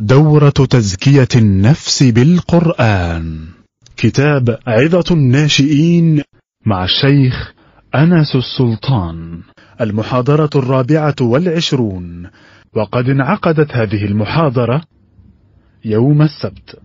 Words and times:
دورة 0.00 0.50
تزكية 0.50 1.28
النفس 1.36 2.02
بالقرآن. 2.02 3.38
كتاب 3.96 4.58
عظة 4.66 5.04
الناشئين 5.14 6.22
مع 6.66 6.84
الشيخ 6.84 7.52
أنس 7.94 8.36
السلطان. 8.36 9.40
المحاضرة 9.80 10.50
الرابعة 10.56 11.14
والعشرون. 11.20 12.30
وقد 12.74 13.08
انعقدت 13.08 13.72
هذه 13.72 14.04
المحاضرة 14.04 14.82
يوم 15.84 16.22
السبت 16.22 16.80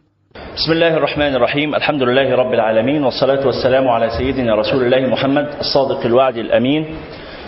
بسم 0.56 0.72
الله 0.72 0.98
الرحمن 0.98 1.36
الرحيم. 1.36 1.76
الحمد 1.76 2.04
لله 2.04 2.36
رب 2.36 2.54
العالمين 2.54 3.04
والصلاة 3.04 3.48
والسلام 3.48 3.88
على 3.88 4.09
سيدنا 4.17 4.56
رسول 4.56 4.84
الله 4.84 5.08
محمد 5.08 5.48
الصادق 5.59 6.06
الوعد 6.06 6.38
الأمين 6.38 6.86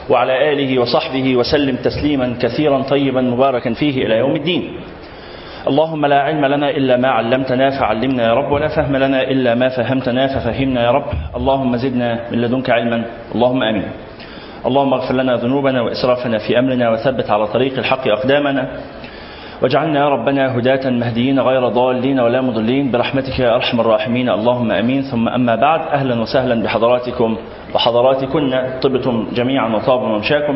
وعلى 0.09 0.53
آله 0.53 0.80
وصحبه 0.80 1.36
وسلم 1.36 1.75
تسليما 1.75 2.38
كثيرا 2.41 2.81
طيبا 2.81 3.22
مباركا 3.22 3.73
فيه 3.73 4.06
إلى 4.06 4.17
يوم 4.17 4.36
الدين. 4.36 4.78
اللهم 5.67 6.06
لا 6.06 6.20
علم 6.22 6.45
لنا 6.45 6.70
إلا 6.70 6.98
ما 6.98 7.08
علمتنا 7.08 7.70
فعلمنا 7.70 8.23
يا 8.23 8.34
رب 8.34 8.52
ولا 8.52 8.67
فهم 8.67 8.95
لنا 8.95 9.22
إلا 9.22 9.56
ما 9.56 9.70
فهمتنا 9.70 10.28
ففهمنا 10.28 10.84
يا 10.84 10.92
رب. 10.92 11.06
اللهم 11.36 11.78
زدنا 11.78 12.20
من 12.31 12.42
لدنك 12.42 12.70
علما. 12.70 13.03
اللهم 13.36 13.64
أمين. 13.64 13.88
اللهم 14.66 14.94
اغفر 14.94 15.14
لنا 15.16 15.36
ذنوبنا 15.36 15.81
وإسرافنا 15.81 16.38
في 16.38 16.59
أمرنا 16.59 16.90
وثبت 16.90 17.30
على 17.30 17.48
طريق 17.48 17.78
الحق 17.78 18.08
أقدامنا. 18.08 18.68
واجعلنا 19.62 20.00
يا 20.00 20.09
ربنا 20.09 20.58
هداة 20.58 20.90
مهديين 20.90 21.40
غير 21.40 21.68
ضالين 21.68 22.20
ولا 22.20 22.42
مضلين. 22.42 22.92
برحمتك 22.92 23.40
يا 23.40 23.56
أرحم 23.56 23.80
الراحمين. 23.80 24.30
اللهم 24.30 24.72
أمين. 24.72 25.02
ثم 25.02 25.30
أما 25.30 25.56
بعد 25.56 25.81
أهلا 25.81 26.22
وسهلا 26.22 26.64
بحضراتكم 26.64 27.38
وحضراتكن. 27.75 28.53
طبتم 28.81 29.28
جميعا 29.34 29.75
وطاب 29.75 30.02
ممشاكم. 30.02 30.56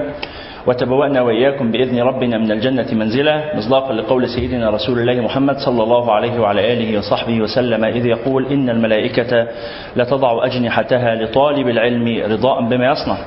وتبوأنا 0.68 1.22
وإياكم 1.22 1.72
بإذن 1.72 2.00
ربنا 2.00 2.38
من 2.38 2.52
الجنة 2.52 2.88
منزلا 2.94 3.56
مصداقا 3.58 3.94
لقول 3.94 4.30
سيدنا 4.30 4.70
رسول 4.70 5.00
الله 5.00 5.22
محمد 5.22 5.58
صلى 5.58 5.84
الله 5.84 6.12
عليه 6.12 6.40
وعلى 6.40 6.74
آله 6.74 6.98
وصحبه 6.98 7.42
وسلم 7.42 7.86
إذ 7.86 8.06
يقول 8.06 8.46
إن 8.46 8.70
الملائكة 8.70 9.48
لتضع 9.96 10.46
أجنحتها 10.46 11.16
لطالب 11.16 11.68
العلم 11.68 12.32
رضاء 12.32 12.62
بما 12.62 12.92
يصنع. 12.92 13.18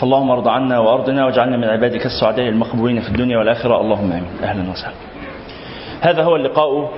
فاللهم 0.00 0.30
ارض 0.30 0.48
عنا 0.48 0.78
وارضنا 0.78 1.26
واجعلنا 1.26 1.56
من 1.56 1.64
عبادك 1.64 2.06
السعداء 2.06 2.48
المقبولين 2.48 3.00
في 3.00 3.08
الدنيا 3.08 3.38
والآخرة. 3.38 3.80
اللهم 3.80 4.12
آمين. 4.12 4.30
أهلا 4.42 4.70
وسهلا. 4.70 4.94
هذا 6.00 6.22
هو 6.22 6.36
اللقاء 6.36 6.90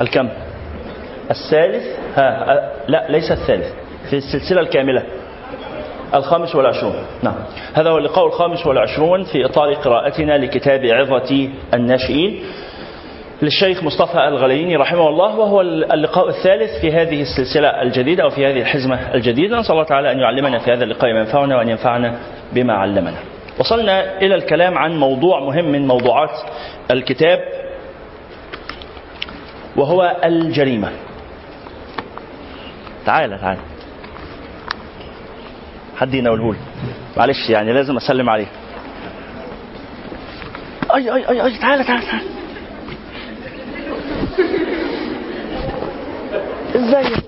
الكم؟ 0.00 0.28
الثالث؟ 1.30 1.84
ها 2.16 2.70
لا 2.88 3.06
ليس 3.08 3.30
الثالث 3.32 3.66
في 4.10 4.16
السلسلة 4.16 4.60
الكاملة. 4.60 5.02
الخامس 6.14 6.54
والعشرون. 6.54 6.94
نعم. 7.22 7.34
هذا 7.74 7.90
هو 7.90 7.98
اللقاء 7.98 8.26
الخامس 8.26 8.66
والعشرون 8.66 9.24
في 9.24 9.44
إطار 9.44 9.74
قراءتنا 9.74 10.38
لكتاب 10.38 10.84
عظة 10.84 11.48
الناشئين 11.74 12.44
للشيخ 13.42 13.82
مصطفى 13.82 14.28
الغليني 14.28 14.76
رحمه 14.76 15.08
الله 15.08 15.38
وهو 15.38 15.60
اللقاء 15.60 16.28
الثالث 16.28 16.80
في 16.80 16.92
هذه 16.92 17.22
السلسلة 17.22 17.82
الجديدة 17.82 18.22
أو 18.22 18.30
في 18.30 18.46
هذه 18.46 18.60
الحزمة 18.60 19.14
الجديدة. 19.14 19.58
نسأل 19.58 19.72
الله 19.72 19.84
تعالى 19.84 20.12
أن 20.12 20.18
يعلمنا 20.18 20.58
في 20.58 20.72
هذا 20.72 20.84
اللقاء 20.84 21.12
ما 21.12 21.18
ينفعنا 21.18 21.56
وأن 21.56 21.68
ينفعنا 21.68 22.18
بما 22.52 22.74
علمنا. 22.74 23.18
وصلنا 23.58 24.18
إلى 24.18 24.34
الكلام 24.34 24.78
عن 24.78 24.98
موضوع 24.98 25.40
مهم 25.40 25.64
من 25.64 25.86
موضوعات 25.86 26.30
الكتاب 26.90 27.38
وهو 29.76 30.16
الجريمة. 30.24 30.90
تعال 33.06 33.40
تعال. 33.40 33.56
حد 35.96 36.14
يناوله 36.14 36.52
لي 36.52 36.58
معلش 37.16 37.50
يعني 37.50 37.72
لازم 37.72 37.96
أسلم 37.96 38.30
عليه. 38.30 38.46
أي 40.94 41.14
أي 41.14 41.28
أي 41.28 41.44
أي 41.44 41.58
تعالى 41.58 41.84
تعالى 41.84 42.06
تعالى 42.06 42.24
إزيك؟ 46.74 47.22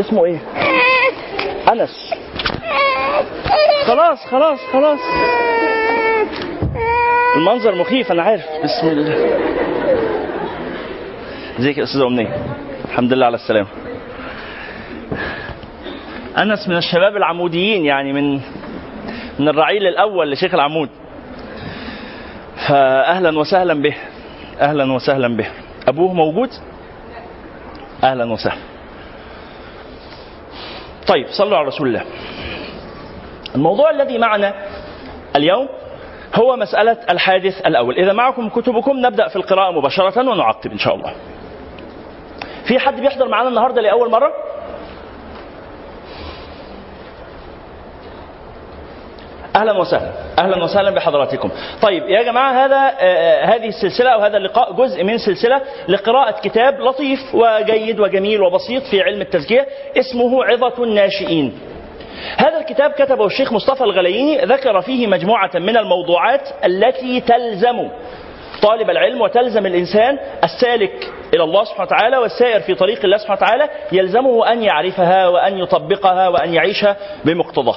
اسمه 0.00 0.24
إيه؟ 0.24 0.38
أنس. 1.72 2.14
خلاص 3.86 4.18
خلاص 4.30 4.58
خلاص. 4.72 5.00
المنظر 7.36 7.74
مخيف 7.74 8.12
أنا 8.12 8.22
عارف. 8.22 8.44
بسم 8.64 8.88
الله. 8.88 9.38
إزيك 11.58 11.78
يا 11.78 11.84
أستاذة 11.84 12.06
أمنية؟ 12.06 12.36
الحمد 12.84 13.12
لله 13.12 13.26
على 13.26 13.34
السلامة. 13.36 13.68
أنس 16.38 16.68
من 16.68 16.76
الشباب 16.76 17.16
العموديين 17.16 17.84
يعني 17.84 18.12
من 18.12 18.40
من 19.38 19.48
الرعيل 19.48 19.86
الأول 19.86 20.30
لشيخ 20.30 20.54
العمود. 20.54 20.88
فاهلا 22.68 23.38
وسهلا 23.38 23.74
به 23.74 23.94
أهلا 24.60 24.92
وسهلا 24.92 25.36
به. 25.36 25.46
أبوه 25.88 26.12
موجود؟ 26.12 26.50
أهلا 28.04 28.32
وسهلا. 28.32 28.60
طيب 31.08 31.26
صلوا 31.26 31.58
على 31.58 31.66
رسول 31.66 31.88
الله. 31.88 32.04
الموضوع 33.54 33.90
الذي 33.90 34.18
معنا 34.18 34.54
اليوم 35.36 35.68
هو 36.34 36.56
مسألة 36.56 36.96
الحادث 37.10 37.66
الأول. 37.66 37.98
إذا 37.98 38.12
معكم 38.12 38.48
كتبكم 38.48 39.06
نبدأ 39.06 39.28
في 39.28 39.36
القراءة 39.36 39.72
مباشرة 39.72 40.30
ونعقب 40.30 40.72
إن 40.72 40.78
شاء 40.78 40.94
الله. 40.94 41.12
في 42.68 42.78
حد 42.78 43.00
بيحضر 43.00 43.28
معنا 43.28 43.48
النهاردة 43.48 43.80
لأول 43.80 44.10
مرة؟ 44.10 44.32
أهلا 49.56 49.72
وسهلا. 49.78 50.10
أهلا 50.38 50.64
وسهلا 50.64 50.90
بحضراتكم. 50.90 51.50
طيب 51.82 52.02
يا 52.08 52.22
جماعة 52.22 52.64
هذا 52.64 52.92
آه 53.00 53.44
هذه 53.44 53.68
السلسلة 53.68 54.10
أو 54.10 54.20
هذا 54.20 54.36
اللقاء 54.36 54.72
جزء 54.72 55.04
من 55.04 55.18
سلسلة 55.18 55.60
لقراءة 55.88 56.40
كتاب 56.40 56.80
لطيف 56.80 57.34
وجيد 57.34 58.00
وجميل 58.00 58.42
وبسيط 58.42 58.82
في 58.82 59.02
علم 59.02 59.20
التزكية 59.20 59.66
اسمه 59.96 60.44
عظة 60.44 60.84
الناشئين. 60.84 61.58
هذا 62.36 62.58
الكتاب 62.58 62.90
كتبه 62.90 63.26
الشيخ 63.26 63.52
مصطفى 63.52 63.84
الغلييني 63.84 64.44
ذكر 64.44 64.80
فيه 64.80 65.06
مجموعة 65.06 65.50
من 65.54 65.76
الموضوعات 65.76 66.48
التي 66.64 67.20
تلزم 67.20 67.88
طالب 68.62 68.90
العلم 68.90 69.20
وتلزم 69.20 69.66
الإنسان 69.66 70.18
السالك 70.44 71.12
إلى 71.34 71.44
الله 71.44 71.64
سبحانه 71.64 71.86
وتعالى 71.86 72.16
والسائر 72.16 72.60
في 72.60 72.74
طريق 72.74 73.04
الله 73.04 73.16
سبحانه 73.16 73.38
وتعالى 73.42 73.68
يلزمه 73.92 74.52
أن 74.52 74.62
يعرفها 74.62 75.28
وأن 75.28 75.58
يطبقها 75.58 76.28
وأن 76.28 76.54
يعيشها 76.54 76.96
بمقتضاه. 77.24 77.76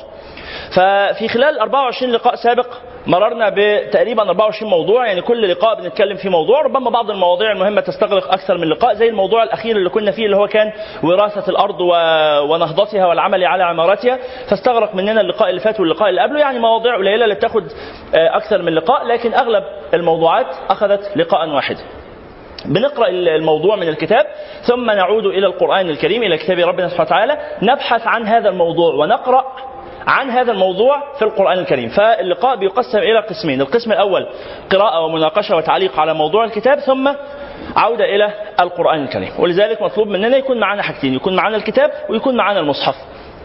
ففي 0.75 1.27
خلال 1.27 1.60
24 1.60 2.12
لقاء 2.12 2.36
سابق 2.36 2.68
مررنا 3.07 3.50
بتقريبا 3.57 4.24
24 4.24 4.72
موضوع 4.72 5.07
يعني 5.07 5.22
كل 5.22 5.51
لقاء 5.51 5.81
بنتكلم 5.81 6.18
فيه 6.18 6.30
موضوع 6.30 6.62
ربما 6.62 6.89
بعض 6.89 7.12
المواضيع 7.12 7.51
المهمة 7.51 7.81
تستغرق 7.81 8.33
أكثر 8.33 8.57
من 8.57 8.69
لقاء 8.69 8.94
زي 8.94 9.10
الموضوع 9.10 9.44
الأخير 9.44 9.77
اللي 9.77 9.89
كنا 9.89 10.12
فيه 10.12 10.25
اللي 10.25 10.36
هو 10.38 10.48
كان 10.48 10.72
وراثة 11.04 11.50
الأرض 11.51 11.81
ونهضتها 12.50 13.06
والعمل 13.06 13.44
على 13.45 13.63
عمارتها 13.63 14.19
فاستغرق 14.50 14.95
مننا 14.95 15.22
اللقاء 15.22 15.50
اللي 15.50 15.62
فات 15.62 15.80
واللقاء 15.80 16.10
اللي 16.10 16.22
قبله 16.22 16.39
يعني 16.39 16.60
مواضيع 16.60 16.95
قليلة 16.98 17.24
اللي 17.24 17.36
تاخد 17.36 17.63
أكثر 18.13 18.62
من 18.62 18.74
لقاء 18.75 19.06
لكن 19.06 19.33
أغلب 19.33 19.63
الموضوعات 19.94 20.48
أخذت 20.69 21.18
لقاء 21.18 21.50
واحدا 21.50 21.83
بنقرأ 22.66 23.07
الموضوع 23.10 23.75
من 23.75 23.88
الكتاب 23.88 24.25
ثم 24.68 24.92
نعود 24.92 25.25
إلى 25.25 25.45
القرآن 25.48 25.89
الكريم 25.89 26.24
إلى 26.24 26.38
كتاب 26.38 26.60
ربنا 26.60 26.88
سبحانه 26.88 27.06
وتعالى 27.07 27.38
نبحث 27.62 28.07
عن 28.07 28.24
هذا 28.28 28.50
الموضوع 28.50 28.94
ونقرأ 28.94 29.45
عن 30.07 30.30
هذا 30.30 30.52
الموضوع 30.52 31.13
في 31.19 31.22
القرآن 31.25 31.60
الكريم. 31.60 31.90
فاللقاء 31.90 32.56
بيقسم 32.56 32.98
إلى 32.98 33.19
قسمين. 33.19 33.62
القسم 33.62 33.92
الأول 33.92 34.28
قراءة 34.72 35.06
ومناقشة 35.06 35.56
وتعليق 35.56 36.00
على 36.00 36.13
موضوع 36.13 36.44
الكتاب 36.46 36.80
ثم 36.80 37.10
عودة 37.75 38.06
إلى 38.06 38.34
القرآن 38.60 39.04
الكريم. 39.04 39.31
ولذلك 39.40 39.81
مطلوب 39.81 40.07
مننا 40.07 40.38
يكون 40.38 40.60
معنا 40.60 40.81
حاجتين 40.81 41.13
يكون 41.13 41.36
معنا 41.36 41.57
الكتاب 41.57 41.92
ويكون 42.10 42.38
معنا 42.38 42.60
المصحف. 42.60 42.96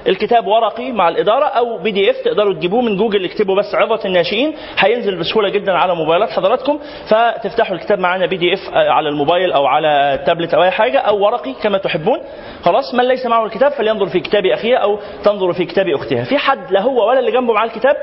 الكتاب 0.08 0.46
ورقي 0.46 0.92
مع 0.92 1.08
الإدارة 1.08 1.44
أو 1.44 1.78
PDF 1.78 2.16
تقدروا 2.24 2.54
تجيبوه 2.54 2.80
من 2.80 2.96
جوجل 2.96 3.24
اكتبوا 3.24 3.56
بس 3.56 3.74
عظة 3.74 4.00
الناشئين. 4.04 4.54
هينزل 4.78 5.18
بسهولة 5.18 5.48
جدا 5.48 5.72
على 5.72 5.94
موبايلات 5.94 6.30
حضراتكم. 6.30 6.78
فتفتحوا 7.08 7.76
الكتاب 7.76 7.98
معنا 7.98 8.26
PDF 8.26 8.60
على 8.74 9.08
الموبايل 9.08 9.52
أو 9.52 9.66
على 9.66 9.88
التابلت 10.14 10.54
أو 10.54 10.62
أي 10.62 10.70
حاجة 10.70 10.98
أو 10.98 11.24
ورقي 11.24 11.52
كما 11.62 11.78
تحبون. 11.78 12.18
خلاص 12.62 12.94
من 12.94 13.04
ليس 13.08 13.26
معه 13.26 13.44
الكتاب 13.44 13.72
فلينظر 13.72 14.06
في 14.06 14.20
كتاب 14.20 14.46
أخيه 14.46 14.76
أو 14.76 14.98
تنظر 15.24 15.52
في 15.52 15.64
كتاب 15.64 15.88
أختها. 15.88 16.24
في 16.24 16.38
حد 16.38 16.72
لا 16.72 16.80
هو 16.80 17.08
ولا 17.08 17.18
اللي 17.18 17.30
جنبه 17.32 17.52
معاه 17.52 17.66
الكتاب؟ 17.66 17.96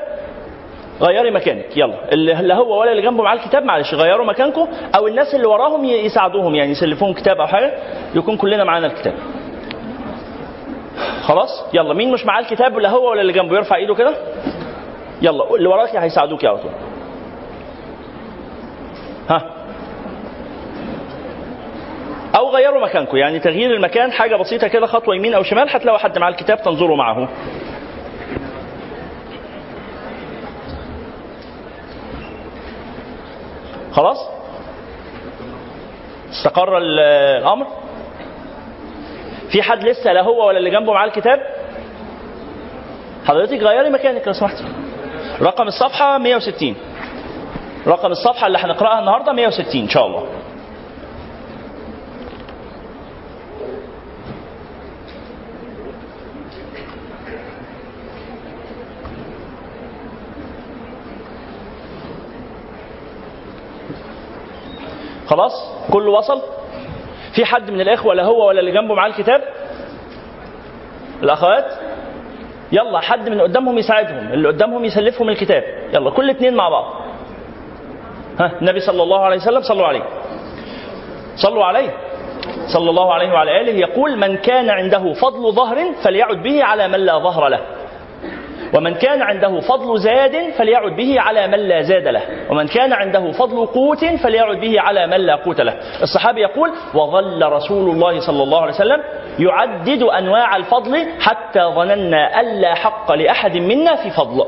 غيري 1.00 1.30
مكانك. 1.30 1.76
يلا. 1.76 2.12
اللي 2.12 2.32
لا 2.32 2.54
هو 2.54 2.80
ولا 2.80 2.90
اللي 2.90 3.02
جنبه 3.02 3.22
معاه 3.22 3.34
الكتاب 3.34 3.62
معلش 3.64 3.94
غيروا 3.94 4.26
مكانكم 4.26 4.68
أو 4.96 5.06
الناس 5.06 5.34
اللي 5.34 5.46
وراهم 5.46 5.84
يساعدوهم 5.84 6.54
يعني 6.54 6.70
يسلفوهم 6.70 7.12
كتاب 7.12 7.36
أو 7.40 7.46
حاجة 7.46 7.72
يكون 8.14 8.36
كلنا 8.36 8.64
معانا 8.64 8.86
الكتاب. 8.86 9.14
خلاص؟ 11.22 11.64
يلا 11.74 11.94
مين 11.94 12.12
مش 12.12 12.26
معاه 12.26 12.40
الكتاب 12.40 12.76
ولا 12.76 12.88
هو 12.90 13.10
ولا 13.10 13.20
اللي 13.20 13.32
جنبه؟ 13.32 13.56
يرفع 13.56 13.76
ايده 13.76 13.94
كده. 13.94 14.14
يلا 15.22 15.54
اللي 15.54 15.68
وراك 15.68 15.96
هيساعدوك 15.96 16.44
على 16.44 16.58
طول. 16.58 16.70
ها؟ 19.28 19.50
أو 22.36 22.50
غيروا 22.50 22.82
مكانكم 22.84 23.16
يعني 23.16 23.38
تغيير 23.38 23.74
المكان 23.74 24.12
حاجة 24.12 24.36
بسيطة 24.36 24.68
كده 24.68 24.86
خطوة 24.86 25.14
يمين 25.16 25.34
أو 25.34 25.42
شمال 25.42 25.68
هتلاقوا 25.76 25.98
حد 25.98 26.18
معاه 26.18 26.30
الكتاب 26.30 26.62
تنظروا 26.62 26.96
معه. 26.96 27.28
خلاص؟ 33.92 34.18
استقر 36.30 36.78
ال- 36.78 37.00
الأمر؟ 37.42 37.66
في 39.52 39.62
حد 39.62 39.84
لسه 39.84 40.12
لا 40.12 40.22
هو 40.22 40.48
ولا 40.48 40.58
اللي 40.58 40.70
جنبه 40.70 40.92
معاه 40.92 41.06
الكتاب؟ 41.06 41.40
حضرتك 43.26 43.58
غيري 43.62 43.90
مكانك 43.90 44.26
لو 44.26 44.32
سمحتي 44.32 44.64
رقم 45.42 45.66
الصفحة 45.68 46.18
160 46.18 46.76
رقم 47.86 48.10
الصفحة 48.12 48.46
اللي 48.46 48.58
هنقرأها 48.58 48.98
النهارده 48.98 49.32
160 49.32 49.80
إن 49.82 49.88
شاء 49.88 50.06
الله. 50.06 50.26
خلاص؟ 65.26 65.52
كله 65.92 66.10
وصل؟ 66.10 66.42
في 67.38 67.44
حد 67.44 67.70
من 67.70 67.80
الإخوة 67.80 68.14
لا 68.14 68.24
هو 68.24 68.48
ولا 68.48 68.60
اللي 68.60 68.72
جنبه 68.72 68.94
معاه 68.94 69.08
الكتاب؟ 69.08 69.42
الأخوات؟ 71.22 71.64
يلا 72.72 73.00
حد 73.00 73.28
من 73.28 73.40
قدامهم 73.40 73.78
يساعدهم 73.78 74.32
اللي 74.32 74.48
قدامهم 74.48 74.84
يسلفهم 74.84 75.28
الكتاب. 75.28 75.64
يلا 75.94 76.10
كل 76.10 76.30
اتنين 76.30 76.54
مع 76.54 76.68
بعض. 76.68 76.84
ها 78.40 78.52
النبي 78.60 78.80
صلى 78.80 79.02
الله 79.02 79.20
عليه 79.20 79.36
وسلم 79.36 79.62
صلوا 79.62 79.86
عليه. 79.86 80.02
صلوا 81.36 81.64
عليه. 81.64 81.90
صلى 82.74 82.90
الله 82.90 83.14
عليه 83.14 83.32
وعلى 83.32 83.60
آله. 83.60 83.72
يقول 83.72 84.18
من 84.18 84.36
كان 84.36 84.70
عنده 84.70 85.12
فضل 85.12 85.52
ظهر 85.52 85.76
فليعد 86.04 86.42
به 86.42 86.64
على 86.64 86.88
من 86.88 86.98
لا 86.98 87.18
ظهر 87.18 87.48
له. 87.48 87.60
ومن 88.74 88.94
كان 88.94 89.22
عنده 89.22 89.60
فضل 89.60 89.98
زاد 89.98 90.50
فليعد 90.58 90.92
به 90.96 91.20
على 91.20 91.46
من 91.46 91.58
لا 91.58 91.82
زاد 91.82 92.08
له. 92.08 92.22
ومن 92.50 92.66
كان 92.68 92.92
عنده 92.92 93.32
فضل 93.32 93.66
قوت 93.66 94.04
فليعد 94.04 94.56
به 94.56 94.80
على 94.80 95.06
من 95.06 95.16
لا 95.16 95.34
قوت 95.34 95.60
له. 95.60 95.74
الصحابي 96.02 96.40
يقول 96.40 96.70
وظل 96.94 97.52
رسول 97.52 97.90
الله 97.90 98.20
صلى 98.20 98.42
الله 98.42 98.60
عليه 98.62 98.74
وسلم 98.74 99.02
يعدد 99.38 100.02
أنواع 100.02 100.56
الفضل 100.56 101.06
حتى 101.20 101.60
ظننا 101.60 102.40
ألا 102.40 102.74
حق 102.74 103.12
لأحد 103.12 103.56
منا 103.56 103.96
في 103.96 104.10
فضل 104.10 104.44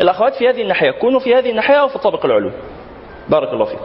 الأخوات 0.00 0.34
في 0.34 0.48
هذه 0.48 0.62
الناحية 0.62 0.90
كونوا 0.90 1.20
في 1.20 1.34
هذه 1.34 1.50
الناحية 1.50 1.84
وفي 1.84 1.96
الطابق 1.96 2.24
العلوي. 2.24 2.52
بارك 3.28 3.52
الله 3.52 3.64
فيكم 3.64 3.84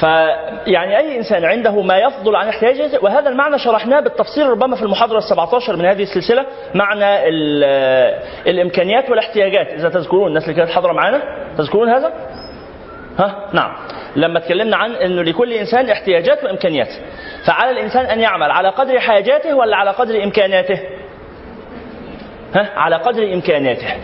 فيعني 0.00 0.98
أي 0.98 1.16
إنسان 1.18 1.44
عنده 1.44 1.82
ما 1.82 1.98
يفضل 1.98 2.36
عن 2.36 2.48
احتياجه 2.48 2.90
وهذا 3.02 3.28
المعنى 3.28 3.58
شرحناه 3.58 4.00
بالتفصيل 4.00 4.46
ربما 4.48 4.76
في 4.76 4.82
المحاضرة 4.82 5.18
السبعة 5.18 5.48
من 5.68 5.86
هذه 5.86 6.02
السلسلة 6.02 6.46
معنى 6.74 7.28
ال- 7.28 7.64
الإمكانيات 8.46 9.10
والاحتياجات. 9.10 9.66
إذا 9.68 9.88
تذكرون 9.88 10.28
الناس 10.28 10.42
اللي 10.42 10.54
كانت 10.54 10.70
حاضرة 10.70 10.92
معانا 10.92 11.22
تذكرون 11.58 11.88
هذا؟ 11.88 12.12
ها؟ 13.18 13.48
نعم. 13.52 13.72
لما 14.16 14.38
اتكلمنا 14.38 14.76
عن 14.76 14.92
إنه 14.92 15.22
لكل 15.22 15.52
إنسان 15.52 15.90
احتياجات 15.90 16.44
وإمكانيات. 16.44 16.88
فعلى 17.46 17.70
الإنسان 17.70 18.04
أن 18.06 18.20
يعمل 18.20 18.50
على 18.50 18.68
قدر 18.68 19.00
حاجاته 19.00 19.54
ولا 19.54 19.76
على 19.76 19.90
قدر 19.90 20.22
امكاناته 20.24 20.80
ها؟ 22.54 22.68
على 22.76 22.96
قدر 22.96 23.22
امكاناته 23.32 23.94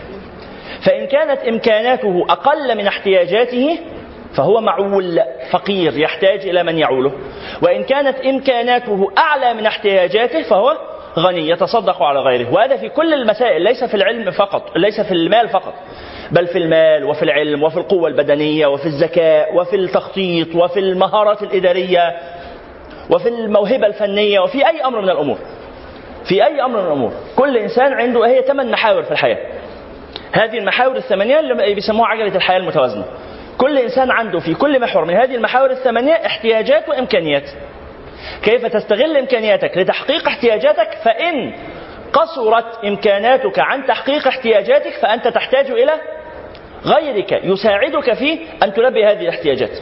فإن 0.85 1.07
كانت 1.07 1.39
امكاناته 1.41 2.25
أقل 2.29 2.77
من 2.77 2.87
احتياجاته 2.87 3.79
فهو 4.37 4.61
معول 4.61 5.19
فقير 5.51 5.97
يحتاج 5.97 6.47
إلى 6.47 6.63
من 6.63 6.77
يعوله. 6.77 7.11
وإن 7.61 7.83
كانت 7.83 8.19
إمكاناته 8.19 9.11
أعلى 9.17 9.53
من 9.53 9.65
احتياجاته 9.65 10.41
فهو 10.41 10.77
غني 11.19 11.49
يتصدق 11.49 12.03
على 12.03 12.19
غيره. 12.19 12.53
وهذا 12.53 12.77
في 12.77 12.89
كل 12.89 13.13
المسائل 13.13 13.61
ليس 13.61 13.83
في 13.83 13.93
العلم 13.93 14.31
فقط 14.31 14.77
ليس 14.77 15.01
في 15.01 15.11
المال 15.11 15.49
فقط 15.49 15.73
بل 16.31 16.47
في 16.47 16.57
المال 16.57 17.03
وفي 17.03 17.23
العلم 17.23 17.63
وفي 17.63 17.77
القوة 17.77 18.07
البدنية 18.07 18.67
وفي 18.67 18.85
الذكاء 18.85 19.55
وفي 19.55 19.75
التخطيط 19.75 20.55
وفي 20.55 20.79
المهارات 20.79 21.43
الإدارية 21.43 22.15
وفي 23.09 23.29
الموهبة 23.29 23.87
الفنية 23.87 24.39
وفي 24.39 24.67
أي 24.67 24.85
أمر 24.85 25.01
من 25.01 25.09
الأمور. 25.09 25.37
في 26.29 26.45
أي 26.45 26.61
أمر 26.61 26.81
من 26.81 26.85
الأمور. 26.87 27.11
كل 27.35 27.57
إنسان 27.57 27.93
عنده 27.93 28.27
هي 28.27 28.41
ثمان 28.41 28.71
محاور 28.71 29.03
في 29.03 29.11
الحياة. 29.11 29.37
هذه 30.31 30.57
المحاور 30.57 30.95
الثمانية 30.95 31.39
اللي 31.39 31.75
بيسموها 31.75 32.07
عجلة 32.07 32.35
الحياة 32.35 32.57
المتوازنة. 32.57 33.05
كل 33.57 33.77
إنسان 33.77 34.11
عنده 34.11 34.39
في 34.39 34.53
كل 34.53 34.81
محور 34.81 35.05
من 35.05 35.13
هذه 35.13 35.35
المحاور 35.35 35.71
الثمانية 35.71 36.13
احتياجات 36.13 36.89
وإمكانيات. 36.89 37.49
كيف 38.43 38.65
تستغل 38.65 39.17
إمكانياتك 39.17 39.77
لتحقيق 39.77 40.27
احتياجاتك؟ 40.27 40.89
فإن 41.03 41.53
قصرت 42.13 42.85
إمكاناتك 42.85 43.59
عن 43.59 43.85
تحقيق 43.85 44.27
احتياجاتك 44.27 44.93
فأنت 45.01 45.27
تحتاج 45.27 45.71
إلى 45.71 45.91
غيرك 46.85 47.31
يساعدك 47.43 48.13
في 48.13 48.39
أن 48.63 48.73
تلبي 48.73 49.05
هذه 49.05 49.21
الاحتياجات. 49.21 49.79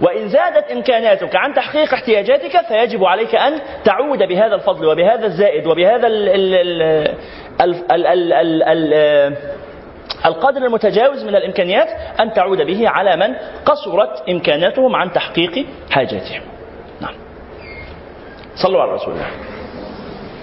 وإن 0.00 0.28
زادت 0.28 0.70
إمكاناتك 0.70 1.36
عن 1.36 1.54
تحقيق 1.54 1.94
احتياجاتك 1.94 2.66
فيجب 2.68 3.04
عليك 3.04 3.34
أن 3.34 3.60
تعود 3.84 4.18
بهذا 4.18 4.54
الفضل 4.54 4.86
وبهذا 4.86 5.26
الزائد 5.26 5.66
وبهذا 5.66 6.06
ال 6.06 6.28
ال 6.28 6.54
ال 7.60 7.92
ال 7.92 8.32
ال 8.32 8.62
ال 8.62 9.36
القدر 10.26 10.66
المتجاوز 10.66 11.24
من 11.24 11.36
الإمكانيات 11.36 11.88
أن 12.20 12.32
تعود 12.32 12.58
به 12.62 12.88
على 12.88 13.16
من 13.16 13.36
قصرت 13.66 14.28
إمكاناتهم 14.28 14.96
عن 14.96 15.12
تحقيق 15.12 15.66
حاجاتهم. 15.90 16.42
نعم. 17.00 17.14
صلوا 18.54 18.82
على 18.82 18.92
رسول 18.92 19.14
الله. 19.14 19.26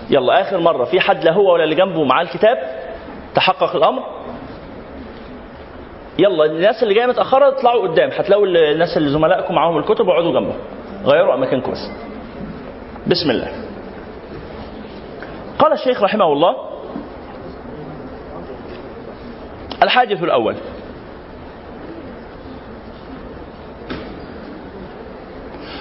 يلا 0.10 0.42
آخر 0.42 0.60
مرة 0.60 0.84
في 0.84 1.00
حد 1.00 1.24
لا 1.24 1.32
هو 1.32 1.54
ولا 1.54 1.64
اللي 1.64 1.76
جنبه 1.76 2.04
معاه 2.04 2.24
الكتاب؟ 2.24 2.58
تحقق 3.36 3.76
الأمر؟ 3.76 4.04
يلا 6.20 6.46
الناس 6.46 6.84
اللي 6.84 6.94
جاية 6.94 7.06
متأخرة 7.06 7.48
اطلعوا 7.48 7.88
قدام. 7.88 8.10
هتلاقوا 8.10 8.46
الناس 8.46 8.98
اللي 8.98 9.10
زملائكم 9.10 9.56
معاهم 9.56 9.78
الكتب 9.78 10.08
واقعدوا 10.08 10.32
جنبهم 10.32 10.58
غيروا 11.06 11.34
اماكنكم 11.34 11.72
بس 11.72 11.92
بسم 13.08 13.32
الله. 13.32 13.52
قال 15.60 15.74
الشيخ 15.74 16.04
رحمه 16.04 16.26
الله 16.26 16.73
الحادث 19.84 20.24
الأول. 20.24 20.56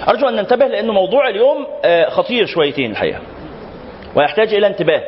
أرجو 0.07 0.27
أن 0.29 0.35
ننتبه 0.35 0.67
لأنه 0.67 0.93
موضوع 0.93 1.29
اليوم 1.29 1.67
آه، 1.85 2.09
خطير 2.09 2.45
شويتين 2.45 2.91
الحقيقة. 2.91 3.19
ويحتاج 4.15 4.53
إلى 4.53 4.67
انتباه. 4.67 5.03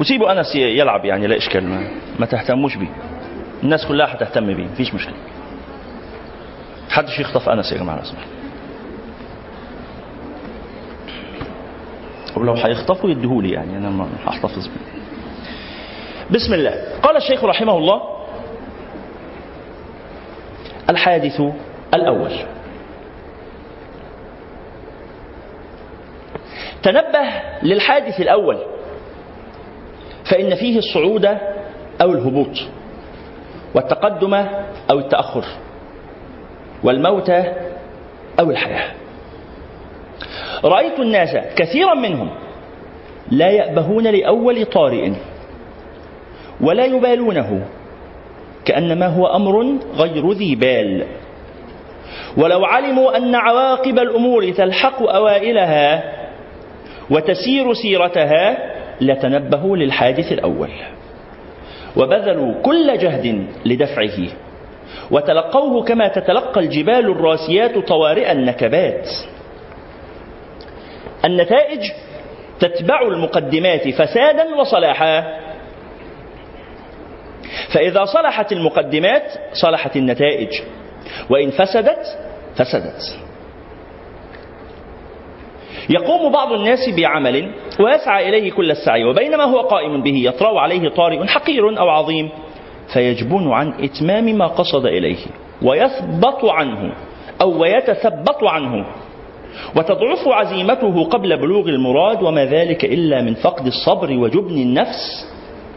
وسيبوا 0.00 0.32
أنس 0.32 0.54
يلعب 0.54 1.04
يعني 1.04 1.26
لا 1.26 1.36
إشكال 1.36 1.68
ما, 1.68 1.88
ما 2.18 2.26
تهتموش 2.26 2.76
بيه. 2.76 2.92
الناس 3.62 3.86
كلها 3.86 4.14
هتهتم 4.14 4.46
بيه 4.54 4.64
مفيش 4.64 4.94
مشكلة. 4.94 5.16
محدش 6.88 7.18
يخطف 7.18 7.48
أنس 7.48 7.72
يا 7.72 7.78
جماعة 7.78 7.96
لو 7.96 8.04
سمحت 8.04 8.28
ولو 12.36 12.54
هيخطفوا 12.54 13.10
يديهولي 13.10 13.50
يعني 13.50 13.90
ما 13.90 14.08
هحتفظ 14.26 14.66
بيه. 14.66 14.99
بسم 16.32 16.54
الله. 16.54 16.84
قال 17.02 17.16
الشيخ 17.16 17.44
رحمه 17.44 17.78
الله 17.78 18.00
الحادث 20.90 21.40
الأول. 21.94 22.32
تنبه 26.82 27.28
للحادث 27.62 28.20
الأول. 28.20 28.58
فإن 30.30 30.54
فيه 30.54 30.78
الصعود 30.78 31.24
أو 32.02 32.12
الهبوط 32.12 32.56
والتقدم 33.74 34.34
أو 34.90 34.98
التأخر 34.98 35.44
والموت 36.84 37.30
أو 38.40 38.50
الحياة. 38.50 38.90
رأيت 40.64 41.00
الناس 41.00 41.36
كثيرا 41.56 41.94
منهم 41.94 42.30
لا 43.30 43.50
يأبهون 43.50 44.06
لأول 44.06 44.66
طارئ. 44.66 45.12
ولا 46.62 46.84
يبالونه 46.84 47.66
كأنما 48.64 49.06
هو 49.06 49.26
أمر 49.26 49.76
غير 49.96 50.32
ذي 50.32 50.54
بال. 50.54 51.04
ولو 52.36 52.64
علموا 52.64 53.16
أن 53.16 53.34
عواقب 53.34 53.98
الأمور 53.98 54.50
تلحق 54.50 55.02
أوائلها 55.02 56.02
وتسير 57.10 57.74
سيرتها 57.74 58.58
لتنبهوا 59.00 59.76
للحادث 59.76 60.32
الأول. 60.32 60.70
وبذلوا 61.96 62.54
كل 62.62 62.98
جهد 62.98 63.46
لدفعه 63.66 64.28
وتلقوه 65.10 65.84
كما 65.84 66.08
تتلقى 66.08 66.60
الجبال 66.60 67.10
الراسيات 67.10 67.78
طوارئ 67.78 68.32
النكبات. 68.32 69.08
النتائج 71.24 71.80
تتبع 72.60 73.02
المقدمات 73.02 73.88
فسادا 73.88 74.54
وصلاحا 74.54 75.40
فإذا 77.74 78.04
صلحت 78.04 78.52
المقدمات 78.52 79.22
صلحت 79.52 79.96
النتائج. 79.96 80.48
وإن 81.30 81.50
فسدت 81.50 82.18
فسدت. 82.56 83.18
يقوم 85.90 86.32
بعض 86.32 86.52
الناس 86.52 86.88
بعمل 86.96 87.50
ويسعى 87.80 88.28
إليه 88.28 88.52
كل 88.52 88.70
السعي 88.70 89.04
وبينما 89.04 89.44
هو 89.44 89.60
قائم 89.60 90.02
به 90.02 90.16
يطرأ 90.16 90.60
عليه 90.60 90.88
طارئ 90.88 91.26
حقير 91.26 91.78
أو 91.78 91.88
عظيم 91.88 92.28
فيجبن 92.92 93.50
عن 93.50 93.72
إتمام 93.84 94.24
ما 94.24 94.46
قصد 94.46 94.86
إليه 94.86 95.18
ويثبط 95.62 96.44
عنه 96.44 96.92
أو 97.40 97.60
ويتثبط 97.62 98.44
عنه 98.44 98.86
وتضعف 99.76 100.28
عزيمته 100.28 101.04
قبل 101.04 101.36
بلوغ 101.36 101.68
المراد 101.68 102.22
وما 102.22 102.44
ذلك 102.44 102.84
إلا 102.84 103.22
من 103.22 103.34
فقد 103.34 103.66
الصبر 103.66 104.12
وجبن 104.12 104.54
النفس. 104.58 105.26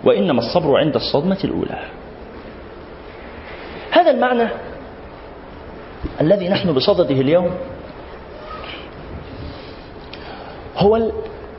وإنما 0.04 0.40
الصبر 0.40 0.78
عند 0.78 0.96
الصدمة 0.96 1.38
الأولى. 1.44 1.80
هذا 3.92 4.12
المعنى 4.12 4.48
الذي 6.22 6.50
نحن 6.50 6.74
بصدده 6.74 7.16
اليوم 7.22 7.52
هو 10.78 11.12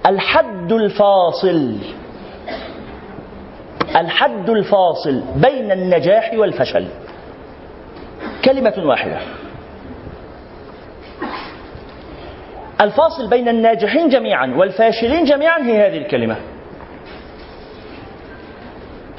الحد 0.07 0.73
الفاصل. 0.73 1.77
الحد 3.97 4.51
الفاصل 4.51 5.23
بين 5.37 5.73
النجاح 5.73 6.35
والفشل. 6.35 6.87
كلمة 8.45 8.75
واحدة. 8.79 9.19
الفاصل 12.81 13.31
بين 13.31 13.49
الناجحين 13.49 14.09
جميعا 14.09 14.55
والفاشلين 14.57 15.25
جميعا 15.25 15.59
هي 15.59 15.87
هذه 15.87 15.99
الكلمة. 15.99 16.37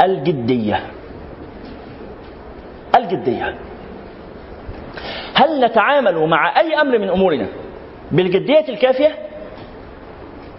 الجدية. 0.05 0.79
الجدية. 2.97 3.55
هل 5.33 5.65
نتعامل 5.65 6.27
مع 6.27 6.59
أي 6.59 6.81
أمر 6.81 6.97
من 6.97 7.09
أمورنا 7.09 7.47
بالجدية 8.11 8.65
الكافية؟ 8.69 9.15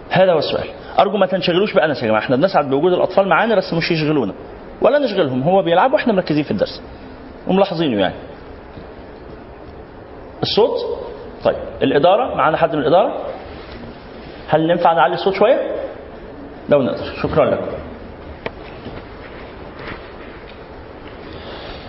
هذا 0.09 0.33
هو 0.33 0.37
السؤال. 0.37 0.67
أرجو 0.99 1.17
ما 1.17 1.25
تنشغلوش 1.25 1.73
بأنس 1.73 2.03
يا 2.03 2.07
جماعة. 2.07 2.19
إحنا 2.19 2.35
بنسعد 2.35 2.69
بوجود 2.69 2.93
الأطفال 2.93 3.27
معانا 3.27 3.55
بس 3.55 3.73
مش 3.73 3.91
يشغلونا. 3.91 4.33
ولا 4.81 4.99
نشغلهم. 4.99 5.41
هو 5.43 5.61
بيلعب 5.61 5.93
وإحنا 5.93 6.13
مركزين 6.13 6.43
في 6.43 6.51
الدرس. 6.51 6.81
وملاحظينه 7.47 7.99
يعني. 8.01 8.15
الصوت؟ 10.41 10.77
طيب. 11.43 11.55
الإدارة؟ 11.81 12.35
معانا 12.35 12.57
حد 12.57 12.75
من 12.75 12.81
الإدارة؟ 12.81 13.25
هل 14.49 14.67
ننفع 14.67 14.93
نعلي 14.93 15.13
الصوت 15.13 15.33
شوية؟ 15.33 15.75
لو 16.69 16.81
نقدر. 16.81 17.03
شكرا 17.23 17.45
لكم. 17.45 17.76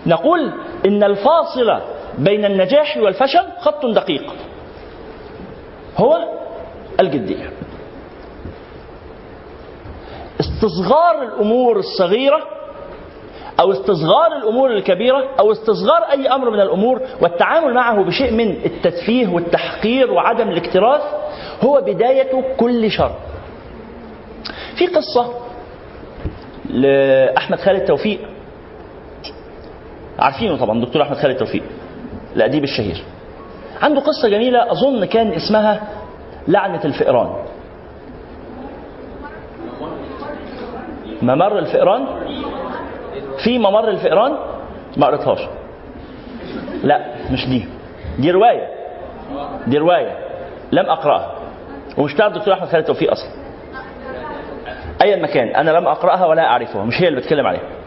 نقول 0.06 0.52
إن 0.86 1.04
الفاصل 1.04 1.80
بين 2.18 2.44
النجاح 2.44 2.96
والفشل 2.96 3.44
خط 3.60 3.86
دقيق. 3.86 4.32
هو 5.96 6.18
الجدية. 7.00 7.50
استصغار 10.40 11.22
الأمور 11.22 11.78
الصغيرة 11.78 12.40
أو 13.60 13.72
استصغار 13.72 14.36
الأمور 14.36 14.70
الكبيرة 14.70 15.24
أو 15.38 15.52
استصغار 15.52 16.02
أي 16.02 16.28
أمر 16.28 16.50
من 16.50 16.60
الأمور 16.60 17.00
والتعامل 17.20 17.74
معه 17.74 18.02
بشيء 18.02 18.32
من 18.32 18.50
التسفيه 18.64 19.28
والتحقير 19.28 20.10
وعدم 20.10 20.48
الاكتراث 20.48 21.02
هو 21.62 21.80
بداية 21.80 22.56
كل 22.56 22.90
شر. 22.90 23.12
في 24.76 24.86
قصة 24.86 25.34
لأحمد 26.70 27.60
خالد 27.60 27.84
توفيق. 27.84 28.20
عارفينه 30.18 30.56
طبعا 30.56 30.80
دكتور 30.80 31.02
أحمد 31.02 31.16
خالد 31.16 31.36
توفيق 31.36 31.62
الأديب 32.36 32.64
الشهير. 32.64 33.04
عنده 33.82 34.00
قصة 34.00 34.28
جميلة 34.28 34.72
أظن 34.72 35.04
كان 35.04 35.32
اسمها 35.32 35.80
لعنة 36.48 36.84
الفئران. 36.84 37.32
ممر 41.22 41.58
الفئران؟ 41.58 42.06
في 43.44 43.58
ممر 43.58 43.88
الفئران؟ 43.88 44.36
ما 44.96 45.06
قريتهاش. 45.06 45.40
لا 46.82 47.14
مش 47.30 47.46
دي. 47.46 47.68
دي 48.18 48.30
رواية. 48.30 48.68
دي 49.66 49.78
رواية. 49.78 50.18
لم 50.72 50.86
أقرأها. 50.86 51.32
ومش 51.98 52.14
بتاع 52.14 52.26
الدكتور 52.26 52.54
أحمد 52.54 52.68
خالد 52.68 52.84
توفيق 52.84 53.10
أصلا. 53.10 53.30
أيا 55.02 55.22
مكان 55.22 55.48
أنا 55.48 55.70
لم 55.70 55.86
أقرأها 55.86 56.26
ولا 56.26 56.42
أعرفها. 56.46 56.84
مش 56.84 57.02
هي 57.02 57.08
اللي 57.08 57.20
بتكلم 57.20 57.46
عليها. 57.46 57.77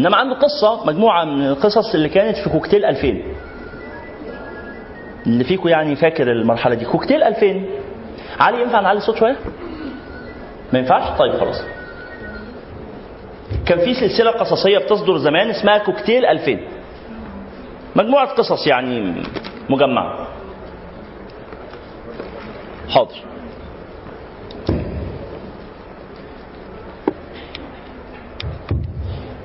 إنما 0.00 0.16
عنده 0.16 0.34
قصة 0.34 0.86
مجموعة 0.86 1.24
من 1.24 1.46
القصص 1.46 1.94
اللي 1.94 2.08
كانت 2.08 2.36
في 2.36 2.50
كوكتيل 2.50 2.84
2000 2.84 3.22
اللي 5.26 5.44
فيكم 5.44 5.68
يعني 5.68 5.96
فاكر 5.96 6.32
المرحلة 6.32 6.74
دي. 6.74 6.84
كوكتيل 6.84 7.22
2000 7.22 7.64
علي 8.40 8.62
ينفع 8.62 8.80
نعلي 8.80 8.98
الصوت 8.98 9.16
شوية؟ 9.16 9.36
ما 10.72 10.78
ينفعش؟ 10.78 11.18
طيب 11.18 11.32
خلاص. 11.32 11.62
كان 13.66 13.78
في 13.78 13.94
سلسلة 13.94 14.30
قصصية 14.30 14.78
بتصدر 14.78 15.16
زمان 15.18 15.50
اسمها 15.50 15.78
كوكتيل 15.78 16.26
2000 16.26 16.58
مجموعة 17.96 18.26
قصص 18.34 18.66
يعني 18.66 19.22
مجمعة. 19.70 20.26
حاضر. 22.88 23.14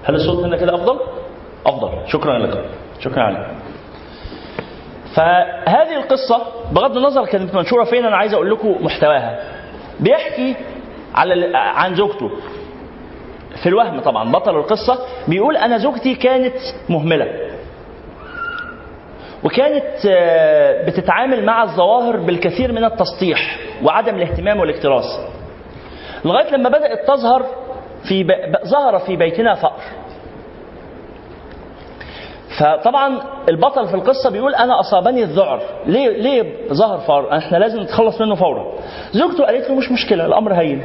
هل 0.05 0.15
الصوت 0.15 0.45
هنا 0.45 0.57
كده 0.57 0.75
أفضل؟ 0.75 0.99
أفضل. 1.65 1.89
شكرا 2.07 2.39
لك. 2.39 2.65
شكرا 2.99 3.23
عليك. 3.23 3.47
فهذه 5.15 5.95
القصة 5.95 6.41
بغض 6.71 6.97
النظر 6.97 7.25
كانت 7.25 7.55
منشورة 7.55 7.83
فين 7.83 8.05
أنا 8.05 8.15
عايز 8.17 8.33
أقول 8.33 8.51
لكم 8.51 8.75
محتواها. 8.85 9.39
بيحكي 9.99 10.55
على 11.15 11.51
عن 11.57 11.95
زوجته. 11.95 12.29
في 13.63 13.69
الوهم 13.69 13.99
طبعا 14.01 14.31
بطل 14.31 14.55
القصة 14.57 14.99
بيقول 15.27 15.57
أنا 15.57 15.77
زوجتي 15.77 16.15
كانت 16.15 16.55
مهملة. 16.89 17.27
وكانت 19.43 19.85
بتتعامل 20.87 21.45
مع 21.45 21.63
الظواهر 21.63 22.17
بالكثير 22.17 22.71
من 22.71 22.83
التسطيح 22.83 23.59
وعدم 23.83 24.15
الاهتمام 24.15 24.59
والاكتراث. 24.59 25.05
لغاية 26.25 26.51
لما 26.51 26.69
بدأت 26.69 27.07
تظهر 27.07 27.45
في 28.07 28.23
ب... 28.23 28.31
ظهر 28.65 28.99
في 28.99 29.15
بيتنا 29.15 29.55
فأر 29.55 29.81
فطبعا 32.59 33.21
البطل 33.49 33.87
في 33.87 33.93
القصة 33.93 34.29
بيقول 34.29 34.55
أنا 34.55 34.79
أصابني 34.79 35.23
الذعر. 35.23 35.61
ليه 35.85 36.09
ليه 36.09 36.73
ظهر 36.73 36.97
فار 36.97 37.37
إحنا 37.37 37.57
لازم 37.57 37.81
نتخلص 37.81 38.21
منه 38.21 38.35
فورا. 38.35 38.73
زوجته 39.11 39.45
قالت 39.45 39.69
له 39.69 39.75
مش 39.75 39.91
مشكلة 39.91 40.25
الأمر 40.25 40.53
هين. 40.53 40.83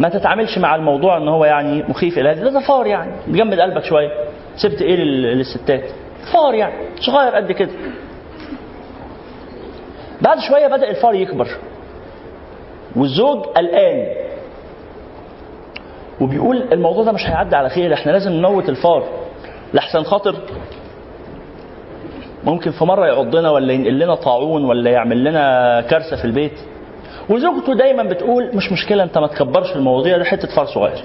ما 0.00 0.08
تتعاملش 0.08 0.58
مع 0.58 0.74
الموضوع 0.74 1.16
إن 1.16 1.28
هو 1.28 1.44
يعني 1.44 1.82
مخيف 1.88 2.18
إلى 2.18 2.28
هذا. 2.28 2.50
ده 2.50 2.60
فار 2.60 2.86
يعني 2.86 3.12
جمد 3.28 3.60
قلبك 3.60 3.84
شوية. 3.84 4.10
سبت 4.56 4.82
إيه 4.82 4.96
للستات؟ 4.96 5.84
فار 6.32 6.54
يعني 6.54 6.74
صغير 7.00 7.34
قد 7.34 7.52
كده. 7.52 7.70
بعد 10.20 10.38
شوية 10.38 10.66
بدأ 10.66 10.90
الفار 10.90 11.14
يكبر. 11.14 11.48
والزوج 12.96 13.44
قلقان. 13.44 14.06
وبيقول 16.20 16.62
الموضوع 16.72 17.04
ده 17.04 17.12
مش 17.12 17.26
هيعدي 17.26 17.56
على 17.56 17.68
خير 17.68 17.94
إحنا 17.94 18.12
لازم 18.12 18.32
نموت 18.32 18.68
الفار. 18.68 19.04
لحسن 19.74 20.02
خاطر 20.02 20.36
ممكن 22.44 22.70
في 22.70 22.84
مرة 22.84 23.06
يعضنا 23.06 23.50
ولا 23.50 23.72
ينقل 23.72 23.98
لنا 23.98 24.14
طاعون 24.14 24.64
ولا 24.64 24.90
يعمل 24.90 25.24
لنا 25.24 25.80
كارثة 25.80 26.16
في 26.16 26.24
البيت. 26.24 26.58
وزوجته 27.30 27.74
دايما 27.74 28.02
بتقول 28.02 28.56
مش 28.56 28.72
مشكلة 28.72 29.02
انت 29.02 29.18
ما 29.18 29.26
تكبرش 29.26 29.76
المواضيع 29.76 30.18
ده 30.18 30.24
حتة 30.24 30.48
فار 30.56 30.66
صغير. 30.66 31.04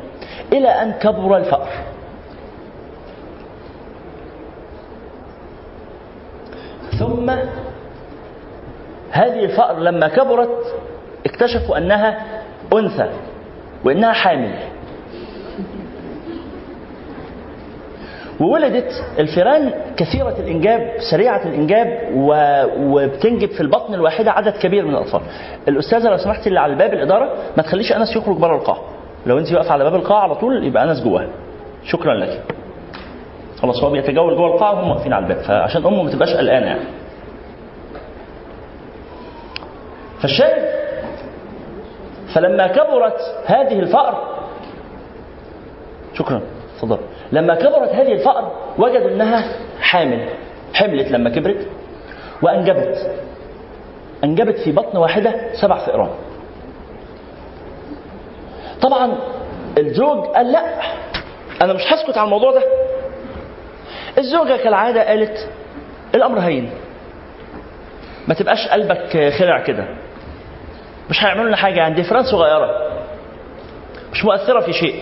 إلى 0.53 0.67
أن 0.67 0.91
كبر 0.91 1.37
الفأر 1.37 1.67
ثم 6.99 7.29
هذه 9.11 9.45
الفأر 9.45 9.79
لما 9.79 10.07
كبرت 10.07 10.75
اكتشفوا 11.25 11.77
أنها 11.77 12.25
أنثى 12.73 13.09
وإنها 13.83 14.13
حامل. 14.13 14.55
وولدت 18.39 18.91
الفيران 19.19 19.71
كثيرة 19.97 20.35
الإنجاب 20.39 20.91
سريعة 21.11 21.43
الإنجاب 21.45 22.09
و... 22.15 22.33
وبتنجب 22.79 23.49
في 23.49 23.61
البطن 23.61 23.93
الواحدة 23.93 24.31
عدد 24.31 24.53
كبير 24.57 24.85
من 24.85 24.91
الأطفال. 24.91 25.21
الأستاذة 25.67 26.09
لو 26.09 26.17
سمحتي 26.17 26.49
اللي 26.49 26.59
على 26.59 26.75
باب 26.75 26.93
الإدارة 26.93 27.33
ما 27.57 27.63
تخليش 27.63 27.91
أنس 27.93 28.15
يخرج 28.15 28.37
بره 28.37 28.55
القاعة. 28.55 28.79
لو 29.25 29.37
أنت 29.39 29.53
واقفة 29.53 29.71
على 29.71 29.83
باب 29.83 29.95
القاعة 29.95 30.21
على 30.21 30.35
طول 30.35 30.63
يبقى 30.67 30.83
أنس 30.83 31.03
جواها. 31.03 31.27
شكرا 31.85 32.13
لك. 32.13 32.43
خلاص 33.61 33.83
هو 33.83 33.89
بيتجول 33.89 34.35
جوه 34.35 34.53
القاعة 34.53 34.73
وهم 34.73 34.89
واقفين 34.89 35.13
على 35.13 35.23
الباب. 35.25 35.37
فعشان 35.43 35.85
أمه 35.85 36.03
ما 36.03 36.11
تبقاش 36.11 36.33
قلقانة 36.33 36.65
يعني. 36.65 36.85
فالشاهد 40.21 40.65
فلما 42.33 42.67
كبرت 42.67 43.17
هذه 43.45 43.79
الفأر 43.79 44.35
شكرا. 46.13 46.41
تفضل 46.77 46.97
لما 47.31 47.55
كبرت 47.55 47.89
هذه 47.89 48.11
الفأر 48.13 48.51
وجدوا 48.77 49.09
إنها 49.09 49.45
حامل. 49.81 50.29
حملت 50.73 51.11
لما 51.11 51.29
كبرت 51.29 51.67
وأنجبت. 52.41 53.11
أنجبت 54.23 54.57
في 54.57 54.71
بطن 54.71 54.97
واحدة 54.97 55.53
سبع 55.61 55.85
فئران. 55.85 56.09
طبعا 58.81 59.17
الزوج 59.77 60.25
قال 60.25 60.51
لا 60.51 60.81
أنا 61.61 61.73
مش 61.73 61.81
هسكت 61.93 62.17
على 62.17 62.25
الموضوع 62.25 62.51
ده. 62.51 62.63
الزوجة 64.17 64.57
كالعادة 64.57 65.07
قالت 65.07 65.49
الأمر 66.15 66.39
هين. 66.39 66.71
ما 68.27 68.33
تبقاش 68.33 68.67
قلبك 68.67 69.33
خلع 69.39 69.63
كده. 69.63 69.85
مش 71.09 71.23
هيعملوا 71.23 71.47
لنا 71.47 71.57
حاجة 71.57 71.75
يعني 71.75 72.03
فران 72.03 72.23
صغيرة. 72.23 72.91
مش 74.11 74.25
مؤثرة 74.25 74.59
في 74.59 74.73
شيء. 74.73 75.01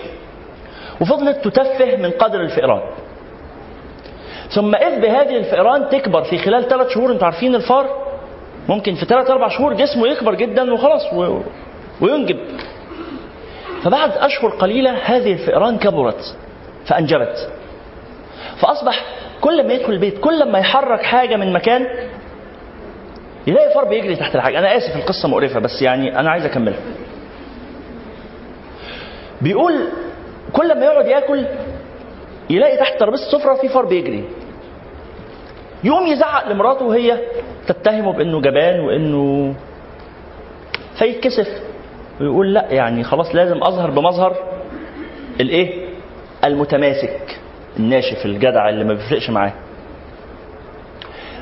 وفضلت 1.02 1.48
تتفه 1.48 1.96
من 1.96 2.12
قدر 2.12 2.42
الفئران. 2.42 2.82
ثم 4.50 4.76
إذ 4.76 5.02
بهذه 5.02 5.38
الفئران 5.38 5.90
تكبر 5.90 6.24
في 6.24 6.38
خلال 6.38 6.68
ثلاث 6.68 6.88
شهور 6.90 7.12
أنتوا 7.12 7.26
عارفين 7.26 7.56
الفار؟ 7.56 8.04
ممكن 8.70 8.96
في 8.96 9.06
ثلاث 9.06 9.30
أربع 9.30 9.48
شهور 9.48 9.74
جسمه 9.74 10.08
يكبر 10.08 10.36
جدا 10.36 10.74
وخلاص 10.74 11.14
و... 11.14 11.40
وينجب. 12.02 12.38
فبعد 13.84 14.12
أشهر 14.12 14.50
قليلة 14.50 14.98
هذه 15.06 15.34
الفئران 15.34 15.78
كبرت 15.78 16.36
فأنجبت. 16.86 17.50
فأصبح 18.58 19.04
كل 19.42 19.68
ما 19.68 19.74
يدخل 19.74 19.94
البيت 19.94 20.20
كل 20.20 20.52
ما 20.52 20.60
يحرك 20.60 21.04
حاجة 21.04 21.36
من 21.36 21.54
مكان 21.54 21.88
يلاقي 23.48 23.74
فار 23.74 23.86
بيجري 23.86 24.16
تحت 24.16 24.36
الحاجة. 24.36 24.60
أنا 24.60 24.78
آسف 24.78 24.96
القصة 24.96 25.28
مقرفة 25.30 25.60
بس 25.60 25.82
يعني 25.82 26.20
أنا 26.20 26.32
عايز 26.32 26.46
أكملها. 26.46 26.80
بيقول 29.42 29.74
كل 30.54 30.80
ما 30.80 30.86
يقعد 30.86 31.08
ياكل 31.08 31.46
يلاقي 32.50 32.78
تحت 32.78 33.00
ترابيزة 33.00 33.26
السفره 33.26 33.54
في 33.54 33.70
فار 33.70 33.86
بيجري. 33.86 34.24
يقوم 35.84 36.08
يزعق 36.08 36.50
لمراته 36.50 36.86
وهي 36.86 37.20
تتهمه 37.68 38.14
بإنه 38.14 38.42
جبان 38.42 38.80
وإنه 38.80 39.54
فيتكسف. 41.00 41.48
ويقول 42.22 42.54
لا 42.54 42.68
يعني 42.72 43.04
خلاص 43.04 43.36
لازم 43.36 43.64
أظهر 43.64 43.90
بمظهر 43.92 44.36
الإيه؟ 45.42 45.86
المتماسك 46.44 47.40
الناشف 47.80 48.26
الجدع 48.26 48.70
اللي 48.70 48.84
ما 48.84 48.94
بيفرقش 48.94 49.30
معاه. 49.30 49.54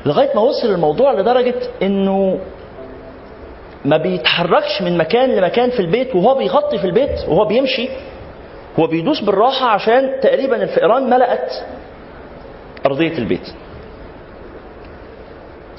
لغاية 0.06 0.30
ما 0.34 0.40
وصل 0.40 0.68
الموضوع 0.68 1.12
لدرجة 1.12 1.54
إنه 1.82 2.38
ما 3.84 3.96
بيتحركش 3.96 4.82
من 4.82 4.98
مكان 4.98 5.30
لمكان 5.30 5.70
في 5.70 5.80
البيت 5.80 6.14
وهو 6.14 6.34
بيغطي 6.34 6.78
في 6.78 6.84
البيت 6.84 7.28
وهو 7.28 7.44
بيمشي. 7.44 7.88
هو 8.78 8.86
بيدوس 8.86 9.20
بالراحة 9.20 9.66
عشان 9.66 10.12
تقريبا 10.22 10.62
الفئران 10.62 11.10
ملأت 11.10 11.52
أرضية 12.86 13.18
البيت. 13.18 13.54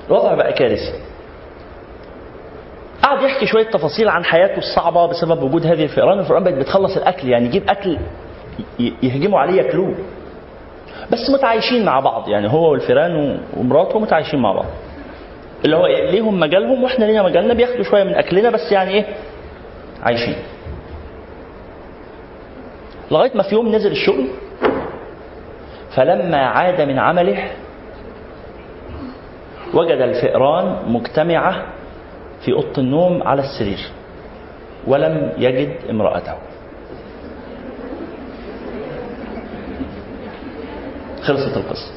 الوضع 0.07 0.33
بقى 0.33 0.53
كارثي. 0.53 0.93
قعد 3.03 3.21
يحكي 3.23 3.45
شوية 3.45 3.63
تفاصيل 3.71 4.07
عن 4.09 4.25
حياته 4.25 4.57
الصعبة 4.57 5.05
بسبب 5.05 5.43
وجود 5.43 5.65
هذه 5.65 5.83
الفئران. 5.83 6.19
الفئران 6.19 6.43
بقت 6.43 6.53
بتخلص 6.53 6.97
الأكل 6.97 7.29
يعني 7.29 7.45
يجيب 7.45 7.69
أكل 7.69 7.97
يهجموا 8.79 9.39
عليه 9.39 9.61
ياكلوه. 9.61 9.95
بس 11.11 11.29
متعايشين 11.29 11.85
مع 11.85 11.99
بعض 11.99 12.29
يعني 12.29 12.47
هو 12.53 12.71
والفئران 12.71 13.39
ومراته 13.57 13.99
متعايشين 13.99 14.39
مع 14.39 14.53
بعض. 14.53 14.65
اللي 15.65 15.75
هو 15.75 15.87
ليهم 15.87 16.39
مجالهم 16.39 16.83
وإحنا 16.83 17.05
لينا 17.05 17.23
مجالنا 17.23 17.53
بياخدوا 17.53 17.83
شوية 17.83 18.03
من 18.03 18.15
أكلنا 18.15 18.49
بس 18.49 18.71
يعني 18.71 18.91
إيه؟ 18.91 19.05
عايشين. 20.03 20.35
لغاية 23.11 23.31
ما 23.37 23.43
في 23.43 23.55
يوم 23.55 23.75
نزل 23.75 23.91
الشغل 23.91 24.27
فلما 25.95 26.37
عاد 26.37 26.81
من 26.81 26.99
عمله 26.99 27.51
وجد 29.73 30.01
الفئران 30.01 30.91
مجتمعة 30.91 31.65
في 32.45 32.53
أوضة 32.53 32.73
النوم 32.77 33.23
على 33.23 33.41
السرير 33.41 33.79
ولم 34.87 35.31
يجد 35.37 35.75
امرأته. 35.89 36.33
خلصت 41.23 41.57
القصة 41.57 41.93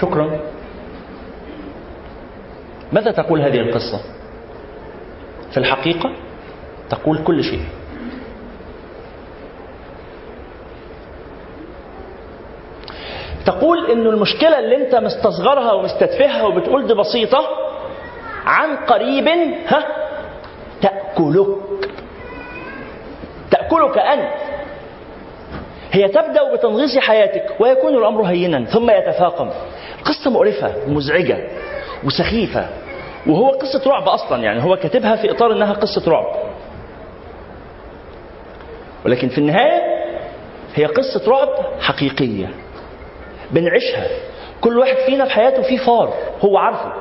شكرا 0.00 0.40
ماذا 3.00 3.10
تقول 3.10 3.40
هذه 3.40 3.60
القصة؟ 3.60 4.00
في 5.50 5.56
الحقيقة 5.56 6.10
تقول 6.90 7.24
كل 7.24 7.44
شيء. 7.44 7.60
تقول 13.46 13.90
إن 13.90 14.06
المشكلة 14.06 14.58
اللي 14.58 14.76
أنت 14.76 14.94
مستصغرها 14.94 15.72
ومستتفهها 15.72 16.42
وبتقول 16.42 16.86
دي 16.86 16.94
بسيطة 16.94 17.48
عن 18.46 18.76
قريب 18.76 19.28
ها؟ 19.66 19.84
تأكلك. 20.82 21.46
تأكلك 23.50 23.98
أنت. 23.98 24.30
هي 25.92 26.08
تبدأ 26.08 26.54
بتنغيص 26.54 26.98
حياتك 26.98 27.60
ويكون 27.60 27.94
الأمر 27.96 28.22
هينا 28.22 28.64
ثم 28.64 28.90
يتفاقم. 28.90 29.50
قصة 30.04 30.30
مقرفة 30.30 30.72
ومزعجة 30.88 31.48
وسخيفة. 32.04 32.68
وهو 33.26 33.48
قصة 33.48 33.90
رعب 33.90 34.08
أصلا 34.08 34.42
يعني 34.42 34.62
هو 34.64 34.76
كاتبها 34.76 35.16
في 35.16 35.30
إطار 35.30 35.52
إنها 35.52 35.72
قصة 35.72 36.10
رعب. 36.10 36.26
ولكن 39.06 39.28
في 39.28 39.38
النهاية 39.38 39.82
هي 40.74 40.84
قصة 40.84 41.30
رعب 41.30 41.48
حقيقية 41.80 42.50
بنعيشها. 43.50 44.06
كل 44.60 44.78
واحد 44.78 44.96
فينا 45.06 45.24
في 45.24 45.30
حياته 45.30 45.62
فيه 45.62 45.78
فار 45.78 46.14
هو 46.44 46.56
عارفه. 46.58 46.92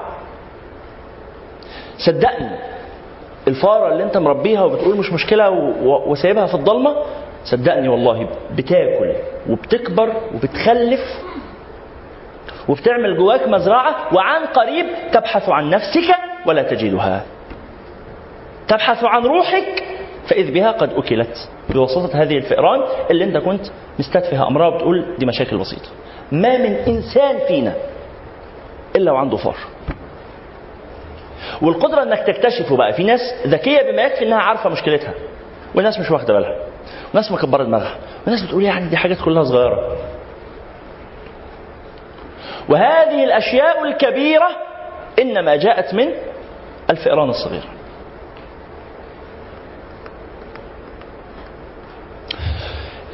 صدقني 1.98 2.50
الفارة 3.48 3.92
اللي 3.92 4.04
أنت 4.04 4.18
مربيها 4.18 4.64
وبتقول 4.64 4.98
مش 4.98 5.14
مشكلة 5.14 5.50
وسايبها 6.08 6.46
في 6.46 6.54
الضلمة 6.56 6.96
صدقني 7.46 7.88
والله 7.90 8.28
بتاكل 8.56 9.14
وبتكبر 9.50 10.14
وبتخلف 10.36 11.00
وبتعمل 12.70 13.18
جواك 13.18 13.48
مزرعة 13.48 14.16
وعن 14.16 14.46
قريب 14.46 14.86
تبحث 15.14 15.50
عن 15.50 15.70
نفسك 15.70 16.16
ولا 16.46 16.64
تجدها. 16.64 17.24
تبحث 18.68 19.04
عن 19.04 19.24
روحك 19.26 19.84
فإذ 20.28 20.54
بها 20.54 20.72
قد 20.72 20.94
أكلت. 20.94 21.50
بواسطة 21.70 22.22
هذه 22.22 22.38
الفئران 22.38 22.82
اللي 23.12 23.24
أنت 23.24 23.38
كنت 23.38 23.66
مستتفه 24.00 24.48
أمرها 24.48 24.68
وبتقول 24.68 25.06
دي 25.18 25.26
مشاكل 25.26 25.58
بسيطة. 25.58 25.90
ما 26.32 26.58
من 26.58 26.74
إنسان 26.76 27.38
فينا 27.48 27.74
إلا 28.96 29.12
وعنده 29.12 29.38
فار 29.38 29.56
والقدرة 31.62 32.04
أنك 32.04 32.20
تكتشفه 32.28 32.78
بقى. 32.78 32.94
في 32.94 33.04
ناس 33.04 33.20
ذكية 33.48 33.92
بما 33.92 34.02
يكفي 34.02 34.26
أنها 34.28 34.38
عارفة 34.38 34.70
مشكلتها 34.70 35.14
والناس 35.76 36.00
مش 36.00 36.12
واخدة 36.12 36.34
بالها 36.34 36.56
وناس 37.14 37.32
مكبرة 37.32 37.64
دماغها 37.64 37.96
وناس 38.28 38.42
بتقول 38.46 38.64
يعني 38.64 38.90
دي 38.90 38.98
حاجات 38.98 39.18
كلها 39.26 39.44
صغيرة. 39.44 39.98
وهذه 42.70 43.24
الأشياء 43.24 43.84
الكبيرة 43.84 44.50
إنما 45.20 45.56
جاءت 45.56 45.94
من 45.94 46.10
الفئران 46.90 47.30
الصغيرة. 47.30 47.70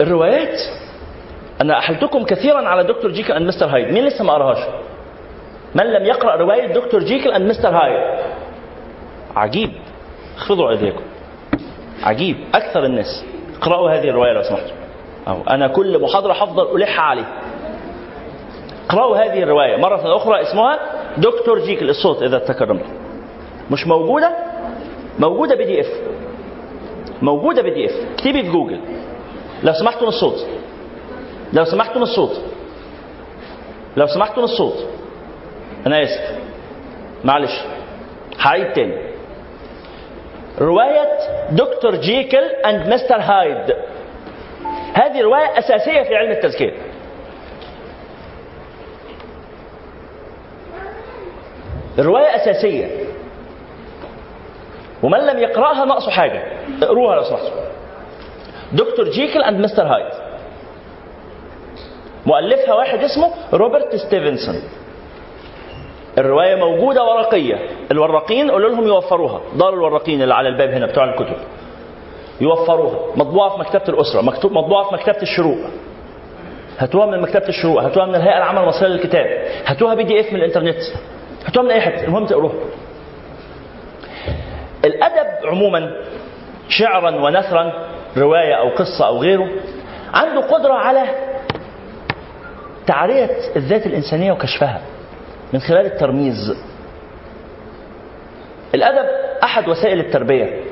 الروايات 0.02 0.60
أنا 1.62 1.80
أحلتكم 1.80 2.24
كثيرا 2.24 2.68
على 2.70 2.84
دكتور 2.84 3.12
جيكل 3.12 3.34
اند 3.34 3.48
مستر 3.48 3.65
هايد. 3.65 3.91
مين 3.91 4.06
لسه 4.06 4.24
ما 4.24 4.34
قراهاش؟ 4.34 4.68
من 5.76 5.86
لم 5.86 6.06
يقرأ 6.06 6.36
رواية 6.36 6.74
Doctor 6.73 7.04
Jekyll 7.04 7.32
and 7.32 7.49
Mister 7.49 7.69
Hyde؟ 7.69 8.19
عجيب. 9.36 9.72
اخفضوا 10.38 10.70
أيديكم. 10.70 11.04
عجيب. 12.04 12.38
أكثر 12.54 12.86
الناس 12.86 13.26
اقرأوا 13.62 13.91
هذه 13.91 14.10
الرواية 14.10 14.34
لو 14.34 14.44
سمحتوا. 14.44 14.76
أو 15.28 15.44
أنا 15.50 15.68
كل 15.68 16.02
محاضرة 16.02 16.34
هفضل 16.34 16.76
ألح 16.76 17.00
عليه. 17.00 17.26
اقرأوا 18.89 19.17
هذه 19.17 19.43
الرواية. 19.43 19.78
مرة 19.78 20.17
أخرى 20.17 20.41
اسمها 20.41 20.80
Doctor 21.17 21.60
Jekyll 21.60 21.89
الصوت 21.89 22.24
إذا 22.24 22.39
تكرمت. 22.39 22.86
مش 23.71 23.88
موجودة؟ 23.88 24.32
موجودة 25.19 25.56
بي 25.56 25.65
دي 25.65 25.82
إف. 25.82 25.88
موجودة 27.21 27.62
بي 27.62 27.69
دي 27.69 27.86
إف. 27.86 27.91
اكتبي 28.13 28.43
في 28.43 28.52
جوجل. 28.52 28.80
لو 29.63 29.74
سمحتوا 29.74 30.08
الصوت 30.08 30.48
لو 31.54 31.65
سمحتوا 31.65 32.02
الصوت 32.02 32.41
لو 33.98 34.08
سمحتوا 34.08 34.43
الصوت 34.43 34.88
أنا 35.88 36.04
آسف. 36.04 36.39
معلش. 37.24 37.62
هعيد 38.39 38.74
تاني. 38.74 38.98
رواية 40.62 41.17
دكتور 41.52 41.95
جيكل 41.95 42.43
اند 42.65 42.93
مستر 42.93 43.15
هايد. 43.15 43.76
هذه 44.93 45.21
رواية 45.21 45.60
أساسية 45.60 46.04
في 46.04 46.15
علم 46.15 46.32
التزكية 46.32 46.74
الرواية 51.99 52.36
أساسية. 52.36 52.88
ومن 55.03 55.19
لم 55.19 55.39
يقرأها 55.39 55.86
ناقصه 55.86 56.12
حاجة. 56.12 56.43
اقروها 56.84 57.15
لو 57.15 57.23
سمحتوا 57.23 57.49
Doctor 58.73 59.10
Jekyll 59.10 59.43
and 59.43 59.60
Mister 59.60 59.84
Hyde 59.84 60.13
مؤلفها 62.25 62.73
واحد 62.73 62.99
اسمه 63.03 63.31
روبرت 63.53 63.95
ستيفنسون. 63.95 64.55
الرواية 66.17 66.55
موجودة 66.55 67.03
ورقية. 67.03 67.55
الوراقين 67.91 68.51
قولوا 68.51 68.69
لهم 68.69 68.88
يوفروها. 68.88 69.41
دار 69.55 69.73
الوراقين 69.73 70.21
اللي 70.21 70.34
على 70.34 70.49
الباب 70.49 70.69
هنا 70.69 70.86
بتوع 70.86 71.03
الكتب. 71.03 71.38
يوفروها. 72.41 72.99
مطبوعة 73.15 73.49
في 73.49 73.60
مكتبة 73.60 73.84
الأسرة. 73.89 74.21
مكتوب 74.21 74.51
مطبوعة 74.51 74.89
في 74.89 74.93
مكتبة 74.93 75.21
الشروق. 75.21 75.58
هاتوها 76.77 77.05
من 77.05 77.21
مكتبة 77.21 77.47
الشروق. 77.49 77.84
هاتوها 77.84 78.05
من 78.05 78.15
الهيئة 78.15 78.38
العامة 78.38 78.63
المصرية 78.63 78.88
للكتاب. 78.88 79.25
هاتوها 79.65 79.95
PDF 79.95 80.34
من 80.34 80.39
الإنترنت. 80.39 80.81
هاتوها 81.45 81.65
من 81.65 81.71
أي 81.71 81.81
حتة 81.81 82.03
المهم 82.03 82.25
تقروها. 82.25 82.55
الأدب 84.86 85.45
عموما 85.45 85.91
شعرا 86.69 87.10
ونثرا 87.15 87.88
رواية 88.17 88.53
أو 88.53 88.69
قصة 88.69 89.08
أو 89.08 89.21
غيره 89.21 89.49
عنده 90.13 90.41
قدرة 90.41 90.73
على 90.73 91.03
تعرية 92.88 93.29
الذات 93.55 93.86
الإنسانية 93.86 94.31
وكشفها 94.31 94.81
من 95.53 95.60
خلال 95.60 95.86
الترميز. 95.86 96.58
الأدب 98.75 99.10
أحد 99.43 99.67
وسائل 99.69 99.99
التربية 99.99 100.63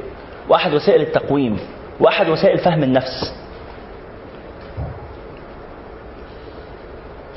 وأحد 0.49 0.73
وسائل 0.73 1.01
التقويم 1.01 1.59
وأحد 1.99 2.29
وسائل 2.29 2.57
فهم 2.57 2.83
النفس. 2.83 3.35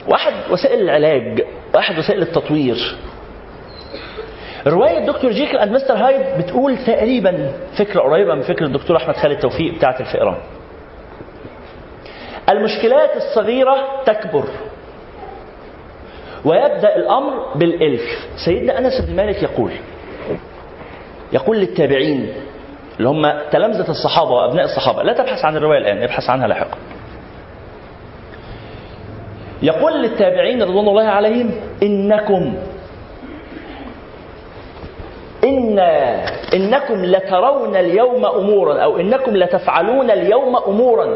وأحد 0.09 0.33
وسائل 0.51 0.81
العلاج 0.81 1.44
وأحد 1.75 1.99
وسائل 1.99 2.22
التطوير. 2.22 2.96
رواية 4.66 5.07
دكتور 5.07 5.33
جيكل 5.33 5.57
أند 5.57 5.72
مستر 5.72 5.94
هايد 5.94 6.38
بتقول 6.38 6.79
تقريبا 6.79 7.52
فكرة 7.79 8.00
قريبة 8.00 8.35
من 8.35 8.42
فكرة 8.42 8.66
الدكتور 8.66 8.96
أحمد 8.96 9.16
خالد 9.16 9.38
توفيق 9.38 9.74
بتاعة 9.74 10.00
الفئران. 10.00 10.37
المشكلات 12.48 13.11
الصغيرة 13.16 13.76
تكبر. 14.07 14.44
ويبدأ 16.44 16.96
الأمر 16.96 17.55
بالإلف. 17.55 18.02
سيدنا 18.44 18.79
أنس 18.79 19.00
بن 19.09 19.16
مالك 19.16 19.42
يقول 19.42 19.72
يقول 21.33 21.57
للتابعين 21.59 22.33
اللي 22.98 23.09
هم 23.09 23.33
تلامذة 23.50 23.90
الصحابة 23.90 24.31
وأبناء 24.31 24.64
الصحابة 24.64 25.02
لا 25.02 25.12
تبحث 25.12 25.44
عن 25.44 25.57
الرواية 25.57 25.79
الآن 25.79 26.02
ابحث 26.02 26.31
عنها 26.31 26.46
لاحقا. 26.46 26.79
يقول 29.62 30.02
للتابعين 30.02 30.62
رضوان 30.62 30.88
الله 30.88 31.05
عليهم 31.05 31.50
إنكم 31.83 32.57
إن 35.47 35.79
إنكم 36.55 37.05
لترون 37.05 37.77
اليوم 37.77 38.27
أمورا 38.27 38.79
أو 38.79 39.01
إنكم 39.01 39.37
لتفعلون 39.37 40.11
اليوم 40.11 40.57
أمورا. 40.57 41.07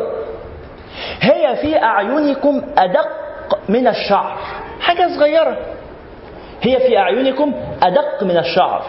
هي 1.21 1.57
في 1.57 1.83
أعينكم 1.83 2.63
أدق 2.79 3.09
من 3.69 3.89
الشعر. 3.89 4.37
حاجة 4.81 5.09
صغيرة. 5.19 5.57
هي 6.63 6.77
في 6.77 6.99
أعينكم 6.99 7.53
أدق 7.83 8.23
من 8.23 8.37
الشعر. 8.37 8.83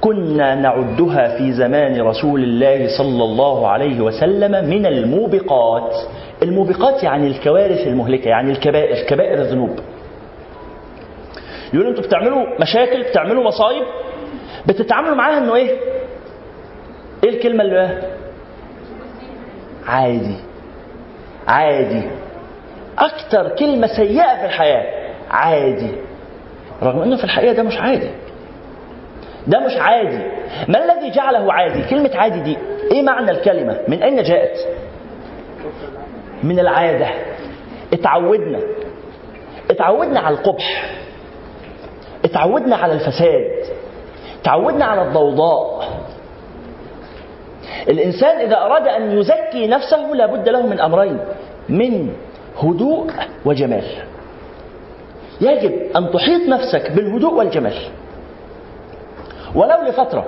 كنا 0.00 0.54
نعدها 0.54 1.38
في 1.38 1.52
زمان 1.52 2.00
رسول 2.00 2.42
الله 2.42 2.98
صلى 2.98 3.24
الله 3.24 3.68
عليه 3.68 4.00
وسلم 4.00 4.68
من 4.70 4.86
الموبقات. 4.86 5.94
الموبقات 6.42 7.02
يعني 7.02 7.26
الكوارث 7.26 7.86
المهلكة 7.86 8.28
يعني 8.28 8.50
الكبائر 8.52 9.06
كبائر 9.06 9.38
الذنوب. 9.38 9.78
يقولوا 11.72 11.90
أنتوا 11.90 12.04
بتعملوا 12.04 12.44
مشاكل 12.60 13.02
بتعملوا 13.02 13.44
مصايب؟ 13.44 13.82
بتتعاملوا 14.68 15.14
معاها 15.14 15.38
إنه 15.38 15.54
إيه؟ 15.54 15.78
إيه 17.24 17.30
الكلمة 17.30 17.64
اللي 17.64 18.02
عادي. 19.86 20.36
عادي. 21.48 22.02
أكتر 22.98 23.48
كلمة 23.48 23.86
سيئة 23.86 24.38
في 24.40 24.44
الحياة. 24.44 25.12
عادي. 25.30 25.90
رغم 26.82 27.02
إنه 27.02 27.16
في 27.16 27.24
الحقيقة 27.24 27.52
ده 27.52 27.62
مش 27.62 27.78
عادي. 27.78 28.10
ده 29.46 29.60
مش 29.66 29.76
عادي. 29.76 30.18
ما 30.68 30.84
الذي 30.84 31.10
جعله 31.10 31.52
عادي؟ 31.52 31.82
كلمة 31.90 32.10
عادي 32.14 32.40
دي 32.40 32.56
إيه 32.92 33.02
معنى 33.02 33.30
الكلمة؟ 33.30 33.80
من 33.88 34.02
أين 34.02 34.22
جاءت؟ 34.22 34.58
من 36.42 36.58
العادة. 36.60 37.06
اتعودنا. 37.92 38.60
اتعودنا 39.70 40.20
على 40.20 40.34
القبح. 40.34 40.90
اتعودنا 42.24 42.76
على 42.76 42.92
الفساد. 42.92 43.77
تعودنا 44.48 44.84
على 44.84 45.02
الضوضاء. 45.02 45.88
الإنسان 47.88 48.40
إذا 48.40 48.56
أراد 48.56 48.88
أن 48.88 49.18
يزكي 49.18 49.66
نفسه 49.66 50.12
لابد 50.14 50.48
له 50.48 50.66
من 50.66 50.80
أمرين 50.80 51.18
من 51.68 52.10
هدوء 52.62 53.10
وجمال. 53.44 53.84
يجب 55.40 55.72
أن 55.96 56.10
تحيط 56.10 56.48
نفسك 56.48 56.90
بالهدوء 56.92 57.34
والجمال. 57.34 57.76
ولو 59.54 59.82
لفترة 59.88 60.24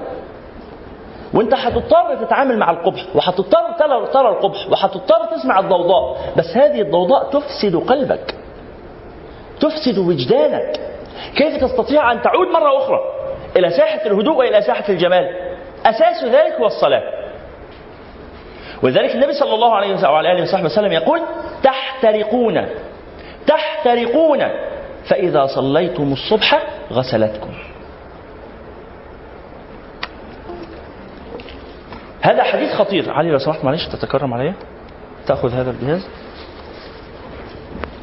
وأنت 1.35 1.55
هتضطر 1.55 2.25
تتعامل 2.25 2.59
مع 2.59 2.71
القبح 2.71 3.07
وهتضطر 3.15 3.73
ترى 4.13 4.29
القبح 4.29 4.71
وهتضطر 4.71 5.25
تسمع 5.37 5.59
الضوضاء 5.59 6.17
بس 6.37 6.57
هذه 6.57 6.81
الضوضاء 6.81 7.31
تفسد 7.31 7.77
قلبك 7.77 8.35
تفسد 9.61 9.99
وجدانك. 9.99 10.81
كيف 11.37 11.65
تستطيع 11.65 12.13
أن 12.13 12.23
تعود 12.23 12.49
مرة 12.49 12.79
أخرى؟ 12.79 13.01
إلى 13.57 13.71
ساحة 13.71 14.07
الهدوء 14.07 14.37
وإلى 14.37 14.63
ساحة 14.63 14.85
الجمال. 14.89 15.37
أساس 15.87 16.25
ذلك 16.25 16.53
هو 16.61 16.67
الصلاة. 16.67 17.03
ولذلك 18.83 19.15
النبي 19.15 19.33
صلى 19.33 19.55
الله 19.55 19.75
عليه 19.75 20.09
وعلى 20.09 20.33
آله 20.33 20.43
وصحبه 20.43 20.65
وسلم 20.65 20.93
يقول 20.93 21.21
تحترقون. 21.63 22.67
تحترقون. 23.47 24.49
فإذا 25.05 25.47
صليتم 25.47 26.13
الصبح 26.13 26.63
غسلتكم. 26.93 27.55
هذا 32.23 32.43
حديث 32.43 32.75
خطير. 32.75 33.13
علي 33.13 33.31
لو 33.31 33.39
سمحت 33.39 33.65
معلش 33.65 33.87
تتكرم 33.87 34.35
علي 34.35 34.55
تأخذ 35.27 35.55
هذا 35.55 35.71
الجهاز؟ 35.71 36.07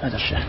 هذا 0.01 0.15
الشاحن 0.15 0.47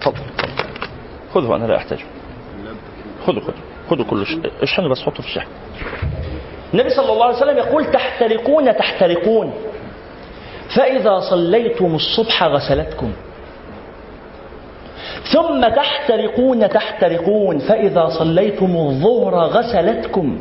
تفضل 0.00 0.24
خذه 1.40 1.56
أنا 1.56 1.66
لا 1.66 1.76
أحتاجه. 1.76 2.04
خذوا 3.26 3.40
خذوا 3.40 3.54
خذوا 3.90 4.04
كله 4.04 4.26
اشحنوا 4.62 4.90
بس 4.90 5.02
حطوا 5.02 5.22
في 5.22 5.28
الشحن. 5.28 5.48
النبي 6.74 6.90
صلى 6.90 7.12
الله 7.12 7.24
عليه 7.24 7.36
وسلم 7.36 7.58
يقول 7.58 7.84
تحترقون 7.84 8.76
تحترقون. 8.76 9.52
فإذا 10.76 11.20
صليتم 11.20 11.94
الصبح 11.94 12.44
غسلتكم. 12.44 13.12
ثم 15.32 15.68
تحترقون 15.68 16.68
تحترقون. 16.68 17.58
فإذا 17.58 18.08
صليتم 18.08 18.76
الظهر 18.76 19.34
غسلتكم. 19.34 20.40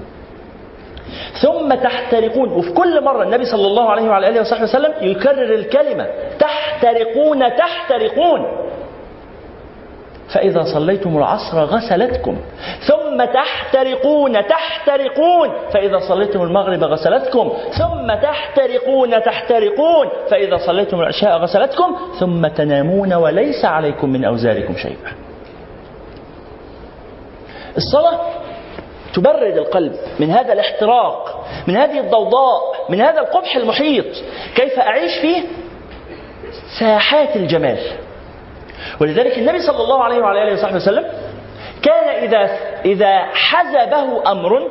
ثم 1.41 1.73
تحترقون. 1.73 2.49
وفي 2.49 2.71
كل 2.71 3.03
مرة 3.03 3.23
النبي 3.23 3.45
صلى 3.45 3.67
الله 3.67 3.89
عليه 3.89 4.03
وعلى 4.03 4.29
آله 4.29 4.41
وصحبه 4.41 4.63
وسلم 4.63 4.93
يكرر 5.01 5.53
الكلمة 5.55 6.07
تحترقون 6.39 7.55
تحترقون. 7.55 8.67
فإذا 10.33 10.63
صليتم 10.73 11.17
العصر 11.17 11.63
غسلتكم. 11.63 12.37
ثم 12.87 13.25
تحترقون 13.25 14.47
تحترقون. 14.47 15.49
فإذا 15.73 15.99
صليتم 15.99 16.41
المغرب 16.41 16.83
غسلتكم. 16.83 17.53
ثم 17.77 18.13
تحترقون 18.21 19.23
تحترقون. 19.23 20.07
فإذا 20.29 20.57
صليتم 20.57 20.99
العشاء 20.99 21.37
غسلتكم. 21.37 21.95
ثم 22.19 22.47
تنامون 22.47 23.13
وليس 23.13 23.65
عليكم 23.65 24.09
من 24.09 24.25
أوزاركم 24.25 24.75
شيء 24.75 24.97
الصلاة 27.77 28.19
تبرد 29.13 29.57
القلب 29.57 29.93
من 30.19 30.31
هذا 30.31 30.53
الاحتراق 30.53 31.45
من 31.67 31.77
هذه 31.77 31.99
الضوضاء 31.99 32.61
من 32.89 33.01
هذا 33.01 33.19
القبح 33.19 33.55
المحيط. 33.55 34.05
كيف 34.55 34.79
أعيش 34.79 35.11
فيه 35.21 35.43
ساحات 36.79 37.35
الجمال. 37.35 37.77
ولذلك 39.01 39.37
النبي 39.37 39.59
صلى 39.59 39.83
الله 39.83 40.03
عليه 40.03 40.17
وعلى 40.17 40.43
آله 40.43 40.53
وصحبه 40.53 40.75
وسلم 40.75 41.05
كان 41.81 42.23
إذا 42.23 42.57
إذا 42.85 43.25
حزبه 43.33 44.31
أمر 44.31 44.69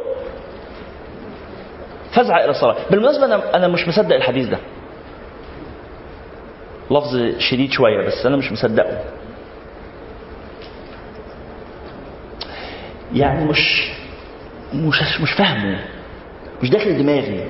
فزع 2.12 2.36
إلى 2.44 2.50
الصلاة. 2.50 2.76
بالمناسبة 2.90 3.24
أنا 3.24 3.56
أنا 3.56 3.68
مش 3.68 3.88
مصدق 3.88 4.14
الحديث 4.14 4.48
ده. 4.48 4.58
لفظ 6.90 7.38
شديد 7.38 7.70
شوية 7.72 8.06
بس 8.06 8.26
أنا 8.26 8.36
مش 8.36 8.52
مصدقه. 8.52 9.00
يعني 13.14 13.44
مش 13.44 13.90
مش 14.74 15.20
مش 15.20 15.32
فاهمه. 15.32 15.78
مش 16.62 16.70
داخل 16.70 16.98
دماغي. 16.98 17.44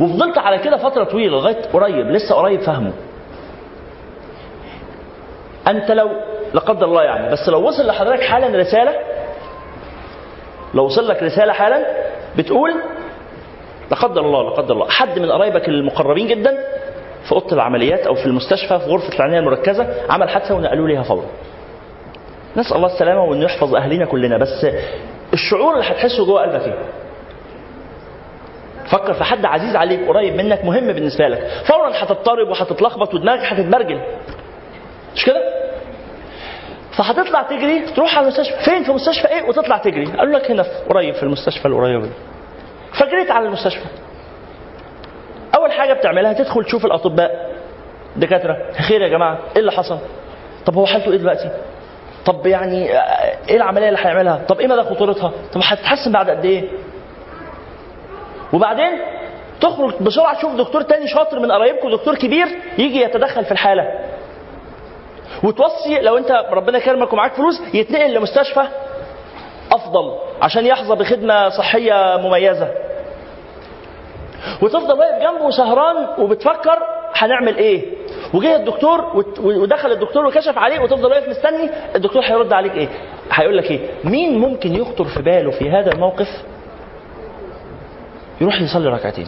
وفضلت 0.00 0.38
على 0.38 0.58
كده 0.58 0.76
فترة 0.76 1.04
طويلة 1.04 1.32
لغاية 1.36 1.62
قريب 1.72 2.06
لسه 2.06 2.34
قريب 2.34 2.60
فاهمه 2.60 2.92
أنت 5.68 5.90
لو 5.90 6.10
لا 6.54 6.60
قدر 6.60 6.86
الله 6.86 7.02
يعني 7.02 7.32
بس 7.32 7.48
لو 7.48 7.68
وصل 7.68 7.86
لحضرتك 7.86 8.22
حالا 8.22 8.58
رسالة 8.58 8.94
لو 10.74 10.84
وصل 10.84 11.08
لك 11.08 11.22
رسالة 11.22 11.52
حالا 11.52 11.86
بتقول 12.36 12.70
لا 13.90 13.96
قدر 13.96 14.20
الله 14.20 14.42
لا 14.42 14.50
قدر 14.50 14.74
الله. 14.74 14.88
حد 14.88 15.18
من 15.18 15.30
قرايبك 15.30 15.68
المقربين 15.68 16.26
جدا 16.26 16.58
في 17.24 17.32
أوضة 17.32 17.52
العمليات 17.52 18.06
أو 18.06 18.14
في 18.14 18.26
المستشفى 18.26 18.78
في 18.78 18.84
غرفة 18.84 19.16
العناية 19.16 19.38
المركزة 19.38 19.86
عمل 20.10 20.28
حادثة 20.28 20.54
ونقلوا 20.54 20.88
ليها 20.88 21.02
فورا. 21.02 21.24
نسأل 22.56 22.76
الله 22.76 22.86
السلامة 22.86 23.24
وإنه 23.24 23.44
يحفظ 23.44 23.74
أهلنا 23.74 24.04
كلنا 24.06 24.38
بس 24.38 24.66
الشعور 25.32 25.74
اللي 25.74 25.84
هتحسه 25.84 26.26
جوه 26.26 26.42
قلبك 26.42 26.62
إيه؟ 26.66 26.78
فكر 28.90 29.14
في 29.14 29.24
حد 29.24 29.44
عزيز 29.44 29.76
عليك 29.76 30.08
قريب 30.08 30.34
منك 30.34 30.64
مهم 30.64 30.86
بالنسبة 30.92 31.28
لك. 31.28 31.48
فورا 31.64 31.90
هتضطرب 31.94 32.48
وهتتلخبط 32.48 33.14
ودماغك 33.14 33.40
هتتبرجل. 33.40 34.00
مش 35.14 35.24
كده؟ 35.24 35.57
فهتطلع 36.98 37.42
تجري 37.42 37.80
تروح 37.80 38.18
على 38.18 38.26
المستشفى. 38.26 38.64
فين؟ 38.64 38.84
في 38.84 38.92
مستشفى 38.92 39.28
إيه؟ 39.28 39.42
وتطلع 39.42 39.78
تجري. 39.78 40.04
قالوا 40.04 40.38
لك 40.38 40.50
هنا 40.50 40.64
قريب 40.88 41.14
في 41.14 41.22
المستشفى 41.22 41.68
القريبة 41.68 42.02
دي. 42.06 42.12
فجريت 42.92 43.30
على 43.30 43.46
المستشفى. 43.46 43.84
أول 45.54 45.72
حاجة 45.72 45.92
بتعملها 45.92 46.32
تدخل 46.32 46.64
تشوف 46.64 46.84
الأطباء. 46.84 47.48
دكاترة 48.16 48.56
خير 48.88 49.02
يا 49.02 49.08
جماعة 49.08 49.38
إيه 49.56 49.60
اللي 49.60 49.72
حصل؟ 49.72 49.98
طب 50.66 50.74
هو 50.74 50.86
حالته 50.86 51.12
إيه 51.12 51.18
دلوقتي؟ 51.18 51.50
طب 52.26 52.46
يعني 52.46 52.90
إيه 53.48 53.56
العملية 53.56 53.88
اللي 53.88 53.98
هيعملها؟ 54.02 54.40
طب 54.48 54.60
إيه 54.60 54.66
مدى 54.66 54.82
خطورتها؟ 54.82 55.32
طب 55.52 55.60
هتتحسن 55.64 56.12
بعد 56.12 56.30
قد 56.30 56.44
إيه؟ 56.44 56.68
وبعدين 58.52 58.90
تخرج 59.60 59.94
بسرعة 60.00 60.38
تشوف 60.38 60.54
دكتور 60.54 60.82
تاني 60.82 61.06
شاطر 61.06 61.38
من 61.40 61.52
قرايبكم 61.52 61.90
دكتور 61.90 62.14
كبير 62.14 62.46
يجي 62.78 63.00
يتدخل 63.00 63.44
في 63.44 63.52
الحالة. 63.52 63.84
وتوصي 65.44 66.00
لو 66.00 66.18
انت 66.18 66.44
ربنا 66.50 66.78
كرمك 66.78 67.12
ومعاك 67.12 67.32
فلوس 67.32 67.60
يتنقل 67.74 68.14
لمستشفى 68.14 68.62
أفضل 69.72 70.14
عشان 70.42 70.66
يحظى 70.66 70.94
بخدمة 70.94 71.48
صحية 71.48 72.16
مميزة. 72.16 72.68
وتفضل 74.62 74.98
واقف 74.98 75.22
جنبه 75.22 75.50
سهران 75.50 76.06
وبتفكر 76.18 76.78
هنعمل 77.14 77.56
إيه. 77.56 77.82
وجه 78.34 78.56
الدكتور 78.56 79.24
ودخل 79.40 79.92
الدكتور 79.92 80.26
وكشف 80.26 80.58
عليه 80.58 80.80
وتفضل 80.80 81.10
واقف 81.10 81.28
مستني 81.28 81.70
الدكتور 81.96 82.22
هيرد 82.22 82.52
عليك 82.52 82.72
إيه. 82.74 82.88
هيقول 83.32 83.56
لك 83.56 83.70
إيه. 83.70 83.80
مين 84.04 84.38
ممكن 84.38 84.74
يخطر 84.74 85.04
في 85.04 85.22
باله 85.22 85.50
في 85.50 85.70
هذا 85.70 85.92
الموقف؟ 85.92 86.28
يروح 88.40 88.60
يصلي 88.60 88.88
ركعتين. 88.88 89.26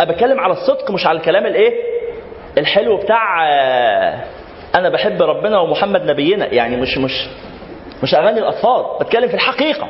أنا 0.00 0.12
بتكلم 0.12 0.40
على 0.40 0.52
الصدق 0.52 0.90
مش 0.90 1.06
على 1.06 1.18
الكلام 1.18 1.46
الإيه؟ 1.46 1.72
الحلو 2.58 2.96
بتاع 2.96 3.48
أنا 4.74 4.88
بحب 4.88 5.22
ربنا 5.22 5.58
ومحمد 5.58 6.02
نبينا. 6.10 6.46
يعني 6.46 6.76
مش 6.76 6.98
مش 6.98 7.28
مش 8.02 8.14
أغاني 8.14 8.38
الأطفال 8.38 8.84
بتكلم 9.00 9.28
في 9.28 9.34
الحقيقة. 9.34 9.88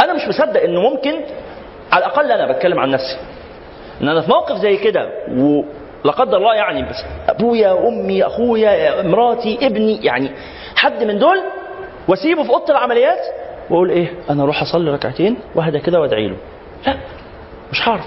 أنا 0.00 0.12
مش 0.14 0.28
مصدق 0.28 0.62
إنه 0.62 0.80
ممكن 0.80 1.14
على 1.92 2.06
الأقل 2.06 2.32
أنا 2.32 2.52
بتكلم 2.52 2.80
عن 2.80 2.90
نفسي. 2.90 3.18
إن 4.02 4.08
أنا 4.08 4.20
في 4.20 4.30
موقف 4.30 4.56
زي 4.56 4.76
كده 4.76 5.08
ولا 5.28 6.12
قدر 6.12 6.36
الله 6.36 6.54
يعني 6.54 6.82
بس 6.82 7.04
أبويا 7.28 7.88
أمي 7.88 8.26
أخويا 8.26 9.02
مراتي 9.02 9.58
ابني 9.66 10.04
يعني 10.04 10.30
حد 10.76 11.04
من 11.04 11.18
دول 11.18 11.40
وأسيبه 12.08 12.42
في 12.42 12.50
أوضة 12.50 12.70
العمليات 12.72 13.18
وأقول 13.70 13.90
إيه 13.90 14.12
أنا 14.30 14.42
أروح 14.42 14.62
أصلي 14.62 14.90
ركعتين 14.90 15.36
وأهدى 15.54 15.78
كده 15.78 16.00
وأدعي 16.00 16.28
له. 16.28 16.36
لا 16.86 16.94
مش 17.72 17.88
هعرف. 17.88 18.04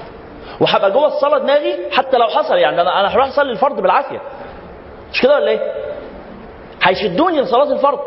وهبقى 0.61 0.91
جوه 0.91 1.07
الصلاة 1.07 1.37
دماغي 1.37 1.73
حتى 1.91 2.17
لو 2.17 2.27
حصل 2.27 2.55
يعني 2.55 2.81
أنا 2.81 2.99
أنا 2.99 3.15
هروح 3.15 3.27
أصلي 3.27 3.51
الفرض 3.51 3.81
بالعافية. 3.81 4.21
مش 5.13 5.21
كده 5.21 5.35
ولا 5.35 5.51
إيه؟ 5.51 5.73
هيشدوني 6.83 7.41
لصلاة 7.41 7.71
الفرض. 7.73 7.99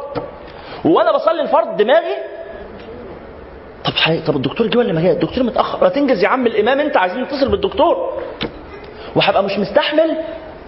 وأنا 0.84 1.12
بصلي 1.12 1.40
الفرض 1.40 1.76
دماغي. 1.76 2.16
طب 3.84 3.92
حي... 3.92 4.20
طب 4.20 4.36
الدكتور 4.36 4.66
جه 4.66 4.78
ولا 4.78 4.92
ما 4.92 5.00
جه؟ 5.00 5.10
الدكتور 5.12 5.44
متأخر. 5.44 5.80
ما 5.82 5.88
تنجز 5.88 6.22
يا 6.22 6.28
عم 6.28 6.46
الإمام 6.46 6.80
انت 6.80 6.96
عايزين 6.96 7.22
نتصل 7.22 7.50
بالدكتور. 7.50 8.22
وهبقى 9.16 9.42
مش 9.42 9.58
مستحمل 9.58 10.16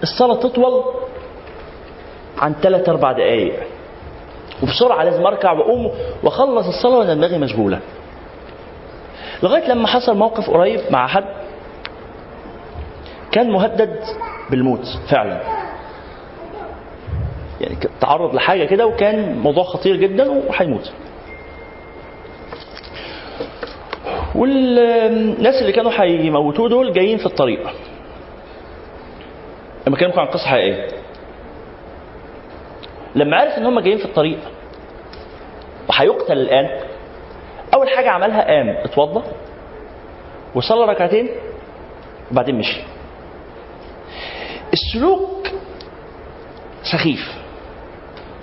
الصلاة 0.03 0.35
تطول 0.35 0.83
عن 2.37 2.53
ثلاث 2.53 2.89
أربع 2.89 3.11
دقائق 3.11 3.53
وبسرعة 4.63 5.03
لازم 5.03 5.25
أركع 5.25 5.51
وأقوم 5.51 5.91
وأخلص 6.23 6.67
الصلاة 6.67 6.97
وأنا 6.97 7.13
دماغي 7.13 7.37
مشغولة. 7.37 7.79
لغاية 9.43 9.67
لما 9.69 9.87
حصل 9.87 10.17
موقف 10.17 10.49
قريب 10.49 10.79
مع 10.91 11.07
حد 11.07 11.25
كان 13.31 13.51
مهدد 13.51 13.99
بالموت 14.49 14.85
فعلا. 15.09 15.41
يعني 17.61 17.75
تعرض 18.01 18.35
لحاجة 18.35 18.65
كده 18.65 18.85
وكان 18.87 19.37
موضوع 19.37 19.63
خطير 19.63 19.95
جدا 19.95 20.29
وهيموت. 20.31 20.91
والناس 24.35 25.61
اللي 25.61 25.71
كانوا 25.71 25.91
هيموتوه 25.95 26.69
دول 26.69 26.93
جايين 26.93 27.17
في 27.17 27.25
الطريق. 27.25 27.69
لما 29.87 29.97
كانوا 29.97 30.19
عن 30.19 30.27
قصة 30.27 30.47
حقيقية. 30.47 30.87
لما 33.15 33.37
عرف 33.37 33.57
إن 33.57 33.65
هم 33.65 33.79
جايين 33.79 33.97
في 33.97 34.05
الطريق 34.05 34.39
وهيقتل 35.89 36.37
الآن 36.37 36.79
أول 37.73 37.89
حاجة 37.89 38.09
عملها 38.09 38.41
قام 38.47 38.69
اتوضى 38.69 39.23
وصلى 40.55 40.85
ركعتين 40.85 41.29
وبعدين 42.31 42.55
مشي. 42.55 42.81
السلوك 44.73 45.47
سخيف. 46.91 47.44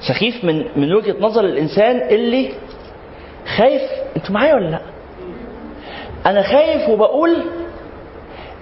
سخيف 0.08 0.44
من 0.44 0.64
من 0.76 0.94
وجهة 0.94 1.16
نظر 1.20 1.44
الإنسان 1.44 1.96
اللي 1.96 2.50
خايف 3.56 3.82
أنتوا 4.16 4.34
معايا 4.34 4.54
ولا 4.54 4.68
لا؟ 4.70 4.80
أنا 6.26 6.42
خايف 6.42 6.88
وبقول 6.88 7.36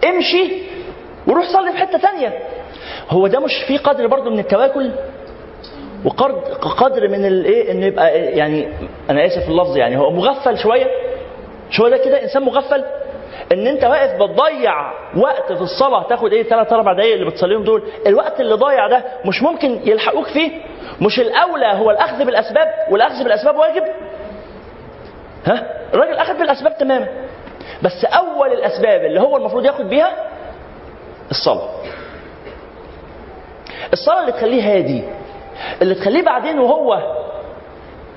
امشي 0.09 0.53
وروح 1.27 1.45
صلي 1.53 1.73
في 1.73 1.79
حتة 1.79 1.99
تانية. 1.99 2.39
هو 3.11 3.27
ده 3.27 3.41
مش 3.41 3.53
في 3.69 3.77
قدر 3.77 4.07
برضه 4.07 4.31
من 4.31 4.39
التواكل؟ 4.39 4.91
وقدر 6.05 6.35
قدر 6.61 7.09
من 7.09 7.25
الايه 7.27 7.73
إنه 7.73 7.87
يبقى 7.87 8.17
يعني 8.21 8.69
أنا 9.11 9.27
آسف 9.27 9.49
اللفظ 9.49 9.77
يعني 9.77 9.97
هو 9.99 10.11
مغفل 10.11 10.59
شوية. 10.59 10.87
شوية 11.71 11.91
ده 11.91 12.05
كده؟ 12.05 12.23
إنسان 12.23 12.43
مغفل؟ 12.43 12.85
ان 13.53 13.67
انت 13.67 13.85
واقف 13.85 14.23
بتضيع 14.23 14.93
وقت 15.17 15.53
في 15.53 15.61
الصلاة 15.63 16.09
تاخد 16.09 16.33
إيه 16.33 16.43
ثلاث 16.43 16.73
أربع 16.73 16.93
دقايق 16.93 17.15
اللي 17.15 17.27
بتصليهم 17.31 17.65
دول؟ 17.65 17.83
الوقت 18.07 18.41
اللي 18.41 18.55
ضايع 18.55 18.89
ده 18.89 19.05
مش 19.25 19.43
ممكن 19.43 19.81
يلحقوك 19.85 20.27
فيه؟ 20.27 20.51
مش 21.01 21.21
الأولى 21.21 21.67
هو 21.67 21.91
الأخذ 21.91 22.25
بالأسباب 22.25 22.69
والأخذ 22.91 23.23
بالأسباب 23.25 23.57
واجب؟ 23.57 23.83
ها؟ 25.47 25.67
الراجل 25.95 26.15
أخذ 26.15 26.39
بالأسباب 26.39 26.79
تماما. 26.79 27.09
بس 27.83 28.05
أول 28.05 28.53
الأسباب 28.53 29.05
اللي 29.05 29.21
هو 29.21 29.37
المفروض 29.37 29.65
ياخد 29.65 29.85
بيها 29.89 30.13
الصلاة. 31.31 31.69
الصلاة 33.93 34.21
اللي 34.21 34.33
تخليه 34.33 34.77
هادي 34.77 35.03
اللي 35.83 35.95
تخليه 35.95 36.23
بعدين 36.25 36.59
وهو 36.59 37.17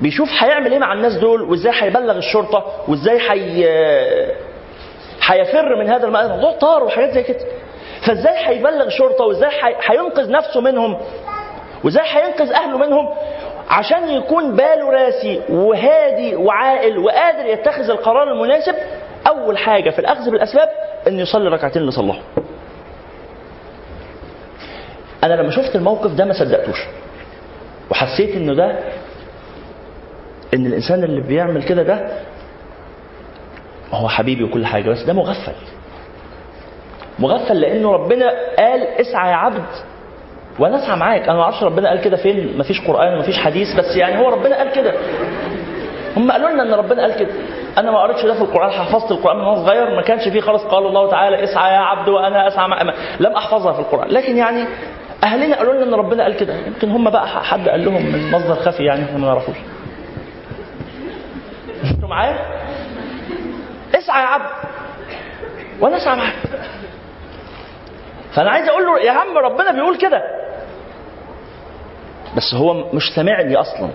بيشوف 0.01 0.29
هيعمل 0.39 0.71
إيه 0.71 0.79
مع 0.79 0.93
الناس 0.93 1.13
دول 1.13 1.41
وازاي 1.41 1.71
هيبلغ 1.75 2.17
الشرطة 2.17 2.65
وازاي 2.87 3.19
هي 3.29 3.65
هيفر 5.27 5.75
من 5.75 5.89
هذا 5.89 6.05
الموضوع 6.07 6.27
موضوع 6.35 6.51
طار 6.51 6.83
وحاجات 6.83 7.13
زي 7.13 7.23
كده. 7.23 7.39
فازاي 8.07 8.33
هيبلغ 8.47 8.83
الشرطه 8.87 9.23
وازاي 9.25 9.49
هي- 9.49 9.75
هينقذ 9.85 10.31
نفسه 10.31 10.61
منهم؟ 10.61 10.97
وازاي 11.83 12.03
هينقذ 12.07 12.51
أهله 12.53 12.77
منهم؟ 12.77 13.09
عشان 13.69 14.09
يكون 14.09 14.55
باله 14.55 14.91
راسي 14.91 15.41
وهادي 15.49 16.35
وعاقل 16.35 16.97
وقادر 16.97 17.45
يتخذ 17.45 17.89
القرار 17.89 18.31
المناسب 18.31 18.75
أول 19.27 19.57
حاجة 19.57 19.89
في 19.89 19.99
الأخذ 19.99 20.31
بالأسباب 20.31 20.69
إن 21.07 21.19
يصلي 21.19 21.49
ركعتين 21.49 21.81
اللي 21.81 21.91
أنا 25.23 25.33
لما 25.33 25.51
شفت 25.51 25.75
الموقف 25.75 26.11
ده 26.11 26.25
ما 26.25 26.33
صدقتوش. 26.33 26.85
وحسيت 27.91 28.35
إنه 28.35 28.53
ده 28.53 28.79
إن 30.53 30.65
الإنسان 30.65 31.03
اللي 31.03 31.21
بيعمل 31.21 31.63
كده 31.63 31.83
ده 31.83 32.09
هو 33.97 34.09
حبيبي 34.09 34.43
وكل 34.43 34.65
حاجة 34.65 34.89
بس 34.89 35.03
ده 35.03 35.13
مغفل. 35.13 35.51
مغفل 37.19 37.59
لأنه 37.61 37.91
ربنا 37.91 38.25
قال 38.57 38.81
اسعى 38.87 39.29
يا 39.31 39.35
عبد 39.35 39.65
وأنا 40.59 40.75
أسعى 40.83 40.97
معاك. 40.97 41.21
أنا 41.23 41.33
ما 41.37 41.43
أعرفش 41.43 41.63
ربنا 41.63 41.89
قال 41.89 42.01
كده 42.01 42.17
فين 42.17 42.57
مفيش 42.57 42.81
قرآن 42.87 43.17
مفيش 43.19 43.37
حديث 43.39 43.75
بس 43.75 43.95
يعني 43.95 44.17
هو 44.25 44.29
ربنا 44.29 44.57
قال 44.57 44.71
كده. 44.71 44.93
هم 46.17 46.31
قالوا 46.31 46.49
لنا 46.49 46.63
إن 46.63 46.73
ربنا 46.73 47.01
قال 47.01 47.15
كده. 47.15 47.29
أنا 47.77 47.91
ما 47.91 47.99
قريتش 48.01 48.25
ده 48.25 48.33
في 48.33 48.41
القرآن 48.41 48.71
حفظت 48.71 49.11
القرآن 49.11 49.37
من 49.37 49.43
وأنا 49.43 49.65
صغير 49.65 49.95
ما 49.95 50.01
كانش 50.01 50.27
فيه 50.27 50.41
خالص 50.41 50.63
قال 50.63 50.85
الله 50.85 51.09
تعالى 51.11 51.43
اسعى 51.43 51.73
يا 51.73 51.79
عبد 51.79 52.09
وأنا 52.09 52.47
أسعى 52.47 52.67
مع 52.67 52.83
ما- 52.83 52.93
لم 53.19 53.31
أحفظها 53.31 53.73
في 53.73 53.79
القرآن. 53.79 54.07
لكن 54.09 54.37
يعني 54.37 54.65
أهلنا 55.23 55.55
قالوا 55.57 55.73
لنا 55.73 55.83
إن 55.83 55.93
ربنا 55.93 56.23
قال 56.23 56.35
كده. 56.37 56.53
يمكن 56.67 56.91
هم 56.91 57.09
بقى 57.09 57.27
حد 57.27 57.69
قال 57.69 57.85
لهم 57.85 58.05
من 58.05 58.31
مصدر 58.31 58.55
خفي 58.55 58.83
يعني 58.83 59.03
إحنا 59.05 59.17
ما 59.17 59.27
نعرفوش 59.27 59.55
أنتوا 61.91 62.09
معايا؟ 62.09 62.35
اسعى 64.03 64.21
يا 64.23 64.27
عبد. 64.27 64.49
وأنا 65.79 65.97
اسعى 65.97 66.17
معاك. 66.17 66.35
فأنا 68.33 68.49
عايز 68.49 68.67
أقول 68.67 68.85
له 68.85 68.99
يا 68.99 69.11
عم 69.11 69.37
ربنا 69.37 69.71
بيقول 69.71 69.97
كده. 69.97 70.21
بس 72.37 72.53
هو 72.53 72.73
مش 72.73 73.03
سامعني 73.15 73.55
أصلا. 73.55 73.89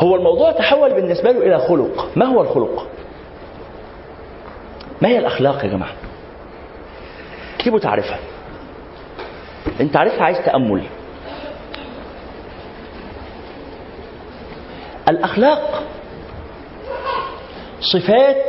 هو 0.00 0.16
الموضوع 0.16 0.52
تحول 0.52 0.94
بالنسبة 0.94 1.30
له 1.32 1.38
إلى 1.38 1.58
خلق. 1.58 2.10
ما 2.16 2.26
هو 2.26 2.40
الخلق؟ 2.42 2.86
ما 5.02 5.08
هي 5.08 5.18
الأخلاق 5.18 5.64
يا 5.64 5.70
جماعة؟ 5.70 5.92
اكتبوا 7.56 7.78
تعرفها؟ 7.78 8.18
أنت 9.80 9.96
عارفها 9.96 10.22
عايز 10.22 10.38
تأمل. 10.38 10.82
الأخلاق 15.08 15.82
صفات 17.80 18.44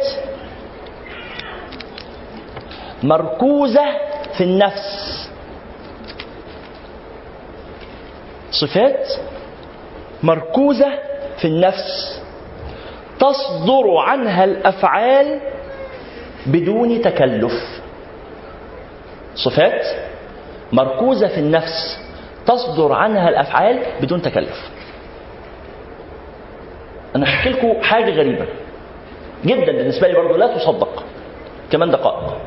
مركوزة 3.03 3.85
في 4.37 4.43
النفس. 4.43 5.29
صفات 8.51 9.07
مركوزة 10.23 10.99
في 11.37 11.45
النفس. 11.45 12.21
تصدر 13.19 13.97
عنها 13.97 14.43
الأفعال 14.43 15.39
بدون 16.45 17.01
تكلف. 17.01 17.53
صفات 19.35 19.85
مركوزة 20.71 21.27
في 21.27 21.37
النفس. 21.37 21.99
تصدر 22.45 22.93
عنها 22.93 23.29
الأفعال 23.29 23.79
بدون 24.01 24.21
تكلف. 24.21 24.69
أنا 27.15 27.25
احكي 27.25 27.49
لكم 27.49 27.81
حاجة 27.81 28.11
غريبة. 28.11 28.45
جدا 29.45 29.71
بالنسبة 29.71 30.07
لي 30.07 30.13
برضه 30.13 30.37
لا 30.37 30.57
تصدق. 30.57 31.03
كمان 31.71 31.91
دقائق. 31.91 32.37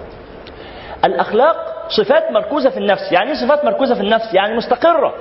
الأخلاق 1.04 1.86
صفات 1.88 2.30
مركوزة 2.30 2.70
في 2.70 2.76
النفس. 2.76 3.12
يعني 3.12 3.28
إيه 3.30 3.46
صفات 3.46 3.64
مركوزة 3.64 3.94
في 3.94 4.00
النفس؟ 4.00 4.34
يعني 4.34 4.56
مستقرة 4.56 5.14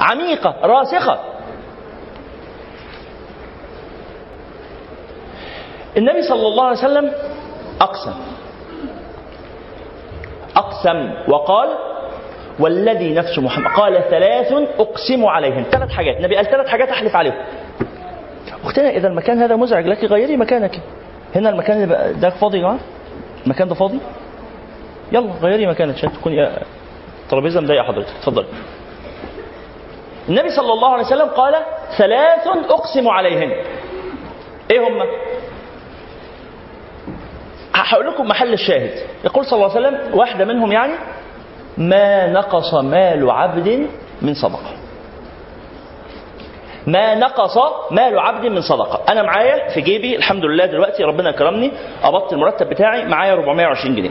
عميقة 0.00 0.54
راسخة. 0.62 1.18
النبي 5.96 6.22
صلى 6.22 6.46
الله 6.46 6.64
عليه 6.64 6.78
وسلم 6.78 7.12
أقسم. 7.80 8.14
أقسم 10.56 11.12
وقال 11.28 11.68
والذي 12.58 13.14
نفس 13.14 13.38
محمد. 13.38 13.70
قال 13.76 14.04
ثلاث 14.10 14.52
أقسم 14.78 15.26
عليهم 15.26 15.64
ثلاث 15.70 15.90
حاجات. 15.90 16.16
النبي 16.16 16.36
قال 16.36 16.46
ثلاث 16.46 16.68
حاجات 16.68 16.88
أحلف 16.88 17.16
عليهم. 17.16 17.34
أختنا 18.64 18.90
إذا 18.90 19.08
المكان 19.08 19.38
هذا 19.38 19.56
مزعج. 19.56 19.86
لك 19.86 20.04
غيري 20.04 20.36
مكانك. 20.36 20.80
هنا 21.34 21.48
المكان 21.50 21.82
اللي 21.82 22.14
ده 22.20 22.30
فاضي 22.30 22.56
يا 22.56 22.62
جماعة؟ 22.62 22.78
المكان 23.44 23.68
ده 23.68 23.74
فاضي؟ 23.74 23.98
يلا 25.12 25.32
غيري 25.42 25.66
مكانك 25.66 25.94
عشان 25.94 26.12
تكوني 26.12 26.48
الترابيزة 27.24 27.60
مضايقة 27.60 27.84
حضرتك. 27.84 28.12
اتفضلي 28.20 28.46
النبي 30.28 30.48
صلى 30.48 30.72
الله 30.72 30.88
عليه 30.92 31.04
وسلم 31.06 31.28
قال 31.28 31.54
ثلاث 31.98 32.46
أقسم 32.46 33.08
عليهن. 33.08 33.50
إيه 34.70 34.80
هم؟ 34.88 35.02
هقول 37.74 38.06
لكم 38.06 38.28
محل 38.28 38.52
الشاهد. 38.52 38.90
يقول 39.24 39.46
صلى 39.46 39.56
الله 39.56 39.76
عليه 39.76 39.88
وسلم 39.88 40.18
واحدة 40.18 40.44
منهم 40.44 40.72
يعني 40.72 40.92
ما 41.78 42.26
نقص 42.32 42.74
مال 42.74 43.30
عبد 43.30 43.86
من 44.22 44.34
صدقة. 44.34 44.70
ما 46.88 47.14
نقص 47.14 47.58
مال 47.90 48.18
عبد 48.18 48.46
من 48.46 48.60
صدقة. 48.60 49.12
أنا 49.12 49.22
معايا 49.22 49.68
في 49.68 49.80
جيبي 49.80 50.16
الحمد 50.16 50.44
لله 50.44 50.66
دلوقتي 50.66 51.04
ربنا 51.04 51.32
كرمني 51.32 51.72
قبضت 52.02 52.32
المرتب 52.32 52.68
بتاعي 52.68 53.04
معايا 53.04 53.32
420 53.32 53.96
جنيه. 53.96 54.10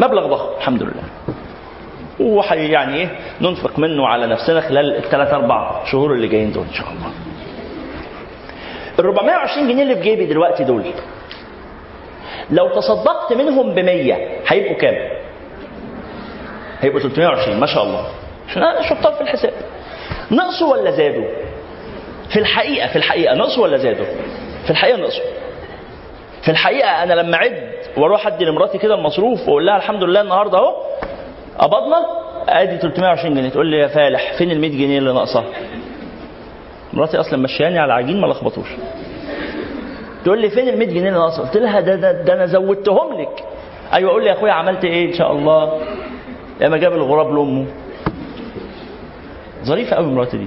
مبلغ 0.00 0.26
ضخم 0.26 0.48
الحمد 0.58 0.82
لله. 0.82 1.02
وحي 2.20 2.68
يعني 2.72 2.94
إيه؟ 2.96 3.08
ننفق 3.40 3.78
منه 3.78 4.06
على 4.06 4.26
نفسنا 4.26 4.60
خلال 4.60 4.96
الثلاث 4.96 5.34
أربع 5.34 5.84
شهور 5.84 6.12
اللي 6.14 6.28
جايين 6.28 6.52
دول 6.52 6.64
إن 6.64 6.74
شاء 6.74 6.86
الله. 6.88 7.10
ال 8.98 9.04
420 9.04 9.68
جنيه 9.68 9.82
اللي 9.82 9.96
في 9.96 10.02
جيبي 10.02 10.26
دلوقتي 10.26 10.64
دول 10.64 10.84
لو 12.50 12.68
تصدقت 12.68 13.32
منهم 13.32 13.74
ب 13.74 13.78
100 13.78 14.14
هيبقوا 14.48 14.76
كام؟ 14.76 14.94
هيبقوا 16.80 17.00
320 17.00 17.60
ما 17.60 17.66
شاء 17.66 17.82
الله. 17.84 18.06
عشان 18.48 18.62
أنا 18.62 18.82
شطار 18.82 19.12
في 19.12 19.20
الحساب. 19.20 19.52
نقصوا 20.32 20.72
ولا 20.72 20.90
زادوا؟ 20.90 21.24
في 22.32 22.38
الحقيقة 22.38 22.88
في 22.88 22.96
الحقيقة 22.96 23.34
نقصوا 23.34 23.62
ولا 23.62 23.76
زادوا؟ 23.76 24.06
في 24.64 24.70
الحقيقة 24.70 24.96
نقصوا 24.98 25.24
في 26.42 26.50
الحقيقة 26.50 26.88
أنا 27.02 27.14
لما 27.14 27.36
أعد 27.36 27.72
وأروح 27.96 28.26
أدي 28.26 28.44
لمراتي 28.44 28.78
كده 28.78 28.94
المصروف 28.94 29.40
وأقول 29.48 29.66
لها 29.66 29.76
الحمد 29.76 30.04
لله 30.04 30.20
النهارده 30.20 30.58
أهو 30.58 30.74
قبضنا 31.58 31.96
أدي 32.48 32.78
320 32.78 33.34
جنيه 33.34 33.48
تقول 33.48 33.66
لي 33.66 33.78
يا 33.78 33.86
فالح 33.88 34.32
فين 34.38 34.50
ال 34.50 34.60
100 34.60 34.70
جنيه 34.70 34.98
اللي 34.98 35.12
ناقصة؟ 35.12 35.44
مراتي 36.92 37.20
أصلا 37.20 37.38
مشياني 37.38 37.78
على 37.78 37.92
عجين 37.92 38.20
ما 38.20 38.26
لخبطوش 38.26 38.68
تقول 40.24 40.40
لي 40.40 40.50
فين 40.50 40.68
ال 40.68 40.78
100 40.78 40.88
جنيه 40.88 40.98
اللي 40.98 41.10
ناقصة؟ 41.10 41.42
قلت 41.42 41.56
لها 41.56 41.80
ده, 41.80 41.94
ده, 41.94 42.12
ده 42.22 42.32
أنا 42.32 42.46
زودتهم 42.46 43.20
لك 43.20 43.44
أيوه 43.92 44.10
قول 44.10 44.22
لي 44.24 44.28
يا 44.28 44.34
أخويا 44.34 44.52
عملت 44.52 44.84
إيه 44.84 45.08
إن 45.08 45.12
شاء 45.12 45.32
الله؟ 45.32 45.80
يا 46.60 46.68
ما 46.68 46.76
جاب 46.76 46.92
الغراب 46.92 47.34
لأمه 47.34 47.66
ظريفة 49.64 49.96
قوي 49.96 50.06
مراتي 50.06 50.36
دي. 50.36 50.46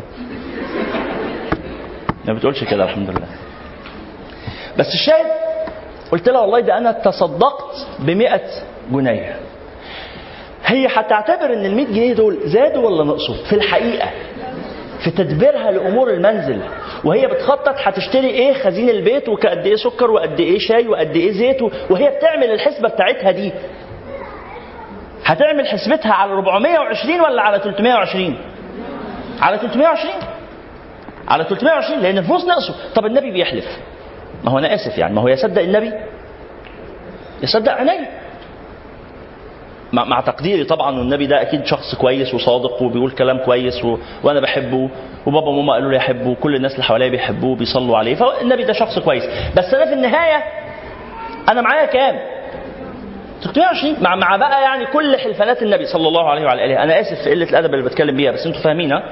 ما 2.28 2.34
بتقولش 2.34 2.64
كده 2.64 2.84
الحمد 2.84 3.10
لله. 3.10 3.28
بس 4.78 4.94
الشاهد 4.94 5.26
قلت 6.12 6.30
لها 6.30 6.42
والله 6.42 6.60
ده 6.60 6.78
أنا 6.78 6.92
تصدقت 6.92 7.88
ب 8.00 8.10
100 8.10 8.42
جنيه. 8.92 9.36
هي 10.66 10.88
هتعتبر 10.88 11.54
إن 11.54 11.66
ال 11.66 11.76
100 11.76 11.86
جنيه 11.86 12.14
دول 12.14 12.38
زادوا 12.46 12.90
ولا 12.90 13.04
نقصوا؟ 13.04 13.36
في 13.50 13.54
الحقيقة 13.56 14.10
في 15.04 15.12
تدبيرها 15.12 15.72
لأمور 15.72 16.10
المنزل. 16.10 16.62
وهي 17.04 17.28
بتخطط 17.28 17.76
هتشتري 17.78 18.28
إيه؟ 18.30 18.54
خزين 18.54 18.90
البيت 18.90 19.30
وقد 19.30 19.66
إيه 19.66 19.76
سكر 19.76 20.12
وقد 20.12 20.40
إيه 20.40 20.60
شاي 20.60 20.88
وقد 20.88 21.16
إيه 21.16 21.32
زيت 21.32 21.62
وهي 21.90 22.10
بتعمل 22.18 22.52
الحسبة 22.52 22.90
بتاعتها 22.90 23.32
دي. 23.32 23.52
هتعمل 25.26 25.68
حسبتها 25.68 26.14
على 26.14 26.32
420 26.34 27.22
ولا 27.22 27.42
على 27.42 27.60
320 27.60 28.38
على 29.42 29.58
320 29.58 30.14
على 31.28 31.44
320 31.44 32.00
لأن 32.00 32.18
الفلوس 32.18 32.46
نقصوا 32.46 32.76
طب 32.96 33.06
النبي 33.06 33.32
بيحلف. 33.32 33.66
ما 34.44 34.52
هو 34.52 34.60
أنا 34.60 34.74
آسف 34.76 34.98
يعني. 34.98 35.14
ما 35.14 35.22
هو 35.22 35.28
يصدق 35.28 35.62
النبي؟ 35.62 35.92
يصدق 37.44 37.72
عيني 37.72 38.08
مع 39.94 40.22
تقديري 40.22 40.64
طبعا 40.64 40.98
والنبي 41.00 41.26
ده 41.26 41.42
أكيد 41.42 41.66
شخص 41.66 41.96
كويس 41.96 42.34
وصادق 42.34 42.82
وبيقول 42.82 43.12
كلام 43.12 43.38
كويس 43.38 43.86
و... 43.86 43.98
وأنا 44.24 44.40
بحبه 44.40 44.90
وبابا 45.26 45.48
وماما 45.48 45.74
قالوا 45.74 45.92
لي 45.92 45.98
أحبه 45.98 46.30
وكل 46.30 46.56
الناس 46.56 46.72
اللي 46.72 46.84
حواليا 46.84 47.08
بيحبوه 47.10 47.52
وبيصلوا 47.52 47.98
عليه. 47.98 48.16
فالنبي 48.16 48.64
ده 48.64 48.74
شخص 48.74 49.00
كويس. 49.00 49.24
بس 49.58 49.74
أنا 49.74 49.86
في 49.86 49.94
النهاية 49.94 50.44
أنا 51.50 51.62
معايا 51.62 51.86
كام؟ 51.86 52.16
320 53.46 53.96
مع 54.02 54.16
مع 54.16 54.36
بقى 54.38 54.62
يعني 54.62 54.86
كل 54.86 55.18
حلفانات 55.18 55.64
النبي 55.64 55.86
صلى 55.86 56.08
الله 56.08 56.30
عليه 56.30 56.46
وعلى 56.46 56.66
آله. 56.66 56.84
أنا 56.84 57.00
آسف 57.02 57.24
في 57.24 57.30
قلة 57.30 57.50
الأدب 57.50 57.74
اللي 57.74 57.86
بتكلم 57.86 58.16
بيها 58.16 58.32
بس 58.32 58.46
أنتوا 58.46 58.62
فاهمين 58.62 58.92
ها؟ 58.92 59.04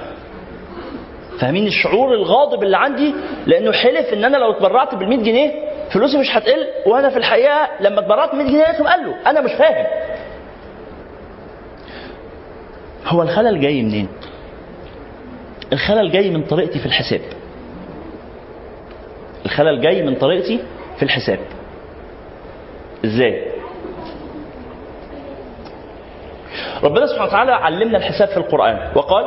فاهمين 1.39 1.67
الشعور 1.67 2.13
الغاضب 2.13 2.63
اللي 2.63 2.77
عندي؟ 2.77 3.13
لأنه 3.45 3.71
حلف 3.71 4.13
إن 4.13 4.25
أنا 4.25 4.37
لو 4.37 4.51
اتبرعت 4.51 4.95
بال 4.95 5.09
100 5.09 5.17
جنيه 5.23 5.51
فلوسي 5.93 6.17
مش 6.17 6.37
هتقل 6.37 6.67
وأنا 6.85 7.09
في 7.09 7.17
الحقيقة 7.17 7.69
لما 7.79 7.99
اتبرعت 7.99 8.35
100 8.35 8.47
جنيه 8.47 8.61
لقيتهم 8.63 8.87
قالوا 8.87 9.13
أنا 9.27 9.41
مش 9.41 9.51
فاهم. 9.51 9.85
هو 13.07 13.21
الخلل 13.21 13.61
جاي 13.61 13.81
منين؟ 13.81 14.07
الخلل 15.73 16.11
جاي 16.11 16.29
من 16.29 16.43
طريقتي 16.43 16.79
في 16.79 16.85
الحساب. 16.85 17.21
الخلل 19.45 19.81
جاي 19.81 20.01
من 20.01 20.15
طريقتي 20.15 20.59
في 20.97 21.03
الحساب. 21.03 21.39
إزاي؟ 23.05 23.52
ربنا 26.83 27.05
سبحانه 27.07 27.27
وتعالى 27.29 27.51
علمنا 27.51 27.97
الحساب 27.97 28.27
في 28.27 28.37
القرآن. 28.37 28.91
وقال 28.95 29.25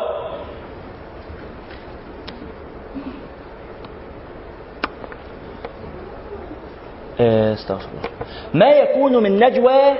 آه، 7.20 7.52
استغفر 7.52 7.88
الله. 7.88 8.10
ما 8.54 8.70
يكون 8.70 9.22
من 9.22 9.44
نجوى 9.44 9.94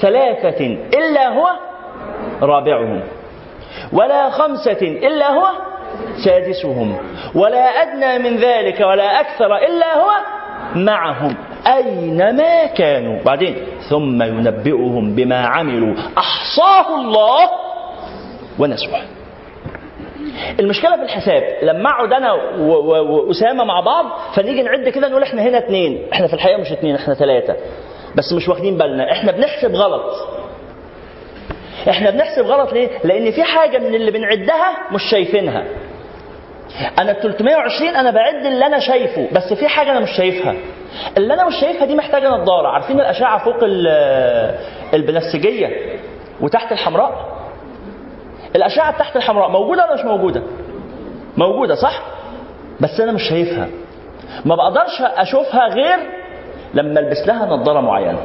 ثلاثة 0.00 0.66
إلا 0.98 1.28
هو 1.28 1.48
رابعهم 2.42 3.02
ولا 3.92 4.30
خمسة 4.30 4.82
إلا 4.82 5.30
هو 5.30 5.46
سادسهم 6.24 6.98
ولا 7.34 7.64
أدنى 7.82 8.30
من 8.30 8.36
ذلك 8.36 8.80
ولا 8.80 9.20
أكثر 9.20 9.56
إلا 9.56 9.96
هو 9.96 10.10
معهم. 10.74 11.36
أينما 11.76 12.66
كانوا؟ 12.66 13.22
بعدين 13.22 13.56
ثم 13.90 14.22
ينبئهم 14.22 15.14
بما 15.14 15.46
عملوا. 15.46 15.94
أحصاه 16.18 17.00
الله 17.00 17.50
ونسوه. 18.58 18.98
المشكلة 20.60 20.96
في 20.96 21.02
الحساب 21.02 21.42
لما 21.62 21.90
أقعد 21.90 22.12
أنا 22.12 22.32
وأسامة 22.32 23.64
مع 23.64 23.80
بعض 23.80 24.04
فنيجي 24.34 24.62
نعد 24.62 24.88
كده 24.88 25.08
نقول 25.08 25.22
إحنا 25.22 25.42
هنا 25.42 25.58
اثنين 25.58 26.06
إحنا 26.12 26.26
في 26.26 26.34
الحقيقة 26.34 26.60
مش 26.60 26.72
اثنين 26.72 26.94
إحنا 26.94 27.14
ثلاثة 27.14 27.56
بس 28.14 28.32
مش 28.32 28.48
واخدين 28.48 28.78
بالنا. 28.78 29.12
إحنا 29.12 29.32
بنحسب 29.32 29.74
غلط. 29.74 30.02
إحنا 31.88 32.10
بنحسب 32.10 32.42
غلط 32.46 32.72
ليه؟ 32.72 32.88
لأن 33.04 33.30
في 33.30 33.42
حاجة 33.42 33.78
من 33.78 33.94
اللي 33.94 34.10
بنعدها 34.10 34.92
مش 34.92 35.02
شايفينها. 35.10 35.64
أنا 36.98 37.10
ال 37.10 37.20
320 37.20 37.96
أنا 37.96 38.10
بعد 38.10 38.46
اللي 38.46 38.66
أنا 38.66 38.78
شايفه. 38.78 39.28
بس 39.32 39.52
في 39.52 39.68
حاجة 39.68 39.90
أنا 39.90 40.00
مش 40.00 40.10
شايفها. 40.16 40.54
اللي 41.16 41.34
أنا 41.34 41.46
مش 41.46 41.54
شايفها 41.60 41.86
دي 41.86 41.94
محتاجة 41.94 42.28
نظاره 42.28 42.68
عارفين 42.68 43.00
الأشعة 43.00 43.44
فوق 43.44 43.56
ال- 43.62 44.54
البنفسجيه 44.94 45.96
وتحت 46.40 46.72
الحمراء؟ 46.72 47.38
الأشعة 48.56 48.98
تحت 48.98 49.16
الحمراء 49.16 49.50
موجودة 49.50 49.84
ولا 49.84 49.94
مش 49.94 50.04
موجودة؟ 50.04 50.42
موجودة 51.36 51.74
صح؟ 51.74 52.02
بس 52.80 53.00
أنا 53.00 53.12
مش 53.12 53.22
شايفها. 53.22 53.68
ما 54.44 54.54
بقدرش 54.54 55.02
أشوفها 55.02 55.68
غير 55.68 55.98
لما 56.74 57.00
ألبس 57.00 57.26
لها 57.26 57.46
نظاره 57.46 57.80
معينة. 57.80 58.18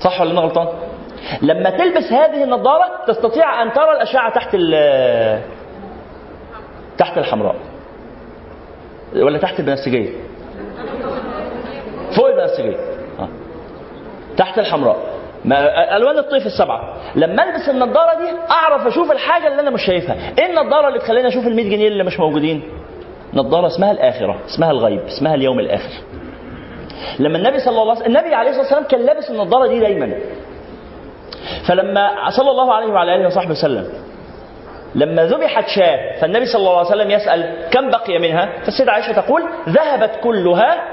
صح 0.00 0.20
ولا 0.20 0.30
أنا 0.30 0.40
غلطان؟ 0.40 0.68
لما 1.42 1.70
تلبس 1.70 2.12
هذه 2.12 2.44
النظاره 2.44 2.84
تستطيع 3.06 3.62
أن 3.62 3.72
ترى 3.72 3.92
الأشعة 3.92 4.34
تحت 4.34 4.54
تحت 6.98 7.18
الحمراء. 7.18 7.56
ولا 9.16 9.38
تحت 9.38 9.60
البنفسجيه 9.60 10.10
فوق 12.16 12.28
البنفسجيه 12.28 12.76
آه. 13.20 13.28
تحت 14.36 14.58
الحمراء. 14.58 14.96
ما 15.44 15.96
ألوان 15.96 16.18
الطيف 16.18 16.46
السبعة. 16.46 16.94
لما 17.14 17.44
ألبس 17.44 17.68
النضارة 17.68 18.14
دي 18.18 18.30
أعرف 18.50 18.86
أشوف 18.86 19.12
الحاجة 19.12 19.46
اللي 19.48 19.60
أنا 19.60 19.70
مش 19.70 19.82
شايفها. 19.86 20.16
إيه 20.38 20.46
النضارة 20.50 20.88
اللي 20.88 20.98
تخليني 20.98 21.28
أشوف 21.28 21.46
ال 21.46 21.56
100 21.56 21.70
جنيه 21.70 21.88
اللي 21.88 22.04
مش 22.04 22.20
موجودين؟ 22.20 22.62
نضارة 23.34 23.66
اسمها 23.66 23.90
الآخرة 23.90 24.38
اسمها 24.48 24.70
الغيب 24.70 25.00
اسمها 25.00 25.34
اليوم 25.34 25.60
الآخر. 25.60 25.90
لما 27.18 27.38
النبي 27.38 27.58
صلى 27.58 27.70
الله 27.82 27.90
عليه 27.90 27.92
وسلم 28.02 28.16
النبي 28.16 28.34
عليه 28.34 28.50
الصلاة 28.50 28.64
والسلام 28.64 28.84
كان 28.84 29.00
لابس 29.00 29.30
النضارة 29.30 29.66
دي 29.66 29.80
دايما. 29.80 30.14
فلما 31.68 32.30
صلى 32.30 32.50
الله 32.50 32.72
عليه 32.74 32.86
وعلى 32.92 33.16
آله 33.16 33.26
وصحبه 33.26 33.50
وسلم 33.50 33.88
لما 34.94 35.24
ذبحت 35.24 35.68
شاة 35.68 36.20
فالنبي 36.20 36.46
صلى 36.46 36.58
الله 36.60 36.78
عليه 36.78 36.88
وسلم 36.88 37.10
يسأل 37.10 37.68
كم 37.70 37.90
بقي 37.90 38.18
منها؟ 38.18 38.48
فالسيدة 38.64 38.92
عائشة 38.92 39.12
تقول 39.12 39.42
ذهبت 39.68 40.10
كلها 40.22 40.84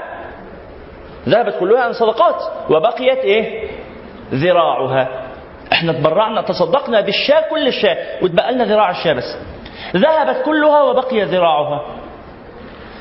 ذهبت 1.28 1.54
كلها 1.60 1.80
عن 1.82 1.92
صدقات 1.92 2.42
وبقيت 2.70 3.18
إيه؟ 3.18 3.68
ذراعها. 4.34 5.08
إحنا 5.72 5.92
تبرعنا 5.92 6.42
تصدقنا 6.42 7.00
بالشاة 7.00 7.40
كل 7.50 7.66
الشاة 7.68 7.96
واتبقى 8.22 8.52
لنا 8.52 8.64
ذراع 8.64 8.90
الشاة 8.90 9.12
بس. 9.12 9.36
ذهبت 9.96 10.42
كلها 10.44 10.82
وبقي 10.82 11.22
ذراعها. 11.22 11.82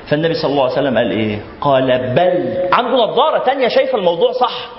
فالنبي 0.09 0.33
صلى 0.33 0.51
الله 0.51 0.63
عليه 0.63 0.73
وسلم 0.73 0.97
قال 0.97 1.11
إيه؟ 1.11 1.39
قال 1.61 2.13
بل 2.15 2.57
عنده 2.73 3.03
نظارة 3.05 3.37
تانية 3.37 3.67
شايفة 3.67 3.97
الموضوع 3.97 4.31
صح. 4.31 4.69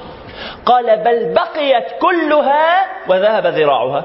قال 0.67 0.85
بل 1.05 1.35
بقيت 1.35 1.85
كلها 2.01 2.87
وذهب 3.09 3.47
ذراعها. 3.47 4.05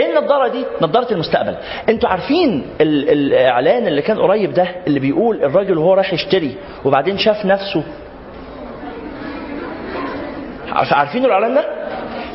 إيه 0.00 0.18
النضارة 0.18 0.48
دي؟ 0.48 0.64
نضارة 0.82 1.12
المستقبل. 1.12 1.56
أنتوا 1.88 2.08
عارفين 2.08 2.66
ال- 2.80 3.10
الإعلان 3.10 3.86
اللي 3.86 4.02
كان 4.02 4.18
قريب 4.18 4.52
ده 4.54 4.66
اللي 4.86 5.00
بيقول 5.00 5.44
الراجل 5.44 5.78
وهو 5.78 5.94
رايح 5.94 6.12
يشتري 6.12 6.54
وبعدين 6.84 7.18
شاف 7.18 7.44
نفسه 7.46 7.82
عارف- 10.72 10.92
عارفين 10.92 11.24
الإعلان 11.24 11.54
ده؟ 11.54 11.64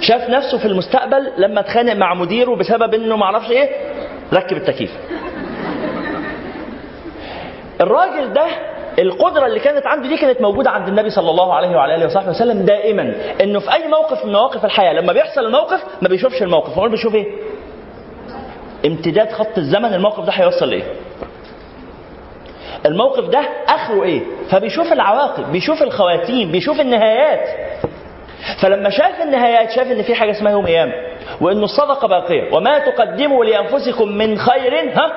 شاف 0.01 0.29
نفسه 0.29 0.57
في 0.57 0.65
المستقبل 0.65 1.31
لما 1.37 1.59
اتخانق 1.59 1.93
مع 1.93 2.13
مديره 2.13 2.55
بسبب 2.55 2.93
إنه 2.93 3.15
معرفش 3.15 3.51
إيه 3.51 3.69
ركب 4.33 4.57
التكييف. 4.57 4.91
الراجل 7.81 8.33
ده 8.33 8.45
القدرة 8.99 9.45
اللي 9.45 9.59
كانت 9.59 9.85
عنده 9.85 10.07
دي 10.09 10.17
كانت 10.17 10.41
موجودة 10.41 10.69
عند 10.71 10.87
النبي 10.87 11.09
صلى 11.09 11.29
الله 11.29 11.53
عليه 11.53 11.69
وعلى 11.69 11.95
آله 11.95 12.05
وصحبه 12.05 12.29
وسلم 12.29 12.65
دائما 12.65 13.13
إنه 13.43 13.59
في 13.59 13.73
أي 13.73 13.87
موقف 13.87 14.25
من 14.25 14.31
مواقف 14.31 14.65
الحياة 14.65 14.93
لما 14.93 15.13
بيحصل 15.13 15.45
الموقف 15.45 15.83
ما 16.01 16.07
بيشوفش 16.07 16.41
الموقف، 16.41 16.77
هو 16.77 16.89
بيشوف 16.89 17.15
إيه؟ 17.15 17.25
امتداد 18.85 19.31
خط 19.31 19.57
الزمن 19.57 19.93
الموقف 19.93 20.25
ده 20.25 20.31
هيوصل 20.31 20.69
لإيه؟ 20.69 20.83
الموقف 22.85 23.23
ده 23.29 23.39
آخره 23.67 24.03
إيه؟ 24.03 24.21
فبيشوف 24.49 24.93
العواقب، 24.93 25.51
بيشوف 25.51 25.83
الخواتيم، 25.83 26.51
بيشوف 26.51 26.79
النهايات. 26.81 27.49
فلما 28.61 28.89
شاف 28.89 29.21
النهايات 29.21 29.71
شاف 29.71 29.87
إن 29.91 30.01
في 30.01 30.15
حاجة 30.15 30.31
اسمها 30.31 30.51
يوم 30.51 30.65
قيامة 30.65 30.93
وإن 31.41 31.63
الصدقة 31.63 32.07
باقية 32.07 32.53
وما 32.53 32.79
تقدموا 32.79 33.45
لأنفسكم 33.45 34.07
من 34.07 34.37
خير 34.37 34.93
ها 34.97 35.11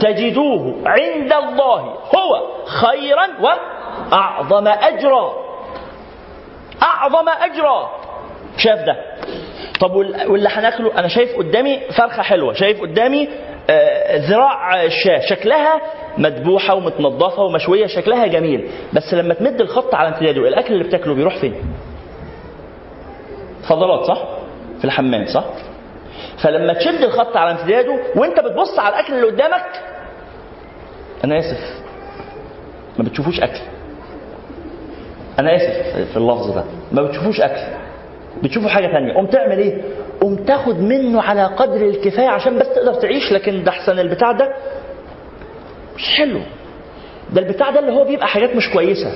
تجدوه 0.00 0.74
عند 0.86 1.32
الله 1.32 1.80
هو 2.16 2.46
خيرا 2.66 3.26
وأعظم 3.40 4.68
أجرا 4.68 5.32
أعظم 6.82 7.28
أجرا 7.28 7.90
شاف 8.56 8.78
ده 8.78 8.96
طب 9.80 9.94
وال- 9.94 10.30
واللي 10.30 10.48
هناكله 10.48 10.98
أنا 10.98 11.08
شايف 11.08 11.36
قدامي 11.36 11.80
فرخة 11.98 12.22
حلوة 12.22 12.52
شايف 12.52 12.80
قدامي 12.80 13.28
آه، 13.70 14.16
ذراع 14.16 14.82
الشاه 14.82 15.20
شكلها 15.20 15.80
مذبوحة 16.18 16.74
ومتنظفة 16.74 17.42
ومشوية 17.42 17.86
شكلها 17.86 18.26
جميل 18.26 18.68
بس 18.92 19.14
لما 19.14 19.34
تمد 19.34 19.60
الخط 19.60 19.94
على 19.94 20.08
امتداده 20.08 20.48
الأكل 20.48 20.72
اللي 20.74 20.84
بتاكله 20.84 21.14
بيروح 21.14 21.36
فين؟ 21.40 21.54
فضلات 23.68 24.04
صح؟ 24.06 24.22
في 24.78 24.84
الحمام 24.84 25.26
صح؟ 25.26 25.44
فلما 26.42 26.72
تشد 26.72 27.02
الخط 27.02 27.36
على 27.36 27.50
امتداده 27.50 27.98
وأنت 28.16 28.40
بتبص 28.40 28.78
على 28.78 28.94
الأكل 28.94 29.14
اللي 29.14 29.26
قدامك 29.26 29.82
أنا 31.24 31.38
آسف 31.38 31.80
ما 32.98 33.04
بتشوفوش 33.04 33.40
أكل. 33.40 33.60
أنا 35.38 35.56
آسف 35.56 35.96
في 36.12 36.16
اللفظ 36.16 36.50
ده 36.54 36.64
ما 36.92 37.02
بتشوفوش 37.02 37.40
أكل. 37.40 37.89
بتشوفوا 38.42 38.68
حاجة 38.68 38.86
ثانية 38.92 39.12
قوم 39.14 39.26
تعمل 39.26 39.58
إيه؟ 39.58 39.82
قوم 40.20 40.36
تاخد 40.36 40.80
منه 40.80 41.22
على 41.22 41.44
قدر 41.44 41.86
الكفاية 41.86 42.28
عشان 42.28 42.58
بس 42.58 42.68
تقدر 42.68 42.94
تعيش 42.94 43.32
لكن 43.32 43.64
ده 43.64 43.70
أحسن. 43.70 43.98
البتاع 43.98 44.32
ده 44.32 44.54
مش 45.96 46.14
حلو. 46.16 46.40
ده 47.32 47.40
البتاع 47.40 47.70
ده 47.70 47.80
اللي 47.80 47.92
هو 47.92 48.04
بيبقى 48.04 48.26
حاجات 48.28 48.56
مش 48.56 48.70
كويسة. 48.70 49.12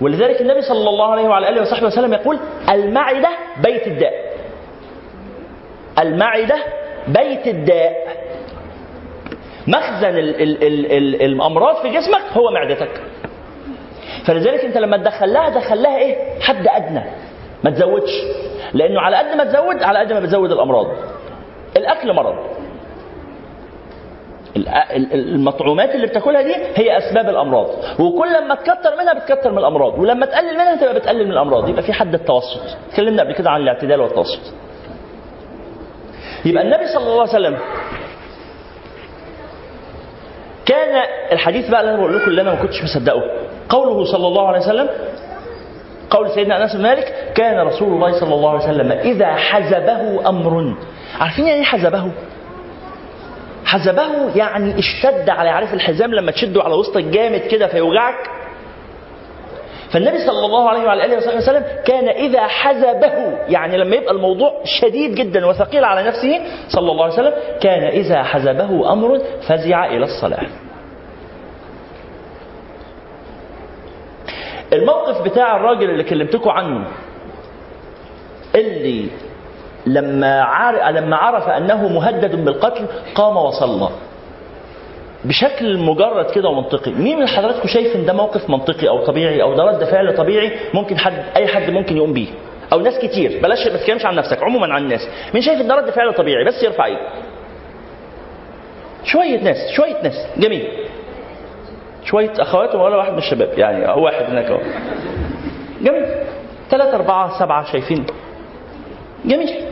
ولذلك 0.00 0.40
النبي 0.40 0.62
صلى 0.62 0.88
الله 0.90 1.12
عليه 1.12 1.22
وعلى 1.28 1.48
آله 1.48 1.62
وصحبه 1.62 1.86
وسلم 1.86 2.12
يقول 2.12 2.38
المعدة 2.70 3.28
بيت 3.62 3.86
الداء. 3.86 4.12
المعدة 5.98 6.56
بيت 7.08 7.46
الداء. 7.46 7.92
مخزن 9.66 10.08
ال 10.18 10.42
ال 10.42 10.64
ال 10.64 10.92
ال 10.92 11.22
الأمراض 11.22 11.76
في 11.82 11.88
جسمك 11.88 12.22
هو 12.32 12.50
معدتك. 12.50 13.00
فلذلك 14.24 14.64
أنت 14.64 14.76
لما 14.78 14.96
تدخل 14.96 15.32
لها 15.32 15.48
دخل 15.48 15.82
لها 15.82 15.98
إيه؟ 15.98 16.40
حد 16.40 16.66
أدنى. 16.68 17.02
ما 17.64 17.70
تزودش 17.70 18.10
لأنه 18.74 19.00
على 19.00 19.16
قد 19.16 19.36
ما 19.36 19.44
تزود 19.44 19.82
على 19.82 19.98
قد 19.98 20.12
ما 20.12 20.20
بتزود 20.20 20.52
الأمراض. 20.52 20.86
الأكل 21.76 22.12
مرض. 22.12 22.34
ال- 24.56 24.68
ال- 24.68 25.12
المطعومات 25.12 25.94
اللي 25.94 26.06
بتاكلها 26.06 26.42
دي 26.42 26.54
هي 26.74 26.98
أسباب 26.98 27.28
الأمراض. 27.28 27.66
وكل 28.00 28.28
لما 28.34 28.54
تكتر 28.54 28.96
منها 28.98 29.12
بتكتر 29.14 29.52
من 29.52 29.58
الأمراض. 29.58 29.98
ولما 29.98 30.26
تقلل 30.26 30.54
منها 30.54 30.76
تبقى 30.76 30.94
بتقلل 30.94 31.24
من 31.24 31.32
الأمراض. 31.32 31.68
يبقى 31.68 31.82
في 31.82 31.92
حد 31.92 32.14
التوسط. 32.14 32.60
اتكلمنا 32.90 33.22
قبل 33.22 33.32
كده 33.34 33.50
عن 33.50 33.60
الاعتدال 33.60 34.00
والتوسط. 34.00 34.40
يبقى 36.44 36.62
النبي 36.62 36.86
صلى 36.86 37.02
الله 37.02 37.20
عليه 37.20 37.30
وسلم 37.32 37.58
كان 40.66 41.02
الحديث 41.32 41.68
بقى 41.70 41.80
اللي 41.80 41.90
أنا 41.92 42.00
بقول 42.00 42.16
لكم 42.16 42.30
اللي 42.30 42.42
أنا 42.42 42.50
ما 42.54 42.62
كنتش 42.62 42.82
مصدقه. 42.84 43.22
قوله 43.68 44.04
صلى 44.04 44.26
الله 44.26 44.48
عليه 44.48 44.58
وسلم 44.58 44.88
قول 46.10 46.30
سيدنا 46.30 46.62
أنس 46.62 46.76
بن 46.76 46.82
مالك 46.82 47.32
كان 47.34 47.66
رسول 47.66 47.88
الله 47.88 48.20
صلى 48.20 48.34
الله 48.34 48.50
عليه 48.50 48.64
وسلم 48.64 48.92
إذا 48.92 49.34
حزبه 49.34 50.28
أمر. 50.28 50.74
عارفين 51.20 51.46
يعني 51.46 51.58
إيه 51.58 51.64
حزبه؟ 51.64 52.10
حزبه 53.64 54.36
يعني 54.36 54.78
اشتد 54.78 55.28
على 55.30 55.48
عارف 55.48 55.74
الحزام 55.74 56.14
لما 56.14 56.30
تشده 56.32 56.62
على 56.62 56.74
وسطك 56.74 57.04
جامد 57.04 57.40
كده 57.40 57.66
فيوجعك. 57.66 58.30
فالنبي 59.90 60.18
صلى 60.18 60.46
الله 60.46 60.68
عليه 60.68 60.80
وعلى 60.84 61.04
آله 61.04 61.16
وصحبه 61.16 61.36
وسلم 61.36 61.64
كان 61.86 62.08
إذا 62.08 62.46
حزبه 62.46 63.38
يعني 63.48 63.76
لما 63.78 63.96
يبقى 63.96 64.10
الموضوع 64.14 64.52
شديد 64.64 65.14
جدا 65.14 65.46
وثقيل 65.46 65.84
على 65.84 66.08
نفسه 66.08 66.40
صلى 66.68 66.90
الله 66.92 67.04
عليه 67.04 67.14
وسلم 67.14 67.32
كان 67.60 67.82
إذا 67.82 68.22
حزبه 68.22 68.92
أمر 68.92 69.20
فزع 69.48 69.86
إلى 69.86 70.04
الصلاة. 70.04 70.46
الموقف 74.72 75.22
بتاع 75.22 75.56
الراجل 75.56 75.90
اللي 75.90 76.04
كلمتكم 76.04 76.50
عنه 76.50 76.86
اللي 78.54 79.06
لما 79.86 80.90
لما 80.90 81.16
عرف 81.16 81.48
أنه 81.48 81.88
مهدد 81.88 82.44
بالقتل 82.44 82.86
قام 83.14 83.36
وصلى. 83.36 83.88
بشكل 85.24 85.78
مجرد 85.78 86.30
كده 86.30 86.48
ومنطقي. 86.48 86.90
مين 86.90 87.18
من 87.18 87.28
حضراتكم 87.28 87.68
شايف 87.68 87.96
ان 87.96 88.06
ده 88.06 88.12
موقف 88.12 88.50
منطقي 88.50 88.88
أو 88.88 89.04
طبيعي 89.04 89.42
أو 89.42 89.54
ده 89.54 89.64
رد 89.64 89.84
فعل 89.84 90.16
طبيعي 90.16 90.52
ممكن 90.74 90.98
حد 90.98 91.24
أي 91.36 91.46
حد 91.46 91.70
ممكن 91.70 91.96
يقوم 91.96 92.12
بيه؟ 92.12 92.28
أو 92.72 92.80
ناس 92.80 92.98
كتير. 92.98 93.40
بلاش 93.42 93.66
ما 93.66 93.76
تتكلمش 93.76 94.04
عن 94.06 94.14
نفسك 94.14 94.42
عموما 94.42 94.74
عن 94.74 94.82
الناس. 94.82 95.08
مين 95.34 95.42
شايف 95.42 95.60
إن 95.60 95.68
ده 95.68 95.74
رد 95.74 95.90
فعل 95.90 96.14
طبيعي؟ 96.14 96.44
بس 96.44 96.62
يرفع 96.62 96.84
إيده. 96.84 97.08
شوية 99.04 99.40
ناس 99.40 99.70
شوية 99.70 100.02
ناس. 100.02 100.26
جميل. 100.36 100.68
شوية 102.10 102.32
أخوات 102.42 102.74
ولا 102.74 102.96
واحد 102.96 103.12
من 103.12 103.18
الشباب. 103.18 103.58
يعني 103.58 103.88
هو 103.88 104.04
واحد 104.04 104.24
هناك 104.24 104.44
أهو. 104.44 104.60
جميل. 105.80 106.06
ثلاثة 106.70 106.96
أربعة 106.96 107.38
سبعة 107.38 107.72
شايفين. 107.72 108.06
جميل. 109.24 109.64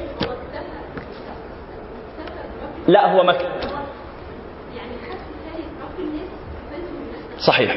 لا 2.89 3.13
هو 3.13 3.25
مكتب 3.25 3.47
يعني 4.77 4.93
صحيح 7.39 7.71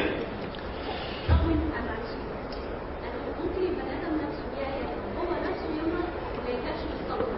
رغم 1.30 1.50
ان 1.50 1.60
أنا 1.76 1.86
معلش 1.86 2.12
أنا 3.02 3.18
ممكن 3.40 3.62
البني 3.62 3.92
آدم 3.98 4.14
نفسه 4.26 4.44
يعني 4.62 4.84
هو 5.18 5.30
نفسه 5.50 5.68
يوم 5.78 5.90
ما 6.44 6.50
يقدرش 6.50 6.82
يتصور 6.90 7.28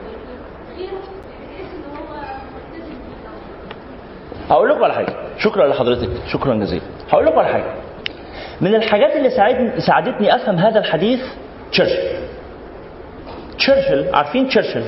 غيره 0.76 1.02
بحيث 1.50 1.70
ان 1.74 1.84
هو 1.96 2.10
ملتزم 2.54 2.94
بيه 2.94 4.31
هقول 4.50 4.70
لكم 4.70 4.84
على 4.84 4.94
حاجة. 4.94 5.14
شكرا 5.38 5.68
لحضرتك. 5.68 6.08
شكرا 6.32 6.54
جزيلا. 6.54 6.82
هقول 7.10 7.26
لكم 7.26 7.38
على 7.38 7.48
حاجة. 7.48 7.74
من 8.60 8.74
الحاجات 8.74 9.16
اللي 9.16 9.30
ساعدني 9.30 9.80
ساعدتني 9.80 10.34
أفهم 10.34 10.56
هذا 10.56 10.78
الحديث 10.78 11.20
تشرشل. 11.72 12.02
تشرشل. 13.58 14.14
عارفين 14.14 14.48
تشرشل؟ 14.48 14.82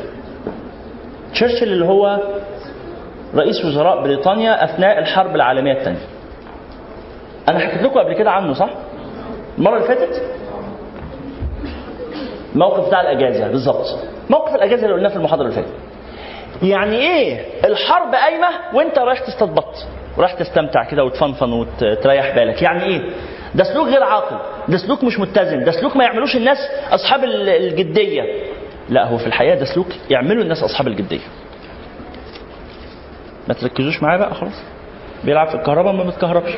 تشرشل 1.32 1.72
اللي 1.72 1.84
هو 1.84 2.20
رئيس 3.34 3.64
وزراء 3.64 4.02
بريطانيا 4.02 4.64
أثناء 4.64 4.98
الحرب 4.98 5.36
العالمية 5.36 5.72
الثانية. 5.72 6.06
أنا 7.48 7.58
حكيت 7.58 7.82
لكم 7.82 7.98
قبل 7.98 8.12
كده 8.14 8.30
عنه 8.30 8.52
صح؟ 8.52 8.70
المرة 9.58 9.76
اللي 9.76 9.88
فاتت؟ 9.88 10.22
موقف 12.54 12.86
بتاع 12.88 13.00
الأجازة 13.00 13.48
بالظبط. 13.48 13.98
موقف 14.30 14.54
الأجازة 14.54 14.82
اللي 14.84 14.94
قلناه 14.94 15.08
في 15.08 15.16
المحاضرة 15.16 15.44
اللي 15.44 15.54
فاتت. 15.54 15.72
يعني 16.62 16.96
إيه؟ 16.96 17.40
الحرب 17.64 18.14
قايمة 18.14 18.48
وإنت 18.74 18.98
رايح 18.98 19.18
تصطاد 19.20 19.54
بط 19.54 19.86
رايح 20.18 20.32
تستمتع 20.32 20.84
كده 20.84 21.04
وتفنفن 21.04 21.52
وتريح 21.52 22.34
بالك. 22.34 22.62
يعني 22.62 22.84
إيه؟ 22.84 23.02
ده 23.54 23.64
سلوك 23.64 23.88
غير 23.88 24.02
عاقل. 24.02 24.38
ده 24.68 24.76
سلوك 24.78 25.04
مش 25.04 25.18
متزن. 25.18 25.64
ده 25.64 25.72
سلوك 25.72 25.96
ما 25.96 26.04
يعملوش 26.04 26.36
الناس 26.36 26.58
أصحاب 26.90 27.24
ال- 27.24 27.48
الجدية. 27.48 28.22
لا 28.88 29.04
هو 29.08 29.18
في 29.18 29.26
الحقيقة 29.26 29.54
ده 29.58 29.64
سلوك 29.64 29.86
يعملوا 30.10 30.42
الناس 30.42 30.62
أصحاب 30.62 30.86
الجدية. 30.88 31.20
ما 33.48 33.54
تركزوش 33.54 34.02
معاه 34.02 34.16
بقى 34.16 34.34
خلاص. 34.34 34.62
بيلعب 35.24 35.48
في 35.48 35.54
الكهرباء 35.54 35.92
ما 35.92 36.04
بتكهربش 36.04 36.52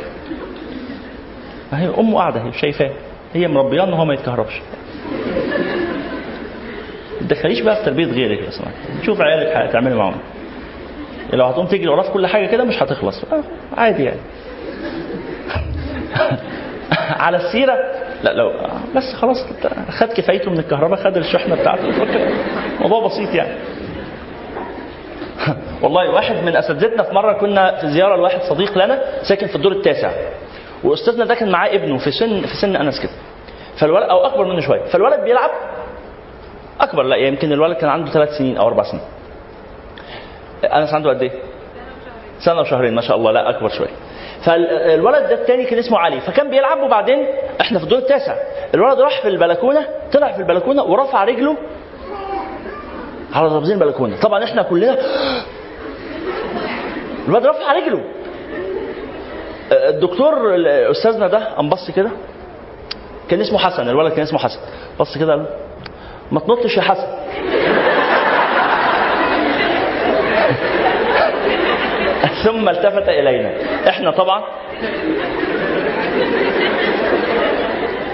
ما 1.73 1.81
هي 1.83 1.89
أمه 1.99 2.19
قاعدة 2.19 2.41
هي 2.43 2.53
شايفاه. 2.53 2.91
هي 3.35 3.49
مربياه 3.49 3.85
إن 3.85 3.93
هو 3.93 4.05
ما 4.05 4.15
يتكهربش. 4.15 4.61
تدخليش 7.29 7.61
بقى 7.61 7.77
في 7.77 7.85
تربية 7.85 8.05
غيرك 8.07 8.51
سماح 8.51 8.73
شوف 9.07 9.21
عيالك 9.21 9.57
هتعملي 9.57 9.95
معاهم. 9.95 10.19
لو 11.33 11.45
هتقوم 11.45 11.67
تجري 11.67 11.89
وراه 11.89 12.03
في 12.03 12.11
كل 12.11 12.27
حاجة 12.27 12.47
كده 12.47 12.65
مش 12.65 12.83
هتخلص. 12.83 13.25
آه، 13.25 13.43
عادي 13.77 14.05
يعني. 14.05 14.21
على 17.27 17.37
السيرة؟ 17.37 17.75
لا 18.23 18.33
لو 18.33 18.53
بس 18.97 19.15
خلاص 19.15 19.37
خد 19.91 20.09
كفايته 20.09 20.51
من 20.51 20.59
الكهرباء 20.59 21.05
خد 21.05 21.17
الشحنة 21.17 21.55
بتاعته. 21.55 21.91
فكر. 21.93 22.31
موضوع 22.81 23.07
بسيط 23.07 23.35
يعني. 23.35 23.55
والله 25.83 26.11
واحد 26.11 26.37
من 26.45 26.57
أساتذتنا 26.57 27.03
في 27.03 27.15
مرة 27.15 27.33
كنا 27.33 27.81
في 27.81 27.89
زيارة 27.89 28.17
لواحد 28.17 28.41
صديق 28.41 28.79
لنا 28.79 29.01
ساكن 29.23 29.47
في 29.47 29.57
الدور 29.57 29.73
التاسع. 29.73 30.11
وأستاذنا 30.85 31.25
ده 31.25 31.35
كان 31.35 31.51
معاه 31.51 31.75
ابنه 31.75 31.99
في 31.99 32.11
سن 32.11 32.41
في 32.41 32.55
سن 32.63 32.77
أنس 32.77 33.01
كده. 33.01 33.13
فالولد 33.79 34.03
أو 34.11 34.27
أكبر 34.27 34.45
منه 34.45 34.61
شوية. 34.61 34.83
فالولد 34.83 35.21
بيلعب 35.21 35.51
أكبر 36.89 37.03
لا 37.03 37.17
يمكن 37.17 37.53
الولد 37.53 37.77
كان 37.77 37.91
عنده 37.91 38.11
ثلاث 38.11 38.29
سنين 38.39 38.57
أو 38.57 38.67
أربع 38.67 38.83
سنين. 38.83 39.03
انس 40.65 40.95
عنده 40.95 41.11
قد 41.11 41.23
إيه؟ 41.23 41.31
سنة 42.45 42.61
وشهرين 42.61 42.95
ما 42.95 43.01
شاء 43.01 43.17
الله 43.17 43.33
لا 43.33 43.51
أكبر 43.51 43.69
شوية 43.69 43.89
فالولد 44.45 45.29
ده 45.29 45.35
التاني 45.35 45.65
كان 45.65 45.79
اسمه 45.79 45.99
علي 45.99 46.21
فكان 46.21 46.51
بيلعب 46.51 46.83
وبعدين 46.83 47.27
إحنا 47.61 47.79
في 47.79 47.85
الدور 47.85 47.99
التاسع. 47.99 48.37
الولد 48.75 49.01
راح 49.01 49.23
في 49.23 49.29
البلكونة 49.29 49.87
طلع 50.13 50.33
في 50.33 50.39
البلكونة 50.39 50.83
ورفع 50.83 51.25
رجله 51.25 51.57
على 53.33 53.51
ترابيزين 53.51 53.83
البلكونة. 53.83 54.21
طبعا 54.21 54.45
إحنا 54.45 54.63
كلنا 54.63 54.97
الولد 57.29 57.47
رفع 57.47 57.73
رجله. 57.73 58.05
الدكتور 59.73 60.35
استاذنا 60.91 61.29
ده 61.29 61.55
قام 61.57 61.69
بص 61.69 61.91
كده 61.91 62.11
كان 63.29 63.41
اسمه 63.41 63.59
حسن 63.59 63.89
الولد 63.89 64.13
كان 64.13 64.23
اسمه 64.23 64.39
حسن. 64.39 64.59
بص 65.01 65.19
كده 65.19 65.33
قال 65.33 65.47
ما 66.33 66.41
تنطش 66.41 66.77
يا 66.77 66.83
حسن. 66.83 67.07
ثم 72.45 72.69
التفت 72.69 73.09
إلينا. 73.09 73.51
إحنا 73.89 74.11
طبعا. 74.11 74.43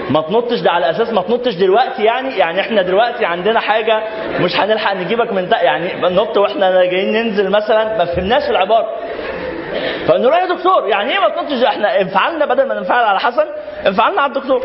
ما 0.09 0.21
تنطش 0.21 0.59
ده 0.59 0.71
على 0.71 0.89
أساس 0.89 1.13
ما 1.13 1.21
تنطش 1.21 1.53
دلوقتي 1.55 2.03
يعني. 2.03 2.37
يعني 2.37 2.61
إحنا 2.61 2.81
دلوقتي 2.81 3.25
عندنا 3.25 3.59
حاجة 3.59 4.03
مش 4.39 4.55
هنلحق 4.55 4.93
نجيبك 4.93 5.33
من 5.33 5.49
تحت 5.49 5.63
يعني 5.63 5.93
نط 6.01 6.37
وإحنا 6.37 6.85
جايين 6.85 7.13
ننزل 7.13 7.49
مثلا. 7.49 7.97
ما 7.97 8.05
فهمناش 8.05 8.49
العبارة. 8.49 8.87
فقلنا 10.07 10.27
له 10.27 10.37
يا 10.37 10.45
دكتور 10.55 10.87
يعني 10.87 11.13
إيه 11.13 11.19
ما 11.19 11.29
تنطش؟ 11.29 11.63
إحنا 11.63 12.01
انفعلنا 12.01 12.45
بدل 12.45 12.67
ما 12.67 12.73
ننفعل 12.75 13.03
على 13.05 13.19
حسن 13.19 13.45
انفعلنا 13.87 14.21
على 14.21 14.33
الدكتور. 14.33 14.61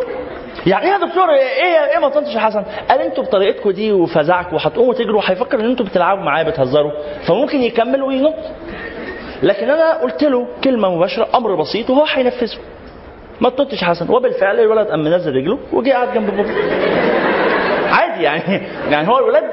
يعني 0.67 0.87
إيه 0.87 0.93
يا 0.93 1.07
دكتور؟ 1.07 1.31
إيه 1.31 1.93
إيه 1.95 1.99
ما 1.99 2.09
تنطش 2.09 2.35
يا 2.35 2.41
حسن؟ 2.41 2.65
قال 2.91 3.01
أنتوا 3.01 3.25
بطريقتكم 3.25 3.71
دي 3.71 3.93
وفزعك 3.93 4.53
وهتقوموا 4.53 4.95
تجروا 4.95 5.23
هيفكر 5.25 5.61
ان 5.61 5.71
أنتوا 5.71 5.87
بتلعبوا 5.87 6.23
معاه 6.25 6.43
بتهزروا 6.43 6.93
فممكن 7.29 7.59
يكمل 7.63 8.03
وينط. 8.03 8.35
لكن 9.43 9.71
أنا 9.71 10.03
قلت 10.03 10.25
له 10.25 10.47
كلمة 10.65 10.97
مباشرة 10.97 11.29
أمر 11.35 11.55
بسيط 11.55 11.91
وهو 11.91 12.05
هينفذه. 12.05 12.59
ما 13.41 13.51
تنطش 13.51 13.85
حسن. 13.85 14.11
وبالفعل 14.11 14.61
الولد 14.61 14.89
قام 14.89 15.05
منزل 15.05 15.33
رجله 15.37 15.59
وجه 15.73 15.91
قاعد 15.93 16.15
جنب 16.15 16.37
بابا. 16.37 16.55
عادي 17.91 18.23
يعني. 18.23 18.63
يعني 18.91 19.09
هو 19.09 19.19
الولاد 19.19 19.45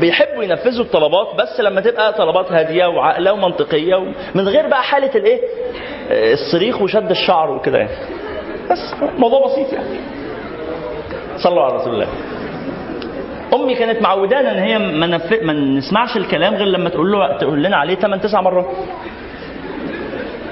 بيحبوا 0.00 0.42
ينفذوا 0.44 0.84
الطلبات 0.84 1.26
بس 1.38 1.60
لما 1.60 1.80
تبقى 1.80 2.12
طلبات 2.12 2.52
هادية 2.52 2.86
وعاقله 2.86 3.32
ومنطقية 3.32 3.94
ومن 3.94 4.48
غير 4.48 4.68
بقى 4.68 4.82
حالة 4.82 5.10
الإيه؟ 5.14 5.40
الصريخ 6.10 6.82
وشد 6.82 7.10
الشعر 7.10 7.50
وكده 7.50 7.78
يعني. 7.78 7.90
بس 8.70 8.78
موضوع 9.18 9.46
بسيط 9.46 9.72
يعني. 9.72 10.00
صلوا 11.44 11.62
على 11.62 11.74
رسول 11.74 11.94
الله 11.94 12.08
أمي 13.54 13.74
كانت 13.74 14.02
معودانا 14.02 14.52
إن 14.52 14.58
هي 14.58 14.78
ما. 14.78 15.20
ما 15.42 15.52
نسمعش 15.52 16.16
الكلام 16.16 16.54
غير 16.54 16.66
لما 16.66 16.88
تقول 16.90 17.12
له 17.12 17.38
تقول 17.38 17.62
لنا 17.62 17.76
عليه 17.76 17.94
8 17.94 18.22
9 18.22 18.40
مرات. 18.40 18.66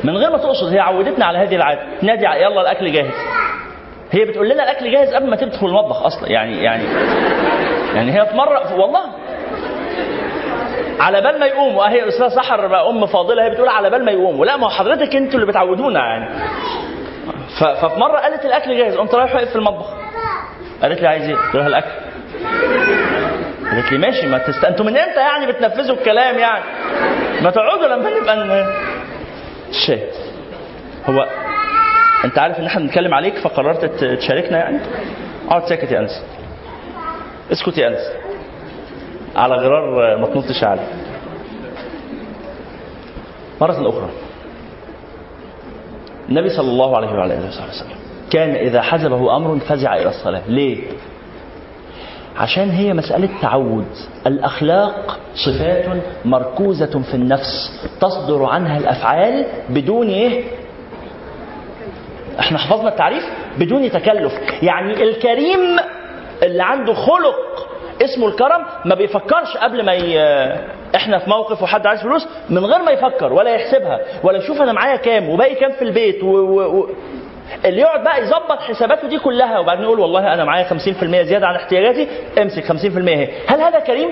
من 0.04 0.16
غير 0.16 0.30
ما 0.30 0.38
تقصد 0.38 0.72
هي 0.72 0.78
عودتنا 0.80 1.24
على 1.24 1.38
هذه 1.38 1.56
العادة. 1.56 1.80
نادي 2.02 2.24
يلا 2.24 2.60
الأكل 2.60 2.92
جاهز. 2.92 3.10
هي 4.10 4.24
بتقول 4.24 4.48
لنا 4.48 4.62
الأكل 4.62 4.92
جاهز 4.92 5.14
قبل 5.14 5.30
ما 5.30 5.36
تدخل 5.36 5.66
المطبخ 5.66 6.02
أصلا. 6.02 6.28
يعني 6.32 6.62
يعني 6.62 6.84
يعني 7.94 8.12
هي 8.20 8.26
في 8.26 8.36
مره 8.36 8.74
والله. 8.80 9.00
على 11.00 11.20
بال 11.20 11.40
ما 11.40 11.46
يقوموا 11.46 11.86
اهي 11.86 12.02
الاستاذه 12.02 12.28
سحر 12.28 12.66
بقى 12.66 12.90
أم 12.90 13.06
فاضلة 13.06 13.44
هي 13.44 13.50
بتقول 13.50 13.68
على 13.68 13.90
بال 13.90 14.04
ما 14.04 14.12
يقوموا 14.12 14.44
لا 14.46 14.56
ما 14.56 14.64
هو 14.66 14.70
حضرتك 14.70 15.16
أنتوا 15.16 15.34
اللي 15.40 15.46
بتعودونا 15.46 16.00
يعني. 16.00 16.28
ففي 17.60 18.00
مرة 18.00 18.18
قالت 18.18 18.44
الأكل 18.44 18.76
جاهز 18.78 18.96
قمت 18.96 19.14
رايح 19.14 19.34
واقف 19.34 19.48
في 19.50 19.56
المطبخ. 19.56 19.97
قالت 20.82 21.00
لي 21.00 21.06
عايز 21.08 21.22
إيه؟ 21.28 21.36
قلت 21.36 21.54
لها 21.54 21.66
الأكل. 21.66 21.90
قالت 23.70 23.92
لي 23.92 23.98
ماشي 23.98 24.26
ما 24.26 24.38
تست... 24.38 24.64
أنتوا 24.64 24.84
من 24.84 24.96
إمتى 24.96 25.20
يعني 25.20 25.52
بتنفذوا 25.52 25.96
الكلام 25.96 26.38
يعني؟ 26.38 26.64
ما 27.42 27.50
تقعدوا 27.50 27.86
لما 27.86 28.20
نبقى. 28.20 28.66
شيء. 29.86 30.06
هو 31.06 31.28
انت 32.24 32.38
عارف 32.38 32.58
ان 32.58 32.66
إحنا 32.66 32.80
بنتكلم 32.80 33.14
عليك 33.14 33.38
فقررت 33.38 33.84
تشاركنا 34.04 34.58
يعني؟ 34.58 34.80
اقعد 35.48 35.64
ساكت 35.68 35.90
يا 35.92 35.98
أنس. 36.00 36.24
اسكت 37.52 37.78
يا 37.78 37.88
أنس. 37.88 38.12
على 39.36 39.54
غرار 39.54 40.16
ما 40.18 40.26
تنطش 40.26 40.64
علي 40.64 40.86
مرة 43.60 43.88
أخرى. 43.88 44.10
النبي 46.28 46.48
صلى 46.48 46.68
الله 46.70 46.96
عليه 46.96 47.08
وعلى 47.08 47.34
آله 47.34 47.48
وصحبه 47.48 47.68
وسلم. 47.70 47.98
كان 48.30 48.50
إذا 48.54 48.82
حزبه 48.82 49.36
أمر 49.36 49.58
فزع 49.58 49.94
إلى 49.96 50.08
الصلاة 50.08 50.42
ليه؟ 50.48 50.78
عشان 52.36 52.70
هي 52.70 52.92
مسألة 52.94 53.28
تعود 53.42 53.86
الأخلاق 54.26 55.18
صفات 55.34 55.84
مركوزة 56.24 57.02
في 57.02 57.14
النفس 57.14 57.82
تصدر 58.00 58.44
عنها 58.44 58.78
الأفعال 58.78 59.46
بدون 59.68 60.08
إيه؟ 60.08 60.44
إحنا 62.40 62.58
حفظنا 62.58 62.88
التعريف 62.88 63.24
بدون 63.58 63.90
تكلف 63.90 64.32
يعني 64.62 65.02
الكريم 65.02 65.76
اللي 66.42 66.62
عنده 66.62 66.94
خلق 66.94 67.68
اسمه 68.04 68.28
الكرم 68.28 68.64
ما 68.84 68.94
بيفكرش 68.94 69.56
قبل 69.56 69.84
ما 69.84 69.92
ي... 69.94 70.18
إحنا 70.96 71.18
في 71.18 71.30
موقف 71.30 71.62
وحد 71.62 71.86
عايز 71.86 72.00
فلوس 72.00 72.26
من 72.50 72.64
غير 72.64 72.82
ما 72.82 72.90
يفكر 72.90 73.32
ولا 73.32 73.54
يحسبها 73.54 74.00
ولا 74.22 74.38
يشوف 74.38 74.62
أنا 74.62 74.72
معايا 74.72 74.96
كام 74.96 75.28
وباقي 75.28 75.54
كام 75.54 75.72
في 75.72 75.82
البيت 75.82 76.24
و... 76.24 76.28
و... 76.28 76.88
اللي 77.64 77.80
يقعد 77.80 78.04
بقى 78.04 78.22
يظبط 78.22 78.58
حساباته 78.60 79.08
دي 79.08 79.18
كلها 79.18 79.58
وبعدين 79.58 79.84
يقول 79.84 80.00
والله 80.00 80.34
أنا 80.34 80.44
معايا 80.44 80.68
50% 80.68 80.74
زيادة 81.04 81.46
عن 81.46 81.54
احتياجاتي 81.54 82.08
امسك 82.42 82.64
50% 82.64 82.74
اهي 83.08 83.28
هل 83.46 83.60
هذا 83.60 83.78
كريم؟ 83.78 84.08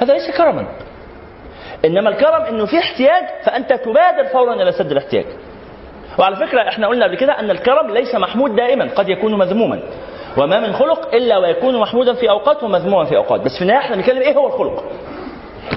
هذا 0.00 0.14
ليس 0.14 0.36
كرما. 0.36 0.66
إنما 1.84 2.08
الكرم 2.10 2.42
إنه 2.42 2.66
في 2.66 2.78
احتياج 2.78 3.22
فأنت 3.44 3.72
تبادر 3.72 4.24
فورا 4.32 4.54
إلى 4.54 4.72
سد 4.72 4.90
الاحتياج. 4.90 5.24
وعلى 6.18 6.36
فكرة 6.36 6.68
إحنا 6.68 6.86
قلنا 6.88 7.04
قبل 7.06 7.16
كده 7.16 7.40
أن 7.40 7.50
الكرم 7.50 7.90
ليس 7.90 8.14
محمود 8.14 8.56
دائما 8.56 8.88
قد 8.96 9.08
يكون 9.08 9.38
مذموما. 9.38 9.80
وما 10.38 10.60
من 10.60 10.72
خلق 10.72 11.14
إلا 11.14 11.38
ويكون 11.38 11.80
محمودا 11.80 12.14
في 12.14 12.30
أوقات 12.30 12.62
ومذموما 12.62 13.04
في 13.04 13.16
أوقات. 13.16 13.40
بس 13.40 13.56
في 13.58 13.62
النهاية 13.62 13.78
إحنا 13.80 13.96
بنتكلم 13.96 14.22
إيه 14.22 14.34
هو 14.36 14.46
الخلق؟ 14.46 14.84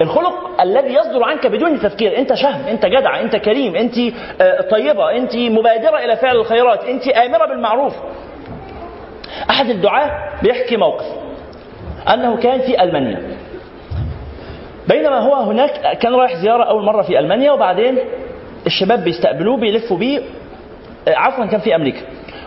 الخلق 0.02 0.62
الذي 0.62 0.94
يصدر 0.94 1.24
عنك 1.24 1.48
بدون 1.48 1.80
تفكير 1.80 2.18
انت 2.18 2.34
شهم 2.34 2.62
انت 2.68 2.86
جدع 2.86 3.20
انت 3.22 3.36
كريم 3.36 3.76
انت 3.76 3.98
آه، 4.42 4.62
طيبة 4.62 5.12
انت 5.18 5.36
مبادرة 5.36 5.98
إلى 5.98 6.16
فعل 6.16 6.36
الخيرات 6.36 6.84
انت 6.84 7.08
آمرة 7.08 7.46
بالمعروف. 7.46 7.94
أحد 9.50 9.70
الدعاة 9.70 10.12
بيحكي 10.44 10.78
موقف 10.78 11.06
أنه 12.14 12.38
كان 12.38 12.60
في 12.62 12.84
ألمانيا. 12.84 13.22
بينما 14.88 15.20
هو 15.20 15.36
هناك 15.36 15.98
كان 15.98 16.16
رايح 16.16 16.36
زيارة 16.36 16.64
أول 16.64 16.84
مرة 16.84 17.02
في 17.02 17.20
ألمانيا 17.20 17.52
وبعدين 17.52 17.98
الشباب 18.66 19.04
بيستقبلوه 19.04 19.58
بيلفوا 19.58 19.98
بيه 19.98 20.20
آه، 21.08 21.16
عفوا 21.16 21.46
كان 21.46 21.60
في 21.60 21.76
أمريكا. 21.76 22.02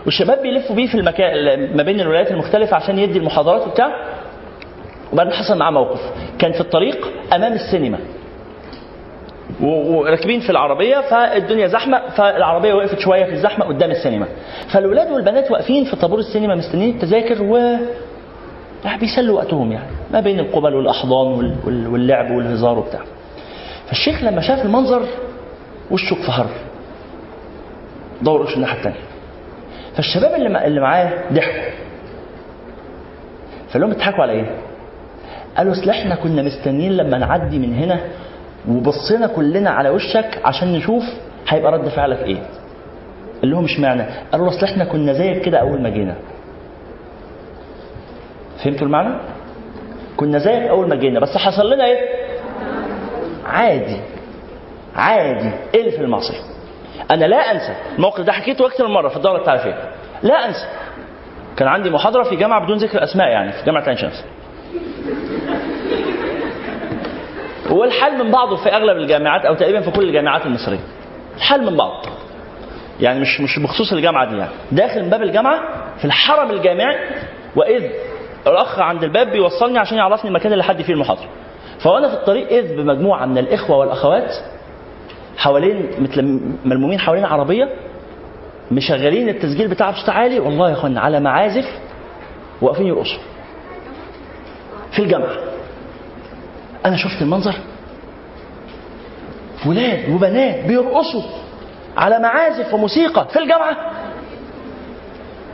والشباب 0.05 0.41
بيلفوا 0.41 0.75
بيه 0.75 0.87
في 0.87 0.95
المكان 0.95 1.33
ما 1.77 1.83
بين 1.83 1.99
الولايات 1.99 2.31
المختلفة 2.31 2.75
عشان 2.75 2.99
يدي 2.99 3.19
المحاضرات 3.19 3.67
وبتاع. 3.67 3.91
وبعدين 5.13 5.33
حصل 5.33 5.57
معاه 5.57 5.71
موقف. 5.71 5.99
كان 6.39 6.51
في 6.51 6.61
الطريق 6.61 7.07
أمام 7.33 7.53
السينما. 7.53 7.99
وراكبين 9.61 10.39
في 10.39 10.49
العربية 10.49 11.01
فالدنيا 11.01 11.67
زحمة 11.67 12.01
فالعربية 12.09 12.73
وقفت 12.73 12.99
شوية 12.99 13.23
في 13.25 13.31
الزحمة 13.33 13.65
قدام 13.65 13.91
السينما. 13.91 14.25
فالولاد 14.73 15.11
والبنات 15.11 15.51
واقفين 15.51 15.83
في 15.85 15.95
طابور 15.95 16.19
السينما 16.19 16.55
مستنيين 16.55 16.95
التذاكر 16.95 17.41
و 17.43 17.75
بيسلوا 18.99 19.37
وقتهم 19.37 19.71
يعني 19.71 19.89
ما 20.11 20.19
بين 20.19 20.39
القبل 20.39 20.75
والأحضان 20.75 21.27
وال- 21.27 21.55
وال- 21.65 21.87
واللعب 21.87 22.31
والهزار 22.31 22.79
وبتاع. 22.79 22.99
فالشيخ 23.87 24.23
لما 24.23 24.41
شاف 24.41 24.65
المنظر 24.65 25.01
وشه 25.91 26.13
اتفهر. 26.13 26.45
دور 28.21 28.41
وشه 28.41 28.55
الناحية 28.55 28.77
الثانية 28.77 28.97
فالشباب 29.95 30.35
اللي 30.35 30.65
اللي 30.67 30.81
معاه 30.81 31.13
ضحكوا. 31.33 31.71
فقال 33.69 33.81
لهم 33.81 33.89
بتضحكوا 33.91 34.21
على 34.21 34.31
إيه؟ 34.31 34.45
قالوا 35.57 35.71
أصل 35.73 35.89
إحنا 35.89 36.15
كنا 36.15 36.41
مستنيين 36.41 36.91
لما 36.97 37.17
نعدي 37.17 37.59
من 37.59 37.73
هنا 37.75 37.99
وبصينا 38.69 39.27
كلنا 39.27 39.69
على 39.69 39.89
وشك 39.89 40.39
عشان 40.45 40.73
نشوف 40.73 41.03
هيبقى 41.47 41.71
رد 41.71 41.87
فعلك 41.87 42.19
إيه. 42.23 42.41
قال 43.41 43.51
لهم 43.51 43.63
اشمعنى 43.65 44.03
قالوا 44.31 44.49
له 44.49 44.57
أصل 44.57 44.65
إحنا 44.65 44.85
كنا 44.85 45.13
زيك 45.13 45.41
كده 45.41 45.57
أول 45.57 45.81
ما 45.81 45.89
جينا. 45.89 46.15
فهمتوا 48.63 48.87
المعنى؟ 48.87 49.15
كنا 50.17 50.37
زيك 50.37 50.63
أول 50.63 50.89
ما 50.89 50.95
جينا 50.95 51.19
بس 51.19 51.37
حصل 51.37 51.73
لنا 51.73 51.85
إيه؟ 51.85 51.97
عادي. 53.45 53.97
عادي. 54.95 55.51
إيه 55.75 55.79
اللي 55.79 55.91
في 55.91 56.01
المعصية؟ 56.01 56.37
أنا 57.11 57.25
لا 57.25 57.51
أنسى. 57.51 57.75
الموقف 57.95 58.21
ده 58.23 58.31
حكيته 58.31 58.65
أكثر 58.67 58.87
من 58.87 58.93
مرة 58.93 59.09
في 59.09 59.17
الدورة 59.17 59.37
التعريفيه 59.37 59.75
لا 60.23 60.47
أنسى. 60.47 60.65
كان 61.57 61.67
عندي 61.67 61.89
محاضرة 61.89 62.23
في 62.23 62.35
جامعة 62.35 62.63
بدون 62.63 62.77
ذكر 62.77 63.03
أسماء 63.03 63.27
يعني 63.27 63.51
في 63.51 63.65
جامعة 63.65 63.83
عين 63.87 63.97
شمس. 63.97 64.25
هو 67.67 67.83
الحال 67.83 68.23
من 68.25 68.31
بعضه 68.31 68.55
في 68.55 68.69
أغلب 68.69 68.97
الجامعات 68.97 69.45
أو 69.45 69.55
تقريبا 69.55 69.81
في 69.81 69.91
كل 69.91 70.03
الجامعات 70.09 70.45
المصرية. 70.45 70.79
الحال 71.37 71.65
من 71.65 71.77
بعض. 71.77 72.05
يعني 72.99 73.19
مش 73.19 73.41
مش 73.41 73.59
بخصوص 73.59 73.93
الجامعة 73.93 74.29
دي 74.29 74.37
يعني. 74.37 74.51
داخل 74.71 75.03
من 75.03 75.09
باب 75.09 75.21
الجامعة 75.23 75.59
في 75.97 76.05
الحرم 76.05 76.51
الجامعي 76.51 76.95
وإذ 77.55 77.83
الأخ 78.47 78.79
عند 78.79 79.03
الباب 79.03 79.31
بيوصلني 79.31 79.79
عشان 79.79 79.97
يعرفني 79.97 80.29
المكان 80.29 80.53
اللي 80.53 80.63
حد 80.63 80.81
فيه 80.81 80.93
المحاضرة. 80.93 81.27
فوأنا 81.83 82.07
في 82.07 82.13
الطريق 82.13 82.47
إذ 82.51 82.75
بمجموعة 82.77 83.25
من 83.25 83.37
الإخوة 83.37 83.77
والأخوات 83.77 84.33
حوالين 85.37 85.89
ملمومين 86.65 86.99
حوالين 86.99 87.25
عربية 87.25 87.69
مشغلين 88.71 89.29
التسجيل 89.29 89.67
بتاع 89.67 89.91
بصوت 89.91 90.09
عالي 90.09 90.39
والله 90.39 90.67
يا 90.69 90.73
اخوانا 90.73 90.99
على 91.01 91.19
معازف 91.19 91.65
واقفين 92.61 92.87
يرقصوا. 92.87 93.19
في 94.91 94.99
الجامعة 94.99 95.35
أنا 96.85 96.97
شفت 96.97 97.21
المنظر 97.21 97.55
ولاد 99.65 100.09
وبنات 100.09 100.65
بيرقصوا 100.65 101.21
على 101.97 102.19
معازف 102.19 102.73
وموسيقى 102.73 103.27
في 103.33 103.39
الجامعة 103.39 103.77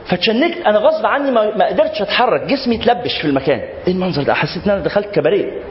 فاتشنكت 0.06 0.58
أنا 0.66 0.78
غصب 0.80 1.06
عني 1.06 1.32
ما 1.32 1.68
قدرتش 1.68 2.02
أتحرك 2.02 2.42
جسمي 2.44 2.76
اتلبش 2.76 3.18
في 3.22 3.26
المكان 3.28 3.60
إيه 3.88 3.94
المنظر 3.94 4.24
ده 4.24 4.34
حسيت 4.34 4.64
إن 4.66 4.72
أنا 4.72 4.82
دخلت 4.82 5.08
كباريه 5.08 5.62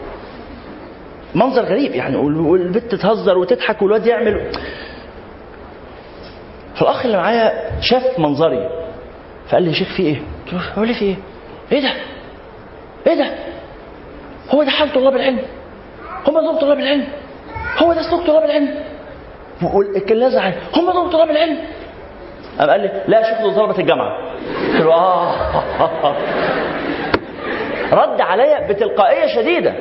منظر 1.34 1.62
غريب 1.62 1.92
يعني 1.94 2.16
وال- 2.16 2.40
والبت 2.40 2.94
تهزر 2.94 3.38
وتضحك 3.38 3.82
والواد 3.82 4.06
يعمل 4.06 4.50
فالأخ 6.74 7.04
اللي 7.06 7.16
معايا 7.16 7.70
شاف 7.80 8.18
منظري 8.18 8.68
فقال 9.48 9.62
لي 9.62 9.68
يا 9.68 9.74
شيخ 9.74 9.96
في 9.96 10.02
إيه؟ 10.02 10.16
قلت 10.76 10.88
له 10.88 10.94
في 10.94 11.04
إيه؟ 11.04 11.16
إيه 11.72 11.80
ده؟ 11.80 11.92
إيه 13.06 13.14
ده؟ 13.14 13.30
هو 14.50 14.62
ده 14.62 14.70
حال 14.70 14.92
طلاب 14.92 15.16
العلم. 15.16 15.38
هم 16.26 16.40
دول 16.40 16.58
طلاب 16.60 16.78
العلم. 16.78 17.04
هو 17.78 17.92
ده 17.92 18.02
سلوك 18.02 18.26
طلاب 18.26 18.44
العلم. 18.44 18.74
والكلاس 19.74 20.32
زعل. 20.32 20.52
هم 20.76 20.90
دول 20.92 21.10
طلاب 21.10 21.30
العلم. 21.30 21.58
قام 22.58 22.70
قال 22.70 22.80
لي 22.80 23.02
لا 23.08 23.30
شوف 23.30 23.40
دول 23.40 23.54
طلبة 23.54 23.78
الجامعة. 23.78 24.18
قلت 24.72 24.80
له 24.80 24.94
آه. 24.94 26.16
رد 27.92 28.20
عليا 28.20 28.68
بتلقائية 28.68 29.26
شديدة. 29.26 29.74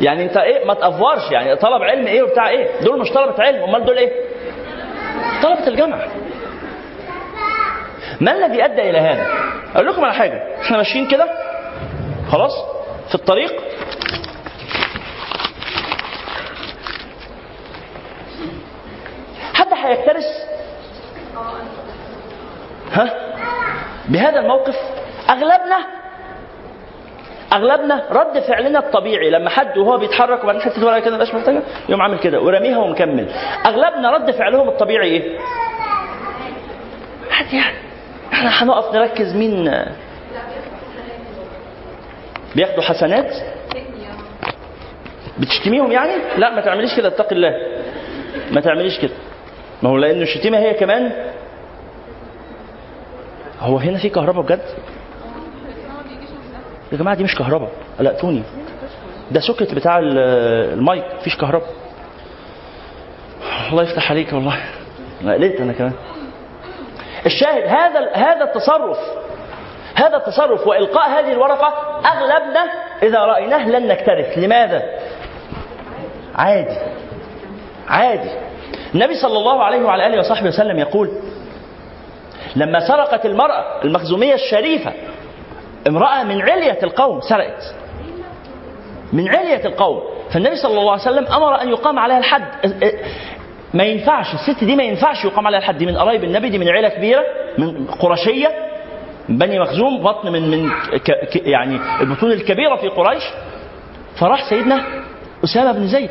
يعني 0.00 0.22
أنت 0.22 0.36
إيه 0.36 0.64
ما 0.64 0.74
تأفورش. 0.74 1.30
يعني 1.30 1.56
طلب 1.56 1.82
علم 1.82 2.06
إيه 2.06 2.22
وبتاع 2.22 2.48
إيه. 2.48 2.80
دول 2.80 3.00
مش 3.00 3.10
طلبة 3.10 3.42
علم. 3.42 3.62
أمال 3.62 3.84
دول 3.84 3.96
إيه؟ 3.98 4.12
طلبة 5.42 5.66
الجامعة. 5.66 6.08
ما 8.20 8.32
الذي 8.32 8.64
أدى 8.64 8.90
إلى 8.90 8.98
هذا؟ 8.98 9.26
أقول 9.74 9.86
لكم 9.86 10.04
على 10.04 10.14
حاجة. 10.14 10.42
إحنا 10.60 10.76
ماشيين 10.76 11.06
كده. 11.06 11.24
خلاص؟ 12.30 12.52
في 13.08 13.14
الطريق؟ 13.14 13.52
حد 19.54 19.66
هيكترث 19.72 20.24
ها؟ 22.92 23.10
بهذا 24.08 24.40
الموقف 24.40 24.76
أغلبنا 25.30 25.76
أغلبنا 27.52 28.04
رد 28.10 28.38
فعلنا 28.40 28.78
الطبيعي. 28.78 29.30
لما 29.30 29.50
حد 29.50 29.78
وهو 29.78 29.98
بيتحرك 29.98 30.44
وبعدين 30.44 30.62
حتة 30.62 30.86
ورقه 30.86 30.98
كده 31.00 31.16
مش 31.18 31.34
محتاجه 31.34 31.62
يقوم 31.88 32.02
عامل 32.02 32.18
كده 32.18 32.40
ورميها 32.40 32.78
ومكمل. 32.78 33.28
أغلبنا 33.66 34.10
رد 34.10 34.30
فعلهم 34.30 34.68
الطبيعي 34.68 35.08
إيه؟ 35.08 35.38
عادي 37.30 37.56
يعني 37.56 37.76
إحنا 38.32 38.50
هنقف 38.62 38.94
نركز 38.94 39.36
مين؟ 39.36 39.84
بياخدوا 42.56 42.82
حسنات؟ 42.82 43.32
بتشتميهم 45.38 45.92
يعني؟ 45.92 46.12
لا 46.38 46.54
ما 46.54 46.60
تعمليش 46.60 46.96
كده 46.96 47.08
اتقي 47.08 47.34
الله. 47.36 47.52
ما 48.50 48.60
تعمليش 48.60 48.98
كده. 48.98 49.12
ما 49.82 49.90
هو 49.90 49.96
لأن 49.96 50.22
الشتيمة 50.22 50.58
هي 50.58 50.74
كمان. 50.74 51.12
هو 53.60 53.78
هنا 53.78 53.98
في 53.98 54.08
كهرباء 54.08 54.42
بجد؟ 54.44 54.60
يا 56.92 56.96
جماعة 56.98 57.16
دي 57.16 57.24
مش 57.24 57.34
كهرباء. 57.34 57.70
قلقتوني. 57.98 58.42
ده 59.30 59.40
سوكت 59.40 59.74
بتاع 59.74 59.98
ال- 59.98 60.18
المايك. 60.78 61.04
مفيش 61.20 61.36
كهرباء. 61.36 61.68
الله 63.70 63.82
يفتح 63.82 64.10
عليك 64.10 64.32
والله. 64.32 64.56
أنا 65.22 65.32
قلقت 65.34 65.60
أنا 65.60 65.72
كمان. 65.72 65.92
الشاهد 67.26 67.62
هذا 67.62 68.12
هذا 68.14 68.44
التصرف 68.44 68.98
هذا 69.98 70.16
التصرف 70.16 70.66
وإلقاء 70.66 71.10
هذه 71.10 71.32
الورقة 71.32 71.74
أغلبنا 72.06 72.64
إذا 73.02 73.18
رأيناه 73.18 73.68
لن 73.68 73.88
نكترث. 73.88 74.38
لماذا؟ 74.38 74.82
عادي. 76.34 76.78
عادي. 77.88 78.30
النبي 78.94 79.14
صلى 79.14 79.38
الله 79.38 79.62
عليه 79.64 79.82
وعلى 79.82 80.06
آله 80.06 80.18
وصحبه 80.18 80.48
وسلم 80.48 80.78
يقول 80.78 81.10
لما 82.56 82.88
سرقت 82.88 83.26
المرأة 83.26 83.82
المخزومية 83.84 84.34
الشريفة 84.34 84.92
امرأة 85.88 86.24
من 86.24 86.42
علية 86.42 86.78
القوم 86.82 87.20
سرقت. 87.20 87.74
من 89.12 89.28
علية 89.28 89.64
القوم. 89.64 90.02
فالنبي 90.32 90.56
صلى 90.56 90.80
الله 90.80 90.92
عليه 90.92 91.02
وسلم 91.02 91.26
أمر 91.26 91.62
أن 91.62 91.68
يقام 91.68 91.98
عليها 91.98 92.18
الحد. 92.18 92.42
ما 93.74 93.84
ينفعش 93.84 94.34
الست 94.34 94.64
دي 94.64 94.76
ما 94.76 94.82
ينفعش 94.82 95.24
يقام 95.24 95.46
عليها 95.46 95.58
الحد. 95.58 95.78
دي 95.78 95.86
من 95.86 95.96
قرايب 95.96 96.24
النبي 96.24 96.48
دي 96.48 96.58
من 96.58 96.68
عيلة 96.68 96.88
كبيرة 96.88 97.24
من 97.58 97.86
قرشيه 97.86 98.67
بني 99.28 99.60
مخزوم 99.60 100.02
بطن 100.02 100.32
من 100.32 100.50
من 100.50 100.70
يعني 101.34 101.80
البطون 102.00 102.32
الكبيرة 102.32 102.76
في 102.76 102.88
قريش. 102.88 103.22
فراح 104.20 104.50
سيدنا 104.50 104.84
أسامة 105.44 105.72
بن 105.72 105.86
زيد. 105.86 106.10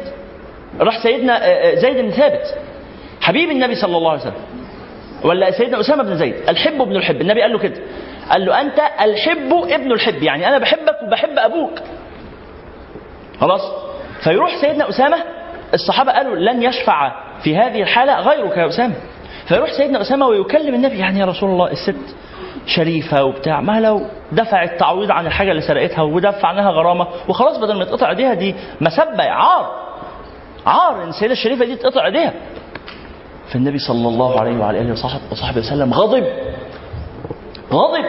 راح 0.79 1.03
سيدنا 1.03 1.45
آه، 1.45 1.49
آه، 1.49 1.75
زيد 1.75 1.97
بن 1.97 2.11
ثابت. 2.11 2.57
حبيب 3.21 3.49
النبي 3.49 3.75
صلى 3.75 3.97
الله 3.97 4.11
عليه 4.11 4.21
وسلم. 4.21 4.41
ولا 5.23 5.51
سيدنا 5.51 5.79
أسامة 5.79 6.03
بن 6.03 6.17
زيد. 6.17 6.35
الحب 6.49 6.81
ابن 6.81 6.95
الحب. 6.95 7.21
النبي 7.21 7.41
قال 7.41 7.51
له 7.51 7.59
كده. 7.59 7.81
قال 8.31 8.45
له 8.45 8.61
أنت 8.61 8.79
الحب 9.01 9.53
ابن 9.53 9.91
الحب. 9.91 10.23
يعني 10.23 10.47
أنا 10.47 10.57
بحبك 10.57 10.95
وبحب 11.07 11.37
أبوك. 11.37 11.79
خلاص؟ 13.39 13.61
فيروح 14.23 14.61
سيدنا 14.61 14.89
أسامة. 14.89 15.17
الصحابة 15.73 16.11
قالوا 16.11 16.35
لن 16.35 16.63
يشفع 16.63 17.11
في 17.43 17.57
هذه 17.57 17.81
الحالة 17.81 18.19
غيرك 18.19 18.57
يا 18.57 18.67
أسامة. 18.67 18.95
فيروح 19.47 19.71
سيدنا 19.71 20.01
أسامة 20.01 20.27
ويكلم 20.27 20.75
النبي. 20.75 20.97
يعني 20.97 21.19
يا 21.19 21.25
رسول 21.25 21.49
الله 21.49 21.71
الست 21.71 22.15
شريفة 22.67 23.23
وبتاع 23.23 23.61
ما 23.61 23.79
لو 23.79 24.01
دفعت 24.31 24.79
تعويض 24.79 25.11
عن 25.11 25.27
الحاجة 25.27 25.51
اللي 25.51 25.61
سرقتها 25.61 26.01
ودفع 26.01 26.47
عنها 26.47 26.69
غرامة 26.71 27.07
وخلاص 27.27 27.57
بدل 27.57 27.77
ما 27.77 27.85
تقطع 27.85 28.09
ايديها 28.09 28.33
دي 28.33 28.55
مسبة 28.81 29.23
عار. 29.23 29.87
عار 30.65 31.03
إن 31.03 31.09
السيدة 31.09 31.31
الشريفة 31.33 31.65
دي 31.65 31.75
تقطع 31.75 32.05
ايديها. 32.05 32.33
فالنبي 33.53 33.77
صلى 33.77 34.07
الله 34.07 34.39
عليه 34.39 34.59
وعلى 34.59 34.81
آله 34.81 34.91
وصحبه 35.31 35.57
وسلم 35.59 35.93
غضب. 35.93 36.23
غضب. 37.71 38.05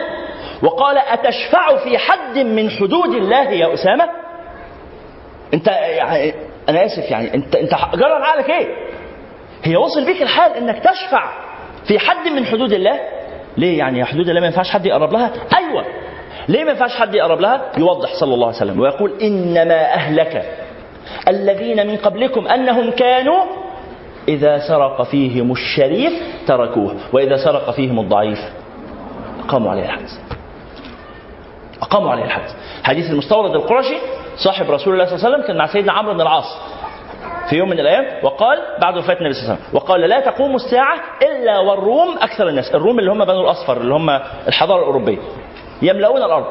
وقال 0.63 0.97
أتشفع 0.97 1.77
في 1.83 1.97
حد 1.97 2.37
من 2.37 2.69
حدود 2.69 3.15
الله 3.15 3.49
يا 3.49 3.73
أسامة؟ 3.73 4.09
أنت 5.53 5.67
يعني 5.67 6.33
أنا 6.69 6.85
آسف 6.85 7.11
يعني 7.11 7.33
أنت 7.33 7.55
أنت 7.55 7.71
جرى 7.95 8.13
عقلك 8.13 8.49
إيه؟ 8.49 8.67
هي 9.63 9.75
وصل 9.77 10.05
بيك 10.05 10.21
الحال 10.21 10.51
إنك 10.51 10.79
تشفع 10.83 11.31
في 11.87 11.99
حد 11.99 12.27
من 12.27 12.45
حدود 12.45 12.73
الله؟ 12.73 12.99
ليه 13.59 13.77
يعني 13.77 14.05
حدود 14.05 14.29
الله 14.29 14.41
ما 14.41 14.47
ينفعش 14.47 14.69
حد 14.69 14.85
يقرب 14.85 15.13
لها؟ 15.13 15.31
أيوه. 15.57 15.85
ليه 16.47 16.63
ما 16.63 16.71
ينفعش 16.71 16.95
حد 16.95 17.15
يقرب 17.15 17.39
لها؟ 17.41 17.61
يوضح 17.77 18.13
صلى 18.19 18.33
الله 18.33 18.47
عليه 18.47 18.57
وسلم 18.57 18.79
ويقول 18.79 19.11
إنما 19.21 19.93
أهلك 19.93 20.45
الذين 21.27 21.87
من 21.87 21.97
قبلكم 21.97 22.47
أنهم 22.47 22.91
كانوا 22.91 23.43
إذا 24.27 24.67
سرق 24.67 25.03
فيهم 25.03 25.51
الشريف 25.51 26.13
تركوه 26.47 26.95
وإذا 27.13 27.37
سرق 27.37 27.71
فيهم 27.71 27.99
الضعيف 27.99 28.39
أقاموا 29.45 29.71
عليه 29.71 29.83
الحد 29.83 30.05
أقاموا 31.81 32.11
عليه 32.11 32.23
الحد 32.23 32.49
حديث 32.83 33.11
المستورد 33.11 33.51
القرشي 33.55 33.97
صاحب 34.37 34.71
رسول 34.71 34.93
الله 34.93 35.05
صلى 35.05 35.15
الله 35.15 35.25
عليه 35.25 35.35
وسلم 35.35 35.47
كان 35.47 35.57
مع 35.57 35.67
سيدنا 35.67 35.91
عمرو 35.91 36.13
بن 36.13 36.21
العاص. 36.21 36.57
في 37.49 37.55
يوم 37.55 37.69
من 37.69 37.79
الأيام 37.79 38.25
وقال 38.25 38.59
بعد 38.81 38.97
وفاة 38.97 39.17
النبي 39.17 39.33
صلى 39.33 39.41
الله 39.43 39.53
عليه 39.53 39.63
وسلم 39.63 39.75
وقال 39.75 40.01
لا 40.01 40.19
تقوم 40.19 40.55
الساعة 40.55 40.99
إلا 41.21 41.59
والروم 41.59 42.17
أكثر 42.21 42.47
الناس 42.49 42.71
الروم 42.75 42.99
اللي 42.99 43.11
هم 43.11 43.25
بنو 43.25 43.41
الأصفر 43.41 43.77
اللي 43.77 43.93
هم 43.93 44.09
الحضارة 44.47 44.79
الأوروبية 44.79 45.17
يملؤون 45.81 46.23
الأرض. 46.23 46.45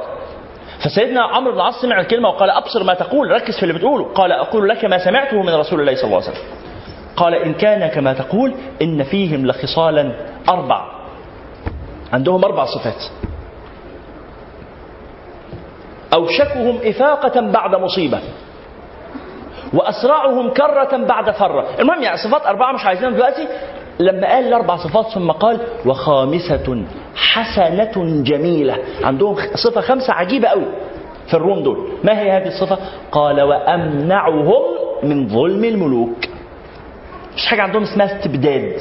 فسيدنا 0.85 1.23
عمرو 1.23 1.53
بن 1.53 1.57
العاص 1.57 1.83
سمع 1.83 2.01
الكلمة 2.01 2.29
وقال 2.29 2.51
أبصر 2.51 2.85
ما 2.85 2.95
تقول 2.95 3.31
ركز 3.31 3.57
في 3.57 3.63
اللي 3.63 3.75
بتقوله 3.75 4.13
قال 4.15 4.33
أقول 4.33 4.69
لك 4.69 4.85
ما 4.85 5.05
سمعته 5.05 5.43
من 5.43 5.55
رسول 5.55 5.81
الله 5.81 5.95
صلى 5.95 6.05
الله 6.05 6.17
عليه 6.17 6.31
وسلم. 6.31 6.45
قال 7.17 7.35
إن 7.35 7.55
كان 7.55 7.89
كما 7.89 8.13
تقول 8.13 8.55
إن 8.83 9.03
فيهم 9.03 9.47
لخصالا 9.47 10.15
أربع. 10.49 10.85
عندهم 12.13 12.45
أربع 12.45 12.65
صفات. 12.65 13.03
أوشكهم 16.15 16.79
إفاقة 16.85 17.41
بعد 17.41 17.75
مصيبة. 17.75 18.21
وأسرعهم 19.75 20.51
كرة 20.51 20.97
بعد 20.97 21.31
فرة. 21.31 21.67
المهم 21.81 22.03
يعني 22.03 22.17
صفات 22.17 22.47
أربعة 22.47 22.73
مش 22.73 22.85
عايزينهم 22.85 23.15
دلوقتي. 23.15 23.49
لما 24.01 24.29
قال 24.35 24.49
الأربع 24.49 24.77
صفات 24.77 25.07
ثم 25.07 25.31
قال 25.31 25.61
وخامسة 25.87 26.85
حسنة 27.17 28.23
جميلة. 28.23 28.79
عندهم 29.05 29.37
صفة 29.55 29.81
خمسة 29.81 30.13
عجيبة 30.13 30.49
قوي 30.49 30.67
في 31.27 31.35
الروم 31.35 31.63
دول. 31.63 31.89
ما 32.05 32.21
هي 32.21 32.31
هذه 32.31 32.47
الصفة؟ 32.47 32.79
قال 33.13 33.43
وأمنعهم 33.43 34.63
من 35.03 35.29
ظلم 35.29 35.65
الملوك. 35.65 36.17
مش 37.37 37.47
حاجة 37.47 37.63
عندهم 37.63 37.83
اسمها 37.83 38.07
استبداد. 38.17 38.77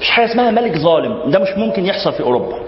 مش 0.00 0.10
حاجة 0.10 0.24
اسمها 0.24 0.50
ملك 0.50 0.76
ظالم. 0.78 1.30
ده 1.30 1.38
مش 1.38 1.48
ممكن 1.56 1.86
يحصل 1.86 2.12
في 2.12 2.22
أوروبا. 2.22 2.58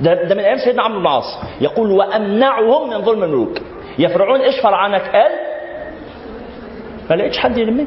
ده 0.00 0.14
ده 0.24 0.34
من 0.34 0.40
أيام 0.40 0.58
سيدنا 0.58 0.82
عمرو 0.82 0.98
بن 0.98 1.06
العاص. 1.06 1.38
يقول 1.60 1.90
وأمنعهم 1.92 2.90
من 2.90 3.04
ظلم 3.04 3.22
الملوك. 3.24 3.58
يا 3.98 4.08
فرعون 4.08 4.40
اشفر 4.40 4.74
عنك 4.74 5.02
قال؟ 5.02 5.30
ما 7.10 7.14
لقيتش 7.14 7.38
حد 7.38 7.58
يلمني. 7.58 7.86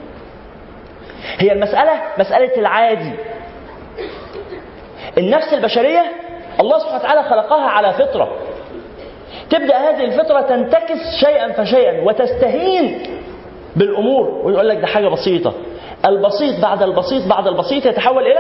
هي 1.38 1.52
المسألة 1.52 2.02
مسألة 2.18 2.58
العادي. 2.58 3.12
النفس 5.18 5.54
البشرية 5.54 6.04
الله 6.60 6.80
سبحانه 6.80 7.00
وتعالى 7.00 7.24
خلقها 7.24 7.70
على 7.70 7.94
فطرة. 7.94 8.32
تبدأ 9.50 9.78
هذه 9.78 10.04
الفطرة 10.04 10.42
تنتكس 10.42 11.26
شيئا 11.26 11.52
فشيئا 11.52 12.02
وتستهين 12.02 13.04
بالأمور. 13.76 14.42
ويقول 14.44 14.70
لك 14.70 14.78
ده 14.78 14.88
حاجة 14.88 15.08
بسيطة. 15.08 15.54
البسيط 16.06 16.62
بعد 16.62 16.84
البسيط 16.84 17.28
بعد 17.28 17.48
البسيط 17.48 17.86
يتحول 17.86 18.24
إلى 18.24 18.40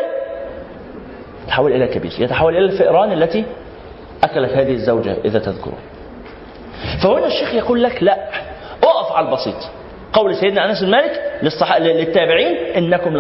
يتحول 1.46 1.72
إلى 1.72 1.88
كبير. 1.88 2.12
يتحول 2.20 2.58
إلى 2.58 2.66
الفئران 2.66 3.12
التي 3.12 3.46
أكلت 4.24 4.52
هذه 4.52 4.74
الزوجة 4.74 5.16
إذا 5.26 5.40
تذكرون. 5.40 5.80
فهنا 7.04 7.28
الشيخ 7.28 7.54
يقول 7.54 7.84
لك 7.84 8.04
لا 8.04 8.18
أقف 8.84 9.12
على 9.12 9.28
البسيط. 9.28 9.79
قول 10.14 10.36
سيدنا 10.36 10.70
أنس 10.70 10.84
بن 10.84 10.91
مالك. 10.91 11.41
للتابعين 11.80 12.55
إنكم. 12.78 13.18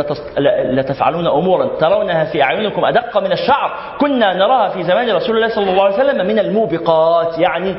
لتفعلون 0.77 1.27
أمورا 1.27 1.77
ترونها 1.77 2.25
في 2.25 2.43
أعينكم 2.43 2.85
أدق 2.85 3.17
من 3.17 3.31
الشعر. 3.31 3.97
كنا 3.99 4.33
نراها 4.33 4.69
في 4.69 4.83
زمان 4.83 5.11
رسول 5.11 5.35
الله 5.35 5.55
صلى 5.55 5.71
الله 5.71 5.83
عليه 5.83 5.95
وسلم 5.95 6.27
من 6.27 6.39
الموبقات 6.39 7.39
يعني 7.39 7.75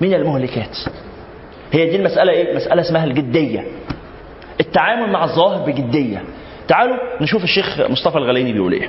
من 0.00 0.14
المهلكات. 0.14 0.76
هي 1.72 1.90
دي 1.90 1.96
المسألة 1.96 2.32
إيه؟ 2.32 2.56
مسألة 2.56 2.82
اسمها 2.82 3.04
الجدية. 3.04 3.64
التعامل 4.60 5.12
مع 5.12 5.24
الظواهر 5.24 5.64
بجدية. 5.66 6.22
تعالوا 6.68 6.96
نشوف 7.20 7.44
الشيخ 7.44 7.80
مصطفى 7.80 8.18
الغليني 8.18 8.52
بيقول 8.52 8.72
إيه. 8.72 8.88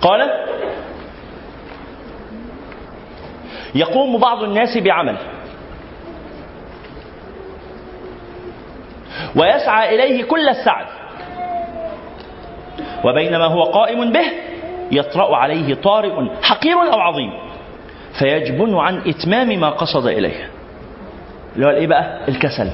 قال 0.00 0.30
يقوم 3.74 4.18
بعض 4.20 4.42
الناس 4.42 4.78
بعمل. 4.78 5.16
ويسعى 9.36 9.94
إليه 9.94 10.24
كل 10.24 10.48
السعي. 10.48 10.84
وبينما 13.04 13.44
هو 13.44 13.62
قائم 13.62 14.12
به 14.12 14.26
يطرأ 14.92 15.36
عليه 15.36 15.74
طارئ 15.74 16.12
حقير 16.42 16.76
أو 16.92 17.00
عظيم 17.00 17.30
فيجبن 18.18 18.74
عن 18.76 19.02
إتمام 19.06 19.60
ما 19.60 19.70
قصد 19.70 20.06
إليه. 20.06 20.50
اللي 21.54 21.66
هو 21.66 21.70
الإيه 21.70 21.86
بقى؟ 21.86 22.28
الكسل. 22.28 22.70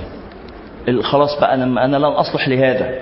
خلاص 1.03 1.41
بقى 1.41 1.55
أنا 1.55 1.85
أنا 1.85 1.97
لن 1.97 2.05
أصلح 2.05 2.49
لهذا. 2.49 2.99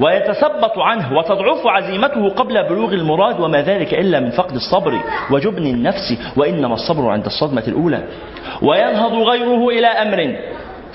ويتثبط 0.00 0.78
عنه 0.78 1.18
وتضعف 1.18 1.66
عزيمته 1.66 2.28
قبل 2.28 2.68
بلوغ 2.68 2.92
المراد 2.92 3.40
وما 3.40 3.62
ذلك 3.62 3.94
إلا 3.94 4.20
من 4.20 4.30
فقد 4.30 4.54
الصبر 4.54 5.00
وجبن 5.30 5.66
النفس 5.66 6.32
وإنما 6.36 6.74
الصبر 6.74 7.08
عند 7.08 7.26
الصدمة 7.26 7.62
الأولى. 7.68 8.02
وينهض 8.62 9.12
غيره 9.12 9.68
إلى 9.68 9.86
أمر 9.86 10.36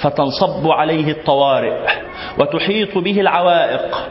فتنصب 0.02 0.68
عليه 0.68 1.12
الطوارئ 1.12 1.88
وتحيط 2.40 2.98
به 2.98 3.22
العوائق. 3.22 4.10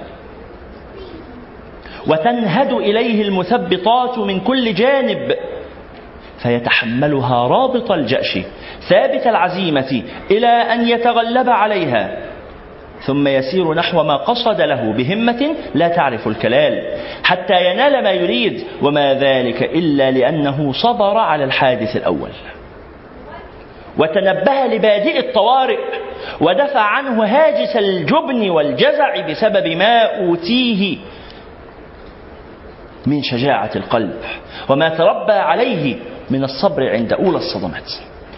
وتنهد 2.07 2.73
إليه 2.73 3.23
المثبطات 3.23 4.19
من 4.19 4.41
كل 4.41 4.75
جانب 4.75 5.33
فيتحملها 6.43 7.47
رابط 7.47 7.93
الجأش 7.93 8.39
ثابت 8.89 9.27
العزيمة 9.27 10.03
إلى 10.31 10.47
أن 10.47 10.89
يتغلب 10.89 11.49
عليها. 11.49 12.19
ثم 13.07 13.29
يسير 13.29 13.75
نحو 13.75 14.03
ما 14.03 14.17
قصد 14.17 14.61
له 14.61 14.93
بهمة 14.93 15.57
لا 15.75 15.89
تعرف 15.89 16.29
الكلال 16.29 16.99
حتى 17.25 17.71
ينال 17.71 18.03
ما 18.03 18.11
يريد 18.11 18.65
وما 18.83 19.15
ذلك 19.15 19.63
إلا 19.63 20.11
لأنه 20.11 20.73
صبر 20.73 21.19
على 21.19 21.45
الحادث 21.45 21.97
الأول. 21.97 22.31
وتنبه 24.01 24.67
لبادئ 24.67 25.19
الطوارئ 25.19 25.79
ودفع 26.41 26.81
عنه 26.81 27.25
هاجس 27.25 27.77
الجبن 27.77 28.51
والجزع 28.51 29.21
بسبب 29.27 29.67
ما 29.67 30.03
أوتيه 30.03 30.99
من 33.07 33.23
شجاعة 33.23 33.71
القلب 33.77 34.17
وما 34.69 34.89
تربى 34.89 35.33
عليه 35.33 35.97
من 36.31 36.45
الصبر 36.45 36.91
عند 36.91 37.13
أولى 37.13 37.37
الصدمات. 37.37 37.91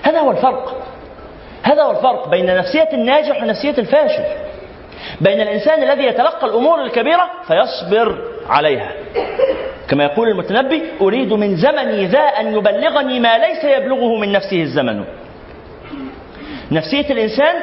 هذا 0.03 0.19
هو 0.19 0.31
الفرق. 0.31 0.87
هذا 1.63 1.83
هو 1.83 1.91
الفرق 1.91 2.29
بين 2.29 2.47
نفسية 2.57 2.89
الناجح 2.93 3.43
ونفسية 3.43 3.79
الفاشل. 3.79 4.25
بين 5.21 5.41
الإنسان 5.41 5.83
الذي 5.83 6.05
يتلقى 6.05 6.47
الأمور 6.47 6.83
الكبيرة 6.83 7.31
فيصبر 7.47 8.19
عليها. 8.49 8.93
كما 9.89 10.05
يقول 10.05 10.29
المتنبي 10.29 10.83
أريد 11.01 11.33
من 11.33 11.57
زمني 11.57 12.07
ذا 12.07 12.21
أن 12.21 12.55
يبلغني 12.55 13.21
ما 13.21 13.39
ليس 13.39 13.65
يبلغه 13.65 14.17
من 14.17 14.33
نفسه 14.33 14.63
الزمن. 14.63 15.05
نفسية 16.73 17.11
الإنسان 17.11 17.55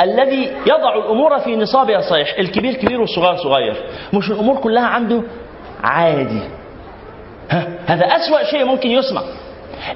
الذي 0.00 0.52
يضع 0.66 0.94
الأمور 0.94 1.38
في 1.38 1.56
نصابها 1.56 1.98
الصحيح 1.98 2.38
الكبير 2.38 2.74
كبير 2.74 3.00
والصغير 3.00 3.36
صغير. 3.36 3.76
مش 4.12 4.30
الأمور 4.30 4.56
كلها 4.56 4.86
عنده 4.86 5.22
عادي. 5.82 6.42
ها؟ 7.50 7.68
هذا 7.86 8.04
أسوأ 8.04 8.44
شيء 8.44 8.64
ممكن 8.64 8.90
يسمع. 8.90 9.22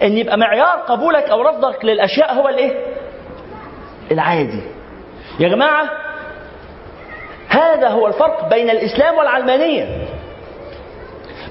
إن 0.03 0.19
يبقى 0.19 0.39
معيار 0.39 0.79
قبولك 0.89 1.31
أو 1.31 1.43
رفضك 1.43 1.85
للأشياء 1.85 2.35
هو 2.35 2.49
الإيه؟ 2.49 2.73
العادي. 4.11 4.63
يا 5.41 5.49
جماعة 5.49 5.91
هذا 7.49 7.89
هو 7.89 8.07
الفرق 8.07 8.49
بين 8.51 8.71
الإسلام 8.71 9.15
والعلمانية. 9.19 10.09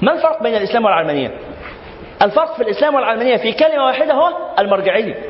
ما 0.02 0.14
الفرق 0.14 0.44
بين 0.44 0.56
الإسلام 0.56 0.86
والعلمانية؟ 0.86 1.32
الفرق 2.22 2.56
في 2.56 2.64
الإسلام 2.64 2.96
والعلمانية 2.96 3.38
في 3.38 3.52
كلمة 3.52 3.86
واحدة 3.86 4.14
هو 4.14 4.34
المرجعية. 4.60 5.29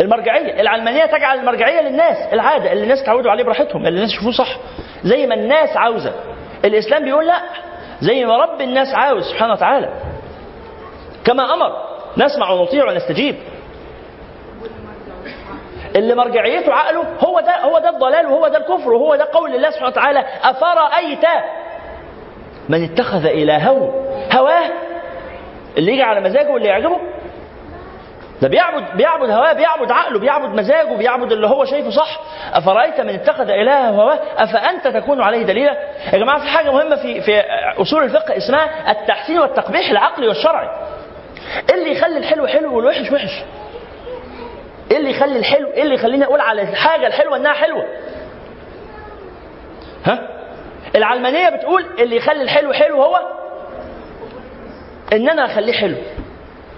المرجعية 0.00 0.60
العلمانية 0.60 1.06
تجعل 1.06 1.38
المرجعية 1.38 1.80
للناس 1.80 2.16
العادة 2.32 2.72
اللي 2.72 2.82
الناس 2.84 3.04
تعودوا 3.04 3.30
عليه 3.30 3.44
براحتهم 3.44 3.86
اللي 3.86 3.96
الناس 3.98 4.12
يشوفوه 4.12 4.32
صح. 4.32 4.56
زي 5.04 5.26
ما 5.26 5.34
الناس 5.34 5.76
عاوزة. 5.76 6.12
الإسلام 6.64 7.04
بيقول 7.04 7.26
لا. 7.26 7.40
زي 8.00 8.24
ما 8.24 8.36
رب 8.36 8.60
الناس 8.60 8.94
عاوز 8.94 9.24
سبحانه 9.24 9.52
وتعالى. 9.52 9.88
كما 11.24 11.54
أمر. 11.54 11.72
نسمع 12.16 12.50
ونطيع 12.50 12.84
ونستجيب. 12.84 13.36
اللي 15.96 16.14
مرجعيته 16.14 16.72
عقله 16.72 17.04
هو 17.20 17.40
ده 17.40 17.60
هو 17.60 17.78
ده 17.78 17.88
الضلال 17.88 18.26
وهو 18.26 18.48
ده 18.48 18.58
الكفر 18.58 18.92
وهو 18.92 19.14
ده 19.14 19.28
قول 19.32 19.54
الله 19.54 19.70
سبحانه 19.70 19.88
وتعالى 19.88 20.24
أفرأيت 20.42 21.24
من 22.68 22.84
اتخذ 22.84 23.26
إلهه 23.26 23.92
هواه؟ 24.32 24.70
اللي 25.78 25.92
يجي 25.92 26.02
على 26.02 26.20
مزاجه 26.20 26.50
واللي 26.50 26.68
يعجبه 26.68 26.96
ده 28.42 28.48
بيعبد 28.48 28.96
بيعبد 28.96 29.30
هواه 29.30 29.52
بيعبد 29.52 29.90
عقله 29.90 30.18
بيعبد 30.18 30.54
مزاجه 30.54 30.94
بيعبد 30.96 31.32
اللي 31.32 31.46
هو 31.46 31.64
شايفه 31.64 31.90
صح. 31.90 32.20
أفرأيت 32.52 33.00
من 33.00 33.14
اتخذ 33.14 33.50
إلهه 33.50 33.88
هواه؟ 33.90 34.18
أفأنت 34.38 34.88
تكون 34.88 35.20
عليه 35.20 35.42
دليلا؟ 35.42 35.76
يا 36.12 36.18
جماعة 36.18 36.40
في 36.40 36.46
حاجة 36.46 36.70
مهمة 36.70 36.96
في 36.96 37.20
في 37.20 37.40
أصول 37.82 38.02
الفقه 38.04 38.36
اسمها 38.36 38.90
التحسين 38.90 39.38
والتقبيح 39.38 39.90
العقلي 39.90 40.28
والشرعي. 40.28 40.68
إيه 41.70 41.74
اللي 41.74 41.92
يخلي 41.92 42.18
الحلو 42.18 42.46
حلو 42.46 42.76
والوحش 42.76 43.12
وحش؟ 43.12 43.42
إيه 44.90 44.96
اللي 44.96 45.10
يخلي 45.10 45.38
الحلو 45.38 45.68
إيه 45.70 45.82
اللي 45.82 45.94
يخليني 45.94 46.24
أقول 46.24 46.40
على 46.40 46.62
الحاجة 46.62 47.06
الحلوة 47.06 47.36
إنها 47.36 47.52
حلوة؟ 47.52 47.84
ها؟ 50.04 50.28
العلمانية 50.96 51.48
بتقول 51.48 51.86
اللي 51.98 52.16
يخلي 52.16 52.42
الحلو 52.42 52.72
حلو 52.72 53.02
هو 53.02 53.20
إن 55.12 55.28
أنا 55.28 55.44
أخليه 55.44 55.72
حلو. 55.72 55.96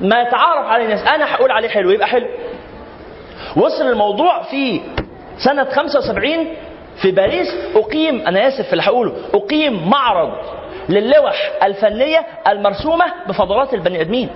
ما 0.01 0.21
يتعارف 0.21 0.67
عليه 0.67 0.85
الناس. 0.85 1.07
أنا 1.07 1.35
هقول 1.35 1.51
عليه 1.51 1.69
حلو 1.69 1.91
يبقى 1.91 2.07
حلو. 2.07 2.27
وصل 3.57 3.87
الموضوع 3.89 4.43
في 4.43 4.81
سنة 5.39 5.65
75 5.65 6.47
في 7.03 7.11
باريس. 7.11 7.49
أقيم 7.75 8.27
أنا 8.27 8.49
آسف 8.49 8.67
في 8.67 8.73
اللي 8.73 8.83
هقوله 8.83 9.13
أقيم 9.35 9.89
معرض 9.91 10.33
للوح 10.89 11.51
الفنية 11.63 12.27
المرسومة 12.49 13.05
بفضلات 13.29 13.75
البني 13.75 14.01
آدمين. 14.01 14.31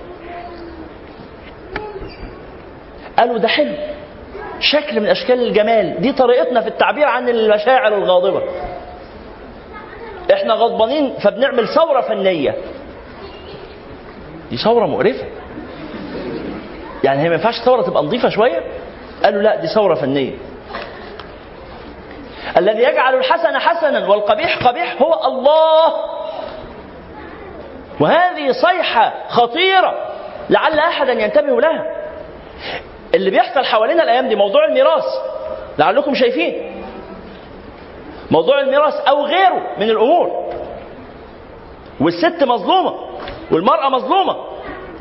قالوا 3.19 3.37
ده 3.37 3.47
حلو. 3.47 3.73
شكل 4.59 4.99
من 4.99 5.07
أشكال 5.07 5.41
الجمال. 5.47 6.01
دي 6.01 6.11
طريقتنا 6.13 6.61
في 6.61 6.67
التعبير 6.67 7.05
عن 7.05 7.29
المشاعر 7.29 7.95
الغاضبة. 7.95 8.41
إحنا 10.33 10.53
غضبانين 10.53 11.13
فبنعمل 11.23 11.67
ثورة 11.67 12.01
فنية. 12.01 12.55
دي 14.49 14.57
ثورة 14.57 14.85
مقرفة. 14.85 15.25
يعني 17.03 17.21
هي 17.21 17.29
ما 17.29 17.35
ينفعش 17.35 17.59
ثورة 17.65 17.81
تبقى 17.81 18.03
نظيفة 18.03 18.29
شوية؟ 18.29 18.63
قالوا 19.23 19.41
لا 19.41 19.55
دي 19.55 19.67
ثورة 19.67 19.95
فنية. 19.95 20.33
الذي 22.57 22.83
يجعل 22.83 23.15
الحسن 23.15 23.57
حسنا 23.59 24.07
والقبيح 24.09 24.67
قبيح 24.67 25.01
هو 25.01 25.13
الله. 25.27 25.93
وهذه 27.99 28.51
صيحة 28.51 29.13
خطيرة 29.29 29.93
لعل 30.49 30.79
أحدا 30.79 31.11
ينتبه 31.13 31.61
لها. 31.61 31.95
اللي 33.13 33.29
بيحصل 33.29 33.65
حوالينا 33.65 34.03
الأيام 34.03 34.27
دي 34.27 34.35
موضوع 34.35 34.65
الميراث 34.65 35.03
لعلكم 35.79 36.15
شايفين. 36.15 36.83
موضوع 38.31 38.59
الميراث 38.59 38.95
أو 39.07 39.25
غيره 39.25 39.61
من 39.77 39.89
الأمور. 39.89 40.53
والست 41.99 42.43
مظلومة 42.43 42.93
والمرأة 43.51 43.89
مظلومة 43.89 44.35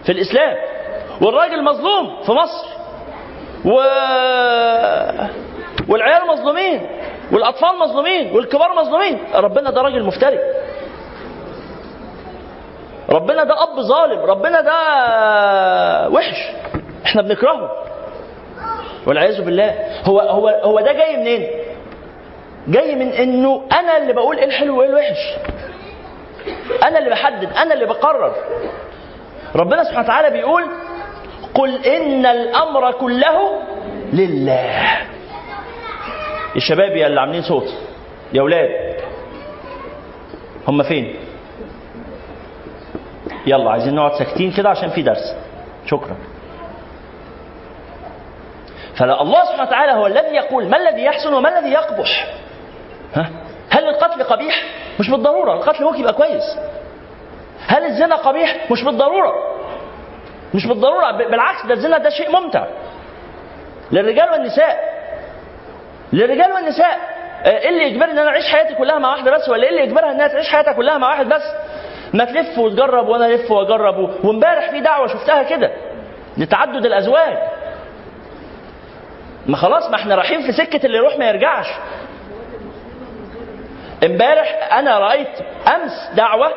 في 0.04 0.12
الإسلام. 0.12 0.56
والراجل 1.20 1.64
مظلوم 1.64 2.22
في 2.22 2.32
مصر. 2.32 2.66
و... 3.64 3.70
والعيال 5.88 6.26
مظلومين 6.28 6.86
والأطفال 7.32 7.78
مظلومين 7.78 8.32
والكبار 8.36 8.74
مظلومين. 8.74 9.18
ربنا 9.34 9.70
ده 9.70 9.82
راجل 9.82 10.02
مفتري. 10.04 10.38
ربنا 13.10 13.44
ده 13.44 13.62
أب 13.62 13.80
ظالم 13.80 14.20
ربنا 14.20 14.60
ده 14.60 14.74
وحش. 16.08 16.50
إحنا 17.06 17.22
بنكرهه. 17.22 17.70
والعياذ 19.06 19.42
بالله. 19.42 19.74
هو 20.04 20.20
هو 20.20 20.48
هو 20.48 20.80
ده 20.80 20.92
جاي 20.92 21.16
منين؟ 21.16 21.46
جاي 22.68 22.94
من 22.94 23.08
إنه 23.08 23.62
أنا 23.72 23.96
اللي 23.96 24.12
بقول 24.12 24.38
إيه 24.38 24.44
الحلو 24.44 24.78
وإيه 24.78 24.88
الوحش. 24.88 25.36
أنا 26.82 26.98
اللي 26.98 27.10
بحدد 27.10 27.52
أنا 27.56 27.74
اللي 27.74 27.86
بقرر. 27.86 28.34
ربنا 29.56 29.84
سبحانه 29.84 30.04
وتعالى 30.04 30.30
بيقول 30.30 30.64
قل 31.54 31.84
ان 31.84 32.26
الامر 32.26 32.92
كله 32.92 33.62
لله. 34.12 34.98
الشباب 36.56 36.96
يا 36.96 37.06
اللي 37.06 37.20
عاملين 37.20 37.42
صوت. 37.42 37.74
يا 38.32 38.40
أولاد 38.40 39.00
هم 40.68 40.82
فين؟ 40.82 41.16
يلا 43.46 43.70
عايزين 43.70 43.94
نقعد 43.94 44.12
ساكتين 44.18 44.52
كده 44.52 44.68
عشان 44.68 44.88
في 44.90 45.02
درس. 45.02 45.36
شكرا. 45.86 46.16
فلا 48.94 49.22
الله 49.22 49.44
سبحانه 49.44 49.62
وتعالى 49.62 49.92
هو 49.92 50.06
الذي 50.06 50.34
يقول 50.34 50.68
ما 50.68 50.76
الذي 50.76 51.02
يحسن 51.04 51.34
وما 51.34 51.58
الذي 51.58 51.72
يقبح. 51.72 52.26
ها؟ 53.14 53.30
هل 53.70 53.88
القتل 53.88 54.22
قبيح؟ 54.22 54.62
مش 55.00 55.10
بالضرورة. 55.10 55.52
القتل 55.54 55.84
ممكن 55.84 56.00
يبقى 56.00 56.12
كويس. 56.12 56.58
هل 57.66 57.84
الزنا 57.84 58.16
قبيح؟ 58.16 58.70
مش 58.70 58.84
بالضرورة. 58.84 59.32
مش 60.54 60.66
بالضرورة 60.66 61.10
بالعكس 61.10 61.66
ده 61.66 61.74
الزنا 61.74 61.98
ده 61.98 62.10
شيء 62.10 62.30
ممتع. 62.30 62.66
للرجال 63.92 64.30
والنساء. 64.30 64.92
للرجال 66.12 66.52
والنساء 66.52 66.98
إيه 67.44 67.68
اللي 67.68 67.84
يجبرني 67.84 68.12
إن 68.12 68.18
أنا 68.18 68.28
أعيش 68.28 68.48
حياتي 68.52 68.74
كلها 68.74 68.98
مع 68.98 69.10
واحدة 69.10 69.30
بس 69.30 69.48
ولا 69.48 69.62
إيه 69.64 69.70
اللي 69.70 69.82
يجبرها 69.82 70.10
إنها 70.12 70.28
تعيش 70.28 70.48
حياتها 70.48 70.72
كلها 70.72 70.98
مع 70.98 71.08
واحد 71.08 71.28
بس؟ 71.28 71.42
ما 72.14 72.24
تلف 72.24 72.58
وتجرب 72.58 73.08
وأنا 73.08 73.26
ألف 73.26 73.50
واجرب 73.50 74.24
وامبارح 74.24 74.70
في 74.70 74.80
دعوة 74.80 75.06
شفتها 75.06 75.42
كده 75.42 75.70
لتعدد 76.38 76.86
الأزواج. 76.86 77.38
ما 79.46 79.56
خلاص 79.56 79.90
ما 79.90 79.96
إحنا 79.96 80.14
رايحين 80.14 80.40
في 80.42 80.52
سكة 80.52 80.86
اللي 80.86 80.96
يروح 80.98 81.18
ما 81.18 81.28
يرجعش. 81.28 81.66
امبارح 84.04 84.68
أنا 84.72 84.98
رأيت 84.98 85.28
أمس 85.74 86.10
دعوة 86.16 86.52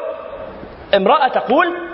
امرأة 0.95 1.27
تقول 1.27 1.84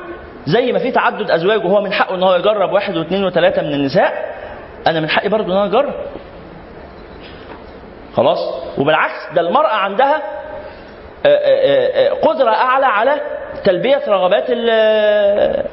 زي 0.45 0.71
ما 0.71 0.79
في 0.79 0.91
تعدد 0.91 1.31
أزواج 1.31 1.65
وهو 1.65 1.81
من 1.81 1.93
حقه 1.93 2.15
إن 2.15 2.23
هو 2.23 2.35
يجرب 2.35 2.71
واحد 2.73 2.97
واثنين 2.97 3.25
وثلاثة 3.25 3.61
من 3.61 3.73
النساء 3.73 4.35
أنا 4.87 4.99
من 4.99 5.09
حقي 5.09 5.29
برضه 5.29 5.45
إن 5.45 5.51
أنا 5.57 5.65
أجرب. 5.65 5.93
خلاص؟ 8.15 8.39
وبالعكس 8.77 9.33
ده 9.35 9.41
المرأة 9.41 9.73
عندها 9.73 10.15
آه، 11.25 11.27
آه، 11.27 12.09
آه، 12.09 12.13
قدرة 12.13 12.49
أعلى 12.49 12.85
على 12.85 13.21
تلبية 13.63 14.01
رغبات 14.07 14.45
ال- 14.49 15.65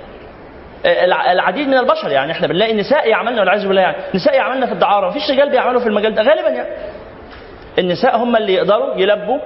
الع- 0.86 1.32
العديد 1.32 1.68
من 1.68 1.74
البشر. 1.78 2.10
يعني 2.10 2.32
إحنا 2.32 2.46
بنلاقي 2.46 2.74
نساء 2.74 3.08
يعملن 3.08 3.38
والعياذ 3.38 3.66
بالله 3.68 3.82
يعني 3.82 3.96
نساء 4.14 4.34
يعملن 4.34 4.66
في 4.66 4.72
الدعارة. 4.72 5.08
مفيش 5.08 5.30
رجال 5.30 5.50
بيعملوا 5.50 5.80
في 5.80 5.86
المجال 5.86 6.14
ده 6.14 6.22
غالبا 6.22 6.48
يعني. 6.48 6.68
النساء 7.78 8.16
هم 8.16 8.36
اللي 8.36 8.54
يقدروا 8.54 8.94
يلبوا 8.94 9.38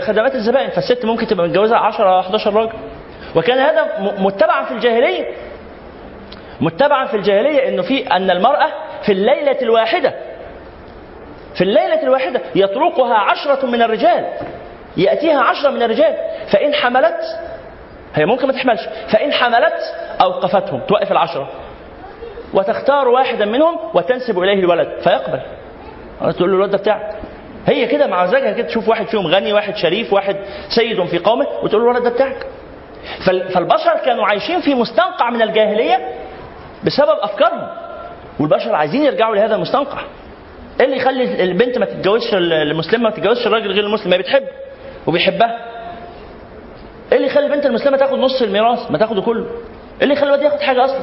خدمات 0.00 0.34
الزبائن. 0.34 0.70
فالست 0.70 1.04
ممكن 1.04 1.26
تبقى 1.26 1.46
متجوزة 1.48 1.76
10 1.76 2.20
11 2.20 2.54
راجل. 2.54 2.72
وكان 3.36 3.58
هذا 3.58 4.14
متبعا 4.18 4.64
في 4.64 4.70
الجاهلية. 4.74 5.26
متبعا 6.60 7.06
في 7.06 7.16
الجاهلية 7.16 7.68
إنه 7.68 7.82
في 7.82 8.06
أن 8.06 8.30
المرأة 8.30 8.68
في 9.02 9.12
الليلة 9.12 9.56
الواحدة 9.62 10.14
في 11.54 11.60
الليلة 11.64 12.02
الواحدة 12.02 12.40
يطرقها 12.54 13.14
عشرة 13.14 13.66
من 13.66 13.82
الرجال 13.82 14.24
يأتيها 14.96 15.40
عشرة 15.40 15.70
من 15.70 15.82
الرجال. 15.82 16.14
فإن 16.52 16.74
حملت 16.74 17.20
هي 18.14 18.26
ممكن 18.26 18.46
ما 18.46 18.52
تحملش 18.52 18.80
فإن 19.08 19.32
حملت 19.32 19.94
أوقفتهم 20.22 20.80
توقف 20.88 21.12
العشرة. 21.12 21.48
وتختار 22.54 23.08
واحدا 23.08 23.44
منهم 23.44 23.78
وتنسب 23.94 24.38
إليه 24.38 24.58
الولد 24.60 24.88
فيقبل. 25.00 25.40
تقول 26.20 26.50
له 26.50 26.56
الولد 26.56 26.70
ده 26.70 26.78
بتاعك. 26.78 27.14
هي 27.66 27.86
كده 27.86 28.06
مع 28.06 28.24
مزاجها 28.24 28.52
كده 28.52 28.66
تشوف 28.66 28.88
واحد 28.88 29.06
فيهم 29.06 29.26
غني 29.26 29.52
واحد 29.52 29.76
شريف 29.76 30.12
واحد 30.12 30.36
سيد 30.68 31.04
في 31.04 31.18
قومه 31.18 31.46
وتقول 31.62 31.82
له 31.82 31.90
الولد 31.90 32.04
ده 32.04 32.10
بتاعك. 32.10 32.46
فالبشر 33.54 33.96
كانوا 34.04 34.26
عايشين 34.26 34.60
في 34.60 34.74
مستنقع 34.74 35.30
من 35.30 35.42
الجاهلية 35.42 36.08
بسبب 36.84 37.16
أفكارهم 37.20 37.68
والبشر 38.40 38.74
عايزين 38.74 39.02
يرجعوا 39.02 39.36
لهذا 39.36 39.54
المستنقع. 39.54 39.98
إيه 40.80 40.86
اللي 40.86 40.96
يخلي 40.96 41.44
البنت 41.44 41.78
ما 41.78 41.86
تتجوزش 41.86 42.34
المسلمة 42.34 43.04
ما 43.04 43.10
تتجوزش 43.10 43.46
الراجل 43.46 43.72
غير 43.72 43.84
المسلم؟ 43.84 44.10
ما 44.10 44.16
بتحب 44.16 44.42
وبيحبها. 45.06 45.56
إيه 47.12 47.16
اللي 47.18 47.26
يخلي 47.28 47.46
البنت 47.46 47.66
المسلمة 47.66 47.96
تاخد 47.96 48.18
نص 48.18 48.42
الميراث 48.42 48.90
ما 48.90 48.98
تاخده 48.98 49.22
كله؟ 49.22 49.44
إيه 49.44 50.02
اللي 50.02 50.14
يخلي 50.14 50.26
الواد 50.26 50.42
ياخد 50.42 50.60
حاجة 50.60 50.84
أصلا؟ 50.84 51.00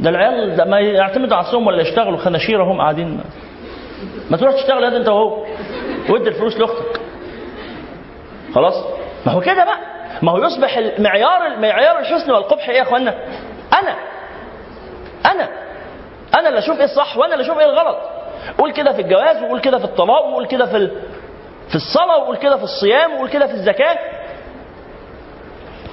ده 0.00 0.10
العيال 0.10 0.56
ده 0.56 0.64
ما 0.64 0.80
يعتمدوا 0.80 1.36
على 1.36 1.46
نفسهم 1.46 1.66
ولا 1.66 1.82
يشتغلوا 1.82 2.18
خناشير 2.18 2.62
هم 2.62 2.80
قاعدين. 2.80 3.20
ما 4.30 4.36
تروح 4.36 4.54
تشتغل 4.54 4.84
يا 4.84 4.96
أنت 4.96 5.08
وهو. 5.08 5.46
وادي 6.08 6.28
الفلوس 6.28 6.56
لأختك. 6.56 7.00
خلاص؟ 8.54 8.74
ما 9.26 9.32
هو 9.32 9.40
كده 9.40 9.64
بقى. 9.64 9.78
ما 10.22 10.32
هو 10.32 10.38
يصبح 10.44 10.76
المعيار 10.76 11.56
معيار 11.58 11.98
الحسن 11.98 12.30
والقبح 12.30 12.68
إيه 12.68 12.76
يا 12.76 12.82
إخوانا؟ 12.82 13.14
أنا. 13.72 13.94
أنا. 15.32 15.48
أنا 16.38 16.48
اللي 16.48 16.58
أشوف 16.58 16.78
إيه 16.78 16.84
الصح 16.84 17.16
وأنا 17.16 17.32
اللي 17.34 17.44
أشوف 17.44 17.58
إيه 17.58 17.64
الغلط. 17.66 17.96
قول 18.58 18.72
كده 18.72 18.92
في 18.92 19.00
الجواز 19.00 19.42
وقول 19.42 19.60
كده 19.60 19.78
في 19.78 19.84
الطلاق 19.84 20.26
وقول 20.26 20.46
كده 20.46 20.66
في. 20.66 20.90
في 21.68 21.74
الصلاة 21.74 22.18
وقول 22.18 22.36
كده 22.36 22.56
في 22.56 22.62
الصيام 22.64 23.14
وقول 23.14 23.28
كده 23.28 23.46
في 23.46 23.52
الزكاة. 23.54 23.98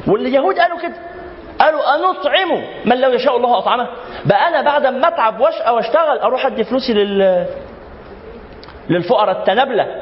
واليهود 0.07 0.59
قالوا 0.59 0.79
كده. 0.79 0.93
قالوا 1.59 1.95
أنطعم 1.95 2.63
من 2.85 3.01
لو 3.01 3.09
يشاء 3.11 3.37
الله 3.37 3.57
أطعمه. 3.57 3.87
بقى 4.25 4.47
أنا 4.47 4.61
بعد 4.61 4.85
ما 4.87 5.07
أتعب 5.07 5.39
وأشقى 5.39 5.75
وأشتغل 5.75 6.17
أروح 6.19 6.45
أدي 6.45 6.63
فلوسي 6.63 6.93
لل 6.93 7.45
للفقراء 8.89 9.39
التنابلة 9.39 10.01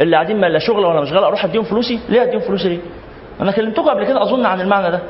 اللي 0.00 0.16
قاعدين 0.16 0.40
ما 0.40 0.46
لا 0.46 0.58
شغل 0.58 0.84
ولا 0.84 1.00
مشغله 1.00 1.26
أروح 1.26 1.44
أديهم 1.44 1.64
فلوسي. 1.64 2.00
ليه 2.08 2.22
أديهم 2.22 2.40
فلوسي؟ 2.40 2.68
ليه؟ 2.68 2.78
أنا 3.40 3.52
كلمتكم 3.52 3.88
قبل 3.88 4.04
كده 4.06 4.22
أظن 4.22 4.46
عن 4.46 4.60
المعنى 4.60 4.90
ده. 4.90 5.00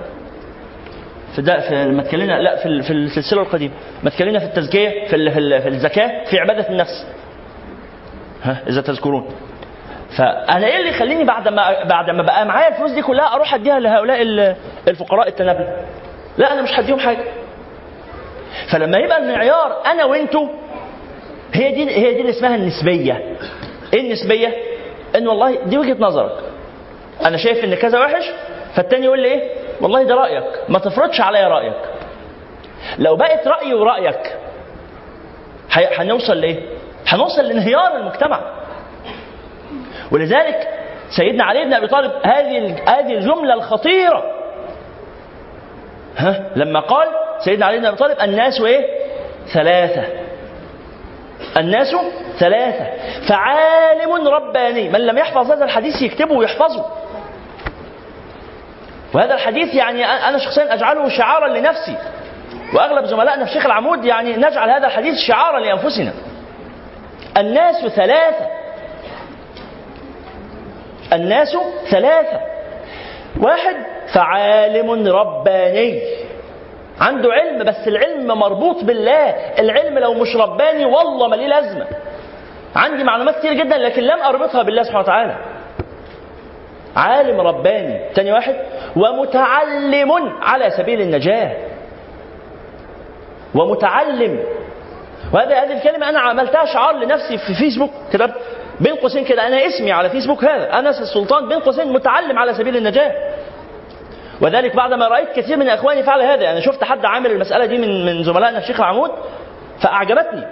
في 1.37 1.43
ده 1.43 1.61
في 1.69 1.85
لما 1.85 2.03
اتكلمنا 2.03 2.41
لا 2.43 2.57
في 2.57 2.83
في 2.83 2.91
السلسلة 2.93 3.43
القديمة. 3.43 3.75
ما 4.03 4.09
اتكلمنا 4.09 4.39
في 4.39 4.45
التزكية 4.45 5.07
في 5.07 5.31
في, 5.31 5.61
في 5.61 5.69
الزكاة 5.69 6.25
في 6.25 6.39
عبادة 6.39 6.69
النفس. 6.69 7.07
ها 8.43 8.57
إذا 8.69 8.81
تذكرون. 8.81 9.27
فأنا 10.19 10.67
إيه 10.67 10.79
اللي 10.79 10.89
يخليني 10.91 11.25
بعد 11.25 11.49
ما 11.49 11.85
بعد 11.85 12.11
ما 12.11 12.23
بقى 12.23 12.47
معايا 12.47 12.69
الفلوس 12.69 12.91
دي 12.91 13.03
كلها 13.03 13.35
أروح 13.35 13.55
أديها 13.55 13.79
لهؤلاء 13.81 14.23
ال- 14.23 14.57
الفقراء 14.89 15.29
التنابله 15.29 15.77
لا 16.39 16.53
أنا 16.53 16.63
مش 16.63 16.71
هديهم 16.79 16.99
حاجة. 16.99 17.25
فلما 18.73 18.99
يبقى 18.99 19.19
المعيار 19.23 19.83
أنا 19.87 20.05
وأنتو 20.05 20.49
هي 21.55 21.73
دي 21.75 21.91
هي 21.91 22.15
دي 22.15 22.21
اللي 22.21 22.31
اسمها 22.31 22.55
النسبية. 22.57 23.37
إيه 23.95 24.01
النسبية؟ 24.01 24.55
إن 25.17 25.29
والله 25.29 25.65
دي 25.65 25.79
وجهة 25.79 25.97
نظرك. 26.01 26.33
أنا 27.27 27.37
شايف 27.37 27.65
إن 27.65 27.75
كذا 27.75 27.99
وحش 28.01 28.31
فالتاني 28.77 29.05
يقول 29.07 29.21
لي 29.21 29.29
إيه؟ 29.29 29.51
والله 29.81 30.03
ده 30.03 30.15
رأيك 30.15 30.45
ما 30.69 30.79
تفرضش 30.79 31.21
عليا 31.21 31.49
رأيك. 31.49 31.75
لو 32.99 33.17
بقت 33.17 33.49
رأيي 33.49 33.75
ورأيك 33.75 34.37
هنوصل 35.73 36.41
لإيه؟ 36.41 36.61
هنوصل 37.07 37.43
لانهيار 37.43 37.97
المجتمع. 37.97 38.41
ولذلك 40.13 40.69
سيدنا 41.17 41.45
علي 41.45 41.65
بن 41.65 41.75
أبي 41.75 41.87
طالب 41.87 42.13
هذه 42.25 42.77
هذه 42.89 43.13
الجملة 43.13 43.55
الخطيرة. 43.55 44.25
ها؟ 46.17 46.51
لما 46.57 46.81
قال 46.81 47.09
سيدنا 47.45 47.67
علي 47.67 47.79
بن 47.79 47.87
أبي 47.87 47.97
طالب 47.97 48.21
الناس 48.21 48.61
إيه؟ 48.61 48.87
ثلاثة. 49.53 50.05
الناس 51.57 51.97
ثلاثة. 52.39 52.87
فعالم 53.29 54.29
رباني 54.29 54.89
من 54.89 55.01
لم 55.01 55.19
يحفظ 55.19 55.51
هذا 55.51 55.65
الحديث 55.65 56.03
يكتبه 56.03 56.35
ويحفظه. 56.35 56.85
وهذا 59.15 59.35
الحديث 59.35 59.75
يعني 59.75 60.05
أنا 60.05 60.39
شخصيا 60.39 60.75
أجعله 60.75 61.09
شعارا 61.09 61.49
لنفسي. 61.49 61.97
وأغلب 62.75 63.05
زملائنا 63.05 63.45
في 63.45 63.53
شيخ 63.53 63.67
العمود 63.67 64.05
يعني 64.05 64.37
نجعل 64.37 64.71
هذا 64.71 64.87
الحديث 64.87 65.19
شعارا 65.19 65.61
لأنفسنا. 65.61 66.13
الناس 67.37 67.87
ثلاثة. 67.87 68.47
الناس 71.13 71.57
ثلاثة. 71.91 72.41
واحد 73.41 73.77
فعالم 74.15 75.09
رباني. 75.09 76.03
عنده 77.01 77.33
علم 77.33 77.65
بس 77.65 77.89
العلم 77.89 78.27
مربوط 78.27 78.85
بالله. 78.85 79.31
العلم 79.59 79.99
لو 79.99 80.15
مش 80.15 80.37
رباني 80.37 80.85
والله 80.85 81.29
ما 81.29 81.37
ليه 81.37 81.47
لازمة. 81.47 81.87
عندي 82.77 83.05
معلومات 83.05 83.39
كتير 83.39 83.53
جدا 83.53 83.77
لكن 83.77 84.03
لم 84.03 84.21
أربطها 84.21 84.63
بالله 84.63 84.83
سبحانه 84.83 85.03
وتعالى. 85.03 85.54
عالم 86.97 87.41
رباني. 87.41 88.01
تاني 88.15 88.33
واحد. 88.33 88.57
ومتعلم 88.97 90.13
على 90.43 90.71
سبيل 90.71 91.01
النجاة. 91.01 91.57
ومتعلم. 93.55 94.41
وهذا 95.33 95.63
هذه 95.63 95.73
الكلمة 95.73 96.09
أنا 96.09 96.21
عملتها 96.21 96.65
شعار 96.65 96.97
لنفسي 96.97 97.39
في 97.39 97.55
فيسبوك. 97.55 97.91
كتبت 98.13 98.35
بين 98.81 98.95
قوسين 98.95 99.25
كده. 99.25 99.47
أنا 99.47 99.67
اسمي 99.67 99.93
على 99.93 100.11
فيسبوك 100.11 100.45
هذا. 100.45 100.79
أنس 100.79 101.01
السلطان 101.01 101.49
بين 101.49 101.59
قوسين 101.59 101.93
متعلم 101.93 102.39
على 102.39 102.55
سبيل 102.55 102.77
النجاة. 102.77 103.13
وذلك 104.41 104.77
بعدما 104.77 105.09
رأيت 105.09 105.33
كثير 105.37 105.57
من 105.57 105.69
إخواني 105.69 106.03
فعل 106.03 106.23
هذا. 106.23 106.51
أنا 106.51 106.61
شفت 106.61 106.85
حد 106.85 107.05
عامل 107.05 107.31
المسألة 107.31 107.67
دي 107.67 107.79
من 107.79 108.07
من 108.07 108.25
زملائنا 108.25 108.61
في 108.61 108.67
شيخ 108.67 108.81
العمود 108.81 109.11
فأعجبتني. 109.81 110.47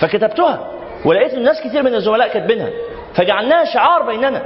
فكتبتها. 0.00 0.70
ولقيت 1.04 1.34
الناس 1.34 1.60
كثير 1.64 1.82
من 1.82 1.94
الزملاء 1.94 2.28
كاتبينها. 2.28 2.70
فجعلناها 3.14 3.64
شعار 3.64 4.02
بيننا. 4.02 4.42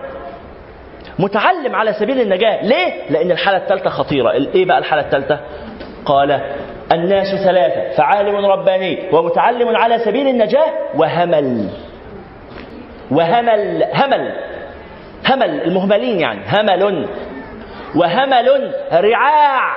متعلم 1.19 1.75
على 1.75 1.93
سبيل 1.93 2.21
النجاة. 2.21 2.65
ليه؟ 2.65 3.11
لأن 3.11 3.31
الحالة 3.31 3.59
الثالثة 3.59 3.91
خطيرة. 3.91 4.31
إيه 4.31 4.65
بقى 4.67 4.79
الحالة 4.79 5.03
الثالثة؟ 5.03 5.41
قال 6.05 6.41
الناس 6.93 7.45
ثلاثة 7.45 7.97
فعالم 7.97 8.47
رباني 8.47 9.09
ومتعلم 9.13 9.77
على 9.77 9.99
سبيل 9.99 10.29
النجاة 10.29 10.73
وهمل. 10.95 11.69
وهمل. 13.11 13.85
همل. 13.95 14.33
همل. 15.31 15.63
المهملين 15.63 16.21
يعني. 16.21 16.41
همل. 16.49 17.09
وهمل. 17.95 18.75
رعاع. 18.93 19.77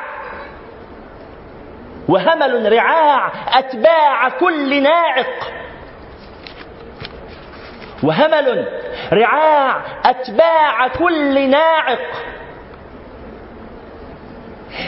وهمل 2.09 2.71
رعاع 2.71 3.31
أتباع 3.59 4.29
كل 4.29 4.83
ناعق. 4.83 5.51
وهمل 8.03 8.67
رعاع 9.13 9.81
أتباع 10.05 10.87
كل 10.87 11.49
ناعق. 11.49 11.99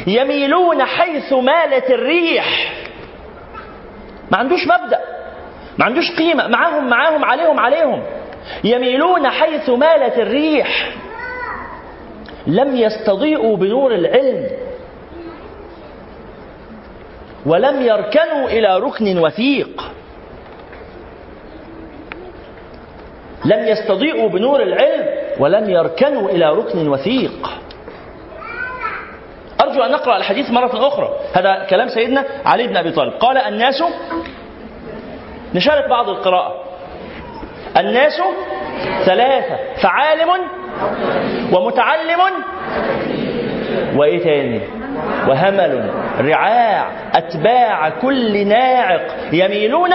يميلون 0.07 0.83
حيث 0.83 1.33
مالت 1.33 1.91
الريح. 1.91 2.73
ما 4.31 4.37
عندوش 4.37 4.67
مبدأ 4.67 4.99
ما 5.77 5.85
عندوش 5.85 6.11
قيمة 6.11 6.47
معاهم 6.47 6.89
معاهم 6.89 7.25
عليهم 7.25 7.59
عليهم. 7.59 8.03
يميلون 8.63 9.29
حيث 9.29 9.69
مالت 9.69 10.17
الريح. 10.17 10.91
لم 12.47 12.75
يستضيئوا 12.75 13.57
بنور 13.57 13.95
العلم. 13.95 14.47
ولم 17.45 17.81
يركنوا 17.81 18.49
إلى 18.49 18.79
ركن 18.79 19.17
وثيق. 19.17 19.91
لم 23.45 23.67
يستضيئوا 23.67 24.29
بنور 24.29 24.61
العلم 24.61 25.05
ولم 25.39 25.69
يركنوا 25.69 26.29
إلى 26.29 26.49
ركن 26.49 26.87
وثيق. 26.87 27.49
أرجو 29.61 29.83
أن 29.83 29.91
نقرأ 29.91 30.17
الحديث 30.17 30.51
مرة 30.51 30.87
أخرى. 30.87 31.09
هذا 31.33 31.67
كلام 31.69 31.87
سيدنا 31.87 32.25
علي 32.45 32.67
بن 32.67 32.77
أبي 32.77 32.91
طالب. 32.91 33.13
قال 33.13 33.37
الناس 33.37 33.83
نشارك 35.55 35.89
بعض 35.89 36.09
القراءة. 36.09 36.63
الناس 37.77 38.21
ثلاثة 39.05 39.57
فعالم 39.83 40.29
ومتعلم 41.53 42.19
وإيه 43.95 44.23
تاني؟ 44.23 44.61
وهمل 45.27 45.89
رعاع 46.19 46.91
أتباع 47.13 47.89
كل 47.89 48.47
ناعق 48.47 49.01
يميلون 49.33 49.89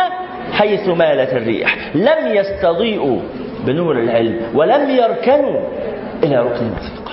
حيث 0.53 0.89
مالت 0.89 1.33
الريح. 1.33 1.77
لم 1.95 2.37
يستضيئوا 2.37 3.19
بنور 3.67 3.99
العلم 3.99 4.41
ولم 4.55 4.91
يركنوا 4.91 5.61
إلى 6.23 6.37
ركن 6.37 6.67
الفقه 6.67 7.13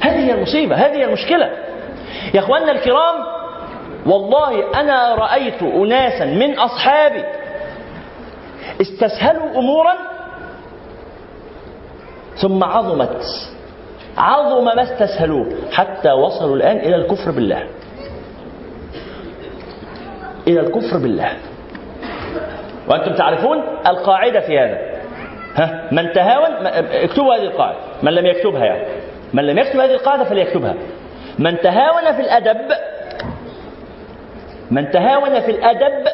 هذه 0.00 0.26
هي 0.26 0.34
المصيبة 0.34 0.76
هذه 0.76 0.96
هي 0.96 1.04
المشكلة. 1.04 1.50
يا 2.34 2.40
أخواننا 2.40 2.72
الكرام 2.72 3.14
والله 4.06 4.80
أنا 4.80 5.14
رأيت 5.14 5.62
اناسا 5.62 6.24
من 6.24 6.58
أصحابي 6.58 7.24
استسهلوا 8.80 9.58
امورا 9.58 9.94
ثم 12.36 12.64
عظمت 12.64 13.22
عظم 14.18 14.64
ما 14.64 14.82
استسهلوه 14.82 15.46
حتى 15.72 16.12
وصلوا 16.12 16.56
الآن 16.56 16.76
إلى 16.76 16.96
الكفر 16.96 17.30
بالله. 17.30 17.66
إلى 20.48 20.60
الكفر 20.60 20.98
بالله. 20.98 21.32
وأنتم 22.88 23.14
تعرفون 23.14 23.62
القاعدة 23.86 24.40
في 24.40 24.58
هذا. 24.58 24.78
ها؟ 25.54 25.88
من 25.92 26.12
تهاون 26.12 26.66
اكتبوا 26.92 27.34
هذه 27.34 27.42
القاعدة. 27.42 27.78
من 28.02 28.12
لم 28.12 28.26
يكتبها 28.26 28.64
يعني. 28.64 28.84
من 29.32 29.46
لم 29.46 29.58
يكتب 29.58 29.80
هذه 29.80 29.94
القاعدة 29.94 30.24
فليكتبها. 30.24 30.74
من 31.38 31.60
تهاون 31.60 32.12
في 32.12 32.20
الأدب 32.20 32.72
من 34.70 34.90
تهاون 34.90 35.40
في 35.40 35.50
الأدب 35.50 36.08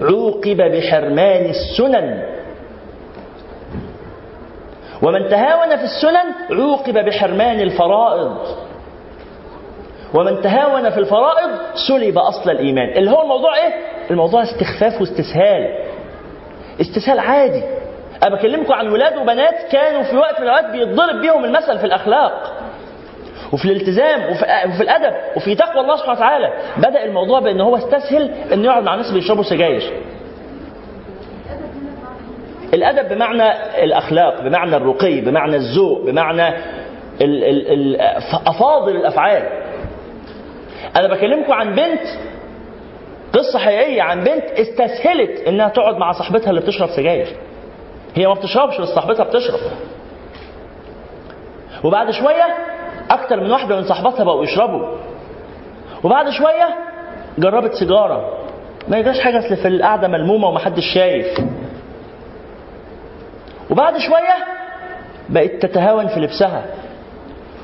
عوقب 0.00 0.56
بحرمان 0.56 1.50
السنن. 1.50 2.22
ومن 5.02 5.28
تهاون 5.28 5.76
في 5.76 5.84
السنن 5.84 6.56
عوقب 6.58 7.04
بحرمان 7.04 7.60
الفرائض. 7.60 8.38
ومن 10.14 10.40
تهاون 10.40 10.90
في 10.90 10.98
الفرائض 10.98 11.50
سلب 11.88 12.18
أصل 12.18 12.50
الإيمان. 12.50 12.88
اللي 12.88 13.10
هو 13.10 13.22
الموضوع 13.22 13.56
إيه؟ 13.56 13.72
الموضوع 14.10 14.42
استخفاف 14.42 15.00
واستسهال. 15.00 15.74
استسهال 16.80 17.18
عادي. 17.18 17.62
أنا 18.26 18.36
بكلمكم 18.36 18.72
عن 18.72 18.88
ولاد 18.88 19.16
وبنات 19.16 19.54
كانوا 19.72 20.02
في 20.02 20.16
وقت 20.16 20.40
من 20.40 20.46
الأوقات 20.46 20.70
بيتضرب 20.70 21.20
بيهم 21.20 21.44
المثل 21.44 21.78
في 21.78 21.84
الأخلاق 21.84 22.52
وفي 23.52 23.64
الالتزام 23.64 24.20
وفي, 24.30 24.44
وفي 24.68 24.82
الأدب 24.82 25.14
وفي 25.36 25.54
تقوى 25.54 25.80
الله 25.80 25.96
سبحانه 25.96 26.18
وتعالى. 26.18 26.52
بدأ 26.76 27.04
الموضوع 27.04 27.40
بان 27.40 27.60
هو 27.60 27.76
استسهل 27.76 28.30
إنه 28.52 28.64
يقعد 28.64 28.82
مع 28.82 28.94
ناس 28.94 29.12
بيشربوا 29.12 29.42
سجاير. 29.42 29.92
الأدب 32.74 33.08
بمعنى 33.08 33.52
الأخلاق 33.84 34.40
بمعنى 34.40 34.76
الرقي 34.76 35.20
بمعنى 35.20 35.56
الذوق 35.56 36.04
بمعنى 36.04 36.54
أفاضل 38.46 38.96
الأفعال. 38.96 39.42
أنا 40.96 41.08
بكلمكم 41.14 41.52
عن 41.52 41.74
بنت 41.74 42.02
قصة 43.32 43.58
حقيقية 43.58 44.02
عن 44.02 44.24
بنت 44.24 44.44
استسهلت 44.44 45.40
إنها 45.40 45.68
تقعد 45.68 45.96
مع 45.96 46.12
صاحبتها 46.12 46.50
اللي 46.50 46.60
بتشرب 46.60 46.88
سجاير. 46.88 47.36
هي 48.14 48.26
ما 48.26 48.34
بتشربش 48.34 48.80
بس 48.80 48.88
صاحبتها 48.88 49.24
بتشرب. 49.24 49.60
وبعد 51.84 52.10
شوية 52.10 52.56
أكتر 53.10 53.40
من 53.40 53.50
واحدة 53.50 53.76
من 53.76 53.82
صاحباتها 53.82 54.24
بقوا 54.24 54.44
يشربوا. 54.44 54.96
وبعد 56.04 56.30
شوية 56.30 56.76
جربت 57.38 57.74
سيجارة. 57.74 58.38
ما 58.88 58.98
يجراش 58.98 59.20
حاجة 59.20 59.38
أصل 59.38 59.56
في 59.56 59.68
القعدة 59.68 60.08
ملمومة 60.08 60.48
ومحدش 60.48 60.84
شايف. 60.94 61.40
وبعد 63.70 63.98
شوية 63.98 64.34
بقت 65.28 65.50
تتهاون 65.50 66.06
في 66.08 66.20
لبسها. 66.20 66.66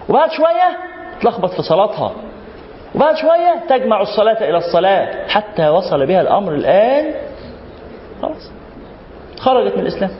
وبعد 0.08 0.30
شوية 0.30 0.78
تلخبط 1.20 1.50
في 1.50 1.62
صلاتها. 1.62 2.12
وبعد 2.94 3.16
شوية 3.16 3.64
تجمع 3.68 4.00
الصلاة 4.02 4.48
إلى 4.50 4.56
الصلاة 4.56 5.28
حتى 5.28 5.68
وصل 5.68 6.06
بها 6.06 6.20
الأمر 6.20 6.54
الآن. 6.54 7.14
خلاص. 8.22 8.50
خرجت 9.38 9.76
من 9.76 9.82
الإسلام. 9.82 10.10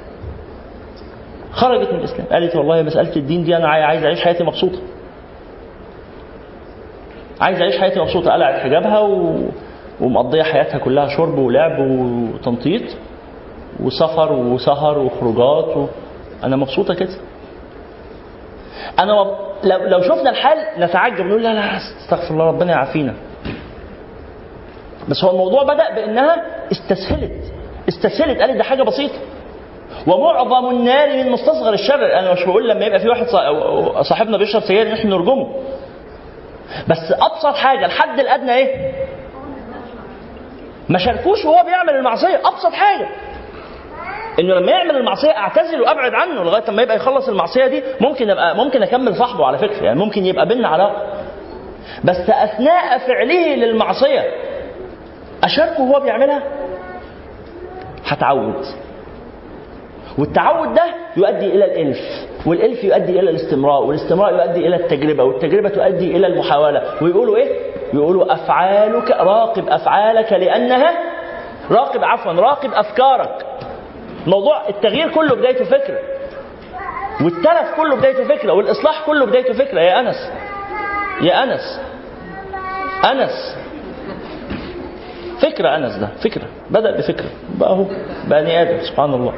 خرجت 1.53 1.93
من 1.93 1.99
الإسلام. 1.99 2.27
قالت 2.33 2.57
والله 2.57 2.83
مسألة 2.83 3.17
الدين 3.17 3.45
دي 3.45 3.57
أنا 3.57 3.69
عايز 3.69 4.05
أعيش 4.05 4.21
حياتي 4.21 4.45
مبسوطة. 4.45 4.79
عايز 7.41 7.61
أعيش 7.61 7.79
حياتي 7.79 8.01
مبسوطة. 8.01 8.33
قلعت 8.33 8.61
حجابها 8.61 8.99
و... 8.99 9.41
ومقضية 10.01 10.43
حياتها 10.43 10.79
كلها 10.79 11.09
شرب 11.17 11.39
ولعب 11.39 11.79
وتنطيط 11.81 12.83
وسفر 13.81 14.33
وسهر 14.33 14.99
وخروجات 14.99 15.77
و... 15.77 15.87
أنا 16.45 16.57
مبسوطة 16.57 16.95
كده. 16.95 17.15
مب... 19.25 19.54
لو 19.65 19.79
لو 19.79 20.03
شفنا 20.03 20.31
الحال 20.31 20.59
نتعجب 20.79 21.25
نقول 21.27 21.43
لا 21.43 21.55
لا 21.55 21.77
استغفر 21.77 22.35
الله 22.35 22.45
ربنا 22.45 22.73
يعافينا. 22.73 23.15
بس 25.09 25.25
هو 25.25 25.31
الموضوع 25.31 25.63
بدأ 25.63 25.95
بإنها 25.95 26.43
استسهلت 26.73 27.33
استسهلت 27.89 28.41
قالت 28.41 28.57
ده 28.57 28.65
حاجة 28.65 28.83
بسيطة. 28.83 29.19
ومعظم 30.07 30.71
النار 30.71 31.09
من 31.09 31.31
مستصغر 31.31 31.73
الشر. 31.73 32.19
أنا 32.19 32.33
مش 32.33 32.45
بقول 32.45 32.69
لما 32.69 32.85
يبقى 32.85 33.01
في 33.01 33.09
واحد 33.09 33.27
صاحبنا 34.03 34.37
بيشرب 34.37 34.63
سجاير 34.63 34.93
نحن 34.93 35.09
نرجمه. 35.09 35.55
بس 36.89 37.13
أبسط 37.13 37.55
حاجة 37.55 37.85
الحد 37.87 38.21
الأدنى 38.21 38.55
إيه؟ 38.55 38.93
ما 40.89 40.99
شاركوش 40.99 41.45
وهو 41.45 41.65
بيعمل 41.65 41.91
المعصية. 41.97 42.37
أبسط 42.45 42.73
حاجة. 42.73 43.09
إنه 44.41 44.55
لما 44.55 44.73
يعمل 44.73 44.97
المعصية 44.97 45.31
أعتزل 45.31 45.81
وأبعد 45.81 46.15
عنه 46.15 46.43
لغاية 46.45 46.63
لما 46.71 46.83
يبقى 46.83 46.97
يخلص 46.97 47.29
المعصية 47.29 47.67
دي 47.67 47.83
ممكن 48.01 48.31
ابقى 48.31 48.57
ممكن 48.57 48.83
أكمل 48.83 49.15
صاحبه 49.17 49.47
على 49.47 49.59
فكرة. 49.59 49.85
يعني 49.85 49.99
ممكن 49.99 50.27
يبقى 50.27 50.49
بينا 50.49 50.69
علاقة. 50.69 51.03
بس 52.05 52.31
أثناء 52.31 52.99
فعله 52.99 53.55
للمعصية 53.55 54.23
أشاركه 55.45 55.83
وهو 55.83 56.01
بيعملها 56.01 56.43
هتعود. 58.07 58.65
والتعود 60.19 60.75
ده 60.75 60.83
يؤدي 61.17 61.47
إلى 61.47 61.65
الإلف 61.65 61.99
والإلف 62.47 62.85
يؤدي 62.85 63.21
إلى 63.21 63.31
الاستمرار 63.31 63.83
والاستمرار 63.83 64.33
يؤدي 64.35 64.67
إلى 64.67 64.77
التجربة 64.77 65.25
والتجربة 65.25 65.69
تؤدي 65.69 66.17
إلى 66.17 66.27
المحاولة. 66.27 66.83
ويقولوا 67.03 67.37
إيه؟ 67.37 67.59
يقولوا 67.95 68.33
أفعالك 68.35 69.11
راقب 69.11 69.69
أفعالك 69.69 70.33
لانها 70.33 70.91
راقب 71.71 72.05
عفوا 72.05 72.33
راقب 72.33 72.71
أفكارك. 72.73 73.47
موضوع 74.27 74.69
التغيير 74.69 75.11
كله 75.11 75.35
بدايته 75.35 75.65
فكرة. 75.65 75.99
والتلف 77.21 77.75
كله 77.77 77.97
بدايته 77.97 78.25
فكرة. 78.25 78.53
والإصلاح 78.53 79.07
كله 79.07 79.27
بدايته 79.27 79.53
فكرة. 79.53 79.81
يا 79.81 80.01
أنس. 80.01 80.31
يا 81.23 81.43
أنس. 81.43 81.81
أنس. 83.11 83.57
فكرة 85.43 85.77
أنس 85.77 85.97
ده. 85.97 86.07
فكرة. 86.07 86.45
بدأ 86.71 86.97
بفكرة. 86.97 87.31
بقى 87.59 87.71
هو 87.71 87.85
بني 88.25 88.63
آدم. 88.63 88.85
سبحان 88.85 89.15
الله. 89.15 89.35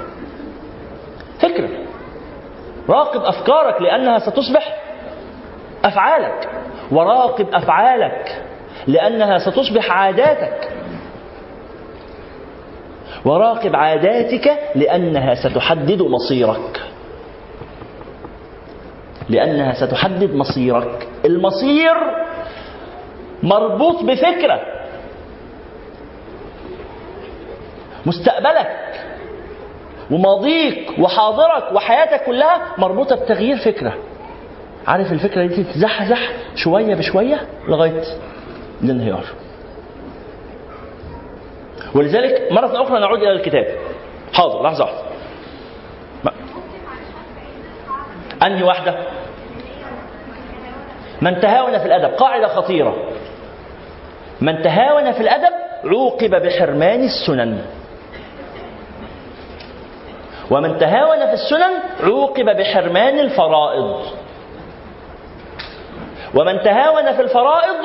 فكرة. 1.43 1.69
راقب 2.89 3.21
أفكارك 3.21 3.83
لأنها 3.83 4.19
ستصبح 4.19 4.77
أفعالك. 5.85 6.49
وراقب 6.91 7.55
أفعالك 7.55 8.43
لأنها 8.87 9.39
ستصبح 9.39 9.91
عاداتك. 9.91 10.69
وراقب 13.27 13.77
عاداتك 13.77 14.59
لأنها 14.75 15.35
ستحدد 15.35 16.03
مصيرك. 16.03 16.81
لأنها 19.29 19.75
ستحدد 19.87 20.35
مصيرك. 20.35 21.09
المصير 21.25 21.95
مربوط 23.43 24.03
بفكرة 24.05 24.61
مستقبلك. 28.07 28.77
وماضيك 30.11 30.91
وحاضرك 30.99 31.73
وحياتك 31.73 32.25
كلها 32.25 32.63
مربوطة 32.79 33.17
بتغيير 33.17 33.57
فكرة. 33.57 33.95
عارف 34.87 35.13
الفكرة 35.13 35.47
دي 35.47 35.65
تتزحزح 35.65 36.19
شوية 36.55 36.95
بشوية 36.95 37.41
لغاية 37.69 38.03
الانهيار. 38.85 39.25
ولذلك 41.97 42.53
مرة 42.53 42.83
أخرى 42.83 43.01
نعود 43.01 43.19
إلى 43.19 43.33
الكتاب. 43.33 43.67
حاضر 44.33 44.63
لحظة. 44.63 44.89
واحدة 46.25 46.33
أنهي 48.43 48.63
واحدة؟ 48.63 48.95
من 51.21 51.41
تهاون 51.41 51.79
في 51.79 51.87
الأدب 51.87 52.15
قاعدة 52.15 52.49
خطيرة. 52.49 52.97
من 54.41 54.63
تهاون 54.63 55.13
في 55.13 55.21
الأدب 55.21 55.53
عوقب 55.85 56.31
بحرمان 56.31 57.05
السنن. 57.05 57.65
ومن 60.51 60.79
تهاون 60.79 61.27
في 61.27 61.33
السنن 61.33 61.73
عوقب 62.03 62.57
بحرمان 62.57 63.19
الفرائض. 63.19 64.03
ومن 66.37 66.61
تهاون 66.63 67.13
في 67.13 67.23
الفرائض 67.23 67.83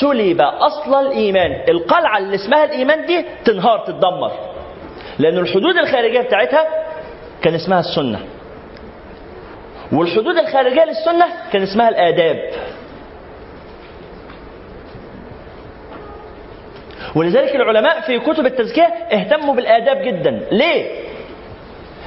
سلب 0.00 0.40
أصل 0.40 1.06
الإيمان. 1.06 1.50
القلعة 1.68 2.18
اللي 2.18 2.34
اسمها 2.34 2.64
الإيمان 2.64 3.06
دي 3.06 3.24
تنهار 3.44 3.78
تتدمر. 3.78 4.32
لأن 5.18 5.38
الحدود 5.38 5.76
الخارجية 5.76 6.20
بتاعتها 6.20 6.66
كان 7.42 7.54
اسمها 7.54 7.80
السنة. 7.80 8.20
والحدود 9.92 10.36
الخارجية 10.36 10.84
للسنة 10.84 11.26
كان 11.52 11.62
اسمها 11.62 11.88
الآداب. 11.88 12.50
ولذلك 17.14 17.56
العلماء 17.56 18.00
في 18.00 18.18
كتب 18.18 18.46
التزكية 18.46 18.82
اهتموا 19.12 19.54
بالآداب 19.54 20.02
جدا. 20.02 20.30
ليه؟ 20.52 20.90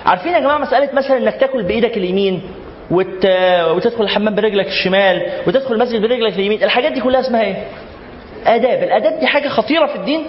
عارفين 0.05 0.33
يا 0.33 0.39
جماعة 0.39 0.57
مسألة 0.57 0.89
مثلا 0.93 1.17
إنك 1.17 1.35
تاكل 1.35 1.63
بإيدك 1.63 1.97
اليمين 1.97 2.41
وت... 2.91 3.25
وتدخل 3.75 4.03
الحمام 4.03 4.35
برجلك 4.35 4.67
الشمال 4.67 5.21
وتدخل 5.47 5.73
المسجد 5.73 6.01
برجلك 6.01 6.33
اليمين 6.33 6.63
الحاجات 6.63 6.91
دي 6.91 7.01
كلها 7.01 7.19
اسمها 7.19 7.41
إيه؟ 7.41 7.55
آداب. 8.47 8.83
الآداب 8.83 9.19
دي 9.19 9.27
حاجة 9.27 9.47
خطيرة 9.47 9.85
في 9.85 9.95
الدين. 9.95 10.25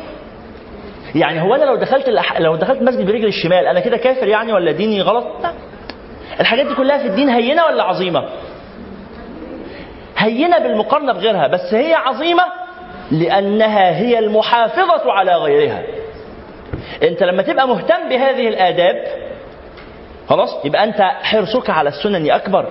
يعني 1.15 1.43
هو 1.43 1.55
أنا 1.55 1.65
لو 1.65 1.77
دخلت 1.77 2.09
الأح... 2.09 2.41
لو 2.41 2.57
دخلت 2.57 2.81
المسجد 2.81 3.07
برجلي 3.07 3.29
الشمال 3.29 3.67
أنا 3.67 3.81
كده 3.81 3.97
كافر 3.97 4.29
يعني 4.29 4.53
ولا 4.53 4.73
ديني 4.73 5.01
غلط؟ 5.03 5.27
لا. 5.43 5.53
الحاجات 6.41 6.67
دي 6.67 6.75
كلها 6.75 6.99
في 6.99 7.07
الدين 7.07 7.29
هينة 7.29 7.65
ولا 7.67 7.83
عظيمة؟ 7.83 8.25
هينة 10.19 10.59
بالمقارنة 10.59 11.13
بغيرها 11.13 11.47
بس 11.47 11.75
هي 11.75 11.95
عظيمة 11.95 12.45
لأنها 13.11 13.97
هي 13.97 14.19
المحافظة 14.19 15.13
على 15.13 15.37
غيرها. 15.37 15.83
أنت 17.03 17.23
لما 17.23 17.43
تبقى 17.43 17.69
مهتم 17.69 18.09
بهذه 18.09 18.49
الآداب 18.49 19.05
خلاص؟ 20.29 20.65
يبقى 20.65 20.85
أنت 20.85 21.01
حرصك 21.23 21.71
على 21.71 21.89
السنن 21.89 22.31
أكبر. 22.31 22.67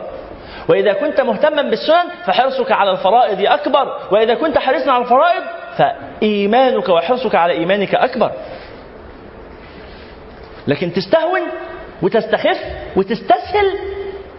وإذا 0.69 0.93
كنت 0.93 1.21
مهتما 1.21 1.61
بالسنن 1.61 2.09
فحرصك 2.25 2.71
على 2.71 2.91
الفرائض 2.91 3.41
أكبر. 3.41 3.97
وإذا 4.11 4.33
كنت 4.33 4.57
حريصا 4.57 4.91
على 4.91 5.03
الفرائض 5.03 5.43
فإيمانك 5.77 6.89
وحرصك 6.89 7.35
على 7.35 7.53
إيمانك 7.53 7.95
أكبر. 7.95 8.31
لكن 10.67 10.93
تستهون 10.93 11.41
وتستخف 12.01 12.57
وتستسهل 12.95 13.77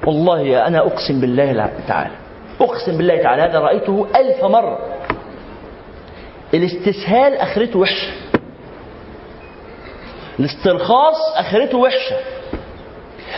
والله 0.07 0.67
أنا 0.67 0.79
أقسم 0.79 1.21
بالله 1.21 1.71
تعالى 1.89 2.15
أقسم 2.61 2.97
بالله 2.99 3.23
تعالى 3.23 3.43
هذا 3.43 3.59
رأيته 3.59 4.07
ألف 4.17 4.45
مرة. 4.45 4.79
الاستسهال 6.55 7.37
أخرته 7.37 7.79
وحشة. 7.79 8.13
الاسترخاص 10.41 11.37
أخرته 11.37 11.79
وحشة. 11.79 12.17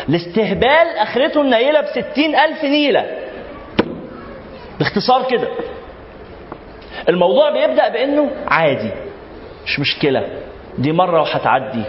الاستهبال 0.09 0.97
اخرته 0.99 1.41
النيلة 1.41 1.81
بستين 1.81 2.35
ألف 2.35 2.65
نيلة. 2.65 3.07
باختصار 4.79 5.31
كده. 5.31 5.49
الموضوع 7.09 7.51
بيبدأ 7.51 7.89
بإنه 7.89 8.31
عادي 8.47 8.91
مش 9.67 9.81
مشكلة. 9.81 10.29
دي 10.79 10.93
مرة 10.93 11.21
وهتعدي 11.21 11.85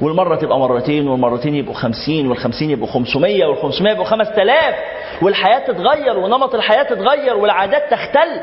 والمرة 0.00 0.36
تبقى 0.36 0.58
مرتين 0.58 1.08
والمرتين 1.08 1.54
يبقوا 1.54 1.74
خمسين 1.74 2.26
والخمسين 2.28 2.70
يبقوا 2.70 2.88
خمسمية 2.88 3.46
والخمسمية 3.46 3.90
يبقوا 3.90 4.04
خمس 4.04 4.30
تلاف 4.30 4.74
والحياة 5.22 5.58
تتغير 5.58 6.18
ونمط 6.18 6.54
الحياة 6.54 6.82
تتغير 6.82 7.36
والعادات 7.36 7.90
تختل. 7.90 8.40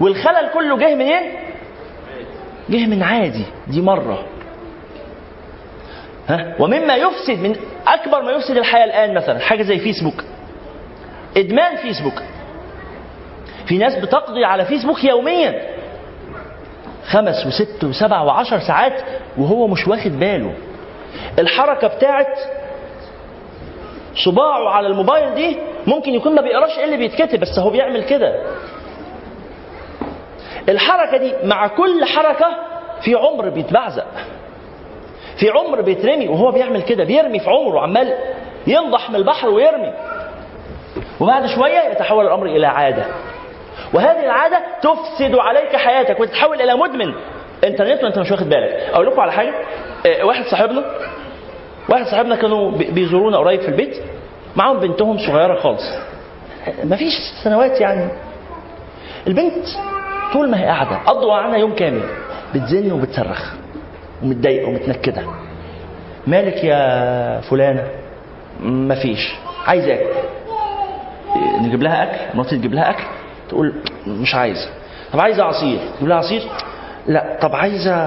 والخلل 0.00 0.50
كله 0.54 0.76
جه 0.76 0.94
منين؟ 0.94 1.22
جه 2.70 2.86
من 2.86 3.02
عادي. 3.02 3.44
دي 3.66 3.80
مرة. 3.80 4.24
ها؟ 6.28 6.54
ومما 6.58 6.96
يفسد 6.96 7.38
من 7.38 7.56
أكبر 7.86 8.22
ما 8.22 8.32
يفسد 8.32 8.56
الحياة 8.56 8.84
الآن 8.84 9.14
مثلا 9.14 9.38
حاجة 9.38 9.62
زي 9.62 9.78
فيسبوك. 9.78 10.24
إدمان 11.36 11.76
فيسبوك. 11.76 12.22
في 13.66 13.78
ناس 13.78 13.94
بتقضي 13.94 14.44
على 14.44 14.64
فيسبوك 14.64 15.04
يوميا. 15.04 15.74
خمس 17.06 17.46
وست 17.46 17.84
وسبع 17.84 18.20
وعشر 18.20 18.58
ساعات 18.58 19.02
وهو 19.38 19.66
مش 19.66 19.88
واخد 19.88 20.10
باله. 20.18 20.54
الحركة 21.38 21.88
بتاعت 21.88 22.38
صباعه 24.24 24.68
على 24.68 24.86
الموبايل 24.86 25.34
دي 25.34 25.58
ممكن 25.86 26.14
يكون 26.14 26.34
ما 26.34 26.42
بيقراش 26.42 26.78
إيه 26.78 26.84
اللي 26.84 26.96
بيتكتب 26.96 27.40
بس 27.40 27.58
هو 27.58 27.70
بيعمل 27.70 28.04
كده. 28.04 28.42
الحركة 30.68 31.16
دي 31.16 31.32
مع 31.44 31.66
كل 31.66 32.04
حركة 32.04 32.46
في 33.00 33.14
عمر 33.14 33.48
بيتبعزق. 33.48 34.06
في 35.36 35.50
عمر 35.50 35.80
بيترمي 35.80 36.28
وهو 36.28 36.50
بيعمل 36.50 36.82
كده 36.82 37.04
بيرمي 37.04 37.40
في 37.40 37.50
عمره 37.50 37.80
عمال 37.80 38.14
ينضح 38.66 39.10
من 39.10 39.16
البحر 39.16 39.48
ويرمي. 39.48 39.92
وبعد 41.20 41.46
شوية 41.46 41.80
يتحول 41.90 42.26
الأمر 42.26 42.46
إلى 42.46 42.66
عادة. 42.66 43.04
وهذه 43.94 44.24
العادة 44.24 44.60
تفسد 44.82 45.34
عليك 45.34 45.76
حياتك 45.76 46.20
وتتحول 46.20 46.62
إلى 46.62 46.74
مدمن. 46.74 47.14
إنترنت 47.64 48.04
وأنت 48.04 48.18
مش 48.18 48.30
واخد 48.30 48.48
بالك. 48.48 48.90
أقول 48.92 49.06
لكم 49.06 49.20
على 49.20 49.32
حاجة. 49.32 49.54
آه 50.06 50.24
واحد 50.24 50.44
صاحبنا 50.44 50.84
واحد 51.88 52.06
صاحبنا 52.06 52.36
كانوا 52.36 52.70
بيزورونا 52.70 53.38
قريب 53.38 53.60
في 53.60 53.68
البيت. 53.68 53.96
معاهم 54.56 54.80
بنتهم 54.80 55.18
صغيرة 55.18 55.60
خالص. 55.60 55.82
مفيش 56.84 57.12
سنوات 57.44 57.80
يعني. 57.80 58.08
البنت 59.26 59.66
طول 60.32 60.50
ما 60.50 60.60
هي 60.60 60.64
قاعدة 60.64 60.96
قضوا 60.96 61.28
معانا 61.28 61.56
يوم 61.56 61.74
كامل. 61.74 62.02
بتزن 62.54 62.92
وبتصرخ. 62.92 63.54
ومتضايقه 64.24 64.68
ومتنكدة. 64.68 65.22
مالك 66.26 66.64
يا 66.64 67.40
فلانة؟ 67.40 67.84
مفيش. 68.60 69.34
عايز 69.66 69.84
أكل. 69.88 70.04
نجيب 71.60 71.82
لها 71.82 72.02
أكل؟ 72.02 72.36
مراتي 72.38 72.56
تجيب 72.56 72.74
لها 72.74 72.90
أكل؟ 72.90 73.02
تقول 73.48 73.72
مش 74.06 74.34
عايزه 74.34 74.68
طب 75.12 75.20
عايزة 75.20 75.42
عصير؟ 75.44 75.78
تقول 75.96 76.08
لها 76.08 76.16
عصير؟ 76.18 76.42
لا. 77.06 77.38
طب 77.42 77.54
عايزة 77.54 78.06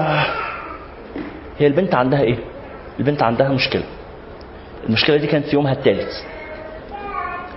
هي 1.58 1.66
البنت 1.66 1.94
عندها 1.94 2.20
إيه؟ 2.20 2.36
البنت 2.98 3.22
عندها 3.22 3.48
مشكلة. 3.48 3.82
المشكلة 4.88 5.16
دي 5.16 5.26
كانت 5.26 5.46
في 5.46 5.56
يومها 5.56 5.72
الثالث 5.72 6.12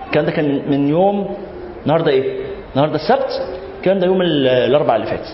الكلام 0.06 0.26
ده 0.26 0.32
كان 0.32 0.70
من 0.72 0.90
يوم 0.90 1.38
النهارده 1.84 2.12
إيه؟ 2.12 2.42
النهارده 2.76 2.96
السبت. 2.96 3.58
الكلام 3.78 4.00
ده 4.00 4.06
يوم 4.08 4.22
الأربعاء 4.22 4.96
اللي 5.02 5.08
فات. 5.08 5.28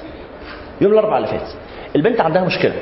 يوم 0.81 0.93
الأربعاء 0.93 1.17
اللي 1.17 1.27
فات. 1.39 1.47
البنت 1.95 2.21
عندها 2.21 2.43
مشكلة. 2.43 2.73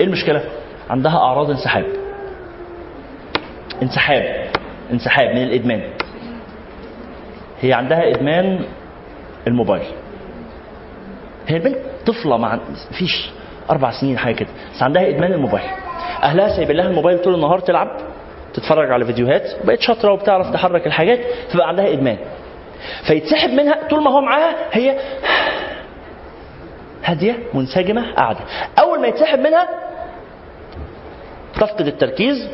إيه 0.00 0.06
المشكلة؟ 0.06 0.44
عندها 0.90 1.16
أعراض 1.16 1.50
انسحاب. 1.50 1.84
انسحاب. 3.82 4.46
انسحاب 4.92 5.28
من 5.28 5.42
الإدمان. 5.42 5.82
هي 7.60 7.72
عندها 7.72 8.10
إدمان 8.10 8.64
الموبايل. 9.46 9.86
هي 11.48 11.56
البنت 11.56 11.76
طفلة 12.06 12.36
مع 12.36 12.58
فيش 12.98 13.30
أربع 13.70 13.90
سنين 14.00 14.18
حاجة 14.18 14.34
كده 14.34 14.48
بس 14.74 14.82
عندها 14.82 15.08
إدمان 15.08 15.32
الموبايل. 15.32 15.70
أهلها 16.22 16.48
سايبين 16.56 16.76
لها 16.76 16.86
الموبايل 16.86 17.18
طول 17.22 17.34
النهار 17.34 17.58
تلعب 17.58 17.88
تتفرج 18.54 18.90
على 18.90 19.04
فيديوهات 19.04 19.42
وبقت 19.64 19.80
شاطرة 19.80 20.12
وبتعرف 20.12 20.50
تحرك 20.52 20.86
الحاجات 20.86 21.18
فبقى 21.52 21.68
عندها 21.68 21.92
إدمان. 21.92 22.16
فيتسحب 23.06 23.50
منها 23.50 23.88
طول 23.90 24.02
ما 24.02 24.10
هو 24.10 24.20
معاها 24.20 24.54
هي 24.72 24.98
هادية 27.04 27.36
منسجمة 27.54 28.12
قاعدة. 28.14 28.40
أول 28.78 29.00
ما 29.00 29.06
يتسحب 29.06 29.38
منها 29.38 29.68
تفقد 31.56 31.86
التركيز 31.86 32.48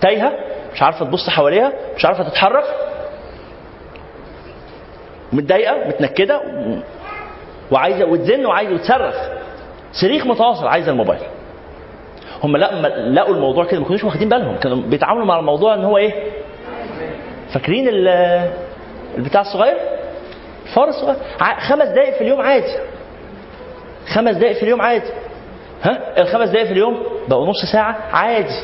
تايهة 0.00 0.32
مش 0.74 0.82
عارفة 0.82 1.04
تبص 1.04 1.28
حواليها 1.28 1.72
مش 1.96 2.04
عارفة 2.04 2.28
تتحرك 2.28 2.64
متضايقة 5.32 5.88
متنكدة 5.88 6.40
وعايزة 7.70 8.04
وتزن 8.04 8.46
وعايزة 8.46 8.74
وتصرخ. 8.74 9.14
صريخ 9.92 10.26
متواصل 10.26 10.66
عايزة 10.66 10.92
الموبايل. 10.92 11.20
هم 12.42 12.56
لقوا 12.56 12.88
لقوا 12.88 13.34
الموضوع 13.34 13.64
كده 13.64 13.80
ما 13.80 13.86
كانوش 13.86 14.04
واخدين 14.04 14.28
بالهم. 14.28 14.56
كانوا 14.56 14.76
بيتعاملوا 14.76 15.26
مع 15.26 15.38
الموضوع 15.38 15.74
إن 15.74 15.84
هو 15.84 15.96
إيه؟ 15.98 16.12
فاكرين 17.54 17.88
البتاع 19.18 19.40
الصغير؟ 19.40 19.76
الفار 20.66 20.88
الصغير. 20.88 21.16
خمس 21.58 21.88
دقائق 21.88 22.14
في 22.14 22.20
اليوم 22.20 22.40
عادي. 22.40 22.78
خمس 24.14 24.36
دقائق 24.36 24.56
في 24.56 24.62
اليوم 24.62 24.82
عادي. 24.82 25.10
ها؟ 25.82 26.20
الخمس 26.22 26.48
دقائق 26.48 26.66
في 26.66 26.72
اليوم 26.72 27.02
بقوا 27.28 27.46
نص 27.46 27.64
ساعة؟ 27.72 27.96
عادي. 28.12 28.54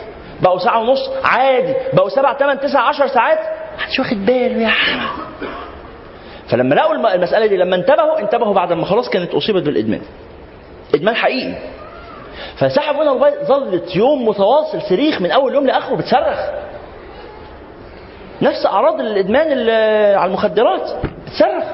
بقوا 0.42 0.58
ساعة 0.58 0.80
ونص؟ 0.80 1.10
عادي. 1.24 1.74
بقوا 1.92 2.08
سبع 2.08 2.34
ثمان 2.38 2.60
تسع 2.60 2.80
عشر 2.80 3.06
ساعات؟ 3.06 3.38
محدش 3.78 3.98
واخد 3.98 4.26
باله 4.26 4.62
يا 4.62 4.72
فلما 6.48 6.74
لقوا 6.74 7.14
المسألة 7.14 7.46
دي 7.46 7.56
لما 7.56 7.76
انتبهوا 7.76 8.18
انتبهوا 8.18 8.54
بعد 8.54 8.72
ما 8.72 8.84
خلاص 8.84 9.10
كانت 9.10 9.34
أصيبت 9.34 9.62
بالإدمان. 9.62 10.00
إدمان 10.94 11.14
حقيقي. 11.14 11.54
فسحبوا 12.56 13.00
منها 13.00 13.12
الموبايل 13.12 13.34
ظلت 13.46 13.96
يوم 13.96 14.28
متواصل 14.28 14.82
صريخ 14.82 15.20
من 15.20 15.30
أول 15.30 15.54
يوم 15.54 15.66
لآخره 15.66 15.96
بتصرخ. 15.96 16.38
نفس 18.42 18.66
أعراض 18.66 19.00
الإدمان 19.00 19.46
على 20.16 20.24
المخدرات. 20.28 20.90
بتصرخ. 21.26 21.64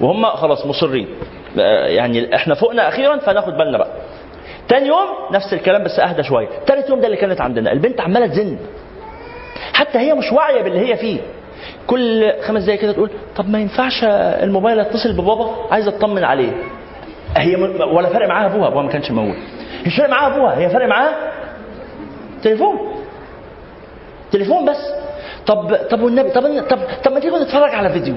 وهم 0.00 0.26
خلاص 0.26 0.66
مصرين. 0.66 1.08
يعني 1.86 2.34
إحنا 2.36 2.54
فوقنا 2.54 2.88
أخيرا 2.88 3.16
فناخد 3.18 3.52
بالنا 3.52 3.78
بقى. 3.78 3.88
تاني 4.68 4.86
يوم 4.88 5.08
نفس 5.32 5.52
الكلام 5.52 5.84
بس 5.84 5.98
أهدى 6.00 6.22
شوية. 6.22 6.48
تالت 6.66 6.88
يوم 6.90 7.00
ده 7.00 7.06
اللي 7.06 7.16
كانت 7.16 7.40
عندنا. 7.40 7.72
البنت 7.72 8.00
عمالة 8.00 8.26
تزن. 8.26 8.56
حتى 9.72 9.98
هي 9.98 10.14
مش 10.14 10.32
واعية 10.32 10.62
باللي 10.62 10.78
هي 10.78 10.96
فيه. 10.96 11.20
كل 11.86 12.32
خمس 12.42 12.62
دقايق 12.64 12.80
كده 12.80 12.92
تقول 12.92 13.10
طب 13.36 13.48
ما 13.50 13.58
ينفعش 13.58 14.04
الموبايل 14.04 14.80
اتصل 14.80 15.12
ببابا 15.12 15.50
عايزه 15.70 15.88
أطمن 15.96 16.24
عليه. 16.24 16.50
هي 17.36 17.56
ولا 17.92 18.08
فارق 18.08 18.28
معاها 18.28 18.46
أبوها. 18.46 18.68
أبوها 18.68 18.82
ما 18.82 18.90
كانش 18.90 19.10
موجود. 19.10 19.36
مش 19.86 19.96
فارق 19.96 20.10
معاها 20.10 20.36
أبوها. 20.36 20.58
هي 20.58 20.68
فارق 20.68 20.86
معاها 20.86 21.14
تليفون. 22.42 22.78
تليفون 24.32 24.64
بس. 24.64 24.94
طب 25.46 25.74
طب 25.90 26.02
والنبي 26.02 26.30
طب 26.30 26.42
طب 26.68 26.78
طب 27.04 27.12
ما 27.12 27.20
تيجوا 27.20 27.38
نتفرج 27.38 27.74
على 27.74 27.90
فيديو. 27.90 28.14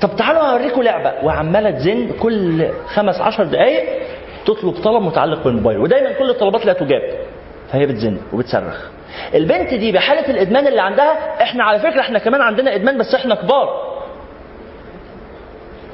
طب 0.00 0.16
تعالوا 0.16 0.42
اوريكم 0.42 0.82
لعبة. 0.82 1.12
وعمالة 1.24 1.70
تزن 1.70 2.10
كل 2.20 2.68
خمس 2.86 3.20
عشر 3.20 3.44
دقائق 3.44 4.02
تطلب 4.46 4.74
طلب 4.84 5.02
متعلق 5.02 5.44
بالموبايل 5.44 5.78
ودايما 5.78 6.12
كل 6.12 6.30
الطلبات 6.30 6.66
لا 6.66 6.72
تجاب. 6.72 7.02
فهي 7.72 7.86
بتزن 7.86 8.16
وبتصرخ. 8.32 8.90
البنت 9.34 9.74
دي 9.74 9.92
بحالة 9.92 10.30
الإدمان 10.30 10.66
اللي 10.66 10.80
عندها 10.80 11.42
إحنا 11.42 11.64
على 11.64 11.78
فكرة 11.78 12.00
إحنا 12.00 12.18
كمان 12.18 12.40
عندنا 12.40 12.74
إدمان 12.74 12.98
بس 12.98 13.14
إحنا 13.14 13.34
كبار. 13.34 13.92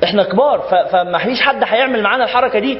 إحنا 0.04 0.22
كبار 0.22 0.60
فما 0.92 1.18
فيش 1.18 1.40
حد 1.40 1.62
هيعمل 1.64 2.02
معانا 2.02 2.24
الحركة 2.24 2.58
دي. 2.58 2.78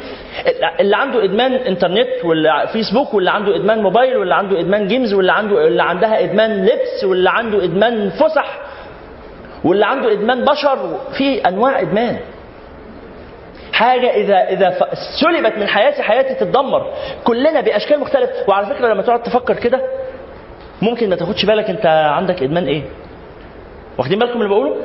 اللي 0.81 0.97
عنده 0.97 1.24
إدمان 1.24 1.53
إنترنت 1.53 2.09
واللي 2.24 2.69
فيسبوك 2.73 3.15
واللي 3.15 3.31
عنده 3.31 3.57
إدمان 3.57 3.82
موبايل 3.82 4.16
واللي 4.16 4.35
عنده 4.35 4.61
إدمان 4.61 4.89
جيمز 4.89 5.15
واللي 5.15 5.32
عنده 5.32 5.66
اللي 5.66 5.82
عندها 5.82 6.24
إدمان 6.24 6.65
لبس 6.65 7.05
واللي 7.05 7.31
عنده 7.31 7.65
إدمان 7.65 8.11
فسح 8.11 8.59
واللي 9.65 9.86
عنده 9.86 10.12
إدمان 10.12 10.45
بشر 10.45 10.99
في 11.19 11.40
أنواع 11.49 11.81
إدمان. 11.81 12.19
حاجة 13.73 14.11
إذا 14.15 14.49
إذا 14.49 14.70
ف- 14.70 14.99
سلبت 15.20 15.59
من 15.59 15.69
حياتي 15.69 16.03
حياتي 16.03 16.35
تتدمر 16.35 16.93
كلنا 17.24 17.61
بأشكال 17.61 18.01
مختلفة 18.01 18.32
وعلى 18.49 18.66
فكرة 18.66 18.89
لما 18.89 19.03
تقعد 19.03 19.23
تفكر 19.23 19.55
كده 19.55 19.81
ممكن 20.82 21.11
ما 21.11 21.16
تاخدش 21.16 21.45
بالك 21.45 21.70
أنت 21.70 21.86
عندك 21.86 22.43
إدمان 22.43 22.66
إيه 22.66 22.82
واخدين 23.99 24.19
بالكم 24.19 24.39
اللي 24.39 24.49
بقوله؟ 24.49 24.77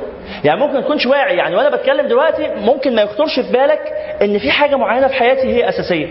يعني 0.44 0.60
ممكن 0.60 0.74
ما 0.74 0.80
تكونش 0.80 1.06
واعي 1.06 1.36
يعني 1.36 1.56
وأنا 1.56 1.76
بتكلم 1.76 2.06
دلوقتي 2.08 2.48
ممكن 2.54 2.94
ما 2.94 3.02
يخطرش 3.02 3.40
في 3.40 3.52
بالك 3.52 3.92
إن 4.22 4.38
في 4.38 4.50
حاجة 4.50 4.76
معينة 4.76 5.06
في 5.08 5.14
حياتي 5.14 5.46
هي 5.48 5.68
أساسية. 5.68 6.06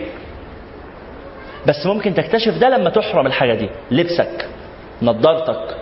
بس 1.67 1.85
ممكن 1.85 2.13
تكتشف 2.13 2.57
ده 2.57 2.69
لما 2.69 2.89
تحرم 2.89 3.27
الحاجة 3.27 3.53
دي، 3.53 3.69
لبسك، 3.91 4.47
نظارتك، 5.01 5.75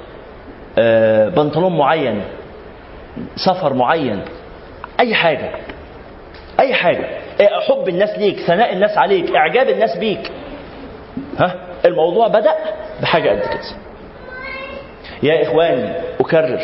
آه، 0.79 1.29
بنطلون 1.29 1.77
معين، 1.77 2.21
سفر 3.35 3.73
معين، 3.73 4.21
أي 4.99 5.15
حاجة. 5.15 5.51
أي 6.61 6.73
حاجة، 6.73 7.05
آه، 7.41 7.59
حب 7.59 7.89
الناس 7.89 8.17
ليك، 8.17 8.39
ثناء 8.39 8.73
الناس 8.73 8.97
عليك، 8.97 9.35
إعجاب 9.35 9.69
الناس 9.69 9.97
بيك. 9.97 10.31
ها؟ 11.37 11.55
الموضوع 11.85 12.27
بدأ 12.27 12.55
بحاجة 13.01 13.29
قد 13.29 13.39
كده. 13.39 13.75
يا 15.23 15.41
إخواني 15.41 15.93
أكرر. 16.19 16.61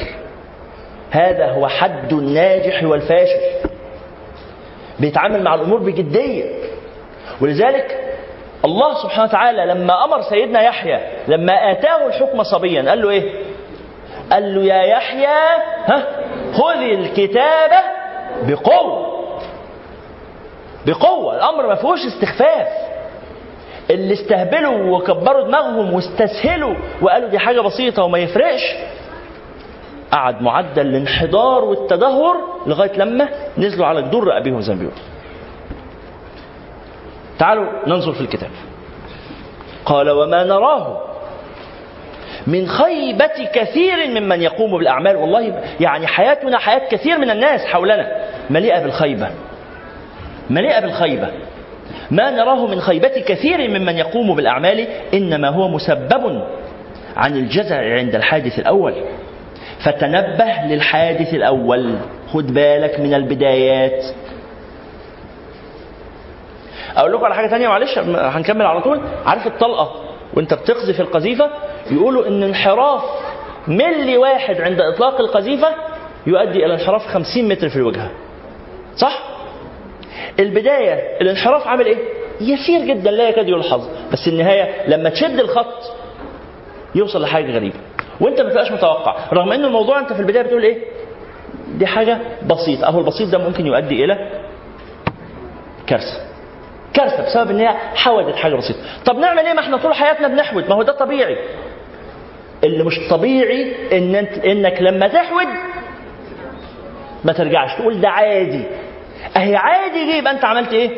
هذا 1.12 1.52
هو 1.52 1.68
حد 1.68 2.14
الناجح 2.14 2.84
والفاشل. 2.84 3.70
بيتعامل 5.00 5.44
مع 5.44 5.56
الأمور 5.56 5.80
بجدية. 5.80 6.46
ولذلك 7.42 8.16
الله 8.66 9.04
سبحانه 9.04 9.24
وتعالى 9.24 9.66
لما 9.66 10.04
أمر 10.04 10.22
سيدنا 10.22 10.62
يحيى 10.62 11.00
لما 11.28 11.72
آتاه 11.72 12.08
الحكم 12.08 12.44
صبيا 12.44 12.90
قال 12.90 13.02
له 13.02 13.10
إيه؟ 13.10 13.32
قال 14.32 14.56
له 14.56 14.64
يا 14.64 14.84
يحيى 14.84 15.38
ها؟ 15.86 16.04
خذ 16.54 16.82
الكتاب 16.82 17.72
بقوة. 18.44 19.17
بقوة 20.88 21.36
الأمر 21.36 21.68
ما 21.68 21.76
فيهوش 21.76 22.00
استخفاف 22.06 22.68
اللي 23.90 24.14
استهبلوا 24.14 24.98
وكبروا 24.98 25.44
دماغهم 25.48 25.94
واستسهلوا 25.94 26.76
وقالوا 27.02 27.30
دي 27.30 27.40
حاجة 27.40 27.62
بسيطة 27.62 28.04
وما 28.04 28.18
يفرقش 28.20 28.62
قعد 30.12 30.42
معدل 30.42 30.88
الانحدار 30.88 31.64
والتدهور 31.64 32.36
لغاية 32.68 32.92
لما 32.98 33.30
نزلوا 33.58 33.86
على 33.86 34.02
جدور 34.02 34.28
رقابهم 34.28 34.62
زي 34.62 34.74
ما 34.74 34.80
بيقولوا. 34.80 35.00
تعالوا 37.40 37.66
ننظر 37.88 38.12
في 38.12 38.22
الكتاب. 38.22 38.50
قال 39.86 40.10
وما 40.10 40.44
نراه 40.44 41.02
من 42.48 42.68
خيبة 42.68 43.30
كثير 43.54 44.08
ممن 44.08 44.42
يقوم 44.42 44.78
بالأعمال 44.78 45.16
والله 45.16 45.64
يعني 45.80 46.08
حياتنا 46.08 46.58
حياة 46.60 46.90
كثير 46.90 47.18
من 47.18 47.30
الناس 47.30 47.66
حولنا 47.66 48.12
مليئة 48.50 48.80
بالخيبة 48.84 49.30
مليئة 50.50 50.80
بالخيبة. 50.80 51.28
ما 52.12 52.30
نراه 52.30 52.68
من 52.68 52.82
خيبة 52.82 53.08
كثير 53.28 53.70
ممن 53.70 53.98
يقوم 53.98 54.36
بالأعمال 54.36 54.88
إنما 55.14 55.50
هو 55.50 55.68
مسبب 55.68 56.44
عن 57.18 57.36
الجزع 57.36 57.94
عند 57.94 58.16
الحادث 58.16 58.60
الأول. 58.60 58.94
فتنبه 59.86 60.54
للحادث 60.68 61.34
الأول. 61.34 61.96
خد 62.34 62.54
بالك 62.54 63.00
من 63.00 63.14
البدايات. 63.14 64.04
أقول 66.98 67.14
لكم 67.14 67.26
على 67.26 67.36
حاجة 67.36 67.48
تانية 67.48 67.68
معلش 67.68 67.98
هنكمل 67.98 68.66
على 68.66 68.82
طول. 68.82 69.02
عارف 69.26 69.48
الطلقة 69.48 69.92
وأنت 70.34 70.54
بتقذف 70.54 71.02
القذيفة؟ 71.02 71.50
يقولوا 71.92 72.28
إن 72.28 72.44
انحراف 72.44 73.04
ملي 73.68 74.18
واحد 74.18 74.62
عند 74.62 74.82
إطلاق 74.82 75.20
القذيفة 75.20 75.68
يؤدي 76.28 76.66
إلى 76.66 76.74
انحراف 76.74 77.08
50 77.08 77.48
متر 77.50 77.70
في 77.70 77.76
الوجهة 77.76 78.10
صح؟ 78.98 79.37
البداية 80.40 81.18
الانحراف 81.22 81.68
عامل 81.68 81.86
إيه؟ 81.86 81.98
يسير 82.42 82.82
جدا 82.96 83.12
لا 83.12 83.30
يكاد 83.30 83.48
يلحظ 83.50 83.88
بس 84.14 84.28
النهاية 84.28 84.88
لما 84.88 85.10
تشد 85.10 85.40
الخط 85.40 85.92
يوصل 86.96 87.22
لحاجة 87.22 87.52
غريبة. 87.52 87.76
وأنت 88.22 88.42
ما 88.42 88.50
تبقاش 88.50 88.72
متوقع. 88.72 89.16
رغم 89.34 89.52
ان 89.52 89.66
الموضوع 89.66 90.00
أنت 90.00 90.14
في 90.14 90.20
البداية 90.20 90.44
بتقول 90.44 90.64
إيه؟ 90.64 90.78
دي 91.76 91.86
حاجة 91.88 92.18
بسيطة. 92.46 92.88
أهو 92.88 93.00
البسيط 93.00 93.30
ده 93.30 93.38
ممكن 93.38 93.66
يؤدي 93.68 94.04
إلى 94.06 94.30
كارثة. 95.88 96.22
كارثة 96.94 97.24
بسبب 97.26 97.52
إن 97.52 97.60
هي 97.60 97.68
حودت 97.96 98.36
حاجة 98.36 98.56
بسيطة. 98.56 98.80
طب 99.06 99.16
نعمل 99.18 99.46
إيه؟ 99.46 99.54
ما 99.54 99.60
إحنا 99.60 99.78
طول 99.78 99.94
حياتنا 99.94 100.28
بنحود. 100.28 100.70
ما 100.70 100.76
هو 100.76 100.84
ده 100.84 100.94
طبيعي. 100.94 101.38
اللي 102.64 102.84
مش 102.84 103.00
طبيعي 103.10 103.76
إن 103.98 104.16
انت 104.16 104.46
إنك 104.46 104.82
لما 104.82 105.08
تحود 105.08 105.48
ما 107.24 107.34
ترجعش. 107.34 107.76
تقول 107.76 108.02
ده 108.02 108.10
عادي. 108.10 108.64
أهي 109.38 109.56
عادي 109.56 110.06
دي 110.06 110.18
يبقى 110.18 110.34
أنت 110.34 110.46
عملت 110.46 110.74
إيه؟ 110.74 110.90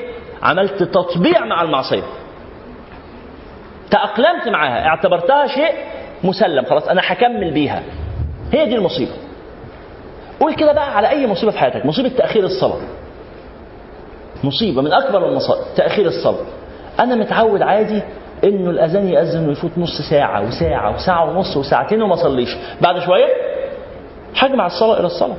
عملت 0.44 0.84
تطبيع 0.84 1.46
مع 1.46 1.62
المعصية. 1.62 2.04
تأقلمت 3.92 4.48
معاها. 4.48 4.86
اعتبرتها 4.88 5.48
شيء 5.48 5.74
مسلم. 6.24 6.66
خلاص 6.66 6.88
أنا 6.88 7.02
هكمل 7.06 7.52
بيها. 7.52 7.84
هي 8.54 8.66
دي 8.66 8.76
المصيبة. 8.76 9.12
قول 10.40 10.56
كده 10.56 10.72
بقى 10.74 10.98
على 10.98 11.10
أي 11.10 11.28
مصيبة 11.28 11.52
في 11.52 11.60
حياتك. 11.60 11.86
مصيبة 11.86 12.10
تأخير 12.10 12.44
الصلاة. 12.44 12.80
مصيبة 14.44 14.82
من 14.82 14.94
أكبر 14.94 15.30
المصائب 15.30 15.64
تأخير 15.76 16.06
الصلاة. 16.06 16.46
أنا 17.00 17.16
متعود 17.16 17.62
عادي 17.62 18.02
إنه 18.44 18.70
الأذان 18.70 19.10
يأذن 19.10 19.50
ويفوت 19.50 19.72
نص 19.78 20.02
ساعة 20.10 20.48
وساعة 20.48 20.96
وساعة 20.96 21.30
ونص 21.30 21.58
وساعتين 21.58 22.02
وما 22.02 22.14
اصليش 22.14 22.50
بعد 22.82 23.00
شوية 23.00 23.28
هجمع 24.38 24.66
الصلاة 24.66 25.00
إلى 25.00 25.06
الصلاة. 25.06 25.36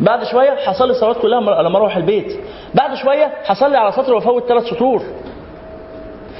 بعد 0.00 0.24
شوية 0.24 0.52
هصلي 0.52 0.90
الصلوات 0.90 1.18
كلها 1.18 1.40
لما 1.40 1.78
أروح 1.78 1.96
البيت. 1.96 2.40
بعد 2.74 2.94
شوية 2.94 3.32
هصلي 3.46 3.76
على 3.78 3.92
سطر 3.92 4.14
وافوت 4.14 4.48
ثلاث 4.48 4.64
سطور. 4.64 5.02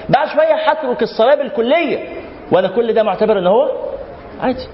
بعد 0.08 0.28
شوية 0.28 0.54
هترك 0.54 1.02
الصلاة 1.02 1.34
بالكلية. 1.34 2.08
وأنا 2.52 2.68
كل 2.68 2.92
ده 2.92 3.02
معتبر 3.02 3.38
إن 3.38 3.46
هو 3.46 3.70
عادي. 4.40 4.68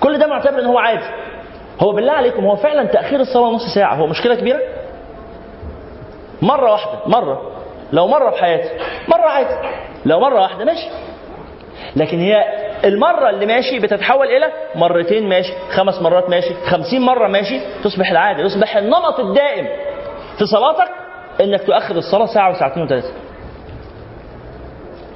كل 0.00 0.18
ده 0.18 0.26
معتبر 0.26 0.58
إن 0.58 0.66
هو 0.66 0.78
عادي. 0.78 1.04
هو 1.80 1.92
بالله 1.92 2.12
عليكم 2.12 2.44
هو 2.44 2.56
فعلا 2.56 2.84
تأخير 2.84 3.20
الصلاة 3.20 3.50
نص 3.50 3.74
ساعة. 3.74 3.94
هو 3.94 4.06
مشكلة 4.06 4.34
كبيرة؟ 4.34 4.60
مرة 6.42 6.72
واحدة 6.72 6.98
مرة. 7.06 7.42
لو 7.92 8.06
مرة 8.06 8.30
في 8.30 8.40
حياتي 8.40 8.70
مرة 9.08 9.28
عادي. 9.28 9.68
لو 10.04 10.20
مرة 10.20 10.40
واحدة 10.40 10.64
ماشي. 10.64 10.88
لكن 11.96 12.18
هي 12.18 12.44
المرة 12.84 13.30
اللي 13.30 13.46
ماشي 13.46 13.78
بتتحول 13.78 14.26
إلى 14.26 14.46
مرتين 14.74 15.28
ماشي 15.28 15.52
خمس 15.70 16.02
مرات 16.02 16.30
ماشي 16.30 16.54
خمسين 16.54 17.00
مرة 17.00 17.28
ماشي 17.28 17.60
تصبح 17.84 18.10
العادة 18.10 18.42
يصبح 18.42 18.76
النمط 18.76 19.20
الدائم 19.20 19.66
في 20.38 20.46
صلاتك 20.46 20.88
إنك 21.40 21.62
تؤخر 21.62 21.96
الصلاة 21.96 22.26
ساعة 22.26 22.50
وساعتين 22.50 22.82
وثلاثة. 22.82 23.12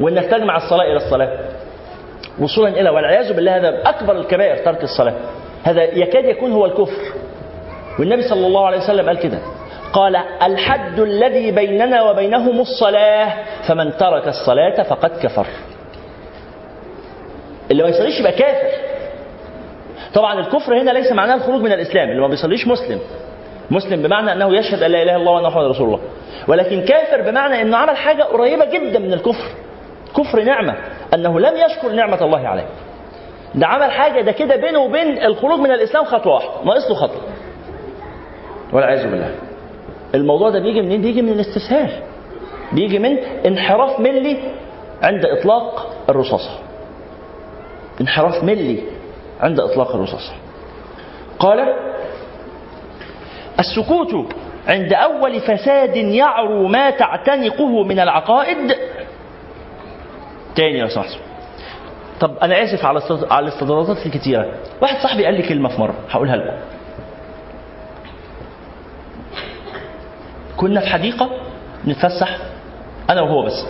وإنك 0.01 0.25
تجمع 0.25 0.57
الصلاة 0.57 0.85
إلى 0.85 0.97
الصلاة. 0.97 1.39
وصولا 2.39 2.69
إلى 2.81 2.91
والعياذ 2.91 3.33
بالله 3.33 3.57
هذا 3.57 3.83
أكبر 3.87 4.17
الكبائر 4.17 4.65
ترك 4.65 4.83
الصلاة. 4.83 5.15
هذا 5.65 5.83
يكاد 5.83 6.25
يكون 6.25 6.53
هو 6.53 6.67
الكفر. 6.67 7.03
والنبي 7.99 8.23
صلى 8.23 8.47
الله 8.47 8.67
عليه 8.67 8.79
وسلم 8.79 9.07
قال 9.07 9.19
كده 9.19 9.39
قال 9.93 10.17
الحد 10.43 11.01
الذي 11.01 11.51
بيننا 11.51 12.03
وبينهم 12.03 12.61
الصلاة 12.61 13.35
فمن 13.69 13.97
ترك 13.97 14.29
الصلاة 14.29 14.83
فقد 14.83 15.11
كفر. 15.23 15.47
اللي 17.71 17.83
ما 17.83 17.89
يصليش 17.89 18.21
يبقى 18.21 18.33
كافر. 18.33 18.69
طبعا 20.15 20.41
الكفر 20.41 20.81
هنا 20.81 20.91
ليس 20.91 21.13
معناه 21.13 21.35
الخروج 21.35 21.61
من 21.61 21.73
الإسلام 21.73 22.09
اللي 22.09 22.21
ما 22.21 22.29
بيصليش 22.29 22.67
مسلم. 22.69 22.99
مسلم 23.71 24.03
بمعنى 24.03 24.33
أنه 24.33 24.57
يشهد 24.57 24.83
أن 24.83 24.91
لا 24.91 25.03
إله 25.03 25.13
إلا 25.13 25.17
الله 25.17 25.33
وأن 25.33 25.45
محمد 25.45 25.65
رسول 25.65 25.87
الله. 25.87 26.01
ولكن 26.49 26.83
كافر 26.85 27.31
بمعنى 27.31 27.63
أنه 27.63 27.77
عمل 27.77 27.97
حاجة 27.97 28.23
قريبة 28.23 28.65
جدا 28.65 28.99
من 28.99 29.13
الكفر. 29.13 29.49
كفر 30.17 30.43
نعمة 30.43 30.75
أنه 31.15 31.41
لم 31.41 31.55
يشكر 31.57 31.93
نعمة 31.93 32.25
الله 32.25 32.49
عليه. 32.49 32.67
ده 33.55 33.67
عمل 33.67 33.91
حاجة 33.91 34.21
ده 34.21 34.33
كده 34.33 34.57
بينه 34.57 34.79
وبين 34.79 35.23
الخروج 35.23 35.61
من 35.61 35.71
الإسلام 35.71 36.05
خطوة 36.05 36.35
واحدة 36.35 36.65
ناقص 36.65 36.89
له 36.91 36.95
خطوة. 36.95 37.23
والعياذ 38.73 39.11
بالله. 39.11 39.35
الموضوع 40.15 40.51
ده 40.51 40.59
بيجي 40.59 40.83
منين؟ 40.83 41.03
بيجي 41.03 41.23
من 41.23 41.33
الاستسهال. 41.33 41.91
بيجي 42.73 42.99
من 42.99 43.19
انحراف 43.47 44.01
ملي 44.01 44.37
عند 45.03 45.25
إطلاق 45.27 45.91
الرصاصة. 46.11 46.59
انحراف 48.03 48.45
ملي 48.45 48.83
عند 49.41 49.61
إطلاق 49.61 49.95
الرصاصة 49.95 50.33
قال 51.39 51.75
السكوت 53.59 54.35
عند 54.69 54.93
أول 54.93 55.41
فساد 55.41 55.97
يعرو 55.97 56.69
ما 56.69 56.91
تعتنقه 56.91 57.83
من 57.83 58.01
العقائد. 58.01 58.77
تاني 60.55 60.81
لو 60.81 60.89
سمحت 60.89 61.19
طب 62.21 62.37
أنا 62.43 62.63
آسف 62.63 62.85
على 62.85 63.01
على 63.31 63.49
الاستطرادات 63.49 64.07
الكتيرة. 64.07 64.55
واحد 64.83 65.03
صاحبي 65.03 65.25
قال 65.25 65.35
لي 65.35 65.43
كلمة 65.43 65.69
في 65.69 65.81
مرة 65.81 65.95
هقولها 66.11 66.37
لكم. 66.37 66.57
كنا 70.57 70.81
في 70.81 70.87
حديقة 70.87 71.31
نتفسح 71.87 72.39
أنا 73.11 73.21
وهو 73.21 73.43
بس. 73.43 73.67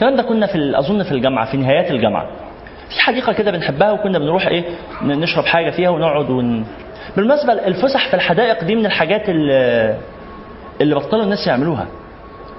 الكلام 0.00 0.16
ده 0.16 0.22
كنا 0.22 0.46
في 0.46 0.78
أظن 0.78 1.02
في 1.02 1.12
الجامعة 1.12 1.50
في 1.50 1.56
نهايات 1.56 1.90
الجامعة. 1.90 2.26
في 2.88 3.00
حديقة 3.00 3.32
كده 3.32 3.50
بنحبها 3.50 3.92
وكنا 3.92 4.18
بنروح 4.18 4.46
ن- 5.02 5.20
نشرب 5.20 5.44
حاجة 5.44 5.70
فيها 5.70 5.90
ونقعد 5.90 6.30
ون... 6.30 6.66
بالمناسبة 7.16 7.52
الفسح 7.52 8.08
في 8.08 8.14
الحدائق 8.14 8.64
دي 8.64 8.76
من 8.76 8.86
الحاجات 8.86 9.28
اللي, 9.28 9.96
اللي 10.80 10.94
بطلوا 10.94 11.22
الناس 11.24 11.46
يعملوها. 11.46 11.86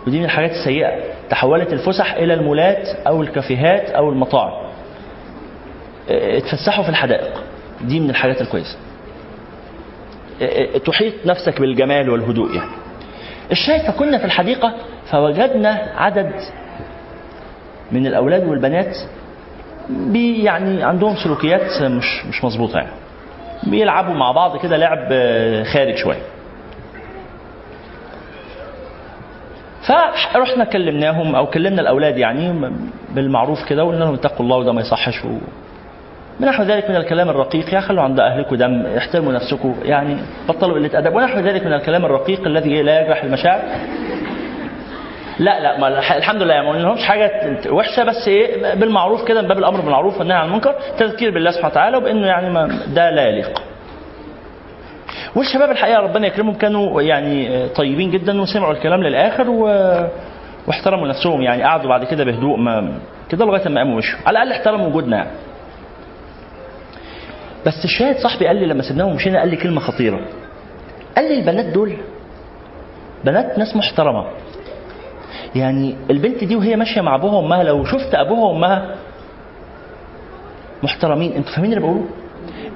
ودي 0.08 0.20
من 0.20 0.26
الحاجات 0.26 0.52
السيئة 0.52 0.92
تحولت 1.30 1.74
الفسح 1.74 2.14
إلى 2.14 2.34
المولات 2.34 2.88
أو 3.08 3.22
الكافيهات 3.22 3.90
أو 3.90 4.10
المطاعم. 4.10 4.52
اتفسحوا 6.10 6.84
في 6.84 6.90
الحدائق. 6.90 7.44
دي 7.82 8.00
من 8.00 8.10
الحاجات 8.10 8.42
الكويسة. 8.42 8.78
آه، 10.42 10.78
تحيط 10.78 11.14
نفسك 11.26 11.62
بالجمال 11.62 12.10
والهدوء 12.10 12.56
يعني. 12.56 12.72
الشاهد 13.52 13.92
فكنا 13.92 14.18
في 14.18 14.26
الحديقة 14.26 14.74
فوجدنا 15.12 15.70
عدد 15.98 16.32
من 17.92 18.08
الأولاد 18.08 18.48
والبنات 18.48 18.98
بي 19.90 20.44
يعني 20.44 20.84
عندهم 20.84 21.16
سلوكيات 21.16 21.82
مش 21.82 22.26
مش 22.26 22.44
مظبوطة. 22.44 22.78
يعني 22.78 22.92
بيلعبوا 23.68 24.14
مع 24.14 24.32
بعض 24.32 24.58
كده 24.58 24.78
لعب 24.78 25.08
خارج 25.66 25.96
شوية. 25.96 26.22
فرحنا 30.34 30.64
كلمناهم 30.64 31.36
أو 31.36 31.48
كلمنا 31.48 31.82
الأولاد 31.82 32.18
يعني 32.18 32.72
بالمعروف 33.16 33.66
كده 33.70 33.84
وقلنا 33.84 34.04
لهم 34.04 34.14
اتقوا 34.14 34.46
الله 34.46 34.58
وده 34.58 34.72
ما 34.72 34.82
يصحش 34.82 35.26
و... 35.26 35.30
ونحو 36.42 36.64
ذلك 36.64 36.90
من 36.90 36.96
الكلام 36.96 37.30
الرقيق 37.30 37.74
يا 37.74 37.80
خلوا 37.80 38.04
عند 38.04 38.20
أهلكم 38.20 38.56
دم 38.56 38.86
احترموا 38.98 39.34
نفسكم 39.34 39.76
يعني 39.84 40.18
بطلوا 40.50 40.76
قلة 40.76 41.00
أدب. 41.00 41.16
ونحو 41.16 41.40
ذلك 41.40 41.66
من 41.66 41.74
الكلام 41.74 42.06
الرقيق 42.06 42.48
الذي 42.48 42.82
لا 42.82 43.02
يجرح 43.02 43.24
المشاعر. 43.24 43.62
لا 45.42 45.60
لا 45.60 45.78
ما 45.80 45.88
الح- 45.88 46.12
الحمد 46.12 46.42
لله 46.42 46.62
ما 46.62 46.70
قلناهمش 46.70 47.04
حاجة 47.04 47.58
وحشة 47.72 48.04
بس 48.04 48.28
إيه 48.28 48.74
بالمعروف 48.74 49.24
كده 49.28 49.42
من 49.42 49.48
باب 49.48 49.58
الأمر 49.58 49.82
بالمعروف 49.82 50.20
والنهي 50.20 50.38
عن 50.38 50.46
المنكر 50.48 50.76
تذكير 50.98 51.32
بالله 51.32 51.52
سبحانه 51.52 51.72
وتعالى 51.72 51.98
وبإنه 51.98 52.28
يعني 52.28 52.50
ما 52.50 52.68
ده 52.96 53.10
لا 53.10 53.28
يليق. 53.28 53.62
والشباب 55.36 55.72
الحقيقة 55.72 56.00
ربنا 56.00 56.28
يكرمهم 56.28 56.54
كانوا 56.56 57.02
يعني 57.02 57.68
طيبين 57.70 58.12
جدا 58.12 58.42
وسمعوا 58.42 58.74
الكلام 58.74 59.04
للآخر 59.04 59.50
و... 59.50 59.64
واحترموا 60.68 61.08
نفسهم 61.08 61.42
يعني 61.42 61.64
قعدوا 61.64 61.90
بعد 61.90 62.04
كده 62.06 62.24
بهدوء 62.24 62.58
ما 62.58 63.00
كده 63.30 63.46
لغاية 63.46 63.68
ما 63.70 63.82
قاموا 63.82 63.98
مشوا 63.98 64.20
على 64.26 64.38
الأقل 64.44 64.52
احترموا 64.60 64.88
وجودنا. 64.88 65.18
يعني. 65.18 65.30
بس 67.66 67.86
الشاهد 67.86 68.16
صاحبي 68.18 68.48
قال 68.48 68.56
لي 68.56 68.66
لما 68.66 68.82
سيبناهم 68.82 69.12
ومشينا 69.12 69.40
قال 69.40 69.50
لي 69.50 69.56
كلمة 69.56 69.80
خطيرة. 69.80 70.20
قال 71.16 71.26
لي 71.26 71.40
البنات 71.40 71.66
دول 71.66 71.94
بنات 73.26 73.58
ناس 73.58 73.76
محترمة. 73.76 74.26
يعني 75.56 75.96
البنت 76.10 76.44
دي 76.44 76.56
وهي 76.56 76.76
ماشية 76.76 77.02
مع 77.02 77.16
أبوها 77.16 77.34
وأمها 77.34 77.64
لو 77.64 77.86
شفت 77.86 78.16
أبوها 78.16 78.42
وأمها 78.52 78.96
محترمين 80.84 81.32
أنتوا 81.34 81.52
فاهمين 81.54 81.72
اللي 81.74 81.82
بقوله؟ 81.84 82.06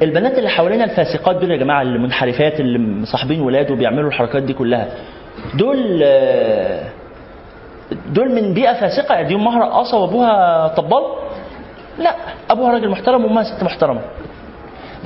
البنات 0.01 0.37
اللي 0.37 0.49
حوالينا 0.49 0.83
الفاسقات 0.83 1.35
دول 1.35 1.51
يا 1.51 1.57
جماعة 1.57 1.81
اللي 1.81 1.99
منحرفات 1.99 2.59
اللي 2.59 2.79
مصاحبين 2.79 3.41
ولاد 3.41 3.71
وبيعملوا 3.71 4.07
الحركات 4.09 4.43
دي 4.43 4.53
كلها 4.53 4.87
دول 5.53 5.99
دول 8.13 8.31
من 8.35 8.53
بيئة 8.53 8.73
فاسقة؟ 8.73 9.21
دي 9.21 9.35
امها 9.35 9.59
رقاصه 9.59 9.97
وأبوها 9.97 10.67
طبال 10.67 11.03
لا 11.99 12.15
أبوها 12.49 12.71
راجل 12.73 12.89
محترم 12.89 13.25
وأمها 13.25 13.43
ست 13.43 13.63
محترمة. 13.63 14.01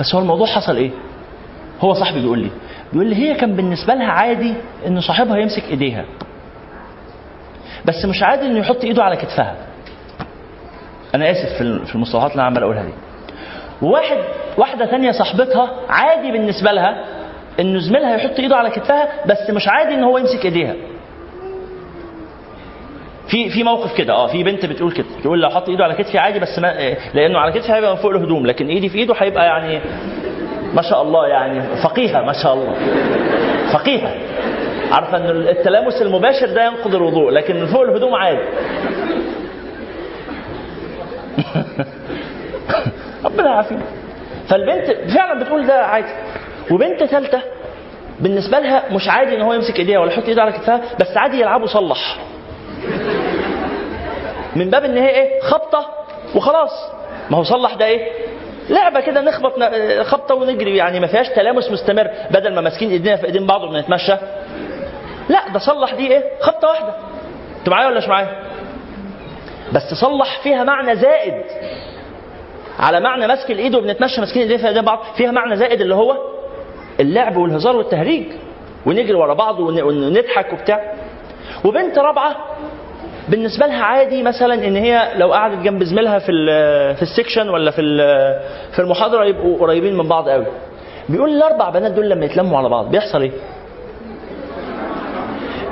بس 0.00 0.14
هو 0.14 0.20
الموضوع 0.20 0.46
حصل 0.46 0.76
إيه؟ 0.76 0.90
هو 1.80 1.92
صاحبي 1.94 2.20
بيقول 2.20 2.38
لي 2.38 2.50
بيقول 2.92 3.06
لي 3.06 3.16
هي 3.16 3.34
كان 3.34 3.56
بالنسبة 3.56 3.94
لها 3.94 4.06
عادي 4.12 4.54
إن 4.86 5.00
صاحبها 5.00 5.36
يمسك 5.38 5.62
إيديها. 5.70 6.04
بس 7.90 8.04
مش 8.04 8.22
عادي 8.22 8.46
إنه 8.46 8.58
يحط 8.58 8.84
إيده 8.84 9.02
على 9.04 9.16
كتفها. 9.16 9.54
أنا 11.14 11.30
آسف 11.30 11.56
في 11.58 11.94
المصطلحات 11.94 12.30
اللي 12.30 12.40
أنا 12.40 12.46
عمال 12.50 12.62
أقولها 12.62 12.82
دي. 12.84 12.92
وواحد 13.82 14.16
واحدة 14.58 14.86
ثانية 14.86 15.10
صاحبتها 15.10 15.70
عادي 15.88 16.32
بالنسبة 16.32 16.72
لها 16.72 17.04
إنه 17.60 17.78
زميلها 17.78 18.16
يحط 18.16 18.38
إيده 18.38 18.56
على 18.56 18.70
كتفها 18.70 19.08
بس 19.26 19.50
مش 19.50 19.68
عادي 19.68 19.94
إن 19.94 20.04
هو 20.04 20.18
يمسك 20.18 20.44
إيديها. 20.44 20.74
في 23.28 23.50
في 23.50 23.62
موقف 23.62 23.94
كده. 23.98 24.12
آه 24.12 24.26
في 24.26 24.42
بنت 24.44 24.66
بتقول 24.66 24.92
كده. 24.92 25.06
تقول 25.22 25.40
لو 25.40 25.48
حط 25.50 25.68
إيده 25.68 25.84
على 25.84 25.94
كتفي 25.94 26.18
عادي 26.18 26.38
بس 26.38 26.58
ما 26.58 26.94
لأنه 27.14 27.38
على 27.38 27.52
كتفي 27.52 27.72
هيبقى 27.72 27.90
من 27.96 28.02
فوق 28.02 28.10
الهدوم 28.10 28.46
لكن 28.46 28.66
إيدي 28.68 28.88
في 28.88 28.98
إيده 28.98 29.14
هيبقى 29.18 29.44
يعني 29.46 29.80
ما 30.74 30.82
شاء 30.82 31.02
الله 31.02 31.26
يعني 31.26 31.60
فقيهة 31.82 32.22
ما 32.22 32.32
شاء 32.32 32.54
الله. 32.54 32.74
فقيهة. 33.72 34.14
عارفة 34.90 35.16
إن 35.16 35.26
التلامس 35.30 36.02
المباشر 36.02 36.46
ده 36.46 36.64
ينقض 36.64 36.94
الوضوء 36.94 37.30
لكن 37.30 37.60
من 37.60 37.66
فوق 37.66 37.82
الهدوم 37.82 38.14
عادي. 38.14 38.40
ربنا 43.24 43.50
يعافينا. 43.50 43.82
فالبنت 44.48 44.90
فعلا 45.14 45.40
بتقول 45.42 45.66
ده 45.66 45.74
عادي. 45.74 46.12
وبنت 46.70 47.04
ثالثه 47.04 47.42
بالنسبة 48.20 48.58
لها 48.58 48.82
مش 48.92 49.08
عادي 49.08 49.36
إن 49.36 49.42
هو 49.42 49.52
يمسك 49.52 49.78
إيديها 49.78 49.98
ولا 49.98 50.12
يحط 50.12 50.28
إيده 50.28 50.42
على 50.42 50.52
كتفها 50.52 50.80
بس 51.00 51.16
عادي 51.16 51.40
يلعبوا 51.40 51.66
صلح 51.66 52.16
من 54.56 54.70
باب 54.70 54.84
إن 54.84 54.96
هي 54.96 55.08
إيه؟ 55.08 55.40
خبطة 55.40 55.86
وخلاص. 56.34 56.70
ما 57.30 57.36
هو 57.38 57.42
صلح 57.42 57.74
ده 57.74 57.84
إيه؟ 57.86 58.12
لعبة 58.70 59.00
كده 59.00 59.20
نخبط 59.20 59.52
خبطة 60.02 60.34
ونجري. 60.34 60.76
يعني 60.76 61.00
ما 61.00 61.06
فيهاش 61.06 61.28
تلامس 61.28 61.70
مستمر 61.70 62.10
بدل 62.30 62.54
ما 62.54 62.60
ماسكين 62.60 62.90
إيدينا 62.90 63.16
في 63.16 63.26
إيدين 63.26 63.46
بعض 63.46 63.62
وبنتمشى. 63.64 64.14
لا 65.30 65.48
ده 65.52 65.58
صلح 65.58 65.94
دي 65.94 66.06
إيه؟ 66.12 66.24
خبطة 66.40 66.68
واحدة. 66.68 66.94
أنتوا 67.58 67.72
معايا 67.72 67.88
ولا 67.88 67.98
مش 67.98 68.08
معايا؟ 68.08 68.28
بس 69.72 69.94
صلح 70.00 70.40
فيها 70.42 70.64
معنى 70.64 70.96
زائد. 70.96 71.42
على 72.78 73.00
معنى 73.00 73.26
ماسك 73.26 73.50
الإيد 73.50 73.74
وبنتمشى 73.74 74.20
ماسكين 74.20 74.42
ايدينا 74.42 74.72
في 74.72 74.80
بعض 74.80 74.98
فيها 75.16 75.30
معنى 75.30 75.56
زائد 75.56 75.80
اللي 75.80 75.94
هو 75.94 76.16
اللعب 77.00 77.36
والهزار 77.36 77.76
والتهريج. 77.76 78.26
ونجري 78.86 79.14
ورا 79.14 79.34
بعض 79.34 79.60
ون- 79.60 79.82
ونضحك 79.82 80.52
وبتاع. 80.52 80.94
وبنت 81.64 81.98
رابعة 81.98 82.36
بالنسبة 83.28 83.66
لها 83.66 83.82
عادي 83.84 84.22
مثلا 84.22 84.54
إن 84.54 84.76
هي 84.76 85.12
لو 85.16 85.32
قعدت 85.32 85.58
جنب 85.62 85.82
زميلها 85.84 86.18
في 86.18 86.32
ال- 86.32 86.96
في 86.96 87.02
ال 87.02 87.08
section 87.08 87.48
ولا 87.48 87.70
في 87.70 87.82
في 88.72 88.78
المحاضرة 88.78 89.24
يبقوا 89.24 89.58
قريبين 89.58 89.96
من 89.96 90.08
بعض 90.08 90.28
قوي 90.28 90.46
بيقول 91.08 91.30
الأربع 91.30 91.70
بنات 91.70 91.92
دول 91.92 92.10
لما 92.10 92.24
يتلموا 92.24 92.58
على 92.58 92.68
بعض 92.68 92.90
بيحصل 92.90 93.22
إيه؟ 93.22 93.30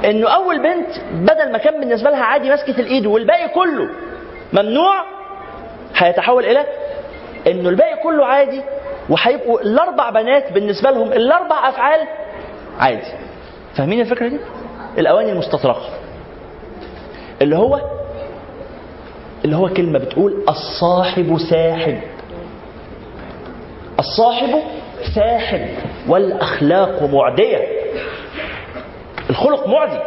انه 0.05 0.29
اول 0.29 0.63
بنت 0.63 0.89
بدل 1.13 1.53
ما 1.53 1.59
كان 1.59 1.81
بالنسبة 1.81 2.11
لها 2.11 2.23
عادي 2.25 2.51
مسكه 2.51 2.81
الايد 2.81 3.07
والباقي 3.07 3.49
كله 3.49 3.89
ممنوع 4.53 5.05
هيتحول 5.97 6.45
إلى 6.45 6.67
انه 7.47 7.69
الباقي 7.69 8.03
كله 8.03 8.25
عادي 8.27 8.63
وهيبقوا 9.09 9.61
الأربع 9.61 10.11
بنات 10.11 10.53
بالنسبة 10.53 10.91
لهم 10.91 11.13
الأربع 11.13 11.69
أفعال 11.69 12.01
عادي. 12.79 13.03
فاهمين 13.77 14.01
الفكرة 14.01 14.29
دي؟ 14.29 14.39
الأواني 14.99 15.33
المستطرقة. 15.33 15.89
اللي 17.43 17.57
هو 17.57 17.81
اللي 19.45 19.57
هو 19.57 19.69
كلمة 19.69 19.99
بتقول 19.99 20.45
الصاحب 20.49 21.39
ساحب. 21.51 22.01
الصاحب 23.99 24.63
ساحب 25.15 25.67
والأخلاق 26.09 27.03
معدية. 27.03 27.69
الخلق 29.31 29.67
معدي. 29.67 30.01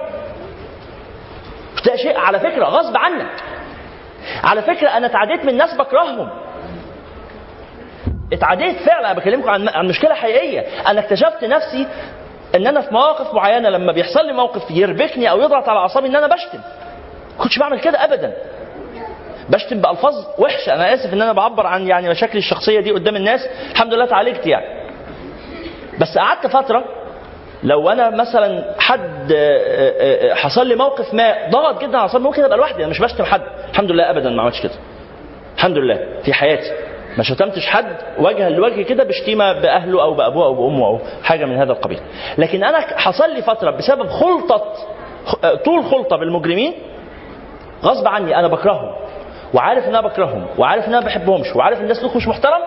ده 1.85 1.95
شيء 1.95 2.17
على 2.17 2.39
فكرة 2.39 2.65
غصب 2.65 2.97
عنك. 2.97 3.43
على 4.43 4.61
فكرة 4.61 4.87
أنا 4.89 5.07
اتعديت 5.07 5.45
من 5.45 5.57
ناس 5.57 5.75
بكرههم. 5.75 6.29
اتعديت 8.33 8.77
فعلا 8.77 9.11
أنا 9.11 9.19
بكلمكم 9.19 9.49
عن 9.49 9.69
عن 9.69 9.87
مشكلة 9.87 10.13
حقيقية. 10.13 10.59
أنا 10.87 10.99
اكتشفت 10.99 11.43
نفسي 11.43 11.87
إن 12.55 12.67
أنا 12.67 12.81
في 12.81 12.93
مواقف 12.93 13.33
معينة 13.33 13.69
لما 13.69 13.91
بيحصل 13.91 14.25
لي 14.25 14.33
موقف 14.33 14.71
يربكني 14.71 15.29
أو 15.29 15.41
يضغط 15.41 15.69
على 15.69 15.79
أعصابي 15.79 16.07
إن 16.07 16.15
أنا 16.15 16.27
بشتم. 16.27 16.59
كنتش 17.37 17.59
بعمل 17.59 17.79
كده 17.79 18.03
ابدا. 18.03 18.33
بشتم 19.49 19.81
بألفاظ 19.81 20.13
وحشة. 20.37 20.73
أنا 20.73 20.93
آسف 20.93 21.13
إن 21.13 21.21
أنا 21.21 21.33
بعبر 21.33 21.67
عن 21.67 21.87
يعني 21.87 22.09
مشاكلي 22.09 22.39
الشخصية 22.39 22.79
دي 22.79 22.91
قدام 22.91 23.15
الناس. 23.15 23.47
الحمد 23.71 23.93
لله 23.93 24.03
اتعالجت 24.03 24.47
يعني. 24.47 24.65
بس 25.99 26.17
قعدت 26.17 26.47
فترة 26.47 26.85
لو 27.63 27.89
أنا 27.89 28.09
مثلا 28.09 28.75
حد 28.79 29.31
آه، 29.31 30.31
آه، 30.31 30.33
حصل 30.33 30.67
لي 30.67 30.75
موقف 30.75 31.13
ما 31.13 31.49
ضغط 31.49 31.81
جدا 31.81 31.97
على 31.97 32.01
أعصابي 32.01 32.23
ممكن 32.23 32.43
أبقى 32.43 32.57
لوحدي 32.57 32.77
أنا 32.83 32.87
مش 32.87 32.99
بشتم 32.99 33.23
حد. 33.23 33.41
الحمد 33.71 33.91
لله 33.91 34.09
ابدا 34.09 34.29
ما 34.29 34.41
عملتش 34.41 34.61
كده. 34.61 34.73
الحمد 35.55 35.77
لله 35.77 35.99
في 36.23 36.33
حياتي. 36.33 36.71
ما 37.17 37.23
شتمتش 37.23 37.67
حد 37.67 37.95
وجها 38.19 38.49
لوجه 38.49 38.81
كده 38.81 39.03
بشتيمة 39.03 39.53
بأهله 39.61 40.01
أو 40.01 40.13
بأبوه 40.13 40.45
أو 40.45 40.53
بأمه 40.53 40.87
أو 40.87 40.99
حاجة 41.23 41.45
من 41.45 41.55
هذا 41.57 41.71
القبيل. 41.71 41.99
لكن 42.37 42.63
أنا 42.63 42.79
حصل 42.79 43.29
لي 43.29 43.41
فترة 43.41 43.71
بسبب 43.71 44.07
خلطة 44.07 44.63
طول 45.65 45.83
خلطة 45.83 46.17
بالمجرمين 46.17 46.73
غصب 47.83 48.07
عني 48.07 48.39
أنا 48.39 48.47
بكرههم 48.47 48.91
وعارف 49.53 49.83
إن 49.83 49.95
أنا 49.95 50.01
بكرههم 50.07 50.45
وعارف 50.57 50.83
إن 50.87 50.89
أنا 50.89 50.99
ما 50.99 51.05
بحبهمش 51.05 51.55
وعارف 51.55 51.81
إن 51.81 51.87
ده 51.87 51.95
مش 52.15 52.27
محترم 52.27 52.61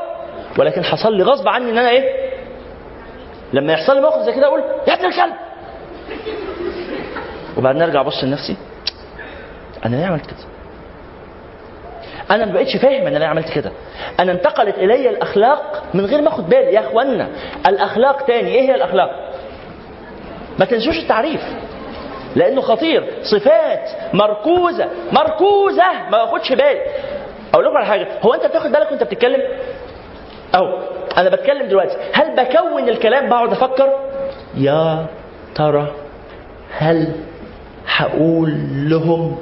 ولكن 0.58 0.84
حصل 0.84 1.12
لي 1.16 1.22
غصب 1.22 1.48
عني 1.48 1.70
إن 1.70 1.78
أنا 1.78 1.90
إيه؟ 1.90 2.24
لما 3.54 3.72
يحصل 3.72 3.94
لي 3.94 4.00
موقف 4.00 4.22
زي 4.22 4.32
كده 4.32 4.46
أقول 4.46 4.60
يا 4.88 4.94
ابن 4.94 5.04
الكلب! 5.04 5.34
وبعدين 7.56 7.82
أرجع 7.82 8.00
أبص 8.00 8.24
لنفسي 8.24 8.56
أنا 9.86 9.96
ليه 9.96 10.06
عملت 10.06 10.26
كده؟ 10.26 10.36
أنا 12.30 12.44
ما 12.44 12.52
بقتش 12.52 12.76
فاهم 12.76 13.06
أنا 13.06 13.18
ليه 13.18 13.26
عملت 13.26 13.50
كده. 13.50 13.72
أنا 14.20 14.32
انتقلت 14.32 14.78
إلي 14.78 15.10
الأخلاق 15.10 15.82
من 15.94 16.06
غير 16.06 16.22
ما 16.22 16.28
أخد 16.28 16.48
بالي. 16.48 16.72
يا 16.72 16.80
اخوانا 16.80 17.28
الأخلاق 17.66 18.22
تاني. 18.26 18.54
إيه 18.54 18.60
هي 18.70 18.74
الأخلاق؟ 18.74 19.30
ما 20.58 20.64
تنسوش 20.64 20.98
التعريف. 20.98 21.40
لأنه 22.36 22.60
خطير. 22.60 23.12
صفات 23.22 23.88
مركوزة 24.14 24.88
مركوزة. 25.12 25.92
ما 26.10 26.24
باخدش 26.24 26.52
بالي. 26.52 26.80
أقول 27.54 27.64
لكم 27.66 27.76
على 27.76 27.86
حاجة. 27.86 28.08
هو 28.22 28.34
أنت 28.34 28.46
بتاخد 28.46 28.72
بالك 28.72 28.90
وأنت 28.90 29.02
بتتكلم؟ 29.02 29.42
أهو. 30.54 30.78
أنا 31.16 31.28
بتكلم 31.28 31.68
دلوقتي. 31.68 31.96
هل 32.12 32.36
بكون 32.36 32.88
الكلام 32.88 33.28
بقعد 33.28 33.52
أفكر؟ 33.52 33.92
يا 34.56 35.06
ترى 35.54 35.92
هل 36.78 37.14
هقول 37.86 38.54
لهم 38.90 39.38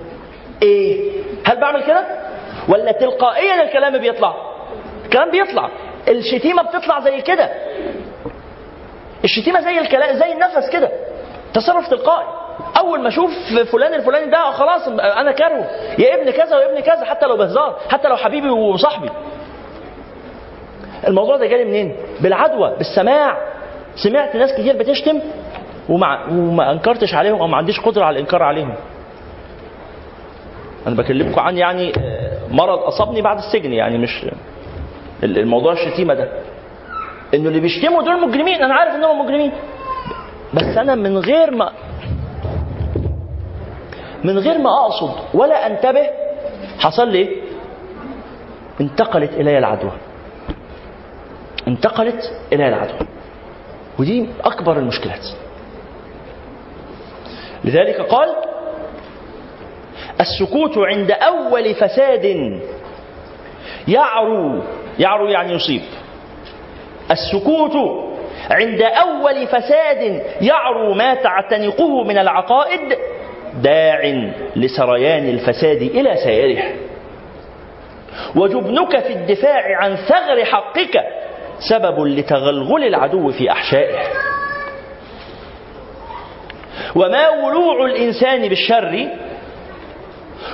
إيه؟ 0.63 1.13
هل 1.45 1.61
بعمل 1.61 1.83
كده؟ 1.83 2.07
ولا 2.69 2.93
تلقائيا 2.93 3.63
الكلام 3.63 3.99
بيطلع؟ 3.99 4.35
الكلام 5.05 5.31
بيطلع. 5.31 5.71
الشتيمة 6.09 6.63
بتطلع 6.63 7.01
زي 7.01 7.21
كده. 7.21 7.51
الشتيمة 9.25 9.61
زي 9.61 9.79
الكلام 9.79 10.17
زي 10.17 10.33
النفس 10.33 10.71
كده. 10.71 10.91
تصرف 11.55 11.89
تلقائي. 11.89 12.27
أول 12.79 13.01
ما 13.01 13.09
أشوف 13.09 13.31
فلان 13.73 13.95
الفلاني 13.95 14.31
ده 14.31 14.51
خلاص 14.51 14.89
أنا 14.89 15.33
كارهه. 15.33 15.71
يا 15.99 16.15
ابن 16.15 16.31
كذا 16.31 16.57
ويا 16.57 16.73
ابن 16.73 16.81
كذا 16.81 17.05
حتى 17.05 17.27
لو 17.27 17.37
بهزار 17.37 17.79
حتى 17.89 18.09
لو 18.09 18.17
حبيبي 18.17 18.51
وصاحبي. 18.51 19.11
الموضوع 21.09 21.37
ده 21.37 21.47
جالي 21.47 21.65
منين؟ 21.65 21.97
بالعدوى 22.21 22.77
بالسماع. 22.79 23.39
سمعت 23.95 24.37
ناس 24.37 24.53
كتير 24.53 24.77
بتشتم 24.77 25.21
وما 25.89 26.27
وما 26.31 26.73
أنكرتش 26.73 27.15
عليهم 27.15 27.41
أو 27.41 27.47
ما 27.47 27.57
عنديش 27.57 27.81
قدرة 27.81 28.05
على 28.05 28.15
الإنكار 28.15 28.43
عليهم. 28.43 28.75
أنا 30.87 30.97
بكلمكم 30.97 31.41
عن 31.41 31.57
يعني 31.59 31.93
مرض 32.51 32.79
أصابني 32.79 33.23
بعد 33.23 33.39
السجن 33.39 33.73
يعني 33.73 33.99
مش 33.99 34.27
الموضوع 35.23 35.73
الشتيمة 35.73 36.15
ده. 36.15 36.29
إنه 37.35 37.49
اللي 37.49 37.61
بيشتموا 37.61 38.03
دول 38.03 38.29
مجرمين. 38.29 38.63
أنا 38.63 38.75
عارف 38.75 38.95
إنهم 38.95 39.25
مجرمين. 39.25 39.53
بس 40.55 40.77
أنا 40.77 40.95
من 40.95 41.19
غير 41.19 41.51
ما 41.51 41.73
من 44.25 44.39
غير 44.39 44.59
ما 44.59 44.71
أقصد 44.71 45.15
ولا 45.35 45.67
أنتبه 45.67 46.07
حصل 46.79 47.09
لي 47.09 47.37
انتقلت 48.81 49.33
إلي 49.33 49.59
العدوى. 49.59 49.93
انتقلت 51.69 52.33
الي 52.53 52.69
العدوى 52.69 53.07
ودي 53.99 54.27
أكبر 54.45 54.79
المشكلات. 54.79 55.27
لذلك 57.65 58.01
قال 58.01 58.29
السكوت 60.21 60.79
عند 60.79 61.11
أول 61.11 61.75
فساد 61.75 62.61
يعرو 63.89 64.63
يعرو 64.99 65.27
يعني 65.27 65.53
يصيب. 65.53 65.83
السكوت 67.11 67.73
عند 68.51 68.83
أول 68.83 69.47
فساد 69.47 70.23
يعرو 70.41 70.95
ما 70.95 71.15
تعتنقه 71.15 72.05
من 72.05 72.19
العقائد 72.19 72.99
داع 73.63 74.31
لسريان 74.57 75.29
الفساد 75.29 75.83
إلى 75.83 76.17
سائره. 76.17 76.63
وجبنك 78.37 78.99
في 78.99 79.13
الدفاع 79.13 79.77
عن 79.77 79.97
ثغر 79.97 80.45
حقك 80.45 81.01
سبب 81.69 82.01
لتغلغل 82.07 82.85
العدو 82.85 83.31
في 83.33 83.51
أحشائه. 83.51 83.99
وما 86.95 87.29
ولوع 87.29 87.87
الإنسان 87.87 88.49
بالشر 88.49 89.09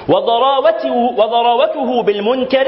وضراوته, 0.09 0.95
وضراوته 0.95 2.03
بالمنكر 2.03 2.67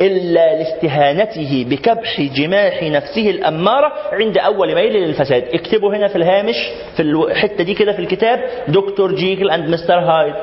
إلا 0.00 0.58
لاستهانته 0.58 1.66
بكبح 1.68 2.20
جماح 2.20 2.82
نفسه 2.82 3.30
الأمارة 3.30 3.92
عند 4.12 4.38
أول 4.38 4.74
ميل 4.74 4.92
للفساد. 4.92 5.44
اكتبوا 5.52 5.96
هنا 5.96 6.08
في 6.08 6.16
الهامش 6.16 6.56
في 6.96 7.02
الحتة 7.02 7.64
دي 7.64 7.74
كده 7.74 7.92
في 7.92 7.98
الكتاب. 7.98 8.44
دكتور 8.68 9.14
جيكل 9.14 9.50
أند 9.50 9.68
مستر 9.68 9.98
هايد. 9.98 10.34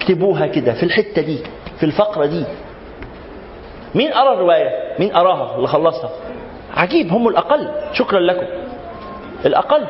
اكتبوها 0.00 0.46
كده 0.46 0.72
في 0.72 0.82
الحتة 0.82 1.22
دي 1.22 1.38
في 1.78 1.86
الفقرة 1.86 2.26
دي. 2.26 2.44
مين 3.94 4.12
قرأ 4.12 4.32
الرواية؟ 4.34 4.94
مين 4.98 5.12
قراها؟ 5.12 5.56
اللي 5.56 5.68
خلصها. 5.68 6.10
عجيب 6.76 7.12
هم 7.12 7.28
الأقل. 7.28 7.68
شكرا 7.92 8.20
لكم. 8.20 8.46
الأقل. 9.46 9.84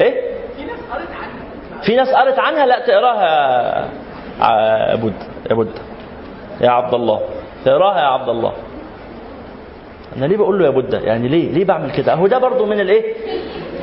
إيه؟ 0.00 0.34
في 1.82 1.96
ناس 1.96 2.08
قرت 2.14 2.38
عنها. 2.38 2.66
لا 2.66 2.78
تقراها 2.78 3.88
يا 4.90 4.94
بود 4.94 5.14
يا 5.50 5.54
بود 5.54 5.70
يا 6.60 6.70
عبد 6.70 6.94
الله. 6.94 7.20
تقراها 7.64 8.00
يا 8.00 8.06
عبد 8.06 8.28
الله. 8.28 8.52
أنا 10.16 10.26
ليه 10.26 10.36
بقول 10.36 10.58
له 10.58 10.64
يا 10.64 10.70
بودة 10.70 10.98
يعني 10.98 11.28
ليه؟ 11.28 11.52
ليه 11.52 11.64
بعمل 11.64 11.90
كده؟ 11.90 12.12
أهو 12.12 12.26
ده 12.26 12.38
برضو 12.38 12.66
من 12.66 12.80
الإيه؟ 12.80 13.14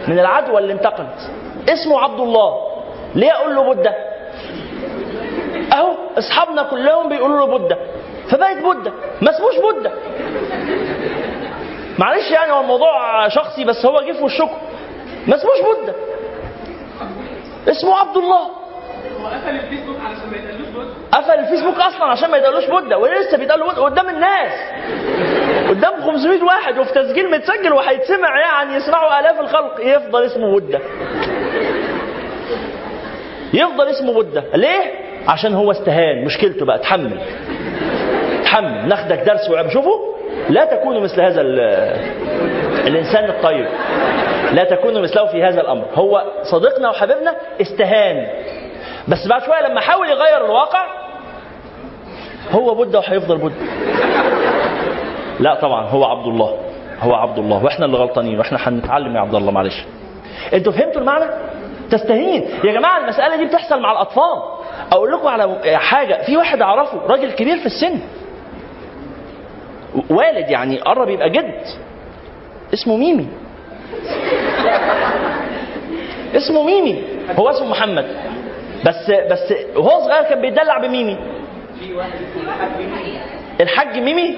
من 0.07 0.19
العدوى 0.19 0.57
اللي 0.57 0.73
انتقلت. 0.73 1.31
اسمه 1.69 1.99
عبد 1.99 2.19
الله. 2.19 2.57
ليه 3.15 3.31
أقول 3.31 3.55
له 3.55 3.63
بودة 3.63 3.95
أهو 5.73 5.93
أصحابنا 6.17 6.63
كلهم 6.63 7.09
بيقولوا 7.09 7.39
له 7.39 7.45
بودة 7.57 7.77
فبقت 8.31 8.57
بودة. 8.57 8.93
ما 9.21 9.29
اسموش 9.29 9.55
بودة. 9.57 9.91
معلش 11.99 12.31
يعني 12.31 12.51
هو 12.51 12.61
الموضوع 12.61 13.27
شخصي 13.27 13.63
بس 13.63 13.85
هو 13.85 14.01
جه 14.01 14.11
في 14.11 14.23
وشكم. 14.23 14.57
ما 15.27 15.35
اسموش 15.35 15.59
بودة. 15.61 15.93
اسمه 17.67 17.95
عبد 17.99 18.17
الله. 18.17 18.61
قفل 19.31 19.49
الفيسبوك 19.49 19.97
علشان 20.01 20.29
ما 20.31 20.37
يتقالوش 20.37 20.67
بود 20.67 20.87
قفل 21.11 21.39
الفيسبوك 21.39 21.75
أصلا 21.75 22.03
عشان 22.05 22.31
ما 22.31 22.37
يتقالوش 22.37 22.65
بودة. 22.65 22.97
ولسه 22.97 23.37
بيتقالوا 23.37 23.67
بودة؟ 23.67 23.81
قدام 23.83 24.09
الناس. 24.09 24.51
قدام 25.69 26.01
500 26.01 26.43
واحد 26.43 26.77
وفي 26.79 26.93
تسجيل 26.93 27.31
متسجل 27.31 27.73
وهيتسمع 27.73 28.39
يعني 28.39 28.75
يسمعوا 28.75 29.19
آلاف 29.19 29.39
الخلق. 29.39 29.79
يفضل 29.79 30.23
اسمه 30.23 30.51
بودة. 30.51 30.79
يفضل 33.53 33.87
اسمه 33.87 34.13
بودة. 34.13 34.43
ليه؟ 34.53 34.91
عشان 35.27 35.53
هو 35.53 35.71
استهان. 35.71 36.25
مشكلته 36.25 36.65
بقى 36.65 36.75
اتحمل 36.75 37.21
اتحمل 38.51 38.87
ناخدك 38.87 39.19
درس 39.19 39.49
وعب 39.49 39.69
شوفوا 39.69 40.11
لا 40.49 40.65
تكونوا 40.65 41.01
مثل 41.01 41.21
هذا 41.21 41.41
الإنسان 42.87 43.29
الطيب. 43.29 43.67
لا 44.51 44.63
تكونوا 44.63 45.01
مثله 45.01 45.25
في 45.25 45.43
هذا 45.43 45.61
الأمر. 45.61 45.85
هو 45.93 46.23
صديقنا 46.43 46.89
وحبيبنا 46.89 47.35
استهان. 47.61 48.27
بس 49.07 49.27
بعد 49.27 49.43
شوية 49.43 49.67
لما 49.67 49.81
حاول 49.81 50.09
يغير 50.09 50.45
الواقع 50.45 50.85
هو 52.51 52.75
بده 52.75 52.99
وهيفضل 52.99 53.37
بده 53.37 53.55
لا 55.39 55.55
طبعا 55.55 55.85
هو 55.85 56.03
عبد 56.05 56.27
الله. 56.27 56.57
هو 57.01 57.13
عبد 57.13 57.37
الله. 57.37 57.63
وإحنا 57.63 57.85
اللي 57.85 57.97
غلطانين 57.97 58.39
وإحنا 58.39 58.57
هنتعلم 58.67 59.15
يا 59.15 59.21
عبد 59.21 59.35
الله 59.35 59.51
معلش. 59.51 59.85
أنتوا 60.53 60.71
فهمتوا 60.71 61.01
المعنى؟ 61.01 61.25
تستهين. 61.91 62.49
يا 62.63 62.71
جماعة 62.71 62.97
المسألة 62.97 63.35
دي 63.35 63.45
بتحصل 63.45 63.79
مع 63.81 63.91
الأطفال. 63.91 64.41
أقول 64.91 65.11
لكم 65.11 65.27
على 65.27 65.59
حاجة 65.77 66.21
في 66.25 66.37
واحد 66.37 66.61
أعرفه 66.61 67.01
راجل 67.07 67.31
كبير 67.31 67.57
في 67.57 67.65
السن. 67.65 67.99
والد 70.09 70.49
يعني 70.49 70.79
قرب 70.79 71.09
يبقى 71.09 71.29
جد. 71.29 71.61
اسمه 72.73 72.97
ميمي. 72.97 73.27
اسمه 76.35 76.63
ميمي. 76.63 77.03
هو 77.39 77.49
اسمه 77.49 77.67
محمد. 77.67 78.05
بس 78.85 79.11
بس 79.31 79.53
وهو 79.75 79.99
صغير 79.99 80.23
كان 80.23 80.41
بيدلع 80.41 80.77
بميمي. 80.77 81.17
الحاج 83.61 83.97
ميمي؟ 83.97 84.37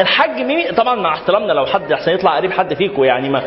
الحاج 0.00 0.30
ميمي؟ 0.40 0.68
طبعا 0.72 0.94
مع 0.94 1.14
احترامنا 1.14 1.52
لو 1.52 1.66
حد 1.66 1.92
احسن 1.92 2.12
يطلع 2.12 2.36
قريب 2.36 2.52
حد 2.52 2.74
فيكم 2.74 3.04
يعني 3.04 3.28
ما 3.28 3.42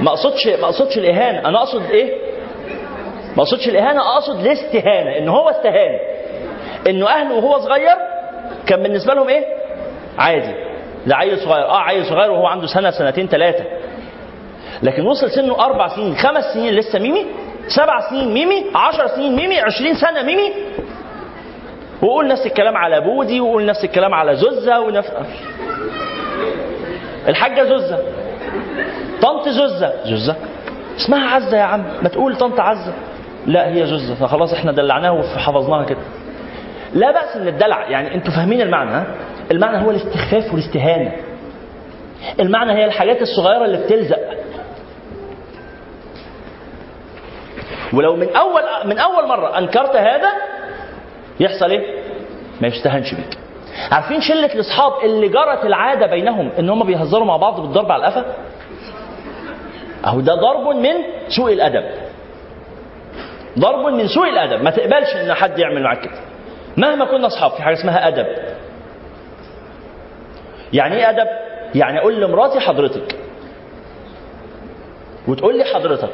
ما 0.00 0.08
اقصدش 0.10 0.46
ما 0.46 0.64
اقصدش 0.64 0.98
الإهانة. 0.98 1.48
أنا 1.48 1.58
أقصد 1.58 1.90
إيه؟ 1.90 2.12
ما 3.36 3.42
اقصدش 3.42 3.68
الإهانة 3.68 4.00
أقصد 4.16 4.40
الاستهانة 4.46 5.18
إن 5.18 5.28
هو 5.28 5.48
استهان. 5.48 5.98
إنه 6.88 7.08
أهله 7.08 7.34
وهو 7.34 7.58
صغير 7.58 7.96
كان 8.66 8.82
بالنسبة 8.82 9.14
لهم 9.14 9.28
إيه؟ 9.28 9.44
عادي. 10.18 10.54
ده 11.06 11.16
عيل 11.16 11.38
صغير. 11.38 11.64
آه 11.64 11.80
عيل 11.80 12.06
صغير 12.06 12.30
وهو 12.30 12.46
عنده 12.46 12.66
سنة 12.66 12.90
سنتين 12.90 13.28
ثلاثة 13.28 13.64
لكن 14.82 15.06
وصل 15.06 15.30
سنه 15.30 15.64
أربع 15.64 15.88
سنين 15.88 16.16
خمس 16.16 16.44
سنين 16.54 16.74
لسه 16.74 16.98
ميمي 16.98 17.26
سبع 17.68 18.10
سنين 18.10 18.34
ميمي 18.34 18.64
عشر 18.74 19.06
سنين 19.06 19.36
ميمي 19.36 19.60
عشرين 19.60 19.94
سنة 19.94 20.22
ميمي. 20.22 20.52
وقول 22.02 22.28
نفس 22.28 22.46
الكلام 22.46 22.76
على 22.76 23.00
بودي 23.00 23.40
وقول 23.40 23.66
نفس 23.66 23.84
الكلام 23.84 24.14
على 24.14 24.36
زوزة 24.36 24.80
ونفس 24.80 25.12
الحاجة 27.28 27.62
زوزة. 27.62 27.98
طنط 29.22 29.48
زوزة. 29.48 29.92
زوزة؟ 30.04 30.36
اسمها 30.96 31.34
عزة 31.34 31.56
يا 31.56 31.62
عم. 31.62 31.84
ما 32.02 32.08
تقول 32.08 32.36
طنط 32.36 32.60
عزة. 32.60 32.92
لا 33.46 33.68
هي 33.68 33.86
زوزة. 33.86 34.14
فخلاص 34.14 34.52
إحنا 34.52 34.72
دلعناها 34.72 35.10
وحفظناها 35.10 35.84
كده. 35.84 35.98
لا 36.94 37.12
بأس 37.12 37.36
من 37.36 37.48
الدلع 37.48 37.90
يعني 37.90 38.14
أنتوا 38.14 38.32
فاهمين 38.32 38.60
المعنى 38.60 38.90
ها؟ 38.90 39.06
المعنى 39.52 39.86
هو 39.86 39.90
الاستخفاف 39.90 40.52
والاستهانة 40.54 41.12
المعنى 42.40 42.72
هي 42.72 42.84
الحاجات 42.84 43.22
الصغيرة 43.22 43.64
اللي 43.64 43.78
بتلزق 43.78 44.18
ولو 47.92 48.16
من 48.16 48.36
اول 48.36 48.62
من 48.84 48.98
أول 48.98 49.28
مرة 49.28 49.58
أنكرت 49.58 49.96
هذا 49.96 50.28
يحصل 51.40 51.70
إيه؟ 51.70 52.02
ما 52.60 52.68
يستهانش 52.68 53.14
بيك. 53.14 53.38
عارفين 53.90 54.20
شلة 54.20 54.54
الأصحاب 54.54 54.92
اللي 55.04 55.28
جرت 55.28 55.64
العادة 55.64 56.06
بينهم 56.06 56.50
إن 56.58 56.70
هم 56.70 56.84
بيهزروا 56.86 57.24
مع 57.24 57.36
بعض 57.36 57.60
بالضرب 57.60 57.92
على 57.92 58.06
القفا؟ 58.06 58.24
أهو 60.04 60.20
ده 60.20 60.34
ضرب 60.34 60.76
من 60.76 60.94
سوء 61.28 61.52
الأدب. 61.52 61.84
ضرب 63.58 63.86
من 63.94 64.08
سوء 64.08 64.28
الأدب، 64.28 64.62
ما 64.62 64.70
تقبلش 64.70 65.16
إن 65.16 65.34
حد 65.34 65.58
يعمل 65.58 65.82
معاك 65.82 66.00
كده. 66.00 66.20
مهما 66.76 67.04
كنا 67.04 67.26
أصحاب 67.26 67.50
في 67.50 67.62
حاجة 67.62 67.74
اسمها 67.74 68.08
أدب. 68.08 68.26
يعني 70.72 70.96
إيه 70.96 71.10
أدب؟ 71.10 71.28
يعني 71.74 71.98
أقول 71.98 72.20
لمراتي 72.20 72.60
حضرتك. 72.60 73.16
وتقول 75.28 75.58
لي 75.58 75.64
حضرتك. 75.64 76.12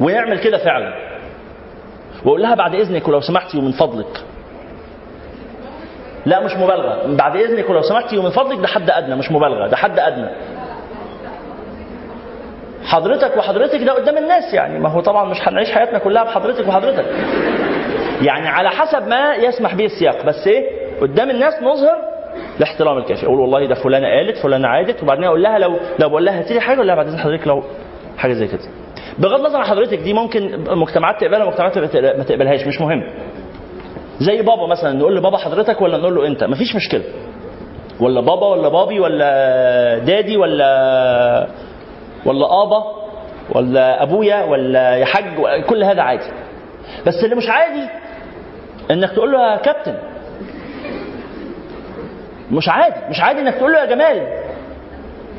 ونعمل 0.00 0.38
كده 0.38 0.58
فعلا. 0.58 0.94
وأقول 2.24 2.42
لها 2.42 2.54
بعد 2.54 2.74
إذنك 2.74 3.08
ولو 3.08 3.20
سمحتي 3.20 3.58
ومن 3.58 3.72
فضلك. 3.72 4.20
لا 6.26 6.40
مش 6.40 6.52
مبالغة. 6.56 7.16
بعد 7.16 7.36
إذنك 7.36 7.70
ولو 7.70 7.82
سمحتي 7.82 8.18
ومن 8.18 8.30
فضلك 8.30 8.58
ده 8.60 8.66
حد 8.66 8.90
أدنى 8.90 9.16
مش 9.16 9.32
مبالغة 9.32 9.68
ده 9.68 9.76
حد 9.76 9.98
أدنى. 9.98 10.28
حضرتك 12.84 13.36
وحضرتك 13.36 13.82
ده 13.82 13.92
قدام 13.92 14.16
الناس 14.18 14.54
يعني. 14.54 14.78
ما 14.78 14.88
هو 14.88 15.00
طبعا 15.00 15.24
مش 15.24 15.48
هنعيش 15.48 15.72
حياتنا 15.72 15.98
كلها 15.98 16.24
بحضرتك 16.24 16.68
وحضرتك. 16.68 17.04
يعني 18.22 18.48
على 18.48 18.70
حسب 18.70 19.08
ما 19.08 19.34
يسمح 19.34 19.74
به 19.74 19.84
السياق. 19.84 20.24
بس 20.26 20.46
إيه؟ 20.46 20.70
قدام 21.00 21.30
الناس 21.30 21.54
نظهر 21.62 22.13
الاحترام 22.58 22.98
الكافي 22.98 23.26
أقول 23.26 23.40
والله 23.40 23.66
ده 23.66 23.74
فلانة 23.74 24.08
قالت 24.08 24.38
فلانة 24.38 24.68
عادت 24.68 25.02
وبعدين 25.02 25.24
أقول 25.24 25.42
لها 25.42 25.58
لو 25.58 25.76
لو 25.98 26.08
بقول 26.08 26.24
لها 26.24 26.38
هاتي 26.38 26.54
لي 26.54 26.60
حاجة 26.60 26.76
أقول 26.76 26.86
لها 26.86 26.94
بعد 26.96 27.06
إذن 27.06 27.18
حضرتك 27.18 27.46
لو 27.46 27.62
حاجة 28.18 28.32
زي 28.32 28.46
كده. 28.46 28.60
بغض 29.18 29.40
النظر 29.40 29.58
عن 29.58 29.64
حضرتك 29.64 29.98
دي 29.98 30.12
ممكن 30.12 30.64
مجتمعات 30.70 31.20
تقبلها 31.20 31.44
ومجتمعات 31.44 31.78
ما 31.78 32.24
تقبلهاش 32.24 32.66
مش 32.66 32.80
مهم. 32.80 33.02
زي 34.20 34.42
بابا 34.42 34.66
مثلا 34.66 34.92
نقول 34.92 35.16
لبابا 35.16 35.36
حضرتك 35.36 35.82
ولا 35.82 35.96
نقول 35.98 36.14
له 36.14 36.26
أنت؟ 36.26 36.44
مفيش 36.44 36.76
مشكلة. 36.76 37.02
ولا 38.00 38.20
بابا 38.20 38.46
ولا 38.46 38.68
بابي 38.68 39.00
ولا 39.00 39.98
دادي 39.98 40.36
ولا 40.36 41.46
ولا 42.26 42.46
آبا 42.62 42.84
ولا 43.54 44.02
أبويا 44.02 44.44
ولا 44.44 44.96
يا 44.96 45.04
حاج 45.04 45.24
كل 45.68 45.84
هذا 45.84 46.02
عادي. 46.02 46.24
بس 47.06 47.24
اللي 47.24 47.34
مش 47.36 47.48
عادي 47.48 47.88
إنك 48.90 49.10
تقول 49.10 49.32
له 49.32 49.52
يا 49.52 49.56
كابتن. 49.56 49.94
مش 52.50 52.68
عادي 52.68 52.96
مش 53.10 53.20
عادي 53.20 53.40
إنك 53.40 53.54
تقول 53.54 53.72
له 53.72 53.78
يا 53.80 53.84
جمال. 53.84 54.28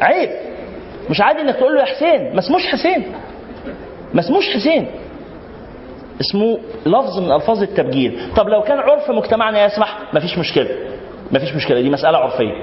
عيب. 0.02 0.30
مش 1.10 1.22
عادي 1.22 1.42
إنك 1.42 1.56
تقول 1.56 1.76
له 1.76 1.80
يا 1.82 1.86
حسين. 1.86 2.34
ما 2.34 2.40
اسموش 2.40 2.68
حسين. 2.68 3.14
ما 4.14 4.20
اسموش 4.20 4.50
حسين. 4.56 4.88
اسمه 6.22 6.60
لفظ 6.86 7.20
من 7.20 7.32
ألفاظ 7.32 7.62
التبجيل. 7.62 8.20
طب 8.36 8.50
لو 8.50 8.62
كان 8.62 8.80
عرف 8.80 9.10
مجتمعنا 9.12 9.66
يسمح 9.66 10.00
مفيش 10.14 10.38
مشكلة. 10.38 10.70
مفيش 11.32 11.56
مشكلة 11.56 11.82
دي 11.82 11.90
مسألة 11.90 12.18
عرفية. 12.18 12.54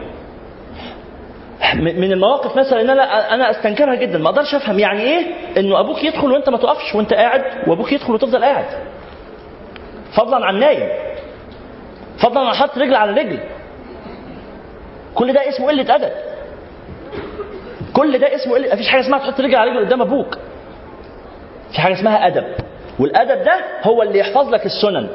من 1.74 2.12
المواقف 2.12 2.56
مثلا 2.56 2.80
إن 2.80 2.90
أنا 2.90 3.34
أنا 3.34 3.50
أستنكرها 3.50 3.94
جدا. 3.94 4.18
ما 4.18 4.28
أقدرش 4.28 4.54
أفهم 4.54 4.78
يعني 4.78 5.00
إيه 5.02 5.26
إنه 5.56 5.80
أبوك 5.80 6.04
يدخل 6.04 6.32
وأنت 6.32 6.48
ما 6.48 6.56
تقفش 6.58 6.94
وأنت 6.94 7.14
قاعد 7.14 7.42
وأبوك 7.68 7.92
يدخل 7.92 8.12
وتفضل 8.14 8.44
قاعد. 8.44 8.64
فضلا 10.16 10.46
عن 10.46 10.58
نايم. 10.58 10.88
فضلا 12.18 12.40
عن 12.40 12.54
حاطط 12.54 12.78
رجل 12.78 12.94
على 12.94 13.12
رجل. 13.20 13.38
كل 15.14 15.32
ده 15.32 15.48
اسمه 15.48 15.66
قلة 15.68 15.94
أدب. 15.94 16.12
كل 17.92 18.18
ده 18.18 18.34
اسمه 18.34 18.54
قلة 18.54 18.72
مفيش 18.74 18.88
حاجة 18.88 19.00
اسمها 19.00 19.18
تحط 19.18 19.40
رجل 19.40 19.56
على 19.56 19.70
رجل 19.70 19.86
قدام 19.86 20.02
أبوك. 20.02 20.38
في 21.72 21.80
حاجة 21.80 21.92
اسمها 21.92 22.26
أدب. 22.26 22.44
والأدب 22.98 23.44
ده 23.44 23.54
هو 23.82 24.02
اللي 24.02 24.18
يحفظ 24.18 24.48
لك 24.54 24.66
السنن. 24.66 25.08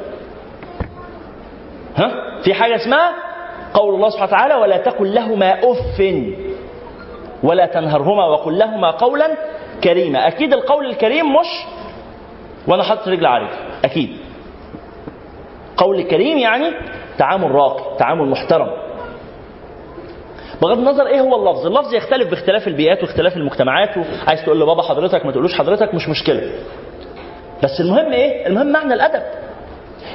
ها؟ 1.96 2.40
في 2.44 2.54
حاجة 2.54 2.76
اسمها 2.76 3.12
قول 3.74 3.94
الله 3.94 4.10
سبحانه 4.10 4.28
وتعالى 4.28 4.54
ولا 4.54 4.76
تقل 4.76 5.14
لهما 5.14 5.58
اف 5.64 6.02
ولا 7.42 7.66
تنهرهما 7.66 8.26
وقل 8.26 8.58
لهما 8.58 8.90
قولا 8.90 9.26
كريما. 9.84 10.28
أكيد 10.28 10.52
القول 10.52 10.86
الكريم 10.86 11.32
مش 11.36 11.46
وأنا 12.66 12.82
حاطط 12.82 13.08
رجل 13.08 13.26
على 13.26 13.44
رجل. 13.44 13.54
أكيد. 13.84 14.16
قول 15.76 16.02
كريم 16.02 16.38
يعني 16.38 16.72
تعامل 17.18 17.50
راقي 17.50 17.98
تعامل 17.98 18.28
محترم. 18.28 18.70
بغض 20.62 20.78
النظر 20.78 21.06
إيه 21.06 21.20
هو 21.20 21.36
اللفظ. 21.36 21.66
اللفظ 21.66 21.94
يختلف 21.94 22.30
باختلاف 22.30 22.68
البيئات 22.68 23.02
واختلاف 23.02 23.36
المجتمعات 23.36 23.88
عايز 24.26 24.42
تقول 24.44 24.60
لبابا 24.60 24.82
حضرتك 24.82 25.26
ما 25.26 25.32
تقولوش 25.32 25.58
حضرتك 25.58 25.94
مش 25.94 26.08
مشكلة. 26.08 26.52
بس 27.64 27.80
المهم 27.80 28.12
إيه؟ 28.12 28.46
المهم 28.46 28.72
معنى 28.72 28.94
الأدب. 28.94 29.22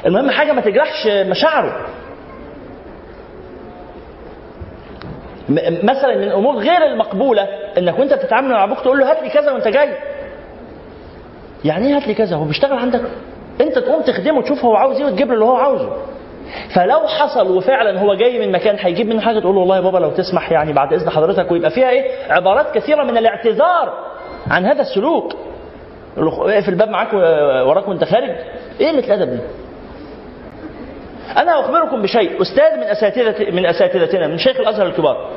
المهم 0.06 0.32
حاجة 0.32 0.52
ما 0.52 0.62
تجرحش 0.62 1.08
مشاعره. 1.08 1.88
مثلا 5.84 6.16
من 6.18 6.24
الأمور 6.24 6.56
غير 6.58 6.86
المقبولة 6.86 7.48
إنك 7.78 8.00
وأنت 8.00 8.14
بتتعامل 8.14 8.50
مع 8.50 8.64
أبوك 8.64 8.80
تقول 8.80 9.00
له 9.00 9.12
هات 9.12 9.24
لي 9.24 9.30
كذا 9.30 9.52
وأنت 9.52 9.68
جاي. 9.68 9.90
يعني 11.66 11.88
إيه 11.88 11.96
هات 11.98 12.08
لي 12.08 12.14
كذا؟ 12.14 12.36
هو 12.36 12.46
بيشتغل 12.46 12.78
عندك؟ 12.78 13.02
أنت 13.62 13.80
تقوم 13.80 14.02
تخدمه 14.02 14.42
تشوف 14.42 14.66
هو 14.66 14.76
عاوز 14.76 14.98
إيه 14.98 15.06
وتجيب 15.06 15.28
له 15.28 15.34
اللي 15.34 15.46
هو 15.46 15.56
عاوزه. 15.56 15.98
فلو 16.76 17.08
حصل 17.08 17.52
وفعلا 17.58 18.00
هو 18.00 18.14
جاي 18.14 18.40
من 18.46 18.52
مكان 18.52 18.76
هيجيب 18.80 19.08
منه 19.08 19.22
حاجة 19.22 19.40
تقول 19.40 19.56
له 19.56 19.60
والله 19.62 19.76
يا 19.76 19.82
بابا 19.82 19.98
لو 19.98 20.12
تسمح 20.12 20.52
يعني 20.52 20.74
بعد 20.74 20.94
إذن 20.94 21.10
حضرتك 21.10 21.52
ويبقى 21.52 21.72
فيها 21.72 21.90
إيه؟ 21.90 22.32
عبارات 22.34 22.76
كثيرة 22.76 23.04
من 23.04 23.18
الاعتذار 23.18 23.94
عن 24.48 24.66
هذا 24.66 24.82
السلوك. 24.82 25.34
اقفل 26.18 26.70
الباب 26.72 26.90
معاك 26.90 27.14
وراك 27.68 27.88
وأنت 27.88 28.04
خارج. 28.04 28.30
إيه 28.80 28.90
اللي 28.90 29.00
الادب 29.00 29.32
دي 29.32 29.40
أنا 31.38 31.60
أخبركم 31.60 32.02
بشيء 32.02 32.42
أستاذ 32.42 32.78
من 32.78 32.84
اساتذه 32.84 33.52
من 33.52 33.66
أساتذتنا 33.66 34.28
من 34.28 34.38
شيخ 34.38 34.60
الأزهر 34.60 34.86
الكبار. 34.88 35.30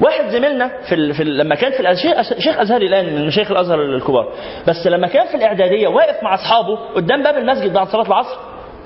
واحد 0.00 0.28
زميلنا 0.28 0.70
في, 0.88 0.94
ال... 0.94 1.14
في 1.14 1.22
ال... 1.22 1.38
لما 1.38 1.54
كان 1.54 1.72
في 1.72 1.80
الأز... 1.80 1.96
شيخ 2.38 2.58
ازهري 2.60 2.86
الآن 2.86 3.22
من 3.24 3.30
شيخ 3.30 3.50
الأزهر 3.50 3.82
الكبار. 3.82 4.28
بس 4.68 4.86
لما 4.86 5.06
كان 5.08 5.26
في 5.26 5.34
الإعدادية 5.34 5.88
واقف 5.88 6.22
مع 6.22 6.34
أصحابه 6.34 6.76
قدام 6.94 7.22
باب 7.22 7.36
المسجد 7.38 7.72
بعد 7.72 7.88
صلاة 7.88 8.06
العصر 8.06 8.36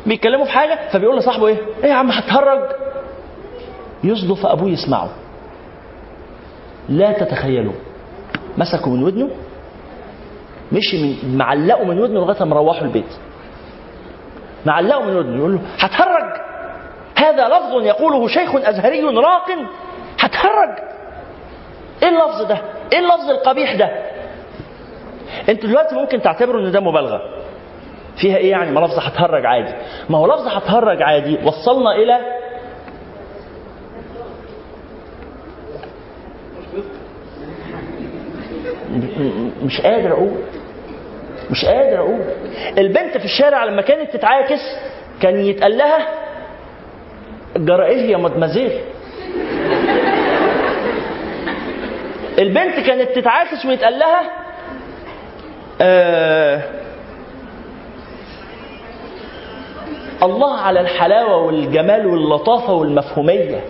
بيتكلموا 0.07 0.45
في 0.45 0.51
حاجة 0.51 0.89
فبيقول 0.93 1.17
لصاحبه 1.19 1.47
إيه؟ 1.47 1.57
إيه 1.85 1.91
يا 1.91 1.95
عم 1.95 2.11
هتهرج؟ 2.11 2.63
يصدف 4.05 4.47
أبوه 4.47 4.69
يسمعه. 4.69 5.09
لا 6.89 7.13
تتخيلوا 7.13 7.73
مسكه 8.59 8.91
من 8.91 9.03
ودنه 9.03 9.31
مشي 10.73 10.97
من 11.25 11.37
معلقه 11.39 11.85
من 11.85 12.01
ودنه 12.01 12.21
لغاية 12.21 12.45
ما 12.45 12.57
روحوا 12.57 12.83
البيت. 12.87 13.13
معلقه 14.67 15.03
من 15.03 15.17
ودنه 15.17 15.37
يقول 15.39 15.53
له 15.53 15.61
هتهرج؟ 15.79 16.41
هذا 17.17 17.49
لفظ 17.49 17.83
يقوله 17.87 18.29
شيخ 18.29 18.55
أزهري 18.55 19.01
راق 19.01 19.47
هتهرج؟ 20.21 20.79
إيه 22.03 22.09
اللفظ 22.09 22.43
ده؟ 22.43 22.59
إيه 22.93 22.99
اللفظ 22.99 23.31
القبيح 23.31 23.75
ده؟ 23.75 23.91
أنتوا 25.49 25.69
دلوقتي 25.69 25.95
ممكن 25.95 26.23
تعتبروا 26.23 26.61
إن 26.61 26.71
ده 26.73 26.81
مبالغة 26.81 27.21
فيها 28.17 28.37
إيه 28.37 28.51
يعني؟ 28.51 28.71
ما 28.71 28.81
لفظ 28.81 28.99
هتهرج 28.99 29.47
عادي. 29.47 29.73
ما 30.11 30.19
هو 30.19 30.27
لفظ 30.27 30.47
هتهرج 30.49 31.03
عادي. 31.03 31.39
وصلنا 31.45 31.95
إلى 31.95 32.19
مش 39.63 39.81
قادر 39.81 40.13
أقول. 40.13 40.33
مش 41.51 41.65
قادر 41.65 41.99
أقول. 41.99 42.21
البنت 42.79 43.19
في 43.19 43.25
الشارع 43.25 43.65
لما 43.65 43.83
كانت 43.83 44.17
تتعاكس 44.17 44.61
كان 45.23 45.41
يتقال 45.41 45.79
لها 45.79 46.09
جرائيه 47.57 48.11
يا 48.13 48.17
مدمزيل 48.17 48.81
البنت 52.39 52.81
كانت 52.87 53.11
تتعاكس 53.19 53.67
ويتقال 53.67 53.99
لها 53.99 54.31
آه 55.81 56.63
الله 60.23 60.61
على 60.61 60.81
الحلاوة 60.81 61.37
والجمال 61.37 62.07
واللطافة 62.07 62.73
والمفهومية. 62.73 63.61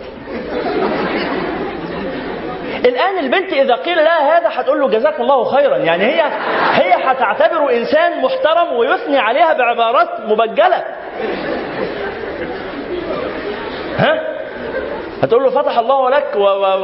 الآن 2.85 3.19
البنت 3.19 3.53
إذا 3.53 3.75
قيل 3.75 3.97
لها 3.97 4.37
هذا 4.37 4.49
هتقول 4.51 4.81
له 4.81 4.89
جزاك 4.89 5.19
الله 5.19 5.43
خيرا. 5.43 5.77
يعني 5.77 6.03
هي 6.05 6.21
هي 6.71 6.93
هتعتبره 7.03 7.71
إنسان 7.71 8.21
محترم 8.21 8.73
ويثني 8.73 9.17
عليها 9.17 9.53
بعبارات 9.53 10.09
مبجلة. 10.27 10.83
ها؟ 13.97 14.19
هتقول 15.23 15.43
له 15.43 15.49
فتح 15.49 15.77
الله 15.77 16.09
لك 16.09 16.35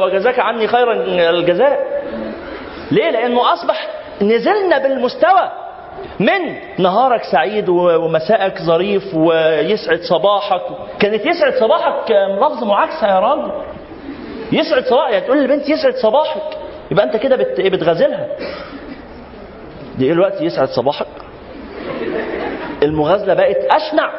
وجزاك 0.02 0.38
عني 0.38 0.68
خيرا 0.68 0.92
الجزاء. 1.30 2.02
ليه؟ 2.90 3.10
لأنه 3.10 3.52
أصبح 3.52 3.88
نزلنا 4.22 4.78
بالمستوى. 4.78 5.50
من 6.20 6.56
نهارك 6.78 7.22
سعيد 7.32 7.68
ومساءك 7.68 8.62
ظريف 8.62 9.14
ويسعد 9.14 10.00
صباحك. 10.00 10.62
كانت 10.98 11.26
يسعد 11.26 11.54
صباحك 11.54 12.10
لفظ 12.10 12.64
معاكسة 12.64 13.06
يا 13.06 13.20
راجل. 13.20 13.52
يسعد 14.52 14.84
صباحك 14.84 15.12
يعني 15.12 15.24
تقول 15.26 15.38
للبنت 15.38 15.68
يسعد 15.68 15.94
صباحك. 15.94 16.42
يبقى 16.90 17.04
انت 17.04 17.16
كده 17.16 17.36
بت... 17.36 17.58
إيه 17.60 17.70
بتغازلها. 17.70 18.26
دي 19.98 20.04
إيه 20.06 20.12
الوقت 20.12 20.40
يسعد 20.40 20.68
صباحك؟ 20.68 21.06
المغازلة 22.82 23.34
بقت 23.34 23.56
أشنع. 23.56 24.10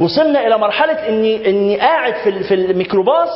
وصلنا 0.00 0.46
إلى 0.46 0.58
مرحلة 0.58 1.08
اني 1.08 1.50
إني 1.50 1.80
قاعد 1.80 2.14
في 2.14 2.42
في 2.42 2.54
الميكروباص 2.54 3.28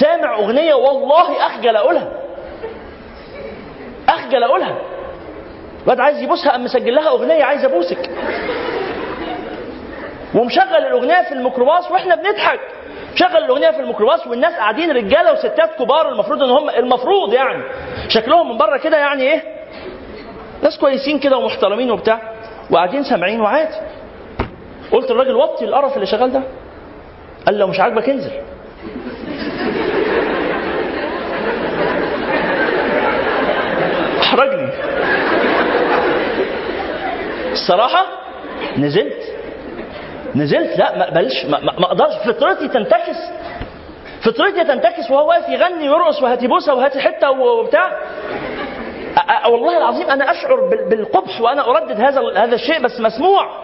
سامع 0.00 0.38
أغنية 0.38 0.74
والله 0.74 1.46
أخجل 1.46 1.76
أقولها. 1.76 2.12
أخجل 4.08 4.42
أقولها. 4.44 4.78
الواد 5.84 6.00
عايز 6.00 6.22
يبوسها 6.22 6.52
قام 6.52 6.64
مسجل 6.64 6.94
لها 6.94 7.08
أغنية 7.08 7.44
عايز 7.44 7.64
أبوسك. 7.64 8.10
ومشغل 10.34 10.76
الأغنية 10.76 11.22
في 11.28 11.32
الميكروباص 11.32 11.90
وإحنا 11.90 12.14
بنضحك. 12.14 12.60
شغل 13.14 13.36
الأغنية 13.36 13.70
في 13.70 13.80
الميكروباص 13.80 14.26
والناس 14.26 14.54
قاعدين 14.54 14.90
رجالة 14.90 15.32
وستات 15.32 15.74
كبار 15.78 16.08
المفروض 16.12 16.42
إن 16.42 16.50
هم 16.50 16.70
المفروض 16.70 17.32
يعني. 17.34 17.64
شكلهم 18.08 18.48
من 18.50 18.56
بره 18.58 18.76
كده 18.76 18.96
يعني 18.96 19.22
إيه؟ 19.22 19.42
ناس 20.62 20.78
كويسين 20.78 21.18
كده 21.18 21.36
ومحترمين 21.36 21.90
وبتاع. 21.90 22.20
وقاعدين 22.70 23.04
سامعين 23.04 23.40
وعادي. 23.40 23.76
قلت 24.92 25.10
للراجل 25.10 25.34
وطي 25.34 25.64
القرف 25.64 25.94
اللي 25.94 26.06
شغال 26.06 26.32
ده. 26.32 26.42
قال 27.46 27.58
لو 27.58 27.66
مش 27.66 27.80
عاجبك 27.80 28.08
انزل. 28.08 28.32
الصراحة 37.52 38.06
نزلت. 38.78 39.22
نزلت 40.34 40.78
لا 40.78 40.98
ما 40.98 41.04
اقبلش 41.04 41.44
ما 41.44 41.84
أقدرش. 41.84 42.14
فطرتي 42.26 42.68
تنتكس. 42.68 43.16
فطرتي 44.24 44.64
تنتكس 44.64 45.10
وهو 45.10 45.28
واقف 45.28 45.48
يغني 45.48 45.88
ويرقص 45.88 46.22
وهاتي 46.22 46.46
بوسة 46.46 46.74
وهاتي 46.74 47.00
حتة 47.00 47.30
وبتاع. 47.30 47.92
والله 49.48 49.78
العظيم 49.78 50.10
أنا 50.10 50.30
أشعر 50.30 50.68
بال- 50.68 50.88
بالقبح 50.88 51.40
وأنا 51.40 51.68
أردد 51.70 52.00
هذا 52.00 52.20
هذا 52.36 52.54
الشيء 52.54 52.82
بس 52.82 53.00
مسموع. 53.00 53.62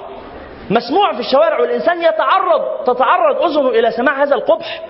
مسموع 0.70 1.12
في 1.12 1.20
الشوارع 1.20 1.60
والإنسان 1.60 2.02
يتعرض 2.02 2.84
تتعرض 2.86 3.42
أذنه 3.42 3.68
إلى 3.68 3.90
سماع 3.90 4.22
هذا 4.22 4.34
القبح. 4.34 4.80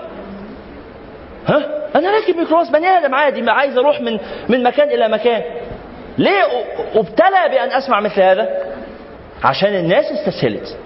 ها؟ 1.46 1.62
أنا 1.96 2.10
راكب 2.10 2.36
ميكروباص 2.36 2.70
بني 2.70 2.88
آدم 2.88 3.14
عادي 3.14 3.50
عايز 3.50 3.78
أروح 3.78 4.00
من 4.00 4.18
من 4.48 4.62
مكان 4.62 4.88
إلى 4.88 5.08
مكان. 5.08 5.42
ليه 6.18 6.42
أبتلى 6.94 7.48
بأن 7.50 7.72
أسمع 7.72 8.00
مثل 8.00 8.20
هذا؟ 8.22 8.48
عشان 9.44 9.74
الناس 9.74 10.04
استسهلت. 10.12 10.78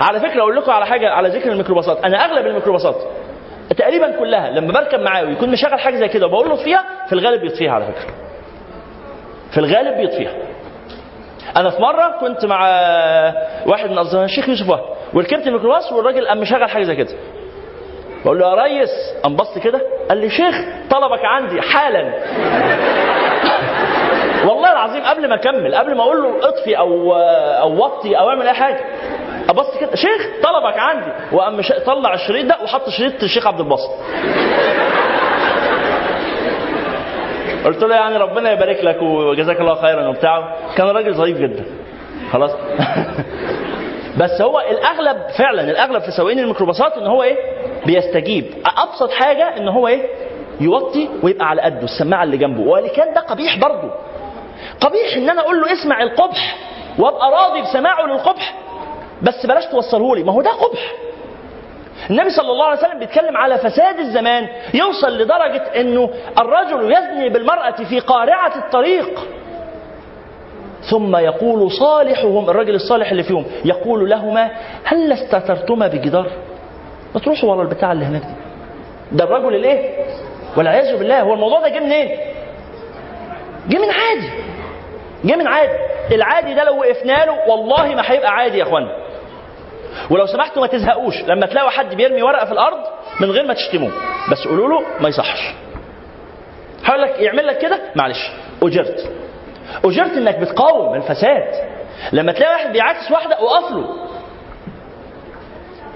على 0.00 0.20
فكرة 0.20 0.40
أقول 0.40 0.56
لكم 0.56 0.70
على 0.72 0.86
حاجة 0.86 1.10
على 1.10 1.28
ذكر 1.28 1.52
الميكروباصات. 1.52 2.04
أنا 2.04 2.24
أغلب 2.24 2.46
الميكروباصات 2.46 2.96
تقريبا 3.76 4.18
كلها 4.18 4.50
لما 4.50 4.72
بركب 4.72 5.00
معاه 5.00 5.24
ويكون 5.24 5.48
مشغل 5.50 5.80
حاجة 5.80 5.96
زي 5.96 6.08
كده 6.08 6.26
وبقول 6.26 6.48
له 6.48 6.54
اطفيها 6.54 6.84
في 7.06 7.12
الغالب 7.12 7.40
بيطفيها 7.40 7.72
على 7.72 7.84
فكرة. 7.84 8.14
في 9.50 9.58
الغالب 9.58 9.96
بيطفيها. 9.96 10.32
أنا 11.56 11.70
في 11.70 11.82
مرة 11.82 12.16
كنت 12.20 12.44
مع 12.44 12.60
واحد 13.66 13.90
من 13.90 13.98
اصدقائنا 13.98 14.24
الشيخ 14.24 14.48
يوسف 14.48 14.68
وهب 14.68 14.84
وركبت 15.14 15.46
الميكروباص 15.46 15.92
والراجل 15.92 16.28
قام 16.28 16.40
مشغل 16.40 16.70
حاجة 16.70 16.82
زي 16.82 16.96
كده. 16.96 17.12
بقول 18.24 18.38
له 18.38 18.50
يا 18.50 18.54
ريس 18.62 18.90
قام 19.22 19.36
بص 19.36 19.58
كده 19.58 19.80
قال 20.08 20.18
لي 20.18 20.30
شيخ 20.30 20.54
طلبك 20.90 21.24
عندي 21.24 21.60
حالا. 21.62 22.12
والله 24.46 24.72
العظيم 24.72 25.02
قبل 25.04 25.28
ما 25.28 25.34
أكمل 25.34 25.74
قبل 25.74 25.94
ما 25.94 26.02
أقول 26.02 26.22
له 26.22 26.48
اطفي 26.48 26.78
أو 26.78 27.14
أو 27.60 27.84
وطي 27.84 28.18
أو 28.18 28.28
أعمل 28.30 28.46
أي 28.48 28.54
حاجة 28.54 28.80
أبص 29.48 29.78
كده 29.80 29.94
شيخ 29.94 30.28
طلبك 30.42 30.78
عندي. 30.78 31.12
وقام 31.32 31.60
طلع 31.86 32.14
الشريط 32.14 32.46
ده 32.46 32.56
وحط 32.64 32.88
شريط 32.88 33.22
الشيخ 33.22 33.46
عبد 33.46 33.60
الباسط. 33.60 33.90
قلت 37.64 37.82
له 37.82 37.94
يعني 37.94 38.16
ربنا 38.16 38.52
يبارك 38.52 38.84
لك 38.84 39.02
وجزاك 39.02 39.60
الله 39.60 39.74
خيرا 39.74 40.08
وبتاع. 40.08 40.56
كان 40.76 40.86
راجل 40.86 41.14
ظريف 41.14 41.38
جدا. 41.38 41.64
خلاص. 42.32 42.50
بس 44.20 44.40
هو 44.40 44.60
الأغلب 44.60 45.16
فعلا 45.38 45.70
الأغلب 45.70 46.02
في 46.02 46.10
سواقين 46.10 46.38
الميكروباصات 46.38 46.92
إن 46.92 47.06
هو 47.06 47.22
إيه؟ 47.22 47.36
بيستجيب. 47.86 48.44
أبسط 48.66 49.10
حاجة 49.10 49.56
إن 49.56 49.68
هو 49.68 49.88
إيه؟ 49.88 50.21
يوطي 50.60 51.08
ويبقى 51.22 51.46
على 51.48 51.62
قده 51.62 51.84
السماعة 51.84 52.22
اللي 52.24 52.36
جنبه. 52.36 52.60
وان 52.70 52.88
كان 52.88 53.14
ده 53.14 53.20
قبيح 53.20 53.58
برضه. 53.58 53.90
قبيح 54.80 55.16
إن 55.16 55.30
أنا 55.30 55.40
أقول 55.40 55.60
له 55.60 55.72
اسمع 55.72 56.02
القبح 56.02 56.56
وأبقى 56.98 57.30
راضي 57.30 57.62
بسماعه 57.62 58.06
للقبح 58.06 58.54
بس 59.22 59.46
بلاش 59.46 59.66
توصله 59.66 60.16
لي. 60.16 60.22
ما 60.24 60.32
هو 60.32 60.42
ده 60.42 60.50
قبح. 60.50 60.92
النبي 62.10 62.30
صلى 62.30 62.50
الله 62.52 62.64
عليه 62.64 62.78
وسلم 62.78 62.98
بيتكلم 62.98 63.36
على 63.36 63.58
فساد 63.58 63.98
الزمان 63.98 64.48
يوصل 64.74 65.18
لدرجة 65.18 65.62
إنه 65.80 66.10
الرجل 66.38 66.92
يزني 66.92 67.28
بالمرأة 67.28 67.70
في 67.70 68.00
قارعة 68.00 68.56
الطريق. 68.56 69.20
ثم 70.90 71.16
يقول 71.16 71.70
صالحهم 71.72 72.50
الرجل 72.50 72.74
الصالح 72.74 73.10
اللي 73.10 73.22
فيهم 73.22 73.44
يقول 73.64 74.10
لهما 74.10 74.50
هل 74.84 75.12
استترتما 75.12 75.86
بجدار؟ 75.86 76.26
ما 77.14 77.20
تروحوا 77.20 77.50
ورا 77.50 77.62
البتاع 77.62 77.92
اللي 77.92 78.04
هناك 78.04 78.22
دي. 78.22 78.34
ده 79.12 79.24
الرجل 79.24 79.54
الإيه؟ 79.54 80.04
والعياذ 80.56 80.98
بالله 80.98 81.20
هو 81.20 81.34
الموضوع 81.34 81.60
ده 81.60 81.68
جه 81.68 81.80
منين؟ 81.80 82.08
جه 83.68 83.78
من 83.78 83.90
عادي. 83.90 84.30
جه 85.24 85.36
من 85.36 85.46
عادي. 85.46 85.72
العادي 86.12 86.54
ده 86.54 86.64
لو 86.64 86.78
وقفنا 86.80 87.24
له 87.24 87.48
والله 87.48 87.94
ما 87.94 88.02
هيبقى 88.10 88.30
عادي 88.30 88.58
يا 88.58 88.62
اخوانا 88.62 88.96
ولو 90.10 90.26
سمحتوا 90.26 90.62
ما 90.62 90.68
تزهقوش. 90.68 91.22
لما 91.24 91.46
تلاقوا 91.46 91.70
حد 91.70 91.94
بيرمي 91.94 92.22
ورقة 92.22 92.46
في 92.46 92.52
الأرض 92.52 92.78
من 93.20 93.30
غير 93.30 93.46
ما 93.46 93.54
تشتموه. 93.54 93.92
بس 94.32 94.46
قولوا 94.48 94.68
له 94.68 94.86
ما 95.00 95.08
يصحش. 95.08 95.54
هقول 96.84 97.02
لك 97.02 97.20
يعمل 97.20 97.46
لك 97.46 97.58
كده؟ 97.58 97.78
معلش. 97.96 98.30
أجرت. 98.62 99.10
أجرت 99.84 100.12
إنك 100.12 100.38
بتقاوم 100.38 100.94
الفساد. 100.94 101.44
لما 102.12 102.32
تلاقي 102.32 102.52
واحد 102.52 102.72
بيعاكس 102.72 103.10
واحدة 103.10 103.40
وقف 103.40 103.70
له. 103.72 103.86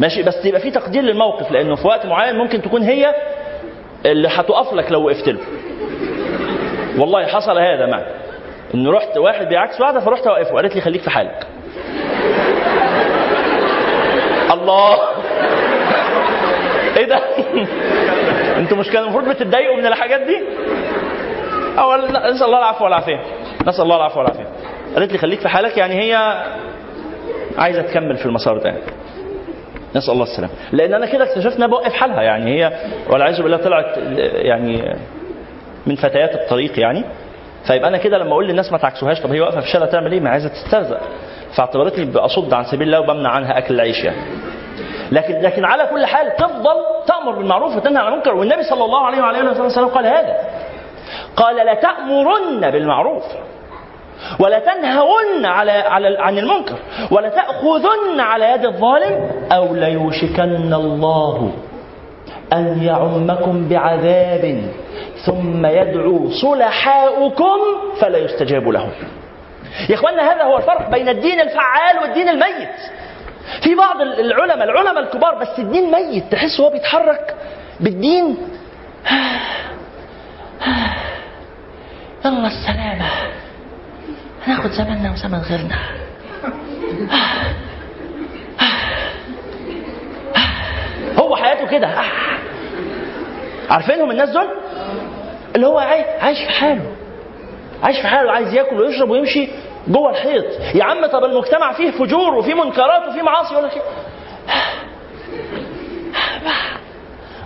ماشي؟ 0.01 0.23
بس 0.23 0.45
يبقى 0.45 0.61
في 0.61 0.71
تقدير 0.71 1.03
للموقف 1.03 1.51
لأنه 1.53 1.75
في 1.75 1.87
وقت 1.87 2.07
معين 2.07 2.37
ممكن 2.37 2.63
تكون 2.63 2.83
هي 2.83 3.15
اللي 4.13 4.29
هتقف 4.29 4.75
لك 4.75 4.93
لو 4.93 5.07
وقفت 5.07 5.29
له. 5.29 5.41
والله 6.99 7.27
حصل 7.27 7.59
هذا 7.59 7.87
معي 7.87 8.05
إن 8.75 8.89
رحت 8.89 9.19
واحد 9.19 9.49
بيعاكس 9.49 9.81
واحدة 9.81 10.01
فرحت 10.01 10.27
أوقفه. 10.27 10.55
قالت 10.55 10.75
لي 10.75 10.81
خليك 10.81 11.03
في 11.03 11.11
حالك. 11.11 11.47
الله. 14.53 14.99
إيه 16.97 17.07
ده؟ 17.07 17.21
أنتوا 18.57 18.77
مش 18.77 18.91
كان 18.91 19.03
المفروض 19.03 19.29
بتتضايقوا 19.29 19.77
من 19.77 19.87
الحاجات 19.87 20.21
دي؟ 20.21 20.41
أو 21.79 21.97
نسأل 21.97 22.47
الله 22.47 22.59
العفو 22.59 22.85
والعافية. 22.85 23.21
نسأل 23.67 23.83
الله 23.83 23.97
العفو 23.97 24.19
والعافية. 24.21 24.47
قالت 24.95 25.13
لي 25.13 25.19
خليك 25.19 25.41
في 25.41 25.49
حالك 25.49 25.79
يعني 25.79 25.95
هي 26.01 26.45
عايزة 27.59 27.83
تكمل 27.83 28.17
في 28.17 28.27
المسار 28.27 28.59
ده. 28.59 28.75
نسأل 29.95 30.13
الله 30.13 30.25
السلامة 30.25 30.53
لأن 30.73 30.95
أنا 30.95 31.07
كده 31.07 31.25
اكتشفت 31.25 31.57
إنها 31.57 31.67
بوقف 31.67 31.93
حالها 31.93 32.23
يعني 32.23 32.51
هي 32.65 32.73
والعياذ 33.11 33.43
بالله 33.43 33.57
طلعت 33.57 33.99
يعني 34.35 34.97
من 35.87 35.95
فتيات 35.95 36.35
الطريق 36.35 36.79
يعني 36.81 37.05
فيبقى 37.67 37.89
أنا 37.89 37.99
كده 37.99 38.19
لما 38.19 38.31
أقول 38.33 38.49
للناس 38.49 38.73
ما 38.73 38.79
تعكسوهاش 38.79 39.21
طب 39.21 39.33
هي 39.33 39.41
واقفة 39.41 39.61
في 39.61 39.67
الشارع 39.67 39.87
تعمل 39.87 40.13
إيه؟ 40.13 40.21
ما 40.21 40.31
عايزة 40.31 40.49
تسترزق 40.49 41.01
فاعتبرتني 41.57 42.05
بأصد 42.05 42.55
عن 42.55 42.65
سبيل 42.65 42.83
الله 42.83 43.01
وبمنع 43.01 43.31
عنها 43.31 43.59
أكل 43.59 43.75
العيش 43.75 44.05
يعني. 44.05 44.17
لكن 45.13 45.41
لكن 45.41 45.65
على 45.65 45.87
كل 45.87 46.07
حال 46.07 46.37
تفضل 46.37 46.75
تأمر 47.07 47.33
بالمعروف 47.33 47.77
وتنهى 47.77 48.03
عن 48.03 48.13
المنكر 48.13 48.35
والنبي 48.35 48.63
صلى 48.63 48.85
الله 48.85 49.07
عليه 49.07 49.19
وعلى 49.23 49.41
آله 49.41 49.63
وسلم 49.65 49.87
قال 49.89 50.07
هذا. 50.07 50.37
قال 51.37 51.57
لتأمرن 51.67 52.71
بالمعروف 52.71 53.25
ولا 54.39 54.59
تنهون 54.59 55.47
على 55.47 55.73
على 55.73 56.19
عن 56.19 56.39
المنكر 56.39 56.77
ولا 57.11 57.29
تأخذن 57.29 58.21
على 58.21 58.51
يد 58.51 58.65
الظالم 58.65 59.31
أو 59.53 59.75
ليوشكن 59.75 60.75
الله 60.75 61.53
أن 62.53 62.83
يعمكم 62.83 63.69
بعذاب 63.69 64.71
ثم 65.27 65.67
يدعو 65.67 66.31
صلحاؤكم 66.31 67.59
فلا 68.01 68.19
يستجاب 68.19 68.69
لهم. 68.69 68.91
يا 69.89 69.95
اخوانا 69.95 70.33
هذا 70.33 70.43
هو 70.43 70.57
الفرق 70.57 70.91
بين 70.91 71.09
الدين 71.09 71.41
الفعال 71.41 71.99
والدين 72.03 72.29
الميت. 72.29 72.77
في 73.63 73.75
بعض 73.75 74.01
العلماء 74.01 74.65
العلماء 74.65 74.99
الكبار 74.99 75.35
بس 75.35 75.59
الدين 75.59 75.91
ميت 75.91 76.33
تحس 76.33 76.61
هو 76.61 76.71
بيتحرك 76.71 77.35
بالدين. 77.81 78.37
يلا 82.27 82.47
السلامة. 82.47 83.07
هناخد 84.47 84.71
زمننا 84.71 85.13
وزمن 85.13 85.39
غيرنا. 85.39 85.77
هو 91.19 91.37
حياته 91.37 91.67
كده. 91.67 91.91
عارفينهم 93.71 94.11
الناس 94.11 94.31
دول؟ 94.31 94.49
اللي 95.57 95.67
هو 95.67 95.79
عاي- 95.79 96.19
عايش 96.21 96.39
في 96.39 96.51
حاله. 96.53 96.83
عايش 97.83 98.01
في 98.01 98.07
حاله 98.07 98.33
عايز 98.33 98.55
ياكل 98.55 98.81
ويشرب 98.81 99.11
ويمشي 99.11 99.49
جوه 99.89 100.11
الحيط. 100.11 100.45
يا 100.75 100.85
عم 100.85 101.07
طب 101.07 101.25
المجتمع 101.25 101.73
فيه 101.73 101.91
فجور 101.91 102.35
وفيه 102.35 102.55
منكرات 102.55 103.09
وفيه 103.09 103.23
معاصي 103.23 103.55
لك 103.55 103.73
إيه؟ 103.73 103.83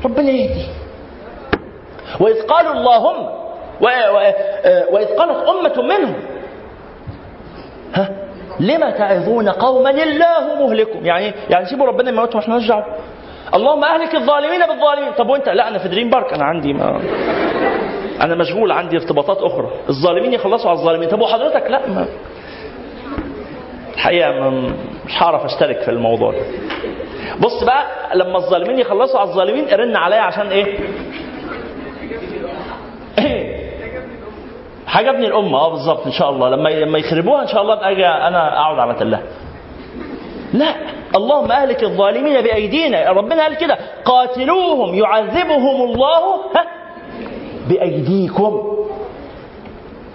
ربنا 0.05 0.31
يهدي. 0.31 0.67
وإذ 2.21 2.43
قالوا 2.43 2.73
اللهم 2.73 3.29
وإذ 4.91 5.07
قالت 5.17 5.49
أمة 5.49 5.83
منهم 5.83 6.15
ها? 7.95 8.11
لما 8.61 8.91
تعظون 8.91 9.49
قوما 9.49 9.91
الله 9.91 10.67
مهلكهم؟ 10.67 11.07
يعني 11.07 11.33
يعني 11.51 11.67
سيبوا 11.67 11.87
ربنا 11.87 12.11
يموتهم 12.11 12.41
إحنا 12.43 12.55
مالناش 12.59 12.85
اللهم 13.55 13.85
أهلك 13.85 14.15
الظالمين 14.15 14.61
بالظالمين. 14.61 15.13
طب 15.19 15.29
وأنت؟ 15.29 15.49
لا 15.49 15.69
أنا 15.69 15.79
في 15.79 15.89
دريم 15.89 16.11
بارك. 16.11 16.33
أنا 16.33 16.45
عندي 16.45 16.73
ما 16.73 17.01
أنا 18.21 18.35
مشغول 18.35 18.73
عندي 18.73 18.97
ارتباطات 18.97 19.39
أخرى. 19.39 19.71
الظالمين 19.89 20.33
يخلصوا 20.33 20.71
على 20.71 20.79
الظالمين. 20.79 21.09
طب 21.09 21.21
وحضرتك؟ 21.21 21.71
لا 21.71 21.89
ما 21.89 22.07
الحقيقة 23.95 24.31
ما 24.31 24.51
مش 25.07 25.23
هعرف 25.23 25.45
أشترك 25.45 25.81
في 25.83 25.91
الموضوع 25.91 26.33
ده. 26.33 26.43
بص 27.41 27.65
بقى 27.65 27.87
لما 28.15 28.37
الظالمين 28.37 28.79
يخلصوا 28.79 29.21
على 29.21 29.29
الظالمين 29.31 29.69
ارن 29.73 29.97
عليا 29.97 30.21
عشان 30.21 30.47
إيه؟ 30.47 30.79
حاجة 34.91 35.11
ابن 35.11 35.25
الأمة 35.25 35.59
آه 35.59 35.71
بالظبط 35.71 36.07
إن 36.07 36.13
شاء 36.13 36.31
الله. 36.31 36.49
لما 36.49 36.69
لما 36.69 36.99
يخربوها 36.99 37.43
إن 37.43 37.47
شاء 37.47 37.63
الله 37.63 37.75
ابقى 37.75 37.93
أجي 37.93 38.07
أنا 38.07 38.53
اقعد 38.61 38.79
على 38.79 38.95
تلها 38.95 39.23
لا. 40.53 40.75
اللهم 41.17 41.53
أهلك 41.53 41.83
الظالمين 41.83 42.41
بأيدينا. 42.41 43.11
ربنا 43.11 43.43
قال 43.43 43.55
كده 43.57 43.79
قاتلوهم 44.05 44.95
يعذبهم 44.95 45.83
الله 45.91 46.35
ها؟ 46.57 46.65
بأيديكم. 47.69 48.77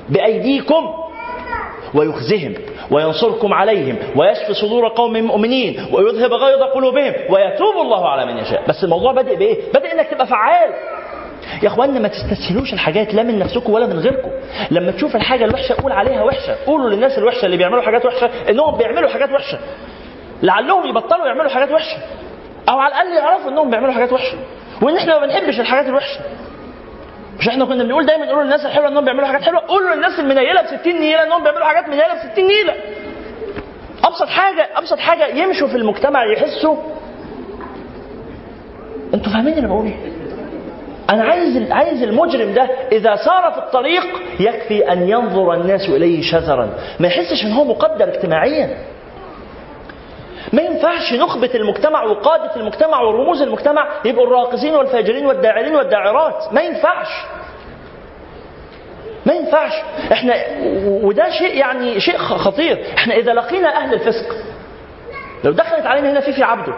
بأيديكم. 0.09 0.93
ويخزهم 1.95 2.53
وينصركم 2.91 3.53
عليهم 3.53 3.97
ويشفي 4.15 4.53
صدور 4.53 4.87
قوم 4.87 5.13
مؤمنين 5.23 5.85
ويذهب 5.93 6.33
غيظ 6.33 6.63
قلوبهم 6.63 7.13
ويتوب 7.29 7.75
الله 7.81 8.09
على 8.09 8.25
من 8.25 8.37
يشاء. 8.37 8.63
بس 8.69 8.83
الموضوع 8.83 9.11
بادئ 9.11 9.35
بإيه؟ 9.35 9.71
بادئ 9.73 9.93
إنك 9.93 10.07
تبقى 10.07 10.27
فعال. 10.27 10.69
يا 11.63 11.67
اخوانا 11.67 11.99
ما 11.99 12.07
تستسهلوش 12.07 12.73
الحاجات 12.73 13.13
لا 13.13 13.23
من 13.23 13.39
نفسكم 13.39 13.73
ولا 13.73 13.85
من 13.85 13.99
غيركم. 13.99 14.29
لما 14.71 14.91
تشوف 14.91 15.15
الحاجة 15.15 15.45
الوحشة 15.45 15.75
قول 15.81 15.91
عليها 15.91 16.23
وحشة. 16.23 16.55
قولوا 16.65 16.89
للناس 16.89 17.17
الوحشة 17.17 17.45
اللي 17.45 17.57
بيعملوا 17.57 17.81
حاجات 17.81 18.05
وحشة 18.05 18.29
إنهم 18.49 18.77
بيعملوا 18.77 19.09
حاجات 19.09 19.31
وحشة. 19.31 19.59
لعلهم 20.43 20.85
يبطلوا 20.87 21.25
يعملوا 21.27 21.49
حاجات 21.49 21.71
وحشة. 21.71 21.97
أو 22.69 22.79
على 22.79 22.93
الأقل 22.93 23.17
يعرفوا 23.17 23.51
إنهم 23.51 23.69
بيعملوا 23.69 23.93
حاجات 23.93 24.13
وحشة. 24.13 24.37
وإن 24.81 24.97
إحنا 24.97 25.19
ما 25.19 25.25
بنحبش 25.25 25.59
الحاجات 25.59 25.85
الوحشة. 25.85 26.19
مش 27.39 27.47
إحنا 27.47 27.65
كنا 27.65 27.83
بنقول 27.83 28.05
دايما 28.05 28.27
قولوا 28.29 28.43
للناس 28.43 28.65
الحلوة 28.65 28.87
إنهم 28.87 29.05
بيعملوا 29.05 29.27
حاجات 29.27 29.41
حلوة. 29.41 29.59
قولوا 29.59 29.95
للناس 29.95 30.19
المنيله 30.19 30.61
ب 30.61 30.65
60 30.65 30.99
نيلة 30.99 31.23
إنهم 31.23 31.43
بيعملوا 31.43 31.65
حاجات 31.65 31.87
منيله 31.87 32.13
ب 32.13 32.31
60 32.31 32.47
نيلة. 32.47 32.73
أبسط 34.03 34.27
حاجة 34.27 34.69
أبسط 34.75 34.99
حاجة 34.99 35.27
يمشوا 35.27 35.67
في 35.67 35.75
المجتمع 35.77 36.25
يحسوا. 36.33 36.77
أنتوا 39.13 39.31
فاهمين 39.31 39.53
اللي 39.53 39.67
بقوله 39.67 39.93
أنا 41.09 41.23
عايز 41.23 41.71
عايز 41.71 42.03
المجرم 42.03 42.53
ده 42.53 42.69
إذا 42.91 43.15
سار 43.15 43.51
في 43.51 43.57
الطريق 43.57 44.03
يكفي 44.39 44.91
أن 44.91 45.09
ينظر 45.09 45.53
الناس 45.53 45.89
إليه 45.89 46.21
شذرا. 46.21 46.69
ما 46.99 47.07
يحسش 47.07 47.45
إن 47.45 47.51
هو 47.51 47.63
مقدر 47.63 48.07
اجتماعيا. 48.07 48.77
ما 50.53 50.61
ينفعش 50.61 51.13
نخبة 51.13 51.49
المجتمع 51.55 52.03
وقادة 52.03 52.55
المجتمع 52.55 53.01
ورموز 53.01 53.41
المجتمع 53.41 53.87
يبقوا 54.05 54.27
الراقصين 54.27 54.75
والفاجرين 54.75 55.25
والداعرين 55.25 55.75
والداعرات. 55.75 56.53
ما 56.53 56.61
ينفعش. 56.61 57.07
ما 59.25 59.33
ينفعش. 59.33 59.73
إحنا 60.11 60.33
وده 60.85 61.29
شيء 61.29 61.57
يعني 61.57 61.99
شيء 61.99 62.17
خطير. 62.17 62.85
إحنا 62.97 63.15
إذا 63.15 63.33
لقينا 63.33 63.77
أهل 63.77 63.93
الفسق 63.93 64.35
لو 65.43 65.51
دخلت 65.51 65.85
علينا 65.85 66.11
هنا 66.11 66.19
فيفي 66.19 66.43
عبده 66.43 66.73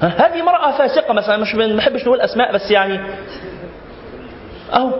هذه 0.00 0.40
امرأة 0.40 0.78
فاسقة 0.78 1.14
مثلا 1.14 1.36
مش 1.36 1.54
ما 1.54 1.66
بنحبش 1.66 2.04
نقول 2.04 2.20
أسماء 2.20 2.52
بس 2.54 2.70
يعني 2.70 3.00
أهو. 4.74 4.90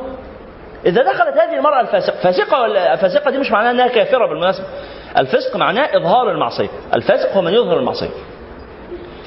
إذا 0.86 1.02
دخلت 1.02 1.36
هذه 1.36 1.56
المرأة 1.56 1.80
الفاسقة 1.80 2.16
فاسقة 2.22 2.60
ولا 2.62 2.96
فاسقة 2.96 3.30
دي 3.30 3.38
مش 3.38 3.50
معناها 3.50 3.70
أنها 3.70 3.88
كافرة 3.88 4.26
بالمناسبة. 4.26 4.64
الفسق 5.18 5.56
معناه 5.56 5.96
إظهار 5.96 6.30
المعصية. 6.30 6.68
الفاسق 6.94 7.32
هو 7.32 7.42
من 7.42 7.52
يظهر 7.54 7.78
المعصية. 7.78 8.08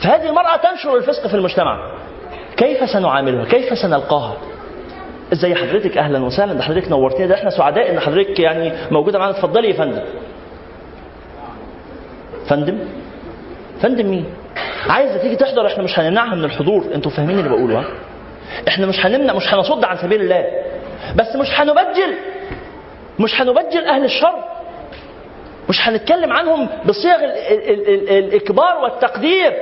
فهذه 0.03 0.29
المرأة 0.29 0.55
تنشر 0.57 0.97
الفسق 0.97 1.27
في 1.27 1.33
المجتمع. 1.33 1.91
كيف 2.57 2.89
سنعاملها؟ 2.89 3.45
كيف 3.45 3.77
سنلقاها؟ 3.77 4.37
ازي 5.33 5.55
حضرتك 5.55 5.97
أهلا 5.97 6.19
وسهلا؟ 6.23 6.53
ده 6.53 6.63
حضرتك 6.63 6.89
نورتينا 6.89 7.25
ده 7.27 7.35
إحنا 7.35 7.49
سعداء 7.49 7.91
إن 7.91 7.99
حضرتك 7.99 8.39
يعني 8.39 8.73
موجودة 8.91 9.19
معانا. 9.19 9.37
اتفضلي 9.37 9.67
يا 9.69 9.73
فندم. 9.73 10.01
فندم؟ 12.49 12.79
فندم 13.83 14.09
مين؟ 14.09 14.25
عايزة 14.89 15.17
تيجي 15.17 15.35
تحضر 15.35 15.67
إحنا 15.67 15.83
مش 15.83 15.99
هنمنعها 15.99 16.35
من 16.35 16.43
الحضور. 16.43 16.85
أنتوا 16.95 17.11
فاهمين 17.11 17.39
اللي 17.39 17.49
بقوله 17.49 17.79
ها؟ 17.79 17.85
إحنا 18.67 18.85
مش 18.85 19.05
هنمنع 19.05 19.33
مش 19.33 19.53
هنصد 19.53 19.83
عن 19.83 19.97
سبيل 19.97 20.21
الله. 20.21 20.45
بس 21.15 21.35
مش 21.35 21.59
هنبجل 21.59 22.15
مش 23.19 23.41
هنبجل 23.41 23.85
أهل 23.87 24.03
الشر. 24.05 24.35
مش 25.69 25.87
هنتكلم 25.87 26.33
عنهم 26.33 26.69
بصيغ 26.85 27.15
ال 27.15 27.23
ال 27.23 27.69
ال 27.69 28.09
ال 28.09 28.25
الاكبار 28.25 28.77
والتقدير. 28.83 29.53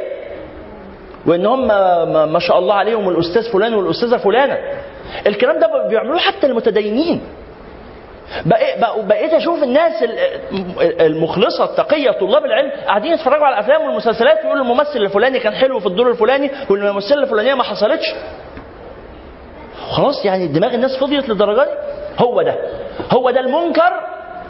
وإن 1.25 1.45
هم 1.45 1.67
ما 2.33 2.39
شاء 2.39 2.59
الله 2.59 2.73
عليهم 2.73 3.09
الأستاذ 3.09 3.51
فلان 3.51 3.73
والأستاذة 3.73 4.17
فلانة. 4.17 4.57
الكلام 5.27 5.59
ده 5.59 5.87
بيعملوه 5.87 6.19
حتى 6.19 6.47
المتدينين. 6.47 7.21
بقيت, 8.45 9.33
أشوف 9.33 9.63
الناس 9.63 10.03
المخلصة 10.81 11.63
التقية 11.65 12.11
طلاب 12.11 12.45
العلم 12.45 12.71
قاعدين 12.87 13.13
يتفرجوا 13.13 13.45
على 13.45 13.53
الأفلام 13.55 13.81
والمسلسلات 13.81 14.37
ويقولوا 14.43 14.63
الممثل 14.63 14.97
الفلاني 14.97 15.39
كان 15.39 15.53
حلو 15.53 15.79
في 15.79 15.85
الدور 15.85 16.09
الفلاني 16.11 16.51
والممثلة 16.69 17.23
الفلانية 17.23 17.53
ما 17.53 17.63
حصلتش. 17.63 18.05
خلاص 19.89 20.25
يعني 20.25 20.47
دماغ 20.47 20.73
الناس 20.73 20.97
فضيت 20.97 21.29
للدرجة 21.29 21.63
دي؟ 21.63 21.71
هو 22.19 22.41
ده. 22.41 22.55
هو 23.11 23.29
ده 23.31 23.39
المنكر 23.39 23.93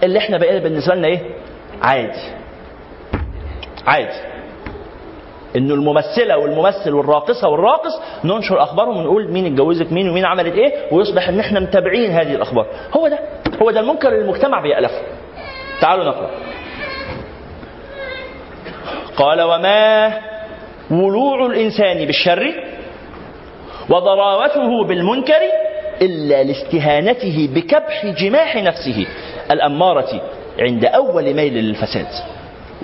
اللي 0.04 0.20
إحنا 0.20 0.38
بقينا 0.38 0.60
بالنسبة 0.60 0.96
لنا 0.96 1.08
إيه؟ 1.08 1.20
عادي. 1.82 2.20
عادي. 3.88 4.31
إنه 5.56 5.74
الممثلة 5.74 6.38
والممثل 6.38 6.94
والراقصة 6.94 7.48
والراقص 7.50 8.02
ننشر 8.24 8.64
اخبارهم 8.64 8.98
ونقول 8.98 9.32
مين 9.32 9.46
اتجوزت 9.46 9.92
مين 9.92 10.10
ومين 10.10 10.26
عملت 10.26 10.54
إيه 10.56 10.74
ويصبح 10.92 11.30
إن 11.30 11.40
إحنا 11.40 11.60
متابعين 11.60 12.12
هذه 12.12 12.36
الأخبار. 12.36 12.68
هو 12.98 13.08
ده 13.08 13.20
هو 13.62 13.72
ده 13.72 13.80
المنكر 13.80 14.08
اللي 14.10 14.22
المجتمع 14.22 14.62
بيألفه. 14.62 15.02
تعالوا 15.82 16.06
نقرأ. 16.06 16.30
قال 19.18 19.42
وما 19.42 20.14
ولوع 20.92 21.46
الإنسان 21.46 22.06
بالشر 22.06 22.54
وضراوته 23.90 24.84
بالمنكر 24.88 25.42
إلا 26.02 26.44
لاستهانته 26.44 27.50
بكبح 27.56 28.06
جماح 28.06 28.56
نفسه 28.56 29.08
الأمارة 29.52 30.22
عند 30.60 30.86
أول 30.86 31.34
ميل 31.34 31.54
للفساد. 31.54 32.08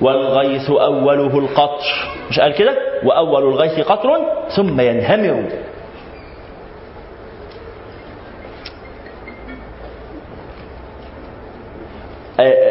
والغيث 0.01 0.69
أوله 0.69 1.39
القطر 1.39 1.85
مش 2.29 2.39
قال 2.39 2.53
كده 2.53 2.77
وأول 3.03 3.43
الغيث 3.43 3.79
قطر 3.79 4.09
ثم 4.55 4.81
ينهمر 4.81 5.49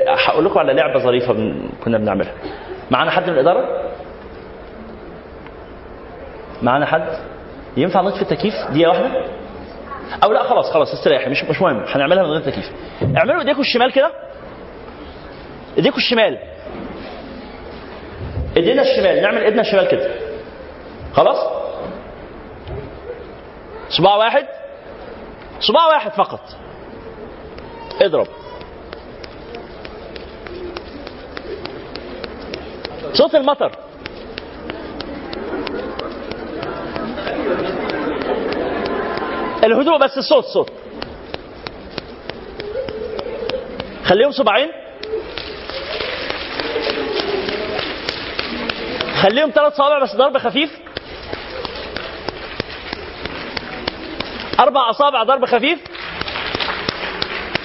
هقول 0.08 0.44
لكم 0.44 0.58
على 0.58 0.72
لعبة 0.72 0.98
ظريفة 0.98 1.32
من 1.32 1.68
كنا 1.84 1.98
بنعملها 1.98 2.32
معانا 2.90 3.10
حد 3.10 3.22
من 3.30 3.34
الإدارة؟ 3.34 3.90
معانا 6.62 6.86
حد؟ 6.86 7.06
ينفع 7.76 8.00
نطفي 8.00 8.22
التكييف 8.22 8.54
دقيقة 8.70 8.88
واحدة؟ 8.90 9.10
أو 10.24 10.32
لا 10.32 10.42
خلاص 10.42 10.70
خلاص 10.70 10.92
استريحي 10.94 11.30
مش 11.30 11.44
مش 11.44 11.62
مهم 11.62 11.84
هنعملها 11.88 12.22
من 12.22 12.30
غير 12.30 12.40
تكييف. 12.40 12.70
اعملوا 13.16 13.40
ايديكم 13.40 13.60
الشمال 13.60 13.92
كده. 13.92 14.10
ايديكم 15.76 15.96
الشمال 15.96 16.38
إيدينا 18.56 18.82
الشمال 18.82 19.22
نعمل 19.22 19.42
إيدنا 19.44 19.60
الشمال 19.60 19.88
كده. 19.88 20.10
خلاص؟ 21.14 21.36
صباع 23.88 24.16
واحد؟ 24.16 24.46
صباع 25.60 25.86
واحد 25.86 26.10
فقط. 26.12 26.40
اضرب. 28.02 28.26
صوت 33.12 33.34
المطر. 33.34 33.72
الهدوء 39.64 39.98
بس 39.98 40.18
الصوت 40.18 40.44
صوت. 40.44 40.70
خليهم 44.04 44.30
صباعين. 44.30 44.70
خليهم 49.26 49.50
ثلاث 49.50 49.76
صوابع 49.76 49.98
بس 50.02 50.16
ضرب 50.16 50.38
خفيف. 50.38 50.78
أربع 54.60 54.90
أصابع 54.90 55.22
ضرب 55.22 55.44
خفيف. 55.44 55.78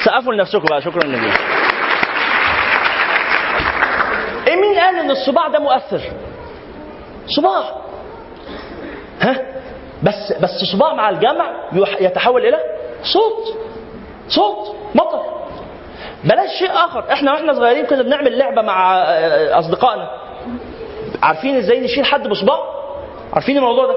سقفوا 0.06 0.34
لنفسكم 0.34 0.66
بقى 0.70 0.82
شكرا 0.82 1.04
لله 1.04 1.34
إيه 4.48 4.56
مين 4.56 4.80
قال 4.80 4.96
إن 4.96 5.12
الصباع 5.12 5.48
ده 5.48 5.60
مؤثر؟ 5.60 6.02
صباع. 7.28 7.64
ها؟ 9.22 9.42
بس 10.04 10.34
بس 10.42 10.50
صباع 10.74 10.94
مع 10.94 11.10
الجمع 11.10 11.52
يتحول 12.00 12.46
إلى 12.46 12.58
صوت. 13.04 13.58
صوت 14.28 14.76
مطر 14.96 15.22
بلاش 16.24 16.50
شيء 16.60 16.72
آخر. 16.74 17.06
إحنا 17.14 17.32
وإحنا 17.34 17.54
صغيرين 17.54 17.86
كنا 17.86 18.04
بنعمل 18.04 18.38
لعبة 18.38 18.62
مع 18.62 18.94
آه، 18.96 19.60
أصدقائنا. 19.60 20.31
عارفين 21.24 21.56
إزاي 21.56 21.80
نشيل 21.80 22.06
حد 22.06 22.28
بصباع؟ 22.28 22.58
عارفين 23.34 23.58
الموضوع 23.58 23.86
ده؟ 23.86 23.96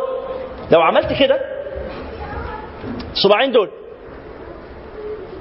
لو 0.73 0.81
عملت 0.81 1.13
كده 1.21 1.41
الصباعين 3.13 3.53
دول 3.53 3.71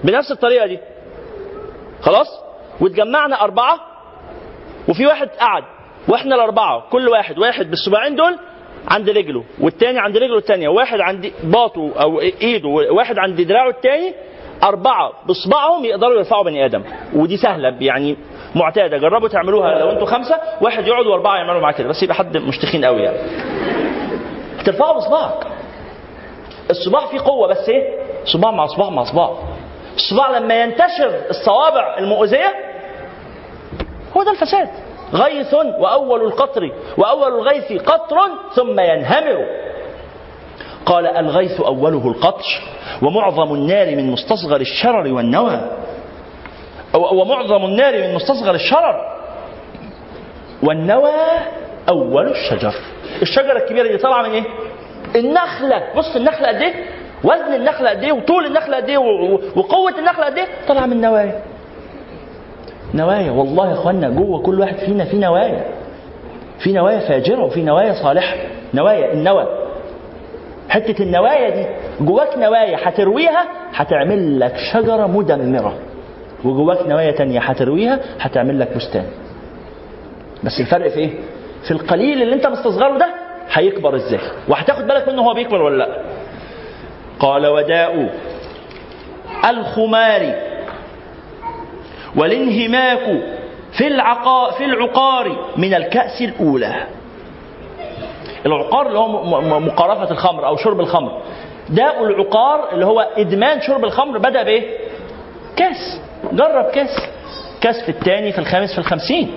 بنفس 0.04 0.32
الطريقة 0.32 0.68
دي 0.68 0.80
خلاص؟ 2.02 2.28
واتجمعنا 2.82 3.42
أربعة 3.42 3.80
وفي 4.90 5.06
واحد 5.06 5.28
قعد 5.30 5.64
وإحنا 6.08 6.36
الأربعة 6.36 6.84
كل 6.90 7.10
واحد 7.10 7.40
واحد 7.40 7.70
بالصباعين 7.70 8.16
دول 8.16 8.38
عند 8.88 9.10
رجله 9.10 9.44
والتاني 9.62 10.00
عند 10.00 10.18
رجله 10.18 10.38
التانية 10.38 10.68
واحد 10.70 11.00
عند 11.00 11.32
باطه 11.44 11.92
أو 12.02 12.20
إيده 12.20 12.68
واحد 12.70 13.18
عند 13.18 13.42
دراعه 13.42 13.70
التاني 13.70 14.14
أربعة 14.64 15.12
بصباعهم 15.26 15.86
يقدروا 15.86 16.18
يرفعوا 16.18 16.44
بني 16.44 16.66
آدم. 16.66 16.84
ودي 17.14 17.38
سهلة 17.38 17.78
يعني 17.82 18.18
معتادة. 18.56 18.98
جربوا 18.98 19.28
تعملوها 19.28 19.80
لو 19.80 19.90
أنتوا 19.92 20.08
خمسة 20.08 20.40
واحد 20.62 20.88
يقعد 20.88 21.06
وأربعة 21.06 21.36
يعملوا 21.36 21.62
معاه 21.62 21.72
كده. 21.72 21.88
بس 21.90 22.04
يبقى 22.04 22.16
حد 22.16 22.38
مش 22.38 22.58
تخين 22.58 22.86
قوي 22.86 23.02
يعني. 23.02 23.18
هترفعوا 24.60 24.98
بصباعك 24.98 25.48
الصباع 26.70 27.06
فيه 27.06 27.20
قوة 27.20 27.48
بس 27.48 27.70
إيه؟ 27.70 28.00
صباع 28.26 28.52
مع 28.52 28.66
صباع 28.66 28.90
مع 28.90 29.04
صباع 29.04 29.30
الصباع 29.96 30.38
لما 30.38 30.62
ينتشر 30.62 31.22
الصوابع 31.30 31.98
المؤذية 31.98 32.54
هو 34.18 34.24
ده 34.24 34.32
الفساد. 34.32 34.70
غيث 35.14 35.54
وأول 35.54 36.22
القطر 36.22 36.72
وأول 36.98 37.34
الغيث 37.34 37.82
قطر 37.82 38.18
ثم 38.56 38.80
ينهمر. 38.80 39.46
قال 40.86 41.08
الغيث 41.08 41.62
أوله 41.62 42.08
القطر 42.08 42.62
ومعظم 43.02 43.54
النار 43.54 43.96
من 43.96 44.12
مستصغر 44.12 44.62
الشرر 44.62 45.14
والنوى. 45.14 45.60
ومعظم 46.94 47.66
النار 47.66 47.94
من 47.98 48.16
مستصغر 48.16 48.56
الشرر. 48.56 49.14
والنوى 50.64 51.12
أول 51.90 52.28
الشجر. 52.32 52.74
الشجرة 53.22 53.58
الكبيرة 53.58 53.88
دي 53.88 53.98
طالعة 53.98 54.22
من 54.22 54.30
إيه؟ 54.30 54.44
النخلة. 55.16 55.84
بص 55.98 56.16
النخلة 56.16 56.48
قد 56.48 56.56
إيه؟ 56.62 56.74
وزن 57.24 57.54
النخلة 57.54 57.90
قد 57.90 58.04
إيه؟ 58.04 58.12
وطول 58.12 58.46
النخلة 58.46 58.76
قد 58.78 58.90
إيه؟ 58.90 58.98
وقوة 59.56 60.00
النخلة 60.00 60.26
قد 60.26 60.38
إيه؟ 60.38 60.46
طالعة 60.68 60.86
من 60.86 61.02
نوايا. 61.02 61.42
نوايا. 62.94 63.32
والله 63.32 63.68
يا 63.68 63.74
إخوانا 63.74 64.10
جوه 64.10 64.42
كل 64.42 64.60
واحد 64.60 64.76
فينا 64.78 65.06
في 65.06 65.18
نوايا. 65.18 65.66
في 66.60 66.74
نوايا 66.74 67.00
فاجرة 67.00 67.44
وفي 67.44 67.62
نوايا 67.62 67.94
صالحة. 68.04 68.36
نوايا 68.74 69.14
النوى. 69.14 69.48
حتة 70.70 71.04
النوايا 71.04 71.50
دي 71.50 71.66
جواك 72.06 72.38
نوايا 72.38 72.78
هترويها 72.84 73.46
هتعمل 73.74 74.40
لك 74.40 74.54
شجرة 74.74 75.08
مدمرة. 75.08 75.76
وجواك 76.46 76.88
نوايا 76.88 77.12
تانية 77.12 77.40
هترويها 77.40 78.00
هتعمل 78.20 78.60
لك 78.60 78.78
بستان. 78.78 79.06
بس 80.44 80.60
الفرق 80.60 80.88
في 80.88 81.00
إيه؟ 81.00 81.10
في 81.64 81.72
القليل 81.72 82.22
اللي 82.22 82.36
أنت 82.36 82.48
مستصغره 82.48 82.98
ده 82.98 83.10
هيكبر 83.52 83.96
إزاي؟ 83.96 84.20
وهتاخد 84.48 84.88
بالك 84.88 85.10
منه 85.10 85.22
هو 85.22 85.34
بيكبر 85.34 85.62
ولا 85.62 85.78
لأ؟ 85.78 86.02
قال 87.20 87.48
وداء 87.48 88.10
الخمار 89.50 90.36
والانهماك 92.16 93.22
في 93.78 93.88
العقا 93.88 94.52
في 94.52 94.66
العقار 94.66 95.50
من 95.58 95.74
الكأس 95.74 96.22
الأولى. 96.22 96.74
العقار 98.46 98.88
اللي 98.88 99.00
هو 99.00 99.42
مقارفة 99.60 100.12
الخمر 100.12 100.48
أو 100.48 100.56
شرب 100.58 100.80
الخمر. 100.80 101.22
داء 101.70 102.04
العقار 102.04 102.74
اللي 102.74 102.86
هو 102.86 103.00
إدمان 103.18 103.62
شرب 103.62 103.84
الخمر 103.86 104.18
بدأ 104.18 104.44
بإيه؟ 104.44 104.78
كأس. 105.56 106.02
جرب 106.32 106.66
كاس 106.66 106.90
كاس 107.62 107.84
في 107.84 107.90
الثاني 107.90 108.32
في 108.32 108.40
الخامس 108.40 108.72
في 108.72 108.78
الخمسين. 108.78 109.32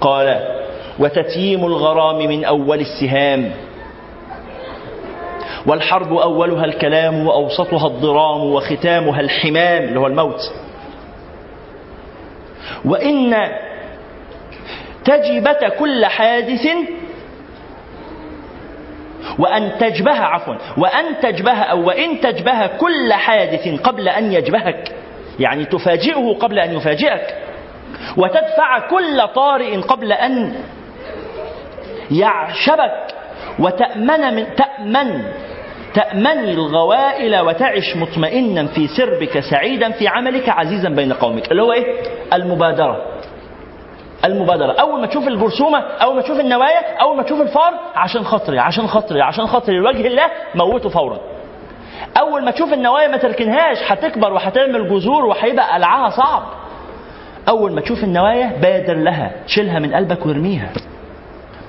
قال 0.00 0.56
وتتييم 0.98 1.64
الغرام 1.64 2.18
من 2.18 2.44
أول 2.44 2.80
السهام. 2.80 3.52
والحرب 5.66 6.12
أولها 6.12 6.64
الكلام 6.64 7.26
وأوسطها 7.26 7.86
الضرام 7.86 8.40
وختامها 8.40 9.20
الحمام 9.20 9.82
اللي 9.82 10.00
هو 10.00 10.06
الموت. 10.06 10.40
وإن 12.84 13.48
تجبة 15.04 15.68
كل 15.78 16.06
حادث 16.06 16.66
وأن 19.38 19.72
تجبه 19.78 20.18
عفوا 20.20 20.54
وأن 20.76 21.04
تجبه 21.22 21.52
أو 21.52 21.86
وإن 21.86 22.20
تجبه 22.20 22.66
كل 22.66 23.12
حادث 23.12 23.80
قبل 23.80 24.08
أن 24.08 24.32
يجبهك. 24.32 24.92
يعني 25.38 25.64
تفاجئه 25.64 26.34
قبل 26.40 26.58
أن 26.58 26.76
يفاجئك. 26.76 27.34
وتدفع 28.16 28.88
كل 28.90 29.28
طارئ 29.34 29.76
قبل 29.76 30.12
أن 30.12 30.54
يعشبك. 32.10 33.14
وتأمن 33.58 34.34
من 34.34 34.46
تأمن 34.54 35.24
تأمني 35.94 36.50
الغوائل 36.50 37.40
وتعش 37.40 37.96
مطمئنا 37.96 38.66
في 38.66 38.88
سربك 38.88 39.40
سعيدا 39.40 39.90
في 39.90 40.08
عملك 40.08 40.48
عزيزا 40.48 40.88
بين 40.88 41.12
قومك. 41.12 41.50
اللي 41.50 41.62
هو 41.62 41.72
إيه؟ 41.72 42.02
المبادرة. 42.32 43.06
المبادرة. 44.24 44.72
أول 44.72 45.00
ما 45.00 45.06
تشوف 45.06 45.28
الجرثومة 45.28 45.78
أول 45.78 46.16
ما 46.16 46.22
تشوف 46.22 46.40
النوايا 46.40 46.96
أول 47.00 47.16
ما 47.16 47.22
تشوف 47.22 47.40
الفار 47.40 47.74
عشان 47.94 48.24
خاطري 48.24 48.58
عشان 48.58 48.86
خاطري 48.86 49.22
عشان 49.22 49.46
خاطري 49.46 49.78
لوجه 49.78 50.06
الله 50.06 50.26
موته 50.54 50.88
فورا. 50.88 51.20
أول 52.18 52.44
ما 52.44 52.50
تشوف 52.50 52.72
النوايا 52.72 53.08
ما 53.08 53.16
تركنهاش 53.16 53.78
هتكبر 53.86 54.32
وهتعمل 54.32 54.88
جذور 54.88 55.24
وهيبقى 55.24 55.74
قلعها 55.74 56.10
صعب. 56.10 56.42
أول 57.48 57.72
ما 57.72 57.80
تشوف 57.80 58.04
النوايا 58.04 58.52
بادر 58.62 58.94
لها 58.94 59.32
شيلها 59.46 59.78
من 59.78 59.94
قلبك 59.94 60.26
وارميها. 60.26 60.68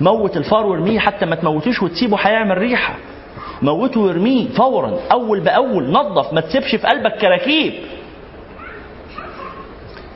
موت 0.00 0.36
الفار 0.36 0.66
وارميه 0.66 0.98
حتى 0.98 1.26
ما 1.26 1.34
تموتوش 1.36 1.82
وتسيبه 1.82 2.16
هيعمل 2.20 2.58
ريحة. 2.58 2.94
موته 3.62 4.00
وارميه 4.00 4.48
فورا 4.48 4.98
أول 5.12 5.40
بأول 5.40 5.90
نظف 5.90 6.32
ما 6.32 6.40
تسيبش 6.40 6.74
في 6.74 6.86
قلبك 6.86 7.16
كراكيب. 7.16 7.72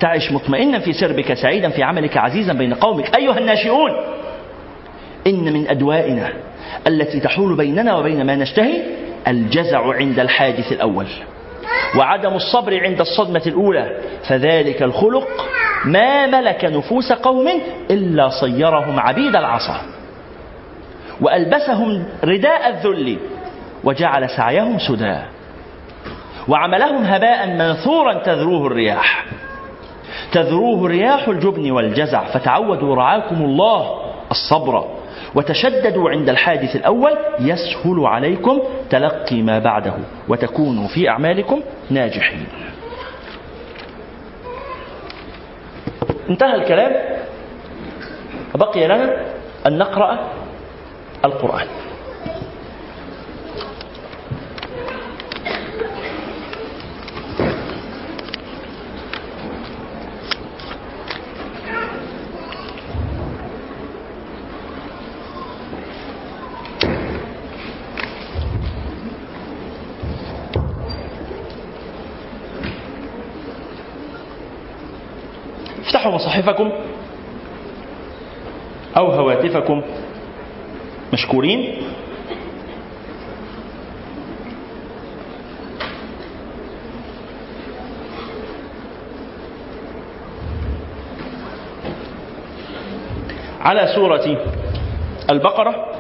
تعش 0.01 0.32
مطمئنا 0.32 0.78
في 0.78 0.93
سربك 0.93 1.35
سعيدا 1.35 1.69
في 1.69 1.82
عملك 1.82 2.16
عزيزا 2.16 2.53
بين 2.53 2.74
قومك. 2.74 3.16
أيها 3.16 3.39
الناشئون 3.39 3.90
إن 5.27 5.53
من 5.53 5.69
أدوائنا 5.69 6.32
التي 6.86 7.20
تحول 7.20 7.57
بيننا 7.57 7.97
وبين 7.97 8.27
ما 8.27 8.36
نشتهي 8.36 8.82
الجزع 9.28 9.94
عند 9.94 10.19
الحادث 10.19 10.73
الأول 10.73 11.07
وعدم 11.97 12.35
الصبر 12.35 12.82
عند 12.82 13.01
الصدمة 13.01 13.43
الأولى 13.47 14.01
فذلك 14.28 14.82
الخلق 14.82 15.28
ما 15.85 16.27
ملك 16.27 16.65
نفوس 16.65 17.12
قوم 17.12 17.48
إلا 17.90 18.28
صيرهم 18.28 19.01
عبيد 19.01 19.36
العصا. 19.36 19.81
وألبسهم 21.20 22.07
رداء 22.24 22.69
الذل 22.69 23.19
وجعل 23.85 24.31
سعيهم 24.31 24.78
سدى. 24.78 25.19
وعملهم 26.48 27.05
هباء 27.05 27.47
منثورا 27.47 28.15
تذروه 28.15 28.66
الرياح. 28.66 29.27
تذروه 30.32 30.89
رياح 30.89 31.28
الجبن 31.28 31.70
والجزع 31.70 32.24
فتعودوا 32.24 32.97
رعاكم 32.97 33.36
الله 33.36 33.97
الصبر. 34.31 34.95
وتشددوا 35.35 36.11
عند 36.11 36.28
الحادث 36.28 36.77
الأول 36.77 37.12
يسهل 37.40 38.07
عليكم 38.07 38.62
تلقي 38.90 39.43
ما 39.43 39.59
بعده 39.59 39.94
وتكونوا 40.28 40.89
في 40.89 41.09
أعمالكم 41.09 41.62
ناجحين. 41.90 42.47
انتهى 46.31 46.55
الكلام. 46.55 46.93
بقي 48.55 48.86
لنا 48.86 49.16
أن 49.66 49.78
نقرأ 49.78 50.19
القرآن. 51.24 51.66
مصاحفكم 76.47 76.70
أو 78.97 79.06
هواتفكم 79.06 79.82
مشكورين؟ 81.12 81.82
على 93.60 93.86
سورة 93.94 94.39
البقرة 95.31 95.95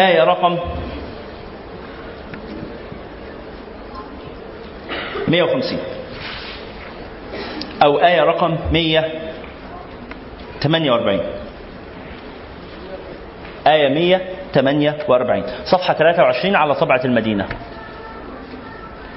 آية 0.00 0.24
رقم 0.24 0.58
150 5.28 5.78
أو 7.84 7.98
آية 7.98 8.20
رقم 8.22 8.56
148 8.72 11.20
آية 13.66 13.88
148 13.88 15.44
صفحة 15.64 15.94
23 15.94 16.56
على 16.56 16.74
طبعة 16.74 17.00
المدينة. 17.04 17.46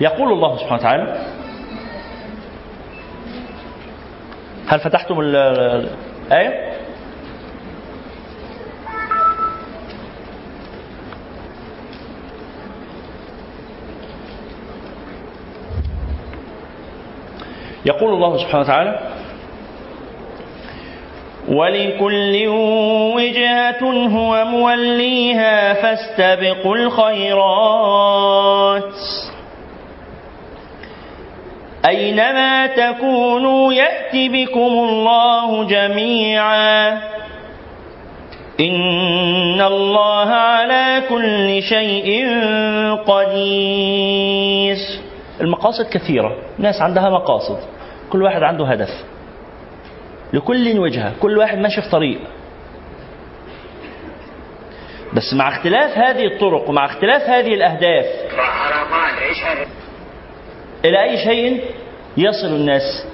يقول 0.02 0.32
الله 0.32 0.58
سبحانه 0.58 0.76
وتعالى 0.80 1.18
هل 4.68 4.80
فتحتم 4.80 5.20
ال- 5.20 5.36
ال- 5.36 5.90
الآية؟ 6.28 6.73
يقول 17.86 18.14
الله 18.14 18.38
سبحانه 18.38 18.64
وتعالى 18.64 19.00
ولكل 21.48 22.48
وجهة 23.16 23.84
هو 24.08 24.46
موليها 24.46 25.74
فاستبقوا 25.74 26.76
الخيرات 26.76 28.04
أينما 31.86 32.68
تكونوا 32.68 33.74
يأت 33.74 34.16
بكم 34.16 34.60
الله 34.60 35.64
جميعا 35.64 36.90
إن 38.60 39.62
الله 39.62 40.30
على 40.30 41.04
كل 41.10 41.62
شيء 41.64 42.28
قدير 43.08 44.78
المقاصد 45.42 45.90
كثيرة. 45.90 46.36
ناس 46.58 46.82
عندها 46.82 47.10
مقاصد. 47.10 47.60
كل 48.10 48.24
واحد 48.24 48.44
عنده 48.44 48.66
هدف. 48.66 49.04
لكل 50.34 50.80
وجهة. 50.80 51.14
كل 51.22 51.38
واحد 51.38 51.58
ماشي 51.58 51.82
في 51.82 51.90
طريق. 51.90 52.20
بس 55.14 55.34
مع 55.34 55.50
اختلاف 55.50 55.98
هذه 55.98 56.26
الطرق 56.26 56.70
ومع 56.70 56.86
اختلاف 56.86 57.22
هذه 57.22 57.54
الأهداف 57.54 58.06
إلى 60.86 61.04
أي 61.04 61.18
شيء 61.18 61.64
يصل 62.18 62.48
الناس؟ 62.48 63.08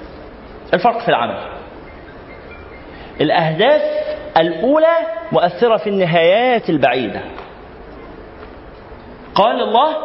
الفرق 0.74 0.98
في 0.98 1.08
العمل. 1.08 1.50
الأهداف 3.20 3.82
الأولى 4.36 4.96
مؤثرة 5.32 5.76
في 5.76 5.90
النهايات 5.90 6.70
البعيدة. 6.70 7.20
قال 9.34 9.62
الله 9.62 9.96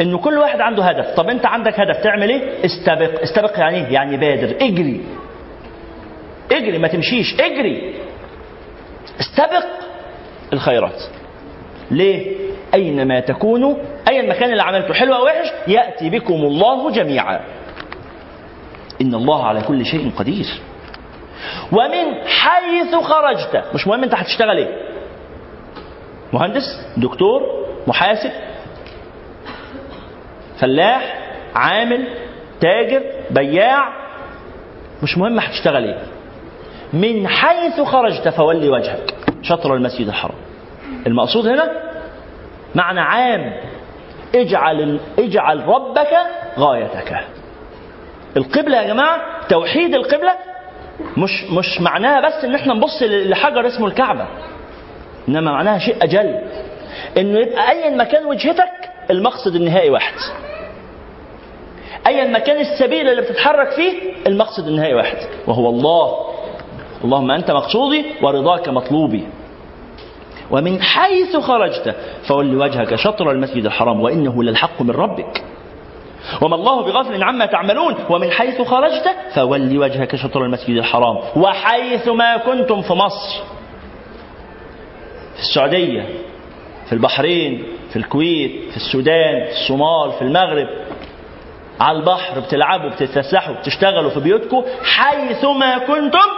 إن 0.00 0.16
كل 0.16 0.38
واحد 0.38 0.60
عنده 0.60 0.84
هدف. 0.84 1.14
طب 1.16 1.28
أنت 1.28 1.46
عندك 1.46 1.80
هدف 1.80 1.96
تعمل 1.96 2.28
إيه؟ 2.28 2.64
استبق. 2.64 3.22
استبق 3.22 3.58
يعني 3.58 3.76
إيه؟ 3.76 3.92
يعني 3.92 4.16
بادر. 4.16 4.56
اجري. 4.60 5.00
اجري 6.52 6.78
ما 6.78 6.88
تمشيش. 6.88 7.40
اجري. 7.40 7.94
استبق 9.20 9.66
الخيرات. 10.52 11.02
ليه؟ 11.90 12.36
أينما 12.74 13.20
تكونوا 13.20 13.76
أي 14.08 14.20
المكان 14.20 14.50
اللي 14.50 14.62
عملته 14.62 14.94
حلو 14.94 15.14
أو 15.14 15.24
وحش 15.24 15.52
يأتي 15.68 16.10
بكم 16.10 16.34
الله 16.34 16.90
جميعا. 16.90 17.40
إن 19.00 19.14
الله 19.14 19.44
على 19.46 19.60
كل 19.60 19.86
شيء 19.86 20.10
قدير. 20.16 20.46
ومن 21.72 22.14
حيث 22.26 22.94
خرجت. 22.94 23.64
مش 23.74 23.86
مهم 23.86 24.02
أنت 24.04 24.14
هتشتغل 24.14 24.56
إيه؟ 24.56 24.86
مهندس 26.32 26.86
دكتور 26.96 27.42
محاسب. 27.86 28.30
فلاح 30.60 31.18
عامل 31.54 32.06
تاجر 32.60 33.02
بياع. 33.30 33.88
مش 35.02 35.18
مهم 35.18 35.38
هتشتغل 35.38 35.84
إيه. 35.84 35.98
من 36.92 37.28
حيث 37.28 37.80
خرجت 37.80 38.28
فولي 38.28 38.68
وجهك. 38.68 39.14
شطر 39.42 39.74
المسجد 39.74 40.06
الحرام. 40.08 40.36
المقصود 41.06 41.46
هنا 41.46 41.72
معنى 42.74 43.00
عام. 43.00 43.52
اجعل 44.34 45.00
اجعل 45.18 45.66
ربك 45.68 46.08
غايتك. 46.58 47.16
القبلة 48.36 48.76
يا 48.76 48.86
جماعة 48.88 49.20
توحيد 49.48 49.94
القبلة 49.94 50.32
مش 51.16 51.44
مش 51.50 51.80
معناها 51.80 52.20
بس 52.20 52.44
إن 52.44 52.54
إحنا 52.54 52.74
نبص 52.74 53.02
لحجر 53.02 53.66
اسمه 53.66 53.86
الكعبة. 53.86 54.26
إنما 55.28 55.52
معناها 55.52 55.78
شيء 55.78 55.96
أجل. 56.04 56.40
انه 57.16 57.38
يبقى 57.38 57.70
ايا 57.70 57.90
مكان 57.96 58.26
وجهتك 58.26 58.90
المقصد 59.10 59.54
النهائي 59.54 59.90
واحد. 59.90 60.14
ايا 62.06 62.30
مكان 62.30 62.60
السبيل 62.60 63.08
اللي 63.08 63.22
بتتحرك 63.22 63.70
فيه 63.70 63.92
المقصد 64.26 64.66
النهائي 64.66 64.94
واحد. 64.94 65.16
وهو 65.46 65.70
الله. 65.70 66.16
اللهم 67.04 67.30
أنت 67.30 67.50
مقصودي 67.50 68.04
ورضاك 68.22 68.68
مطلوبي. 68.68 69.26
ومن 70.50 70.82
حيث 70.82 71.36
خرجت 71.36 71.94
فول 72.28 72.56
وجهك 72.56 72.94
شطر 72.94 73.30
المسجد 73.30 73.64
الحرام 73.64 74.00
وإنه 74.00 74.42
للحق 74.42 74.82
من 74.82 74.90
ربك. 74.90 75.44
وما 76.42 76.54
الله 76.54 76.82
بغافل 76.82 77.22
عما 77.22 77.46
تعملون. 77.46 77.94
ومن 78.10 78.30
حيث 78.30 78.62
خرجت 78.62 79.10
فول 79.34 79.78
وجهك 79.78 80.16
شطر 80.16 80.44
المسجد 80.44 80.76
الحرام. 80.76 81.18
وحيث 81.36 82.08
ما 82.08 82.36
كنتم 82.36 82.82
في 82.82 82.92
مصر 82.92 83.42
في 85.34 85.42
السعودية 85.42 86.08
في 86.86 86.92
البحرين 86.92 87.75
في 87.96 88.02
الكويت 88.02 88.70
في 88.70 88.76
السودان 88.76 89.44
في 89.44 89.52
الصومال 89.52 90.12
في 90.12 90.22
المغرب 90.22 90.68
على 91.80 91.98
البحر 91.98 92.40
بتلعبوا 92.40 92.90
بتتفسحوا 92.90 93.54
بتشتغلوا 93.54 94.10
في 94.10 94.20
بيوتكم 94.20 94.62
حيثما 94.82 95.78
كنتم 95.78 96.28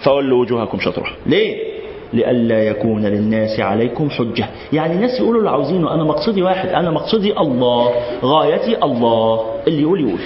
فولوا 0.00 0.40
وجوهكم 0.40 0.80
شطرة. 0.80 1.06
ليه؟ 1.26 1.74
لئلا 2.12 2.62
يكون 2.62 3.06
للناس 3.06 3.60
عليكم 3.60 4.10
حجة. 4.10 4.48
يعني 4.72 4.94
الناس 4.94 5.20
يقولوا 5.20 5.38
اللي 5.38 5.50
عاوزينه 5.50 5.94
أنا 5.94 6.04
مقصدي 6.04 6.42
واحد 6.42 6.68
أنا 6.68 6.90
مقصدي 6.90 7.38
الله 7.38 7.94
غايتي 8.22 8.76
الله. 8.82 9.46
اللي 9.66 9.82
يقول 9.82 10.00
يقول. 10.00 10.20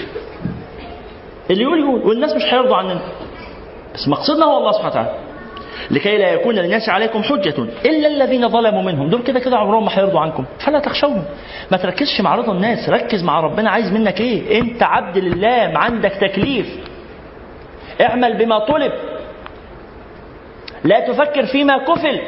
اللي 1.51 1.63
يقول 1.63 1.79
يقول. 1.79 2.01
والناس 2.01 2.35
مش 2.35 2.43
هيرضوا 2.53 2.75
عننا. 2.75 3.01
بس 3.95 4.07
مقصدنا 4.07 4.45
هو 4.45 4.57
الله 4.57 4.71
سبحانه 4.71 4.89
وتعالى. 4.89 5.28
لكي 5.91 6.17
لا 6.17 6.33
يكون 6.33 6.55
للناس 6.55 6.89
عليكم 6.89 7.23
حجة. 7.23 7.55
إلا 7.85 8.07
الذين 8.07 8.49
ظلموا 8.49 8.83
منهم. 8.83 9.09
دول 9.09 9.23
كده 9.23 9.39
كده 9.39 9.57
عمرهم 9.57 9.85
ما 9.85 9.91
هيرضوا 9.93 10.19
عنكم. 10.19 10.45
فلا 10.65 10.79
تخشوهم. 10.79 11.23
ما 11.71 11.77
تركزش 11.77 12.21
مع 12.21 12.35
رضا 12.35 12.51
الناس. 12.51 12.89
ركز 12.89 13.23
مع 13.23 13.39
ربنا. 13.39 13.69
عايز 13.69 13.91
منك 13.93 14.21
إيه؟ 14.21 14.61
أنت 14.61 14.83
عبد 14.83 15.17
لله. 15.17 15.71
عندك 15.75 16.11
تكليف. 16.11 16.67
اعمل 18.01 18.37
بما 18.37 18.59
طلب. 18.59 18.91
لا 20.83 20.99
تفكر 20.99 21.45
فيما 21.45 21.77
كفل. 21.77 22.21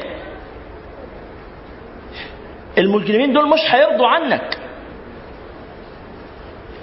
المجرمين 2.77 3.33
دول 3.33 3.49
مش 3.49 3.59
هيرضوا 3.69 4.07
عنك. 4.07 4.57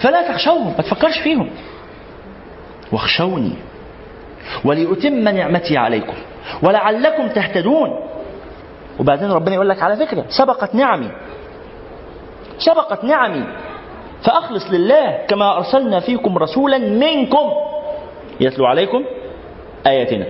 فلا 0.01 0.29
تخشوهم. 0.29 0.67
ما 0.67 0.83
تفكرش 0.83 1.19
فيهم. 1.19 1.51
واخشوني. 2.93 3.53
ولأتم 4.65 5.15
نعمتي 5.15 5.77
عليكم. 5.77 6.15
ولعلكم 6.63 7.29
تهتدون. 7.29 8.01
وبعدين 9.01 9.31
ربنا 9.31 9.55
يقول 9.55 9.69
لك 9.69 9.83
على 9.83 9.97
فكرة 9.97 10.25
سبقت 10.29 10.75
نعمي. 10.75 11.11
سبقت 12.59 13.05
نعمي. 13.05 13.45
فأخلص 14.25 14.71
لله 14.71 15.19
كما 15.29 15.57
أرسلنا 15.57 16.01
فيكم 16.01 16.39
رسولا 16.39 16.79
منكم. 16.79 17.51
يتلو 18.41 18.67
عليكم 18.67 19.05
آياتنا. 19.87 20.27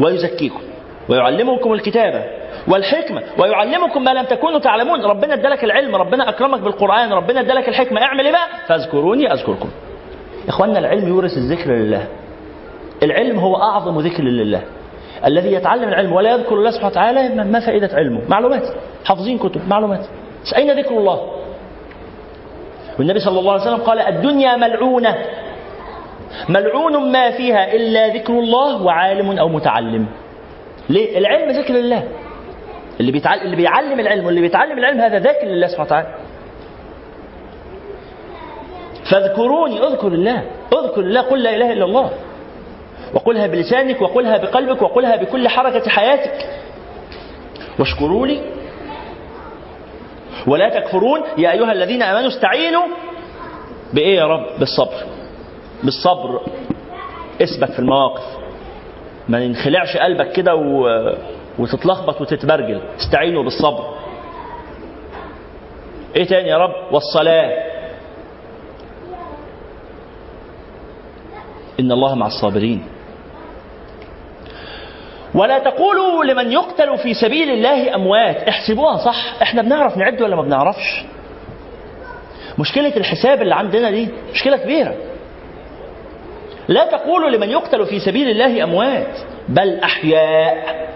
ويزكيكم. 0.00 0.60
ويعلمكم 1.08 1.72
الكتابة 1.72 2.24
والحكمة. 2.68 3.22
ويعلمكم 3.38 4.04
ما 4.04 4.10
لم 4.10 4.24
تكونوا 4.24 4.58
تعلمون. 4.58 5.04
ربنا 5.04 5.34
ادالك 5.34 5.64
العلم. 5.64 5.96
ربنا 5.96 6.28
أكرمك 6.28 6.60
بالقرآن. 6.60 7.12
ربنا 7.12 7.40
ادالك 7.40 7.68
الحكمة. 7.68 8.02
اعمل 8.02 8.24
إيه 8.24 8.32
بقى 8.32 8.48
فاذكروني 8.66 9.32
أذكركم. 9.32 9.68
إخواننا 10.48 10.78
العلم 10.78 11.08
يورث 11.08 11.36
الذكر 11.36 11.70
لله. 11.70 12.06
العلم 13.02 13.38
هو 13.38 13.56
أعظم 13.56 13.98
ذكر 13.98 14.22
لله. 14.22 14.62
الذي 15.26 15.52
يتعلم 15.52 15.88
العلم 15.88 16.12
ولا 16.12 16.30
يذكر 16.30 16.54
الله 16.54 16.70
سبحانه 16.70 16.90
وتعالى 16.92 17.44
ما- 17.44 17.60
فائدة 17.60 17.90
علمه؟ 17.96 18.20
معلومات. 18.28 18.62
حافظين 19.04 19.38
كتب 19.38 19.60
معلومات. 19.68 20.06
أين 20.56 20.78
ذكر 20.78 20.90
الله؟ 20.98 21.30
والنبي 22.98 23.18
صلى 23.20 23.38
الله 23.40 23.52
عليه 23.52 23.62
وسلم 23.62 23.76
قال 23.76 23.98
الدنيا 23.98 24.56
ملعونة. 24.56 25.18
ملعون 26.48 27.12
ما 27.12 27.30
فيها 27.30 27.72
إلا 27.74 28.08
ذكر 28.08 28.32
الله 28.32 28.82
وعالم 28.82 29.38
أو 29.38 29.48
متعلم. 29.48 30.06
ليه؟ 30.88 31.18
العلم 31.18 31.50
ذكر 31.50 31.74
الله 31.74 32.02
اللي 33.00 33.12
بيتعلم 33.12 33.42
اللي 33.42 33.56
بيعلم 33.56 34.00
العلم 34.00 34.26
واللي 34.26 34.40
بيتعلم 34.40 34.78
العلم 34.78 35.00
هذا 35.00 35.18
ذاكر 35.18 35.46
لله 35.46 35.66
سبحانه 35.66 35.86
وتعالى. 35.86 36.08
فاذكروني 39.10 39.78
اذكر 39.86 40.08
الله. 40.08 40.42
اذكر 40.72 41.00
الله 41.00 41.20
قل 41.20 41.42
لا 41.42 41.56
إله 41.56 41.72
إلا 41.72 41.84
الله. 41.84 42.10
وقلها 43.14 43.46
بلسانك 43.46 44.02
وقلها 44.02 44.36
بقلبك 44.36 44.82
وقلها 44.82 45.16
بكل 45.16 45.48
حركة 45.48 45.90
حياتك. 45.90 46.48
واشكروا 47.78 48.26
لي 48.26 48.40
ولا 50.46 50.68
تكفرون. 50.80 51.20
يا 51.38 51.52
أيها 51.52 51.72
الذين 51.72 52.02
آمنوا 52.02 52.28
استعينوا 52.28 52.86
بإيه 53.94 54.16
يا 54.16 54.24
رب؟ 54.26 54.46
بالصبر. 54.58 55.06
بالصبر. 55.82 56.40
اثبت 57.42 57.70
في 57.70 57.78
المواقف. 57.78 58.22
ما 59.28 59.40
ينخلعش 59.40 59.96
قلبك 59.96 60.32
كده 60.32 60.54
و... 60.54 60.86
وتتلخبط 61.58 62.20
وتتبرجل. 62.20 62.80
استعينوا 63.00 63.42
بالصبر. 63.42 63.94
إيه 66.16 66.24
تاني 66.24 66.48
يا 66.48 66.56
رب؟ 66.56 66.92
والصلاة. 66.92 67.72
إن 71.80 71.92
الله 71.92 72.14
مع 72.14 72.26
الصابرين. 72.26 72.84
ولا 75.34 75.58
تقولوا 75.58 76.24
لمن 76.24 76.52
يقتل 76.52 76.98
في 76.98 77.14
سبيل 77.14 77.50
الله 77.50 77.94
أموات. 77.94 78.36
احسبوها 78.48 78.96
صح. 78.96 79.42
إحنا 79.42 79.62
بنعرف 79.62 79.96
نعد 79.96 80.22
ولا 80.22 80.36
ما 80.36 80.42
بنعرفش؟ 80.42 81.04
مشكلة 82.58 82.96
الحساب 82.96 83.42
اللي 83.42 83.54
عندنا 83.54 83.90
دي 83.90 84.08
مشكلة 84.34 84.56
كبيرة. 84.56 84.94
لا 86.68 86.84
تقولوا 86.90 87.30
لمن 87.30 87.50
يقتل 87.50 87.86
في 87.86 88.00
سبيل 88.00 88.30
الله 88.30 88.64
أموات 88.64 89.18
بل 89.48 89.78
أحياء 89.80 90.88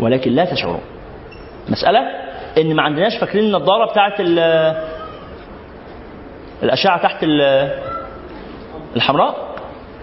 ولكن 0.00 0.30
لا 0.30 0.44
تشعرون. 0.44 0.80
مسألة 1.68 2.00
إن 2.58 2.74
ما 2.76 2.82
عندناش 2.82 3.16
فاكرين 3.18 3.44
النظارة 3.44 3.90
بتاعت 3.90 4.20
ال- 4.20 4.74
الأشعة 6.62 7.02
تحت 7.02 7.22
ال- 7.22 7.78
الحمراء؟ 8.96 9.47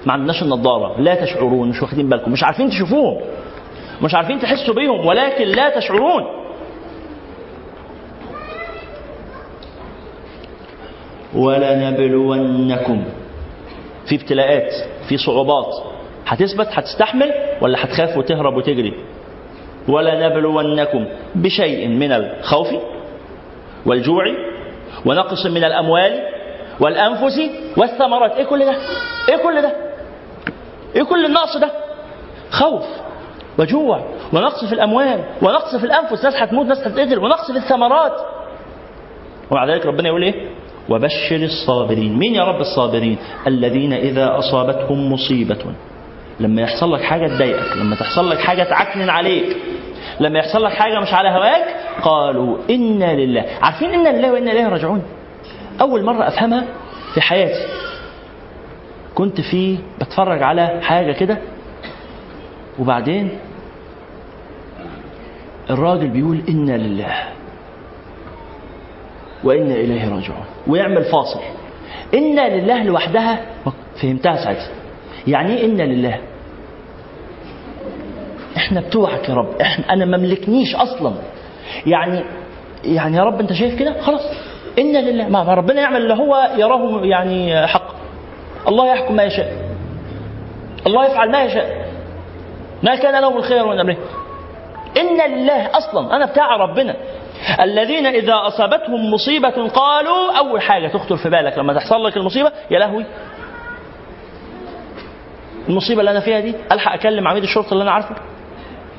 ما 0.05 0.13
عندناش 0.13 0.43
النظارة 0.43 1.01
لا 1.01 1.15
تشعرون 1.15 1.69
مش 1.69 1.81
واخدين 1.81 2.09
بالكم. 2.09 2.31
مش 2.31 2.43
عارفين 2.43 2.69
تشوفوهم. 2.69 3.21
مش 4.01 4.15
عارفين 4.15 4.39
تحسوا 4.39 4.73
بيهم 4.73 5.05
ولكن 5.05 5.43
لا 5.47 5.69
تشعرون. 5.79 6.23
ولنبلونكم. 11.65 13.03
في 14.05 14.15
ابتلاءات 14.15 14.71
في 15.09 15.17
صعوبات. 15.17 15.75
هتثبت 16.27 16.67
هتستحمل 16.71 17.31
ولا 17.61 17.85
هتخاف 17.85 18.17
وتهرب 18.17 18.57
وتجري؟ 18.57 18.93
ولنبلونكم 19.87 21.05
بشيء 21.35 21.87
من 21.87 22.11
الخوف 22.11 22.67
والجوع 23.85 24.23
ونقص 25.05 25.45
من 25.45 25.63
الأموال 25.63 26.19
والأنفس 26.79 27.39
والثمرات. 27.77 28.31
إيه 28.31 28.43
كل 28.45 28.59
ده؟ 28.65 28.75
إيه 29.29 29.37
كل 29.43 29.61
ده؟ 29.61 29.84
إيه 30.95 31.03
كل 31.03 31.25
النقص 31.25 31.57
ده؟ 31.57 31.71
خوف 32.51 32.83
وجوع 33.59 34.01
ونقص 34.33 34.65
في 34.65 34.73
الأموال 34.73 35.23
ونقص 35.41 35.75
في 35.75 35.83
الأنفس 35.85 36.23
ناس 36.25 36.35
هتموت 36.35 36.65
ناس 36.65 36.87
هتقتل 36.87 37.19
ونقص 37.19 37.51
في 37.51 37.57
الثمرات. 37.57 38.13
ومع 39.51 39.65
ذلك 39.65 39.85
ربنا 39.85 40.07
يقول 40.07 40.23
إيه؟ 40.23 40.49
وبشر 40.89 41.35
الصابرين. 41.35 42.17
مين 42.19 42.35
يا 42.35 42.43
رب 42.43 42.61
الصابرين؟ 42.61 43.17
الذين 43.47 43.93
إذا 43.93 44.37
أصابتهم 44.39 45.11
مصيبة 45.13 45.57
لما 46.39 46.61
يحصل 46.61 46.93
لك 46.93 47.01
حاجة 47.01 47.27
تضايقك 47.27 47.77
لما 47.77 47.95
تحصل 47.95 48.29
لك 48.29 48.37
حاجة 48.39 48.63
تعكنن 48.63 49.09
عليك 49.09 49.57
لما 50.19 50.39
يحصل 50.39 50.63
لك 50.63 50.71
حاجة 50.71 50.99
مش 50.99 51.13
على 51.13 51.29
هواك 51.29 51.75
قالوا 52.01 52.57
إنا 52.69 53.13
لله. 53.15 53.45
عارفين 53.61 53.89
إنا 53.93 54.09
لله 54.09 54.31
وإنا 54.33 54.51
إليه 54.51 54.67
راجعون؟ 54.67 55.03
أول 55.81 56.03
مرة 56.03 56.27
أفهمها 56.27 56.63
في 57.13 57.21
حياتي. 57.21 57.74
كنت 59.15 59.41
في 59.41 59.77
بتفرج 60.01 60.43
على 60.43 60.79
حاجة 60.81 61.11
كده 61.11 61.37
وبعدين 62.79 63.29
الراجل 65.69 66.07
بيقول 66.07 66.41
إنا 66.49 66.77
لله 66.77 67.13
وإنا 69.43 69.73
إليه 69.73 70.09
راجعون 70.09 70.45
ويعمل 70.67 71.03
فاصل. 71.03 71.39
إنا 72.13 72.55
لله 72.57 72.83
لوحدها 72.83 73.45
فهمتها 74.01 74.35
ساعتها 74.35 74.69
يعني 75.27 75.57
إيه 75.57 75.65
إنا 75.65 75.83
لله؟ 75.83 76.19
إحنا 78.57 78.81
بتوعك 78.81 79.29
يا 79.29 79.33
رب 79.33 79.61
إحنا 79.61 79.93
أنا 79.93 80.05
ما 80.05 80.17
ملكنيش 80.17 80.75
أصلا. 80.75 81.13
يعني 81.85 82.23
يعني 82.83 83.17
يا 83.17 83.23
رب 83.23 83.39
أنت 83.39 83.53
شايف 83.53 83.79
كده؟ 83.79 84.01
خلاص. 84.01 84.21
إنا 84.79 84.97
لله. 84.97 85.29
ما 85.29 85.53
ربنا 85.53 85.81
يعمل 85.81 86.01
اللي 86.01 86.13
هو 86.13 86.51
يراه 86.57 87.05
يعني 87.05 87.67
حق 87.67 87.84
الله 88.67 88.87
يحكم 88.93 89.15
ما 89.15 89.23
يشاء. 89.23 89.53
الله 90.87 91.05
يفعل 91.05 91.31
ما 91.31 91.43
يشاء. 91.43 91.85
ما 92.83 92.95
كان 92.95 93.21
لهم 93.21 93.37
الخير 93.37 93.65
من 93.67 93.79
أمره. 93.79 93.97
إن 94.97 95.31
لله 95.31 95.77
أصلا 95.77 96.15
أنا 96.15 96.25
بتاع 96.25 96.55
ربنا. 96.55 96.95
الذين 97.61 98.05
إذا 98.05 98.33
أصابتهم 98.47 99.11
مصيبة 99.13 99.67
قالوا 99.67 100.37
أول 100.37 100.61
حاجة 100.61 100.87
تخطر 100.87 101.17
في 101.17 101.29
بالك 101.29 101.57
لما 101.57 101.73
تحصل 101.73 102.05
لك 102.05 102.17
المصيبة 102.17 102.51
يا 102.71 102.79
لهوي. 102.79 103.05
المصيبة 105.69 105.99
اللي 105.99 106.11
أنا 106.11 106.19
فيها 106.19 106.39
دي 106.39 106.55
ألحق 106.71 106.93
أكلم 106.93 107.27
عميد 107.27 107.43
الشرطة 107.43 107.71
اللي 107.73 107.83
أنا 107.83 107.91
عارفه؟ 107.91 108.15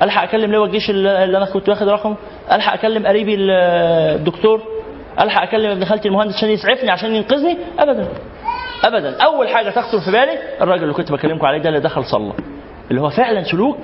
ألحق 0.01 0.23
أكلم 0.23 0.51
لواء 0.51 0.65
الجيش 0.67 0.89
اللي 0.89 1.37
أنا 1.37 1.45
كنت 1.45 1.69
واخد 1.69 1.87
رقمه؟ 1.89 2.15
ألحق 2.51 2.73
أكلم 2.73 3.07
قريبي 3.07 3.35
ال- 3.35 3.51
الدكتور؟ 4.19 4.61
ألحق 5.19 5.41
أكلم 5.41 5.71
ابن 5.71 5.85
خالتي 5.85 6.07
المهندس 6.07 6.35
عشان 6.35 6.49
يسعفني 6.49 6.89
عشان 6.91 7.15
ينقذني؟ 7.15 7.57
أبدا. 7.79 8.07
أبدا. 8.83 9.23
أول 9.23 9.49
حاجة 9.49 9.69
تخطر 9.69 9.99
في 9.99 10.11
بالي 10.11 10.39
الراجل 10.61 10.83
اللي 10.83 10.93
كنت 10.93 11.11
بكلمكم 11.11 11.45
عليه 11.45 11.57
ده 11.57 11.69
اللي 11.69 11.79
دخل 11.79 12.05
صلى. 12.05 12.33
اللي 12.91 13.01
هو 13.01 13.09
فعلا 13.09 13.43
سلوك. 13.43 13.77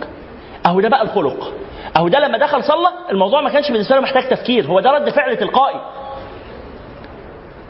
أهو 0.65 0.81
ده 0.81 0.89
بقى 0.89 1.01
الخلق. 1.01 1.53
أهو 1.97 2.07
ده 2.07 2.19
لما 2.19 2.37
دخل 2.37 2.63
صلى 2.63 2.87
الموضوع 3.11 3.41
ما 3.41 3.49
كانش 3.49 3.71
بالنسبة 3.71 3.95
له 3.95 4.01
محتاج 4.01 4.29
تفكير. 4.29 4.65
هو 4.65 4.79
ده 4.79 4.91
رد 4.91 5.09
فعل 5.09 5.37
تلقائي. 5.37 5.81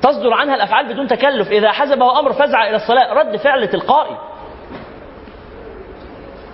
تصدر 0.01 0.33
عنها 0.33 0.55
الأفعال 0.55 0.93
بدون 0.93 1.07
تكلف. 1.07 1.51
إذا 1.51 1.71
حزبه 1.71 2.19
أمر 2.19 2.33
فزع 2.33 2.69
إلى 2.69 2.75
الصلاة 2.75 3.13
رد 3.13 3.35
فعل 3.35 3.67
تلقائي. 3.67 4.17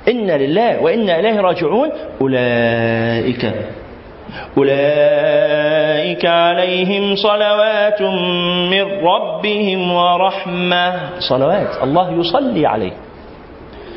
إنا 0.07 0.37
لله 0.37 0.81
وإنا 0.83 1.19
إليه 1.19 1.41
راجعون. 1.41 1.91
أولئك 2.21 3.53
أولئك 4.57 6.25
عليهم 6.25 7.15
صلوات 7.15 8.01
من 8.71 8.85
ربهم 9.05 9.91
ورحمة. 9.91 10.99
صلوات. 11.19 11.83
الله 11.83 12.11
يصلي 12.11 12.65
عليه. 12.65 12.91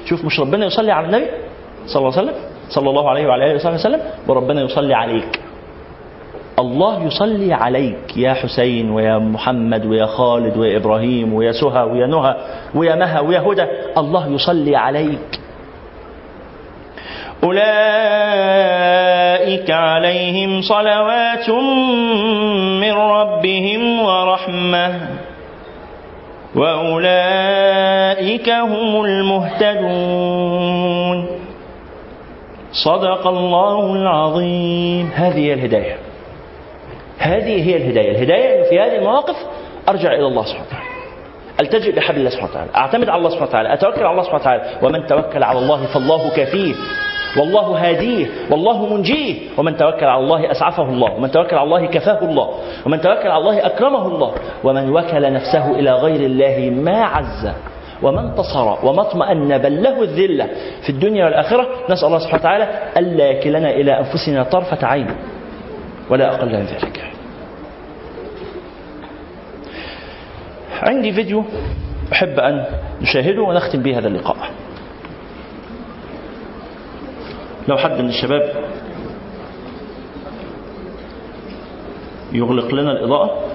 شوف 0.05 0.25
مش 0.25 0.41
ربنا 0.41 0.67
يصلي 0.67 0.93
على 0.93 1.07
النبي 1.07 1.27
صلى 1.87 2.01
الله 2.01 2.19
عليه 2.19 2.23
وسلم؟ 2.23 2.35
صلى 2.69 2.91
الله 2.91 3.11
عليه 3.11 3.27
وعلى 3.27 3.45
آله 3.47 3.55
وصحبه 3.55 3.75
وسلم 3.75 4.01
وربنا 4.29 4.61
يصلي 4.63 4.95
عليك. 4.95 5.41
الله 6.59 7.05
يصلي 7.07 7.55
عليك 7.55 8.17
يا 8.17 8.33
حسين 8.35 8.91
ويا 8.91 9.19
محمد 9.19 9.87
ويا 9.87 10.07
خالد 10.07 10.57
ويا 10.57 10.77
إبراهيم 10.77 11.35
ويا 11.35 11.53
سهى 11.53 11.83
ويا 11.83 12.07
نهى 12.07 12.37
ويا 12.75 12.95
مها 12.95 13.21
ويا 13.21 13.41
هدى. 13.41 13.67
الله 13.99 14.29
يصلي 14.29 14.77
عليك. 14.77 15.41
أولئك 17.45 17.63
عليهم 19.71 20.63
صلوات 20.63 21.51
من 22.81 22.93
ربهم 22.93 24.03
ورحمة. 24.03 25.01
وأولئك 26.55 28.49
هم 28.49 29.05
المهتدون. 29.05 30.43
صدق 32.73 33.27
الله 33.27 33.95
العظيم. 33.95 35.11
هذه 35.15 35.39
هي 35.39 35.53
الهداية. 35.55 35.97
هذه 37.19 37.69
هي 37.69 37.77
الهداية. 37.77 38.11
الهداية 38.11 38.59
أنه 38.59 38.65
في 38.65 38.81
هذه 38.81 38.97
المواقف 38.97 39.37
أرجع 39.89 40.13
إلى 40.13 40.27
الله 40.27 40.43
سبحانه 40.43 40.67
وتعالى. 40.67 40.87
ألتجئ 41.61 41.93
بحبل 41.97 42.19
الله 42.19 42.31
سبحانه 42.31 42.51
وتعالى. 42.51 42.71
أعتمد 42.77 43.09
على 43.09 43.19
الله 43.19 43.31
سبحانه 43.31 43.49
وتعالى. 43.49 43.75
أتوكل 43.75 44.03
على 44.03 44.11
الله 44.11 44.23
سبحانه 44.23 44.41
وتعالى. 44.41 44.63
ومن 44.83 45.07
توكل 45.07 45.43
على 45.43 45.59
الله 45.59 45.87
فالله 45.87 46.31
كافيه 46.37 46.75
والله 47.39 47.89
هاديه 47.89 48.27
والله 48.51 48.95
منجيه. 48.95 49.37
ومن 49.59 49.77
توكل 49.77 50.05
على 50.05 50.25
الله 50.25 50.51
أسعفه 50.51 50.83
الله 50.83 51.13
ومن 51.15 51.31
توكل 51.31 51.57
على 51.57 51.65
الله 51.65 51.87
كفاه 51.87 52.25
الله 52.25 52.49
ومن 52.87 53.01
توكل 53.01 53.29
على 53.29 53.41
الله 53.41 53.67
أكرمه 53.67 54.07
الله. 54.07 54.35
ومن 54.65 54.91
وكل 54.91 55.33
نفسه 55.33 55.71
إلى 55.71 55.93
غير 55.93 56.21
الله 56.21 56.71
ما 56.83 57.05
عز 57.05 57.53
وما 58.03 58.21
انتصر 58.21 58.87
وما 58.87 59.03
اطمأن 59.03 59.59
بل 59.59 59.83
له 59.83 60.03
الذلة. 60.03 60.49
في 60.83 60.91
الدنيا 60.91 61.25
والآخرة 61.25 61.67
نسأل 61.91 62.07
الله 62.07 62.19
سبحانه 62.19 62.41
وتعالى 62.41 62.69
ألا 62.97 63.27
يكلنا 63.27 63.71
إلى 63.71 63.99
أنفسنا 63.99 64.43
طرفة 64.43 64.87
عين 64.87 65.07
ولا 66.11 66.35
أقل 66.35 66.49
من 66.49 66.65
ذلك. 66.65 67.11
عندي 70.83 71.13
فيديو 71.13 71.45
أحب 72.13 72.39
أن 72.39 72.65
نشاهده 73.03 73.43
ونختم 73.43 73.83
به 73.83 73.99
هذا 73.99 74.09
اللقاء. 74.09 74.37
لو 77.69 77.77
حد 77.77 78.01
من 78.01 78.09
الشباب 78.09 78.65
يغلق 82.33 82.75
لنا 82.75 82.93
الإضاءة 82.93 83.49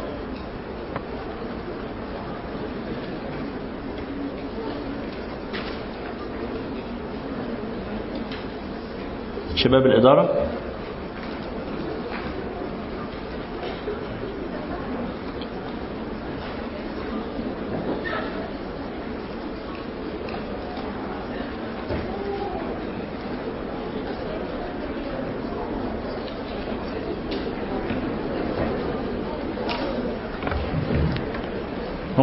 شباب 9.55 9.85
الإدارة 9.85 10.47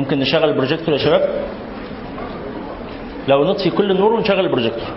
ممكن 0.04 0.18
نشغل 0.18 0.48
البروجيكتور 0.48 0.94
يا 0.94 0.98
شباب؟ 0.98 1.44
لو 3.28 3.44
نطفي 3.44 3.70
كل 3.70 3.90
النور 3.90 4.12
ونشغل 4.12 4.40
البروجيكتور. 4.40 4.88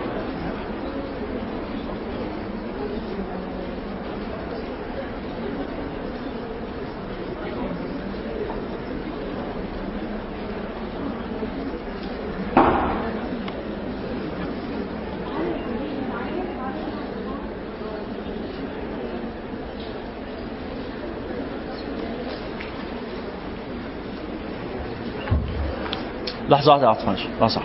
لحظة 26.48 26.70
واحدة 26.72 26.84
يا 26.84 26.90
عطفان 26.90 27.16
لا 27.40 27.46
صح 27.46 27.62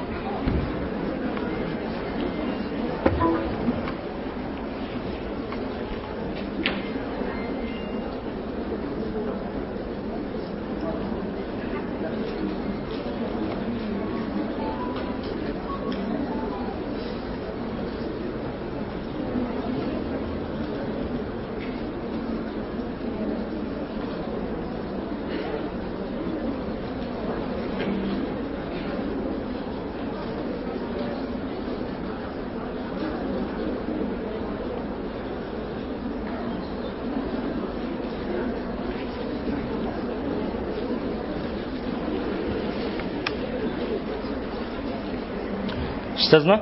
استاذنا 46.34 46.62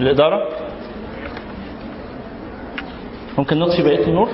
الإدارة؟ 0.00 0.48
ممكن 3.38 3.58
نطفي 3.58 3.82
بقية 3.82 4.06
النور؟ 4.06 4.28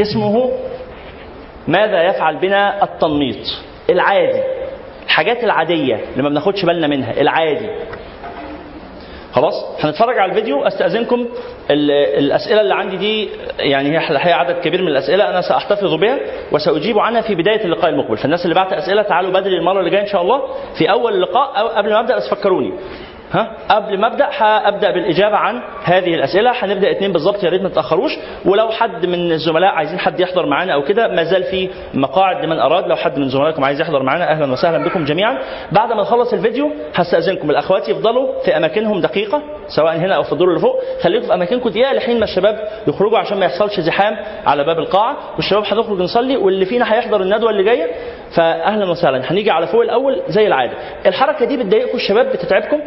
اسمه 0.00 0.52
ماذا 1.68 2.02
يفعل 2.02 2.36
بنا 2.36 2.84
التنميط 2.84 3.36
العادي 3.90 4.42
الحاجات 5.06 5.44
العادية 5.44 5.94
اللي 6.12 6.22
ما 6.22 6.28
بناخدش 6.28 6.64
بالنا 6.64 6.86
منها 6.86 7.20
العادي. 7.20 7.68
خلاص؟ 9.32 9.54
هنتفرج 9.84 10.18
على 10.18 10.30
الفيديو 10.32 10.62
أستأذنكم 10.64 11.26
ال- 11.70 11.90
الأسئلة 11.90 12.60
اللي 12.60 12.74
عندي 12.74 12.96
دي 12.96 13.28
يعني 13.58 13.98
هي 13.98 14.32
عدد 14.32 14.60
كبير 14.60 14.82
من 14.82 14.88
الأسئلة 14.88 15.30
أنا 15.30 15.40
سأحتفظ 15.40 15.94
بها 15.94 16.18
وسأجيب 16.52 16.98
عنها 16.98 17.20
في 17.20 17.34
بداية 17.34 17.64
اللقاء 17.64 17.90
المقبل. 17.90 18.16
فالناس 18.16 18.44
اللي 18.44 18.54
بعت 18.54 18.72
أسئلة 18.72 19.02
تعالوا 19.02 19.30
بدري 19.32 19.58
المرة 19.58 19.78
اللي 19.78 19.90
جاية 19.90 20.02
إن 20.02 20.06
شاء 20.06 20.22
الله 20.22 20.42
في 20.78 20.90
أول 20.90 21.14
اللقاء 21.14 21.60
أو 21.60 21.68
قبل 21.68 21.90
ما 21.90 22.00
أبدأ 22.00 22.16
بس 22.16 22.30
فكروني. 22.30 22.72
قبل 23.68 23.98
ما 24.00 24.06
أبدأ 24.06 24.28
هأبدأ 24.36 24.90
بالإجابة 24.90 25.36
عن 25.36 25.62
هذه 25.84 26.14
الأسئلة. 26.14 26.52
هنبدأ 26.54 26.90
اتنين 26.90 27.12
بالظبط 27.12 27.44
يا 27.44 27.50
ريت 27.50 27.62
ما 27.62 27.68
تأخروش. 27.68 28.12
ولو 28.44 28.68
حد 28.68 29.06
من 29.06 29.32
الزملاء 29.32 29.70
عايزين 29.70 29.98
حد 29.98 30.20
يحضر 30.20 30.46
معانا 30.46 30.74
أو 30.74 30.82
كده 30.82 31.08
ما 31.08 31.24
زال 31.24 31.44
في 31.44 31.70
مقاعد 31.94 32.44
لمن 32.44 32.58
أراد. 32.58 32.86
لو 32.86 32.96
حد 32.96 33.18
من 33.18 33.28
زملائكم 33.28 33.64
عايز 33.64 33.80
يحضر 33.80 34.02
معانا 34.02 34.30
أهلا 34.30 34.52
وسهلا 34.52 34.84
بكم 34.84 35.04
جميعا. 35.04 35.38
بعد 35.72 35.92
ما 35.92 36.02
نخلص 36.02 36.32
الفيديو 36.32 36.70
هستأذنكم. 36.94 37.50
الأخوات 37.50 37.88
يفضلوا 37.88 38.42
في 38.44 38.56
أماكنهم 38.56 39.00
دقيقة 39.00 39.42
سواء 39.76 39.96
هنا 39.96 40.14
أو 40.16 40.22
في 40.22 40.32
الدور 40.32 40.48
اللي 40.48 40.60
فوق. 40.60 40.80
خليكم 41.02 41.26
في 41.26 41.34
أماكنكم 41.34 41.68
دقيقة 41.68 41.92
لحين 41.92 42.18
ما 42.18 42.24
الشباب 42.24 42.68
يخرجوا 42.88 43.18
عشان 43.18 43.38
ما 43.38 43.46
يحصلش 43.46 43.80
زحام 43.80 44.16
على 44.46 44.64
باب 44.64 44.78
القاعة. 44.78 45.16
والشباب 45.36 45.64
هنخرج 45.64 45.98
نصلي 46.00 46.36
واللي 46.36 46.64
فينا 46.64 46.94
هيحضر 46.94 47.22
الندوة 47.22 47.50
اللي 47.50 47.64
جاية. 47.64 47.86
فاهلا 48.36 48.90
وسهلا. 48.90 49.32
هنيجي 49.32 49.50
على 49.50 49.66
فوق 49.66 49.82
الأول 49.82 50.22
زي 50.28 50.46
العادة. 50.46 50.72
الحركة 51.06 51.46
دي 51.46 51.56
بتضايقكم؟ 51.56 51.96
الشباب 51.96 52.26
بتتعبكم؟ 52.26 52.80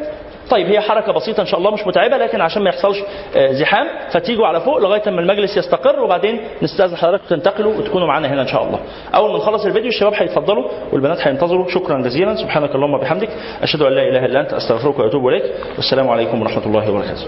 طيب 0.50 0.68
هي 0.68 0.80
حركة 0.82 1.12
بسيطة 1.12 1.42
إن 1.42 1.46
شاء 1.46 1.60
الله 1.60 1.72
مش 1.72 1.88
متعبة 1.88 2.18
لكن 2.18 2.42
عشان 2.42 2.62
ما 2.64 2.70
يحصلش 2.70 2.98
آه، 3.36 3.52
زحام 3.52 3.88
فتيجوا 4.12 4.48
على 4.48 4.62
فوق 4.62 4.78
لغاية 4.78 5.02
اما 5.08 5.22
المجلس 5.22 5.58
يستقر 5.58 6.00
وبعدين 6.00 6.40
نستأذن 6.62 6.96
حضراتكم 6.96 7.28
تنتقلوا 7.28 7.74
وتكونوا 7.74 8.08
معانا 8.08 8.28
هنا 8.34 8.42
إن 8.42 8.48
شاء 8.48 8.64
الله. 8.64 8.80
أول 9.16 9.32
ما 9.32 9.38
نخلص 9.38 9.66
الفيديو 9.66 9.90
الشباب 9.90 10.14
هيتفضلوا 10.14 10.70
والبنات 10.94 11.28
هينتظروا. 11.28 11.70
شكرا 11.70 12.02
جزيلا. 12.02 12.36
سبحانك 12.36 12.76
اللهم 12.76 12.94
وبحمدك 12.94 13.30
أشهد 13.62 13.82
أن 13.82 13.94
لا 13.94 14.02
إله 14.02 14.26
إلا 14.26 14.42
أنت 14.42 14.54
أستغفرك 14.54 15.00
وأتوب 15.00 15.28
إليك. 15.28 15.44
والسلام 15.76 16.10
عليكم 16.10 16.42
ورحمة 16.42 16.66
الله 16.66 16.92
وبركاته. 16.92 17.28